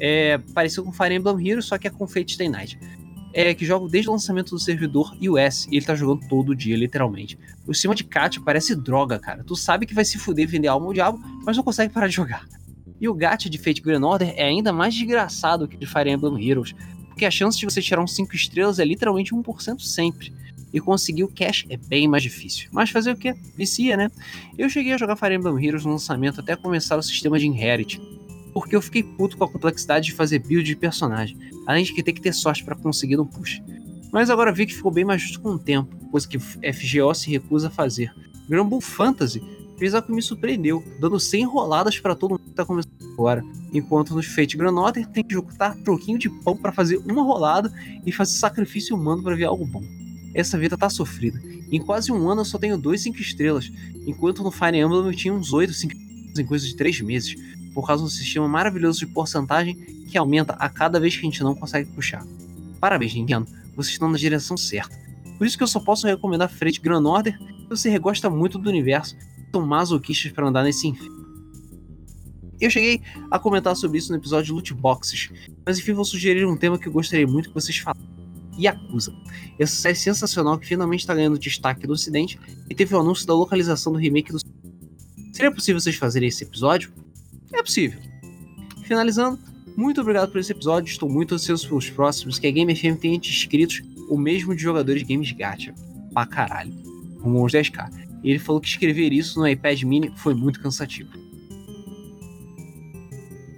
é, 0.00 0.38
parecido 0.52 0.82
com 0.82 0.90
Fire 0.90 1.14
Emblem 1.14 1.48
Heroes, 1.48 1.66
só 1.66 1.78
que 1.78 1.86
é 1.86 1.90
com 1.90 2.08
Fate 2.08 2.32
Stay 2.32 2.48
Night. 2.48 2.76
É, 3.32 3.54
que 3.54 3.64
jogo 3.64 3.88
desde 3.88 4.10
o 4.10 4.12
lançamento 4.12 4.50
do 4.50 4.58
servidor 4.58 5.16
US 5.20 5.68
e 5.70 5.76
ele 5.76 5.86
tá 5.86 5.94
jogando 5.94 6.26
todo 6.28 6.56
dia, 6.56 6.76
literalmente. 6.76 7.38
O 7.68 7.72
sistema 7.72 7.94
de 7.94 8.02
Katia 8.02 8.42
parece 8.44 8.74
droga, 8.74 9.16
cara. 9.16 9.44
Tu 9.44 9.54
sabe 9.54 9.86
que 9.86 9.94
vai 9.94 10.04
se 10.04 10.18
fuder 10.18 10.48
vender 10.48 10.66
alma 10.66 10.86
ao 10.86 10.92
diabo, 10.92 11.20
mas 11.46 11.56
não 11.56 11.62
consegue 11.62 11.92
parar 11.92 12.08
de 12.08 12.14
jogar. 12.14 12.44
E 13.00 13.08
o 13.08 13.14
gacha 13.14 13.50
de 13.50 13.58
Fate 13.58 13.80
Grand 13.80 14.02
Order 14.02 14.32
é 14.36 14.44
ainda 14.44 14.72
mais 14.72 14.94
desgraçado 14.94 15.68
que 15.68 15.76
de 15.76 15.86
Fire 15.86 16.10
Emblem 16.10 16.48
Heroes, 16.48 16.74
porque 17.08 17.24
a 17.24 17.30
chance 17.30 17.58
de 17.58 17.64
você 17.64 17.80
tirar 17.80 18.02
um 18.02 18.06
5 18.06 18.34
estrelas 18.34 18.78
é 18.78 18.84
literalmente 18.84 19.34
1% 19.34 19.80
sempre. 19.80 20.32
E 20.72 20.80
conseguir 20.80 21.22
o 21.22 21.28
cash 21.28 21.64
é 21.70 21.76
bem 21.76 22.08
mais 22.08 22.22
difícil. 22.22 22.68
Mas 22.72 22.90
fazer 22.90 23.12
o 23.12 23.16
que? 23.16 23.32
Vicia, 23.56 23.96
né? 23.96 24.10
Eu 24.58 24.68
cheguei 24.68 24.92
a 24.92 24.98
jogar 24.98 25.14
Fire 25.14 25.34
Emblem 25.34 25.64
Heroes 25.64 25.84
no 25.84 25.92
lançamento 25.92 26.40
até 26.40 26.56
começar 26.56 26.96
o 26.96 27.02
sistema 27.02 27.38
de 27.38 27.46
Inherit, 27.46 28.00
porque 28.52 28.74
eu 28.74 28.82
fiquei 28.82 29.02
puto 29.02 29.36
com 29.36 29.44
a 29.44 29.48
complexidade 29.48 30.06
de 30.06 30.12
fazer 30.12 30.40
build 30.40 30.64
de 30.64 30.74
personagem, 30.74 31.36
além 31.66 31.84
de 31.84 31.92
que 31.92 32.02
ter 32.02 32.12
que 32.12 32.20
ter 32.20 32.32
sorte 32.32 32.64
para 32.64 32.74
conseguir 32.74 33.16
no 33.16 33.26
push. 33.26 33.62
Mas 34.12 34.30
agora 34.30 34.52
vi 34.52 34.66
que 34.66 34.74
ficou 34.74 34.92
bem 34.92 35.04
mais 35.04 35.22
justo 35.22 35.40
com 35.40 35.50
o 35.50 35.58
tempo, 35.58 35.94
coisa 36.10 36.26
que 36.26 36.38
FGO 36.38 37.14
se 37.14 37.30
recusa 37.30 37.68
a 37.68 37.70
fazer. 37.70 38.12
Granbull 38.48 38.80
Fantasy 38.80 39.42
algo 39.94 40.06
que 40.06 40.12
me 40.12 40.22
surpreendeu, 40.22 40.84
dando 41.00 41.18
100 41.18 41.44
roladas 41.46 41.98
para 41.98 42.14
todo 42.14 42.32
mundo 42.32 42.42
que 42.44 42.50
tá 42.50 42.64
começando 42.64 42.92
agora. 43.12 43.44
Enquanto 43.72 44.14
nos 44.14 44.26
Fate 44.26 44.56
Grand 44.56 44.76
Order 44.76 45.06
tem 45.08 45.24
que 45.24 45.34
juntar 45.34 45.76
troquinho 45.76 46.18
de 46.18 46.28
pão 46.28 46.56
para 46.56 46.72
fazer 46.72 46.98
uma 46.98 47.22
rolada 47.22 47.72
e 48.04 48.12
fazer 48.12 48.38
sacrifício 48.38 48.96
humano 48.96 49.22
para 49.22 49.36
ver 49.36 49.44
algo 49.44 49.66
bom. 49.66 49.82
Essa 50.34 50.58
vida 50.58 50.76
tá 50.76 50.88
sofrida. 50.88 51.40
Em 51.70 51.80
quase 51.80 52.10
um 52.12 52.28
ano 52.28 52.40
eu 52.40 52.44
só 52.44 52.58
tenho 52.58 52.76
dois 52.76 53.02
5 53.02 53.20
estrelas, 53.20 53.70
enquanto 54.06 54.42
no 54.42 54.50
Fire 54.50 54.76
Emblem 54.76 55.06
eu 55.06 55.14
tinha 55.14 55.32
uns 55.32 55.52
8 55.52 55.72
5 55.72 55.92
estrelas 55.92 56.38
em 56.38 56.46
coisa 56.46 56.66
de 56.66 56.76
3 56.76 57.00
meses, 57.02 57.34
por 57.72 57.86
causa 57.86 58.02
de 58.02 58.08
um 58.08 58.10
sistema 58.10 58.48
maravilhoso 58.48 58.98
de 59.00 59.06
porcentagem 59.06 59.74
que 60.08 60.18
aumenta 60.18 60.54
a 60.54 60.68
cada 60.68 60.98
vez 60.98 61.14
que 61.14 61.20
a 61.20 61.24
gente 61.24 61.42
não 61.42 61.54
consegue 61.54 61.90
puxar. 61.90 62.24
Parabéns, 62.80 63.14
Nintendo, 63.14 63.46
vocês 63.74 63.92
estão 63.92 64.08
na 64.10 64.18
direção 64.18 64.56
certa. 64.56 64.96
Por 65.38 65.46
isso 65.46 65.56
que 65.56 65.62
eu 65.62 65.68
só 65.68 65.80
posso 65.80 66.06
recomendar 66.06 66.48
Fate 66.48 66.80
Grand 66.80 67.04
Order 67.04 67.38
se 67.38 67.68
você 67.68 67.98
gosta 67.98 68.30
muito 68.30 68.58
do 68.58 68.68
universo 68.68 69.16
são 69.54 69.64
masoquistas 69.64 70.32
para 70.32 70.48
andar 70.48 70.64
nesse 70.64 70.88
inferno. 70.88 71.24
Eu 72.60 72.70
cheguei 72.70 73.00
a 73.30 73.38
comentar 73.38 73.76
sobre 73.76 73.98
isso 73.98 74.10
no 74.10 74.18
episódio 74.18 74.46
de 74.46 74.52
Loot 74.52 74.74
Boxes, 74.74 75.30
mas 75.64 75.78
enfim 75.78 75.92
vou 75.92 76.04
sugerir 76.04 76.44
um 76.44 76.56
tema 76.56 76.78
que 76.78 76.88
eu 76.88 76.92
gostaria 76.92 77.26
muito 77.26 77.48
que 77.48 77.54
vocês 77.54 77.78
falassem. 77.78 78.04
Yakuza. 78.58 79.12
Essa 79.58 79.74
série 79.74 79.96
sensacional 79.96 80.58
que 80.58 80.66
finalmente 80.66 81.00
está 81.00 81.14
ganhando 81.14 81.38
destaque 81.38 81.86
no 81.86 81.92
ocidente 81.92 82.38
e 82.68 82.74
teve 82.74 82.94
o 82.94 83.00
anúncio 83.00 83.26
da 83.26 83.34
localização 83.34 83.92
do 83.92 83.98
remake 83.98 84.32
do... 84.32 84.38
Seria 85.32 85.52
possível 85.52 85.80
vocês 85.80 85.96
fazerem 85.96 86.28
esse 86.28 86.44
episódio? 86.44 86.92
É 87.52 87.62
possível. 87.62 88.00
Finalizando, 88.84 89.38
muito 89.76 90.00
obrigado 90.00 90.30
por 90.30 90.40
esse 90.40 90.52
episódio, 90.52 90.90
estou 90.90 91.08
muito 91.08 91.34
ansioso 91.34 91.68
pelos 91.68 91.90
próximos, 91.90 92.38
que 92.38 92.46
a 92.46 92.50
Game 92.50 92.74
FM 92.74 92.98
tenha 93.00 93.16
inscritos 93.16 93.82
o 94.08 94.16
mesmo 94.16 94.54
de 94.54 94.62
jogadores 94.62 95.02
de 95.04 95.12
games 95.12 95.32
gacha. 95.32 95.74
Pra 96.12 96.26
caralho. 96.26 96.72
Rumo 97.20 97.40
aos 97.40 97.52
10k. 97.52 98.03
E 98.24 98.30
ele 98.30 98.38
falou 98.38 98.60
que 98.60 98.68
escrever 98.68 99.12
isso 99.12 99.38
no 99.38 99.46
iPad 99.46 99.82
mini 99.82 100.10
foi 100.16 100.34
muito 100.34 100.58
cansativo. 100.58 101.10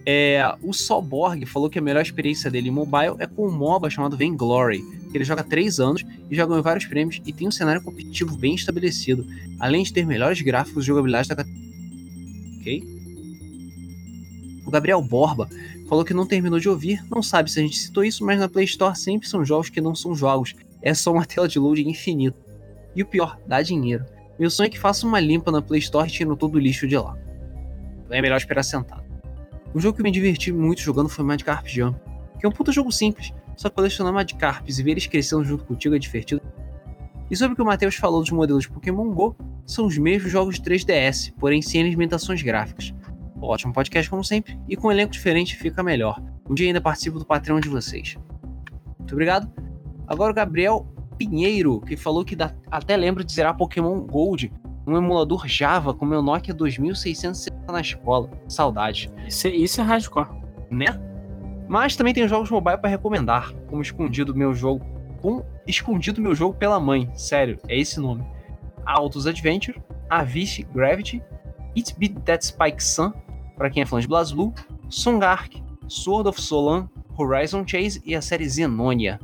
É, 0.05 0.55
o 0.63 0.73
Solborg 0.73 1.45
falou 1.47 1.71
que 1.71 1.79
a 1.79 1.83
melhor 1.83 2.03
experiência 2.03 2.51
dele 2.51 2.69
em 2.69 2.73
mobile 2.73 3.17
é 3.19 3.27
com 3.27 3.49
um 3.49 3.51
MOBA 3.51 3.91
chamado 3.91 4.17
Vainglory, 4.17 4.81
que 5.11 5.17
ele 5.17 5.25
joga 5.25 5.41
há 5.41 5.45
3 5.45 5.81
anos 5.81 6.05
e 6.31 6.37
já 6.37 6.45
ganhou 6.47 6.63
vários 6.63 6.85
prêmios 6.85 7.21
e 7.25 7.33
tem 7.33 7.49
um 7.49 7.51
cenário 7.51 7.83
competitivo 7.83 8.37
bem 8.37 8.55
estabelecido, 8.55 9.27
além 9.59 9.83
de 9.83 9.93
ter 9.93 10.07
melhores 10.07 10.41
gráficos 10.43 10.85
e 10.85 10.87
jogabilidade 10.87 11.29
da 11.29 11.45
Ok? 12.59 12.85
O 14.65 14.71
Gabriel 14.71 15.03
Borba 15.03 15.49
falou 15.89 16.05
que 16.05 16.15
não 16.15 16.27
terminou 16.27 16.59
de 16.59 16.69
ouvir, 16.69 17.05
não 17.09 17.23
sabe 17.23 17.51
se 17.51 17.61
a 17.61 17.63
gente 17.63 17.79
citou 17.79 18.05
isso, 18.05 18.25
mas 18.25 18.39
na 18.39 18.49
Play 18.49 18.65
Store 18.65 18.97
sempre 18.97 19.29
são 19.29 19.45
jogos 19.45 19.71
que 19.71 19.81
não 19.81 19.95
são 19.95 20.15
jogos, 20.15 20.55
é 20.83 20.93
só 20.93 21.13
uma 21.13 21.25
tela 21.25 21.49
de 21.49 21.59
load 21.59 21.81
infinito. 21.89 22.37
E 22.95 23.03
o 23.03 23.07
pior, 23.07 23.39
dá 23.47 23.63
dinheiro. 23.63 24.05
Meu 24.39 24.51
sonho 24.51 24.67
é 24.67 24.71
que 24.71 24.79
faça 24.79 25.07
uma 25.07 25.19
limpa 25.19 25.51
na 25.51 25.63
Play 25.63 25.81
Store 25.81 26.11
tirando 26.11 26.37
todo 26.37 26.57
o 26.57 26.59
lixo 26.59 26.87
de 26.87 26.97
lá. 26.97 27.17
É 28.11 28.21
melhor 28.21 28.37
esperar 28.37 28.63
sentado. 28.63 29.05
Um 29.75 29.81
jogo 29.81 29.97
que 29.97 30.03
me 30.03 30.11
diverti 30.11 30.53
muito 30.53 30.81
jogando 30.81 31.09
foi 31.09 31.25
Magikarp 31.25 31.67
Jump, 31.67 31.99
que 32.39 32.47
é 32.47 32.49
um 32.49 32.53
puta 32.53 32.71
jogo 32.71 32.93
simples, 32.93 33.33
só 33.57 33.71
colecionar 33.71 34.13
Magikarps 34.13 34.79
e 34.79 34.83
ver 34.83 34.93
eles 34.93 35.07
crescendo 35.07 35.45
junto 35.45 35.65
contigo 35.65 35.95
é 35.95 35.99
divertido. 35.99 36.43
E 37.31 37.37
sobre 37.37 37.55
o 37.55 37.57
que 37.57 37.63
o 37.63 37.67
Matheus 37.67 37.97
falou 37.97 38.21
dos 38.21 38.31
modelos 38.31 38.63
de 38.63 38.71
Pokémon 38.71 39.11
GO, 39.13 39.37
são 39.65 39.87
os 39.87 39.99
mesmos 39.99 40.31
jogos 40.31 40.57
de 40.57 40.63
3DS, 40.63 41.33
porém 41.39 41.61
sem 41.61 41.83
alimentações 41.83 42.41
gráficas. 42.43 42.95
Ótimo 43.41 43.73
podcast 43.73 44.09
como 44.09 44.23
sempre, 44.23 44.59
e 44.69 44.77
com 44.77 44.89
um 44.89 44.93
elenco 44.93 45.13
diferente 45.13 45.57
fica 45.57 45.83
melhor. 45.83 46.23
Um 46.49 46.55
dia 46.55 46.69
ainda 46.69 46.81
participo 46.81 47.19
do 47.19 47.27
Patreon 47.27 47.59
de 47.59 47.69
vocês. 47.69 48.17
Muito 48.99 49.13
obrigado. 49.13 49.51
Agora 50.07 50.31
o 50.31 50.35
Gabriel 50.35 50.87
Pinheiro, 51.17 51.81
que 51.81 51.97
falou 51.97 52.25
que 52.25 52.37
dá, 52.37 52.53
até 52.71 52.97
lembra 52.97 53.25
de 53.25 53.33
zerar 53.33 53.57
Pokémon 53.57 54.01
Gold 54.01 54.53
um 54.87 54.97
emulador 54.97 55.47
Java 55.49 55.93
com 55.93 56.07
meu 56.07 56.23
Nokia 56.23 56.55
2660 56.55 57.73
na 57.73 57.81
escola. 57.81 58.31
Saudade. 58.49 59.11
Isso, 59.27 59.49
é- 59.49 59.51
isso 59.51 59.81
é 59.81 59.85
hardcore. 59.85 60.29
Né? 60.71 60.87
Mas 61.69 61.97
também 61.97 62.15
tem 62.15 62.29
jogos 62.29 62.51
mobile 62.51 62.79
para 62.79 62.89
recomendar, 62.89 63.53
como 63.69 63.83
Escondido 63.83 64.35
Meu 64.35 64.55
Jogo. 64.55 64.85
Com 65.21 65.45
Escondido 65.67 66.21
Meu 66.21 66.35
Jogo 66.35 66.55
pela 66.55 66.79
Mãe, 66.79 67.11
sério, 67.15 67.59
é 67.69 67.77
esse 67.77 67.99
nome. 67.99 68.25
Autos 68.85 69.27
Adventure, 69.27 69.83
Avicii 70.09 70.65
Gravity, 70.73 71.21
It 71.77 71.95
Beat 71.99 72.21
That 72.25 72.47
Spike 72.47 72.83
Sun, 72.83 73.13
para 73.57 73.69
quem 73.69 73.83
é 73.83 73.87
fã 73.87 73.99
de 73.99 74.07
BlazBlue, 74.07 74.53
Songark, 74.89 75.61
Sword 75.89 76.29
of 76.29 76.41
Solan, 76.41 76.89
Horizon 77.19 77.67
Chase 77.67 78.01
e 78.05 78.15
a 78.15 78.23
série 78.23 78.49
Zenonia. 78.49 79.19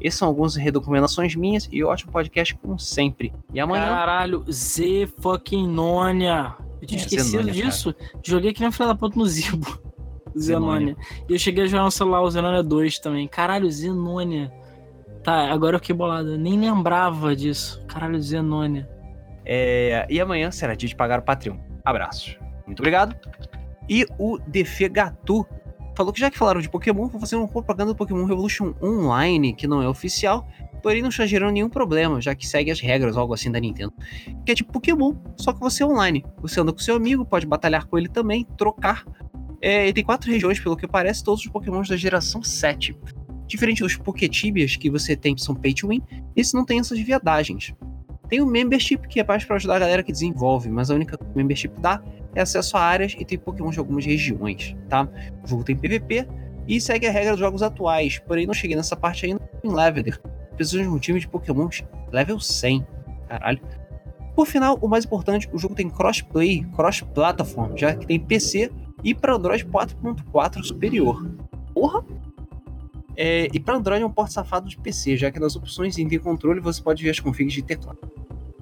Essas 0.00 0.18
são 0.18 0.28
algumas 0.28 0.54
recomendações 0.56 1.34
minhas 1.34 1.68
e 1.72 1.82
ótimo 1.82 2.12
podcast 2.12 2.54
como 2.56 2.78
sempre. 2.78 3.32
E 3.52 3.60
amanhã. 3.60 3.86
Caralho, 3.86 4.44
Z 4.50 5.08
fucking 5.20 5.66
Nonia. 5.68 6.54
Eu 6.80 6.86
tinha 6.86 7.00
É, 7.00 7.04
esquecido 7.04 7.42
Zenonia, 7.42 7.52
disso. 7.52 7.94
Joguei 8.24 8.50
aqui 8.50 8.60
na 8.62 8.70
filha 8.70 8.88
da 8.88 8.94
puta 8.94 9.18
no 9.18 9.26
Zibo. 9.26 9.80
Zenonia. 10.38 10.96
E 11.28 11.32
eu 11.32 11.38
cheguei 11.38 11.64
a 11.64 11.66
jogar 11.66 11.84
no 11.84 11.90
celular 11.90 12.22
o 12.22 12.30
Zenonia 12.30 12.62
2 12.62 12.98
também. 13.00 13.26
Caralho, 13.26 13.68
Zenonia. 13.70 14.52
Tá, 15.24 15.50
agora 15.50 15.76
eu 15.76 15.80
fiquei 15.80 15.94
bolado. 15.96 16.32
Eu 16.32 16.38
nem 16.38 16.58
lembrava 16.58 17.34
disso. 17.34 17.84
Caralho, 17.88 18.20
Zenonia. 18.22 18.88
É, 19.44 20.06
e 20.08 20.20
amanhã 20.20 20.50
será 20.50 20.74
dia 20.74 20.88
de 20.88 20.94
pagar 20.94 21.18
o 21.18 21.22
Patreon. 21.22 21.56
Abraços. 21.84 22.38
Muito 22.66 22.80
obrigado. 22.80 23.16
E 23.88 24.06
o 24.18 24.38
Defegatu 24.46 25.46
falou 25.98 26.12
que 26.12 26.20
já 26.20 26.30
que 26.30 26.38
falaram 26.38 26.60
de 26.60 26.68
Pokémon, 26.68 27.08
vou 27.08 27.20
fazer 27.20 27.34
uma 27.34 27.48
propaganda 27.48 27.92
do 27.92 27.96
Pokémon 27.96 28.24
Revolution 28.24 28.72
Online, 28.80 29.52
que 29.52 29.66
não 29.66 29.82
é 29.82 29.88
oficial, 29.88 30.46
porém 30.80 31.02
não 31.02 31.08
está 31.08 31.26
gerando 31.26 31.54
nenhum 31.54 31.68
problema, 31.68 32.20
já 32.20 32.36
que 32.36 32.46
segue 32.46 32.70
as 32.70 32.80
regras 32.80 33.16
algo 33.16 33.34
assim 33.34 33.50
da 33.50 33.58
Nintendo. 33.58 33.92
Que 34.46 34.52
é 34.52 34.54
tipo 34.54 34.72
Pokémon, 34.72 35.16
só 35.36 35.52
que 35.52 35.58
você 35.58 35.82
é 35.82 35.86
online. 35.86 36.24
Você 36.40 36.60
anda 36.60 36.72
com 36.72 36.78
seu 36.78 36.94
amigo, 36.94 37.24
pode 37.24 37.46
batalhar 37.46 37.84
com 37.84 37.98
ele 37.98 38.08
também, 38.08 38.46
trocar. 38.56 39.04
É, 39.60 39.88
e 39.88 39.92
tem 39.92 40.04
quatro 40.04 40.30
regiões, 40.30 40.60
pelo 40.60 40.76
que 40.76 40.86
parece, 40.86 41.24
todos 41.24 41.44
os 41.44 41.50
Pokémons 41.50 41.88
da 41.88 41.96
geração 41.96 42.44
7. 42.44 42.96
Diferente 43.48 43.82
dos 43.82 43.96
Pokétibias 43.96 44.76
que 44.76 44.88
você 44.88 45.16
tem 45.16 45.34
que 45.34 45.42
são 45.42 45.56
pay 45.56 45.74
to 45.74 45.88
win, 45.88 46.00
esse 46.36 46.54
não 46.54 46.64
tem 46.64 46.78
essas 46.78 47.00
viadagens. 47.00 47.74
Tem 48.28 48.40
o 48.40 48.46
Membership, 48.46 49.08
que 49.08 49.18
é 49.18 49.24
mais 49.24 49.44
para 49.44 49.56
ajudar 49.56 49.76
a 49.76 49.78
galera 49.80 50.04
que 50.04 50.12
desenvolve, 50.12 50.70
mas 50.70 50.92
a 50.92 50.94
única 50.94 51.18
Membership 51.34 51.72
dá 51.80 52.00
é 52.34 52.40
acesso 52.40 52.76
a 52.76 52.80
áreas 52.80 53.14
e 53.18 53.24
tem 53.24 53.38
Pokémon 53.38 53.70
de 53.70 53.78
algumas 53.78 54.04
regiões, 54.04 54.76
tá? 54.88 55.08
O 55.42 55.46
jogo 55.46 55.64
tem 55.64 55.76
PVP 55.76 56.26
e 56.66 56.80
segue 56.80 57.06
a 57.06 57.10
regra 57.10 57.32
dos 57.32 57.40
jogos 57.40 57.62
atuais, 57.62 58.18
porém 58.18 58.46
não 58.46 58.54
cheguei 58.54 58.76
nessa 58.76 58.94
parte 58.94 59.26
ainda 59.26 59.40
em 59.64 59.68
Lavender. 59.68 60.20
Preciso 60.54 60.82
de 60.82 60.88
um 60.88 60.98
time 60.98 61.20
de 61.20 61.28
Pokémon 61.28 61.68
level 62.12 62.40
100. 62.40 62.86
Caralho. 63.28 63.60
Por 64.34 64.46
final, 64.46 64.78
o 64.80 64.86
mais 64.88 65.04
importante, 65.04 65.48
o 65.52 65.58
jogo 65.58 65.74
tem 65.74 65.88
crossplay, 65.88 66.64
cross-platform, 66.76 67.76
já 67.76 67.94
que 67.94 68.06
tem 68.06 68.20
PC 68.20 68.70
e 69.02 69.14
para 69.14 69.34
Android 69.34 69.64
4.4 69.64 70.62
superior. 70.62 71.28
Porra! 71.74 72.04
É, 73.16 73.48
e 73.52 73.58
para 73.58 73.74
Android 73.74 74.00
é 74.00 74.06
um 74.06 74.10
porte 74.12 74.32
safado 74.32 74.68
de 74.68 74.78
PC, 74.78 75.16
já 75.16 75.30
que 75.30 75.40
nas 75.40 75.56
opções 75.56 75.98
em 75.98 76.06
ter 76.06 76.20
controle 76.20 76.60
você 76.60 76.80
pode 76.80 77.02
ver 77.02 77.10
as 77.10 77.18
configs 77.18 77.52
de 77.52 77.62
teclado. 77.62 77.98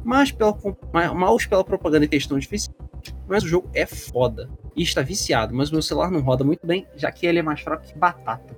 Mas 0.03 0.33
pela, 0.33 0.55
pela 0.55 1.65
propaganda 1.65 2.07
e 2.07 2.09
questão 2.09 2.39
de 2.39 2.47
Facebook, 2.47 2.86
mas 3.29 3.43
o 3.43 3.49
jogo 3.49 3.71
é 3.75 3.87
foda. 3.87 4.49
E 4.75 4.83
está 4.83 5.03
viciado, 5.03 5.55
mas 5.55 5.71
meu 5.71 5.83
celular 5.83 6.11
não 6.11 6.21
roda 6.21 6.45
muito 6.45 6.67
bem, 6.67 6.87
já 6.97 7.11
que 7.11 7.27
ele 7.27 7.39
é 7.39 7.43
mais 7.43 7.61
fraco 7.61 7.87
que 7.87 7.97
batata. 7.99 8.57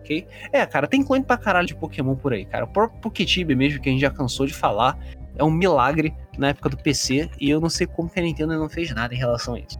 Ok? 0.00 0.26
É, 0.52 0.66
cara, 0.66 0.86
tem 0.86 1.02
clone 1.02 1.24
pra 1.24 1.38
caralho 1.38 1.66
de 1.66 1.74
Pokémon 1.74 2.14
por 2.14 2.32
aí, 2.32 2.44
cara. 2.44 2.64
O 2.64 2.68
próprio 2.68 3.00
Poketib 3.00 3.54
mesmo, 3.54 3.80
que 3.80 3.88
a 3.88 3.92
gente 3.92 4.02
já 4.02 4.10
cansou 4.10 4.46
de 4.46 4.52
falar, 4.52 4.98
é 5.36 5.42
um 5.42 5.50
milagre 5.50 6.14
na 6.36 6.48
época 6.48 6.68
do 6.68 6.76
PC, 6.76 7.30
e 7.40 7.48
eu 7.48 7.60
não 7.60 7.70
sei 7.70 7.86
como 7.86 8.10
que 8.10 8.20
a 8.20 8.22
Nintendo 8.22 8.58
não 8.58 8.68
fez 8.68 8.92
nada 8.94 9.14
em 9.14 9.18
relação 9.18 9.54
a 9.54 9.60
isso. 9.60 9.78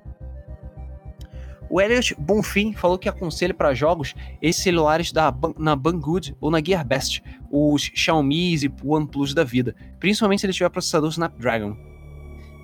O 1.68 1.80
Elliot 1.80 2.14
Bonfim 2.18 2.72
falou 2.72 2.98
que 2.98 3.08
aconselha 3.08 3.52
para 3.52 3.74
jogos 3.74 4.14
esses 4.40 4.62
celulares 4.62 5.10
da, 5.10 5.34
na 5.58 5.74
Banggood 5.74 6.36
ou 6.40 6.50
na 6.50 6.62
GearBest, 6.64 7.22
os 7.50 7.90
Xiaomi 7.94 8.54
e 8.54 8.72
OnePlus 8.84 9.34
da 9.34 9.44
vida, 9.44 9.74
principalmente 9.98 10.40
se 10.40 10.46
ele 10.46 10.52
tiver 10.52 10.68
processador 10.70 11.10
Snapdragon. 11.10 11.76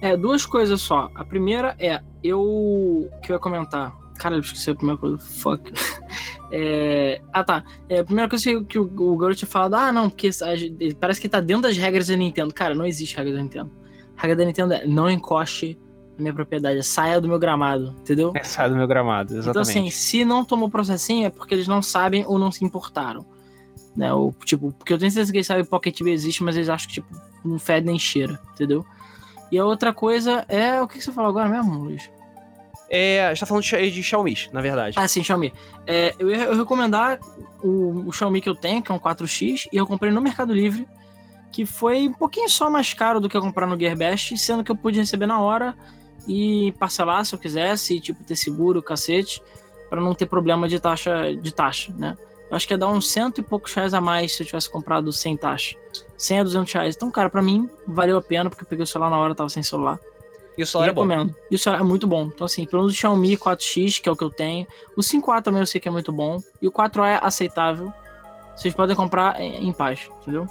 É, 0.01 0.17
duas 0.17 0.47
coisas 0.47 0.81
só. 0.81 1.11
A 1.15 1.25
primeira 1.25 1.77
é, 1.79 2.01
eu. 2.23 3.09
que 3.23 3.33
eu 3.33 3.37
ia 3.37 3.41
comentar. 3.41 3.95
Cara, 4.19 4.37
eu 4.37 4.41
esqueci 4.41 4.71
a 4.71 4.75
primeira 4.75 4.99
coisa. 5.01 5.19
Fuck. 5.19 5.73
É... 6.53 7.21
Ah, 7.33 7.45
tá. 7.45 7.63
É, 7.89 8.01
a 8.01 8.05
primeira 8.05 8.29
coisa 8.29 8.65
que 8.65 8.77
o, 8.77 8.83
o 8.83 9.17
garoto 9.17 9.39
tinha 9.39 9.49
falado, 9.49 9.75
ah, 9.75 9.93
não, 9.93 10.11
porque 10.11 10.31
a, 10.43 10.97
parece 10.99 11.21
que 11.21 11.29
tá 11.29 11.41
dentro 11.41 11.63
das 11.63 11.77
regras 11.77 12.09
da 12.09 12.17
Nintendo. 12.17 12.53
Cara, 12.53 12.75
não 12.75 12.85
existe 12.85 13.17
regra 13.17 13.35
da 13.35 13.41
Nintendo. 13.41 13.71
A 14.17 14.23
regra 14.23 14.37
da 14.37 14.45
Nintendo 14.45 14.75
é 14.75 14.85
não 14.85 15.09
encoste 15.09 15.79
na 16.17 16.23
minha 16.23 16.35
propriedade, 16.35 16.83
saia 16.83 17.21
do 17.21 17.29
meu 17.29 17.39
gramado, 17.39 17.95
entendeu? 18.01 18.33
É, 18.35 18.43
saia 18.43 18.69
do 18.69 18.77
meu 18.77 18.87
gramado, 18.87 19.35
exatamente. 19.35 19.51
Então, 19.51 19.63
assim, 19.63 19.91
se 19.91 20.25
não 20.25 20.45
tomou 20.45 20.69
processinho 20.69 21.27
é 21.27 21.31
porque 21.31 21.55
eles 21.55 21.67
não 21.67 21.81
sabem 21.81 22.25
ou 22.27 22.39
não 22.39 22.51
se 22.51 22.65
importaram. 22.65 23.25
Né? 23.97 24.13
Ou, 24.13 24.35
tipo, 24.45 24.73
porque 24.73 24.93
eu 24.93 24.99
tenho 24.99 25.11
certeza 25.11 25.33
que 25.33 25.39
eles 25.39 25.47
sabem 25.47 25.65
que 25.65 25.71
Pocket 25.71 25.97
TV 25.97 26.11
existe, 26.13 26.43
mas 26.43 26.57
eles 26.57 26.69
acham 26.69 26.89
que, 26.89 26.95
tipo, 26.95 27.09
não 27.45 27.59
fede 27.59 27.87
nem 27.87 27.99
cheira, 27.99 28.39
entendeu? 28.53 28.85
E 29.51 29.59
a 29.59 29.65
outra 29.65 29.93
coisa 29.93 30.45
é. 30.49 30.81
O 30.81 30.89
que 30.89 31.01
você 31.01 31.13
falou 31.13 31.31
agora 31.31 31.49
mesmo, 31.49 31.75
Luiz? 31.75 32.11
É, 32.89 33.27
a 33.27 33.29
gente 33.29 33.41
tá 33.41 33.47
falando 33.47 33.63
de, 33.63 33.91
de 33.91 34.03
Xiaomi, 34.03 34.37
na 34.53 34.61
verdade. 34.61 34.97
Ah, 34.99 35.07
sim, 35.07 35.23
Xiaomi. 35.23 35.53
É, 35.87 36.13
eu 36.19 36.29
ia 36.29 36.45
eu 36.45 36.57
recomendar 36.57 37.21
o, 37.63 38.09
o, 38.09 38.13
Xiaomi 38.13 38.41
que 38.41 38.49
eu 38.49 38.55
tenho, 38.55 38.83
que 38.83 38.91
é 38.91 38.95
um 38.95 38.99
4X, 38.99 39.69
e 39.73 39.77
eu 39.77 39.87
comprei 39.87 40.11
no 40.11 40.21
Mercado 40.21 40.53
Livre, 40.53 40.89
que 41.53 41.65
foi 41.65 42.09
um 42.09 42.13
pouquinho 42.13 42.49
só 42.49 42.69
mais 42.69 42.93
caro 42.93 43.21
do 43.21 43.29
que 43.29 43.37
eu 43.37 43.41
comprar 43.41 43.67
no 43.67 43.79
GearBest, 43.79 44.37
sendo 44.39 44.65
que 44.65 44.73
eu 44.73 44.77
pude 44.77 44.99
receber 44.99 45.27
na 45.27 45.41
hora 45.41 45.75
e 46.27 46.73
parcelar 46.81 47.25
se 47.25 47.33
eu 47.33 47.39
quisesse, 47.39 47.97
e, 47.97 48.01
tipo, 48.01 48.25
ter 48.25 48.35
seguro, 48.35 48.83
cacete, 48.83 49.41
para 49.89 50.01
não 50.01 50.13
ter 50.13 50.27
problema 50.27 50.69
de 50.69 50.81
taxa, 50.81 51.35
de 51.35 51.55
taxa, 51.55 51.93
né? 51.97 52.17
Eu 52.51 52.57
acho 52.57 52.67
que 52.67 52.75
ia 52.75 52.79
dar 52.79 52.89
uns 52.89 53.09
cento 53.09 53.39
e 53.39 53.43
poucos 53.43 53.73
reais 53.73 53.95
a 53.95 54.01
mais 54.01 54.35
se 54.35 54.43
eu 54.43 54.47
tivesse 54.47 54.69
comprado 54.69 55.13
sem 55.13 55.37
taxa. 55.37 55.77
100 56.21 56.41
a 56.41 56.43
200 56.45 56.73
reais. 56.75 56.95
Então, 56.95 57.11
cara, 57.11 57.31
pra 57.31 57.41
mim, 57.41 57.69
valeu 57.87 58.19
a 58.19 58.23
pena, 58.23 58.51
porque 58.51 58.63
eu 58.63 58.69
peguei 58.69 58.85
o 58.85 58.87
celular 58.87 59.11
na 59.11 59.19
hora, 59.19 59.35
tava 59.35 59.49
sem 59.49 59.63
celular. 59.63 59.99
E 60.57 60.63
o 60.63 60.67
celular 60.67 60.91
é 60.91 60.93
bom. 60.93 61.07
recomendo. 61.07 61.35
E 61.51 61.55
o 61.55 61.59
celular 61.59 61.81
é 61.81 61.85
muito 61.85 62.07
bom. 62.07 62.27
Então, 62.27 62.45
assim, 62.45 62.67
pelo 62.67 62.83
menos 62.83 62.95
o 62.95 62.99
Xiaomi 62.99 63.39
4X, 63.39 64.03
que 64.03 64.09
é 64.09 64.13
o 64.13 64.17
que 64.17 64.23
eu 64.23 64.29
tenho. 64.29 64.67
O 64.95 65.01
5A 65.01 65.43
também 65.43 65.61
eu 65.61 65.67
sei 65.67 65.81
que 65.81 65.89
é 65.89 65.91
muito 65.91 66.13
bom. 66.13 66.39
E 66.61 66.69
o 66.69 66.73
4A 66.73 67.07
é 67.07 67.21
aceitável. 67.23 67.91
Vocês 68.55 68.75
podem 68.75 68.95
comprar 68.95 69.41
em 69.41 69.73
paz, 69.73 70.11
entendeu? 70.21 70.47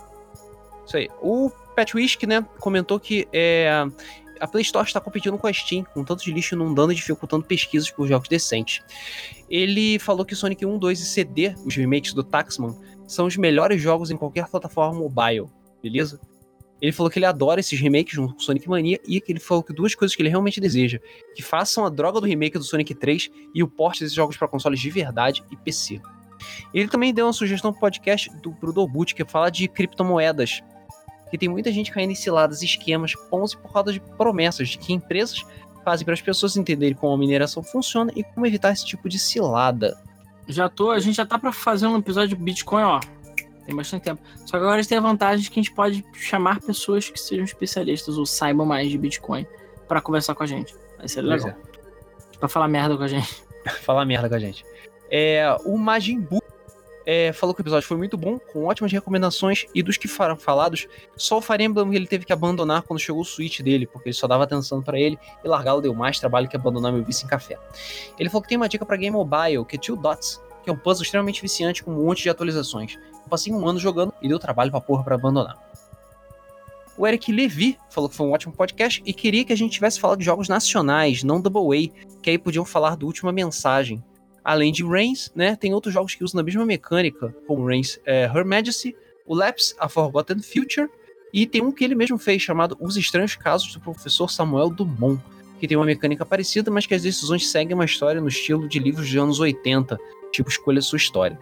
Isso 0.88 0.98
aí. 0.98 1.08
O 1.22 1.52
Pet 1.76 1.96
Whisky, 1.96 2.26
né, 2.26 2.44
comentou 2.60 3.00
que 3.00 3.28
é, 3.32 3.86
a 4.40 4.48
Play 4.48 4.64
Store 4.64 4.88
está 4.88 5.00
competindo 5.00 5.38
com 5.38 5.46
a 5.46 5.54
Steam, 5.54 5.84
com 5.94 6.04
tanto 6.04 6.24
de 6.24 6.32
lixo 6.32 6.56
inundando 6.56 6.92
e 6.92 6.96
dificultando 6.96 7.46
pesquisas 7.46 7.92
por 7.92 8.08
jogos 8.08 8.28
decentes. 8.28 8.82
Ele 9.48 10.00
falou 10.00 10.26
que 10.26 10.36
Sonic 10.36 10.66
1, 10.66 10.80
2 10.80 11.00
e 11.00 11.06
CD, 11.06 11.54
os 11.64 11.76
remakes 11.76 12.14
do 12.14 12.24
Taxman, 12.24 12.76
são 13.08 13.28
os 13.28 13.38
melhores 13.38 13.80
jogos 13.80 14.10
em 14.10 14.18
qualquer 14.18 14.48
plataforma 14.48 15.00
mobile, 15.00 15.48
beleza? 15.82 16.20
Ele 16.82 16.92
falou 16.92 17.10
que 17.10 17.20
ele 17.20 17.26
adora 17.26 17.60
esses 17.60 17.80
remakes 17.80 18.14
junto 18.14 18.34
com 18.34 18.40
Sonic 18.40 18.70
Mania 18.70 19.00
e 19.06 19.20
que 19.20 19.32
ele 19.32 19.40
falou 19.40 19.62
que 19.62 19.74
duas 19.74 19.94
coisas 19.94 20.16
que 20.16 20.22
ele 20.22 20.30
realmente 20.30 20.62
deseja: 20.62 21.00
que 21.36 21.44
façam 21.44 21.86
a 21.86 21.90
droga 21.90 22.22
do 22.22 22.26
remake 22.26 22.58
do 22.58 22.64
Sonic 22.64 22.96
3 22.96 23.30
e 23.54 23.62
o 23.62 23.68
porte 23.68 24.00
desses 24.00 24.16
jogos 24.16 24.38
para 24.38 24.48
consoles 24.48 24.80
de 24.80 24.90
verdade 24.90 25.44
e 25.52 25.58
PC. 25.58 26.02
Ele 26.74 26.88
também 26.88 27.14
deu 27.14 27.26
uma 27.26 27.34
sugestão 27.34 27.72
pro 27.72 27.82
podcast 27.82 28.30
do 28.42 28.52
pro 28.54 28.74
que 29.06 29.26
fala 29.26 29.50
de 29.50 29.68
criptomoedas. 29.68 30.62
Que 31.30 31.38
tem 31.38 31.50
muita 31.50 31.72
gente 31.72 31.92
caindo 31.92 32.12
em 32.12 32.16
ciladas 32.16 32.62
e 32.62 32.66
esquemas 32.66 33.14
Ponzi 33.30 33.56
por 33.58 33.72
causa 33.72 33.92
de 33.94 34.00
promessas 34.00 34.70
de 34.70 34.78
que 34.78 34.94
empresas 34.94 35.46
fazem 35.84 36.06
para 36.06 36.14
as 36.14 36.22
pessoas 36.22 36.58
entenderem 36.58 36.96
como 36.96 37.14
a 37.14 37.18
mineração 37.18 37.62
funciona 37.62 38.12
e 38.16 38.24
como 38.24 38.46
evitar 38.46 38.72
esse 38.72 38.86
tipo 38.86 39.08
de 39.08 39.20
cilada. 39.20 39.98
Já 40.48 40.68
tô, 40.68 40.90
a 40.92 41.00
gente 41.00 41.16
já 41.16 41.26
tá 41.26 41.38
para 41.38 41.52
fazer 41.52 41.86
um 41.88 41.98
episódio 41.98 42.36
de 42.36 42.44
Bitcoin, 42.44 42.84
ó. 42.84 43.00
Tem 43.70 43.76
bastante 43.76 44.02
tempo. 44.02 44.20
Só 44.48 44.58
que 44.58 44.64
agora 44.64 44.78
a 44.78 44.82
gente 44.82 44.90
tem 44.90 44.98
a 44.98 45.02
vantagem 45.02 45.44
de 45.44 45.52
que 45.52 45.60
a 45.60 45.62
gente 45.62 45.72
pode 45.76 46.04
chamar 46.16 46.60
pessoas 46.60 47.08
que 47.08 47.20
sejam 47.20 47.46
especialistas 47.46 48.18
ou 48.18 48.26
saibam 48.26 48.66
mais 48.66 48.90
de 48.90 48.98
Bitcoin 48.98 49.46
para 49.88 50.02
conversar 50.02 50.34
com 50.34 50.42
a 50.42 50.48
gente. 50.48 50.76
Vai 50.98 51.08
ser 51.08 51.22
legal. 51.22 51.50
É. 51.50 51.56
Pra 52.40 52.50
falar 52.50 52.68
merda 52.68 52.98
com 52.98 53.04
a 53.04 53.08
gente. 53.08 53.44
falar 53.86 54.06
merda 54.06 54.28
com 54.28 54.34
a 54.34 54.40
gente. 54.40 54.66
É, 55.12 55.56
o 55.66 55.78
Majin 55.78 56.20
Buu 56.20 56.42
é, 57.06 57.32
falou 57.32 57.54
que 57.54 57.62
o 57.62 57.64
episódio 57.64 57.88
foi 57.88 57.96
muito 57.96 58.18
bom, 58.18 58.40
com 58.40 58.66
ótimas 58.66 58.92
recomendações, 58.92 59.68
e 59.76 59.84
dos 59.84 59.98
que 59.98 60.08
foram 60.08 60.36
falados, 60.36 60.88
só 61.16 61.38
o 61.38 61.42
Fire 61.42 61.64
Emblem 61.64 61.94
ele 61.94 62.08
teve 62.08 62.26
que 62.26 62.34
abandonar 62.34 62.82
quando 62.82 63.00
chegou 63.00 63.22
o 63.22 63.26
Switch 63.26 63.62
dele, 63.62 63.86
porque 63.86 64.10
ele 64.10 64.16
só 64.16 64.26
dava 64.26 64.46
atenção 64.46 64.82
para 64.82 65.00
ele, 65.00 65.20
e 65.44 65.48
largá-lo 65.48 65.80
deu 65.80 65.94
mais 65.94 66.20
trabalho 66.20 66.50
que 66.50 66.56
abandonar 66.56 66.92
meu 66.92 67.04
vício 67.04 67.26
em 67.26 67.30
café. 67.30 67.56
Ele 68.18 68.30
falou 68.30 68.42
que 68.42 68.50
tem 68.50 68.58
uma 68.58 68.68
dica 68.68 68.84
para 68.84 68.98
Game 68.98 69.16
Mobile, 69.16 69.64
que 69.66 69.76
é 69.76 69.80
Two 69.80 69.96
Dots, 69.96 70.42
que 70.64 70.70
é 70.70 70.74
um 70.74 70.78
puzzle 70.78 71.04
extremamente 71.04 71.42
viciante 71.42 71.84
com 71.84 71.92
um 71.92 72.06
monte 72.06 72.24
de 72.24 72.30
atualizações. 72.30 72.98
Passei 73.30 73.54
um 73.54 73.68
ano 73.68 73.80
jogando 73.80 74.14
e 74.22 74.28
deu 74.28 74.40
trabalho 74.40 74.72
pra 74.72 74.82
porra 74.82 75.04
pra 75.04 75.16
abandonar. 75.16 75.58
O 76.98 77.08
Eric 77.08 77.32
Levy 77.32 77.78
falou 77.90 78.10
que 78.10 78.16
foi 78.16 78.28
um 78.28 78.32
ótimo 78.32 78.54
podcast 78.54 79.02
e 79.06 79.14
queria 79.14 79.46
que 79.46 79.54
a 79.54 79.56
gente 79.56 79.72
tivesse 79.72 79.98
falado 79.98 80.20
de 80.20 80.26
jogos 80.26 80.50
nacionais, 80.50 81.24
não 81.24 81.40
Double 81.40 81.78
A, 81.78 82.20
que 82.22 82.30
aí 82.30 82.38
podiam 82.38 82.66
falar 82.66 82.98
do 82.98 83.06
Última 83.06 83.32
Mensagem. 83.32 84.04
Além 84.44 84.74
de 84.74 84.84
Reigns, 84.84 85.32
né, 85.34 85.56
tem 85.56 85.74
outros 85.74 85.94
jogos 85.94 86.14
que 86.14 86.24
usam 86.26 86.42
a 86.42 86.44
mesma 86.44 86.66
mecânica, 86.66 87.34
como 87.48 87.66
Reigns 87.66 88.00
é, 88.06 88.26
Her 88.26 88.46
Majesty, 88.46 88.94
o 89.26 89.34
Lapse, 89.34 89.76
A 89.80 89.88
Forgotten 89.88 90.42
Future, 90.42 90.90
E 91.32 91.46
tem 91.46 91.62
um 91.62 91.72
que 91.72 91.84
ele 91.84 91.96
mesmo 91.96 92.18
fez, 92.18 92.42
chamado 92.42 92.76
Os 92.82 92.98
Estranhos 92.98 93.36
Casos 93.36 93.72
do 93.72 93.80
Professor 93.80 94.30
Samuel 94.30 94.70
Dumont, 94.70 95.22
que 95.60 95.68
tem 95.68 95.78
uma 95.78 95.86
mecânica 95.86 96.26
parecida, 96.26 96.72
mas 96.72 96.86
que 96.86 96.96
as 96.96 97.04
decisões 97.04 97.50
seguem 97.50 97.76
uma 97.76 97.86
história 97.86 98.20
no 98.20 98.28
estilo 98.28 98.68
de 98.68 98.80
livros 98.80 99.08
de 99.08 99.18
anos 99.20 99.40
80, 99.40 99.98
tipo 100.32 100.50
Escolha 100.50 100.82
Sua 100.82 100.98
História. 100.98 101.40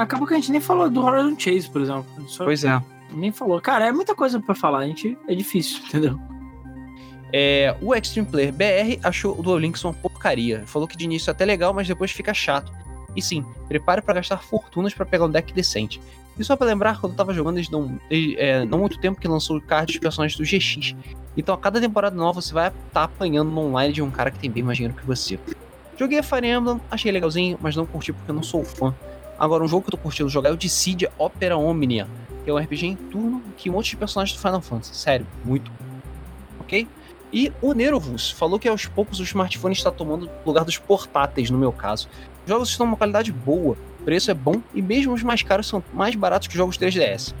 Acabou 0.00 0.26
que 0.26 0.34
a 0.34 0.36
gente 0.36 0.52
nem 0.52 0.60
falou 0.60 0.88
do 0.90 1.02
Horizon 1.02 1.38
Chase, 1.38 1.68
por 1.68 1.80
exemplo. 1.80 2.06
Só 2.28 2.44
Pois 2.44 2.64
é. 2.64 2.82
Nem 3.12 3.32
falou. 3.32 3.60
Cara, 3.60 3.86
é 3.86 3.92
muita 3.92 4.14
coisa 4.14 4.40
pra 4.40 4.54
falar, 4.54 4.78
a 4.78 4.86
gente 4.86 5.16
é 5.28 5.34
difícil, 5.34 5.80
entendeu? 5.86 6.18
É, 7.32 7.76
o 7.80 7.94
Extreme 7.94 8.28
Player 8.28 8.52
BR 8.52 9.00
achou 9.02 9.38
o 9.38 9.42
Duel 9.42 9.58
Links 9.58 9.84
uma 9.84 9.92
porcaria. 9.92 10.62
Falou 10.66 10.86
que 10.86 10.96
de 10.96 11.04
início 11.04 11.30
é 11.30 11.32
até 11.32 11.44
legal, 11.44 11.72
mas 11.74 11.86
depois 11.86 12.10
fica 12.10 12.32
chato. 12.32 12.72
E 13.14 13.22
sim, 13.22 13.44
prepare 13.68 14.02
para 14.02 14.14
gastar 14.14 14.38
fortunas 14.38 14.94
para 14.94 15.06
pegar 15.06 15.24
um 15.24 15.30
deck 15.30 15.52
decente. 15.52 16.00
E 16.38 16.44
só 16.44 16.54
pra 16.54 16.66
lembrar, 16.66 17.00
quando 17.00 17.12
eu 17.12 17.16
tava 17.16 17.32
jogando 17.32 17.54
desde 17.54 17.72
não, 17.72 17.98
desde, 18.10 18.38
é, 18.38 18.64
não 18.66 18.78
muito 18.78 18.98
tempo 18.98 19.18
que 19.18 19.26
lançou 19.26 19.56
o 19.56 19.60
card 19.60 19.92
dos 19.92 19.98
personagens 19.98 20.38
do 20.38 20.44
GX. 20.44 20.94
Então 21.36 21.54
a 21.54 21.58
cada 21.58 21.80
temporada 21.80 22.14
nova 22.14 22.40
você 22.40 22.52
vai 22.52 22.68
estar 22.68 22.80
tá 22.92 23.02
apanhando 23.04 23.50
no 23.50 23.60
online 23.60 23.92
de 23.92 24.02
um 24.02 24.10
cara 24.10 24.30
que 24.30 24.38
tem 24.38 24.50
bem 24.50 24.62
mais 24.62 24.76
dinheiro 24.76 24.96
que 24.96 25.06
você. 25.06 25.38
Joguei 25.98 26.18
a 26.18 26.22
Fire 26.22 26.46
Emblem, 26.46 26.78
achei 26.90 27.10
legalzinho, 27.10 27.58
mas 27.60 27.74
não 27.74 27.86
curti 27.86 28.12
porque 28.12 28.30
eu 28.30 28.34
não 28.34 28.42
sou 28.42 28.62
fã. 28.64 28.94
Agora, 29.38 29.62
um 29.62 29.68
jogo 29.68 29.82
que 29.82 29.88
eu 29.88 29.98
tô 29.98 29.98
curtindo 29.98 30.28
jogar 30.28 30.50
é 30.50 30.52
o 30.52 30.56
Dissidia 30.56 31.12
Opera 31.18 31.56
Omnia, 31.56 32.06
que 32.44 32.50
é 32.50 32.52
um 32.52 32.58
RPG 32.58 32.86
em 32.86 32.96
turno 32.96 33.42
que 33.56 33.68
um 33.68 33.74
monte 33.74 33.90
de 33.90 33.96
personagens 33.96 34.36
do 34.36 34.40
Final 34.40 34.60
Fantasy. 34.60 34.94
Sério, 34.94 35.26
muito. 35.44 35.70
Ok? 36.60 36.88
E 37.32 37.52
o 37.60 37.74
Nerovus 37.74 38.30
falou 38.30 38.58
que 38.58 38.68
aos 38.68 38.86
poucos 38.86 39.20
o 39.20 39.22
smartphone 39.22 39.74
está 39.74 39.90
tomando 39.90 40.30
lugar 40.44 40.64
dos 40.64 40.78
portáteis, 40.78 41.50
no 41.50 41.58
meu 41.58 41.72
caso. 41.72 42.08
Os 42.44 42.48
jogos 42.48 42.70
estão 42.70 42.86
uma 42.86 42.96
qualidade 42.96 43.32
boa, 43.32 43.76
o 44.00 44.04
preço 44.04 44.30
é 44.30 44.34
bom 44.34 44.62
e 44.72 44.80
mesmo 44.80 45.12
os 45.12 45.22
mais 45.22 45.42
caros 45.42 45.66
são 45.66 45.82
mais 45.92 46.14
baratos 46.14 46.48
que 46.48 46.56
jogos 46.56 46.78
3DS. 46.78 47.34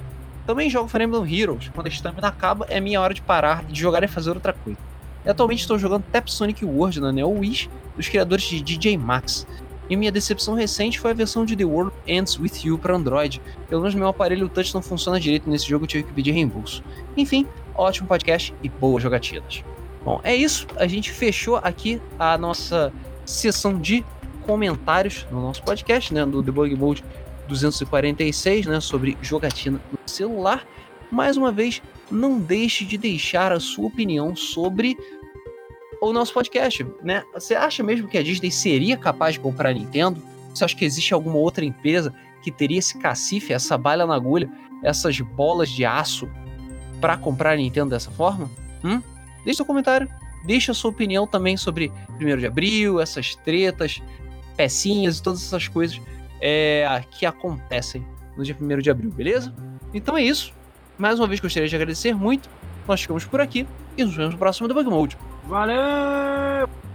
Também 0.44 0.68
jogo 0.68 0.88
Fire 0.88 1.04
Emblem 1.04 1.40
Heroes, 1.40 1.70
quando 1.74 1.86
a 1.86 1.88
estamina 1.88 2.28
acaba 2.28 2.66
é 2.68 2.80
minha 2.80 3.00
hora 3.00 3.14
de 3.14 3.22
parar, 3.22 3.64
de 3.64 3.80
jogar 3.80 4.02
e 4.04 4.08
fazer 4.08 4.30
outra 4.30 4.52
coisa. 4.52 4.78
E 5.24 5.28
atualmente 5.28 5.60
estou 5.60 5.78
jogando 5.78 6.04
Tap 6.04 6.28
Sonic 6.28 6.64
World 6.64 7.00
na 7.00 7.10
Neo 7.10 7.30
Wish, 7.30 7.68
dos 7.96 8.08
criadores 8.08 8.44
de 8.44 8.60
DJ 8.60 8.96
Max. 8.96 9.46
E 9.88 9.96
minha 9.96 10.10
decepção 10.10 10.54
recente 10.54 10.98
foi 10.98 11.12
a 11.12 11.14
versão 11.14 11.44
de 11.44 11.54
The 11.54 11.64
World 11.64 11.92
Ends 12.06 12.38
With 12.38 12.64
You 12.64 12.78
para 12.78 12.94
Android. 12.94 13.40
Pelo 13.68 13.82
menos 13.82 13.94
meu 13.94 14.08
aparelho 14.08 14.48
touch 14.48 14.74
não 14.74 14.82
funciona 14.82 15.20
direito 15.20 15.48
nesse 15.48 15.68
jogo, 15.68 15.84
eu 15.84 15.88
tive 15.88 16.04
que 16.04 16.12
pedir 16.12 16.32
reembolso. 16.32 16.82
Enfim, 17.16 17.46
ótimo 17.74 18.08
podcast 18.08 18.54
e 18.62 18.68
boas 18.68 19.02
jogatinas. 19.02 19.62
Bom, 20.04 20.20
é 20.22 20.34
isso. 20.34 20.66
A 20.76 20.86
gente 20.86 21.10
fechou 21.10 21.56
aqui 21.56 22.00
a 22.18 22.36
nossa 22.38 22.92
sessão 23.24 23.78
de 23.78 24.04
comentários 24.46 25.26
no 25.30 25.40
nosso 25.40 25.62
podcast, 25.62 26.14
né, 26.14 26.24
do 26.24 26.40
Debug 26.42 26.74
Mode 26.76 27.04
246, 27.48 28.66
né, 28.66 28.80
sobre 28.80 29.18
jogatina 29.20 29.80
no 29.90 29.98
celular. 30.08 30.64
Mais 31.10 31.36
uma 31.36 31.52
vez, 31.52 31.82
não 32.10 32.38
deixe 32.38 32.84
de 32.84 32.96
deixar 32.96 33.52
a 33.52 33.60
sua 33.60 33.86
opinião 33.86 34.34
sobre 34.36 34.96
o 36.10 36.12
nosso 36.12 36.32
podcast, 36.32 36.86
né? 37.02 37.22
Você 37.34 37.54
acha 37.54 37.82
mesmo 37.82 38.08
que 38.08 38.18
a 38.18 38.22
Disney 38.22 38.50
seria 38.50 38.96
capaz 38.96 39.34
de 39.34 39.40
comprar 39.40 39.70
a 39.70 39.72
Nintendo? 39.72 40.22
Você 40.54 40.64
acha 40.64 40.76
que 40.76 40.84
existe 40.84 41.12
alguma 41.12 41.36
outra 41.36 41.64
empresa 41.64 42.14
que 42.42 42.50
teria 42.50 42.78
esse 42.78 42.98
cacife, 42.98 43.52
essa 43.52 43.76
balha 43.76 44.06
na 44.06 44.14
agulha, 44.14 44.48
essas 44.82 45.20
bolas 45.20 45.68
de 45.68 45.84
aço 45.84 46.28
para 47.00 47.16
comprar 47.16 47.52
a 47.52 47.56
Nintendo 47.56 47.90
dessa 47.90 48.10
forma? 48.10 48.50
Hum? 48.84 49.02
Deixe 49.44 49.58
seu 49.58 49.66
comentário, 49.66 50.08
deixe 50.44 50.70
a 50.70 50.74
sua 50.74 50.90
opinião 50.90 51.26
também 51.26 51.56
sobre 51.56 51.92
1 52.20 52.36
de 52.38 52.46
abril, 52.46 53.00
essas 53.00 53.34
tretas, 53.36 54.02
pecinhas 54.56 55.18
e 55.18 55.22
todas 55.22 55.42
essas 55.42 55.68
coisas 55.68 56.00
é, 56.40 57.02
que 57.10 57.26
acontecem 57.26 58.06
no 58.36 58.44
dia 58.44 58.56
1 58.60 58.78
de 58.78 58.90
abril, 58.90 59.10
beleza? 59.10 59.54
Então 59.92 60.16
é 60.16 60.22
isso. 60.22 60.52
Mais 60.98 61.18
uma 61.18 61.26
vez 61.26 61.40
gostaria 61.40 61.68
de 61.68 61.76
agradecer 61.76 62.14
muito. 62.14 62.48
Nós 62.88 63.00
ficamos 63.00 63.24
por 63.24 63.40
aqui 63.40 63.66
e 63.96 64.04
nos 64.04 64.14
vemos 64.14 64.34
no 64.34 64.38
próximo 64.38 64.68
Debug 64.68 64.88
Mode. 64.88 65.18
Valeu! 65.48 66.85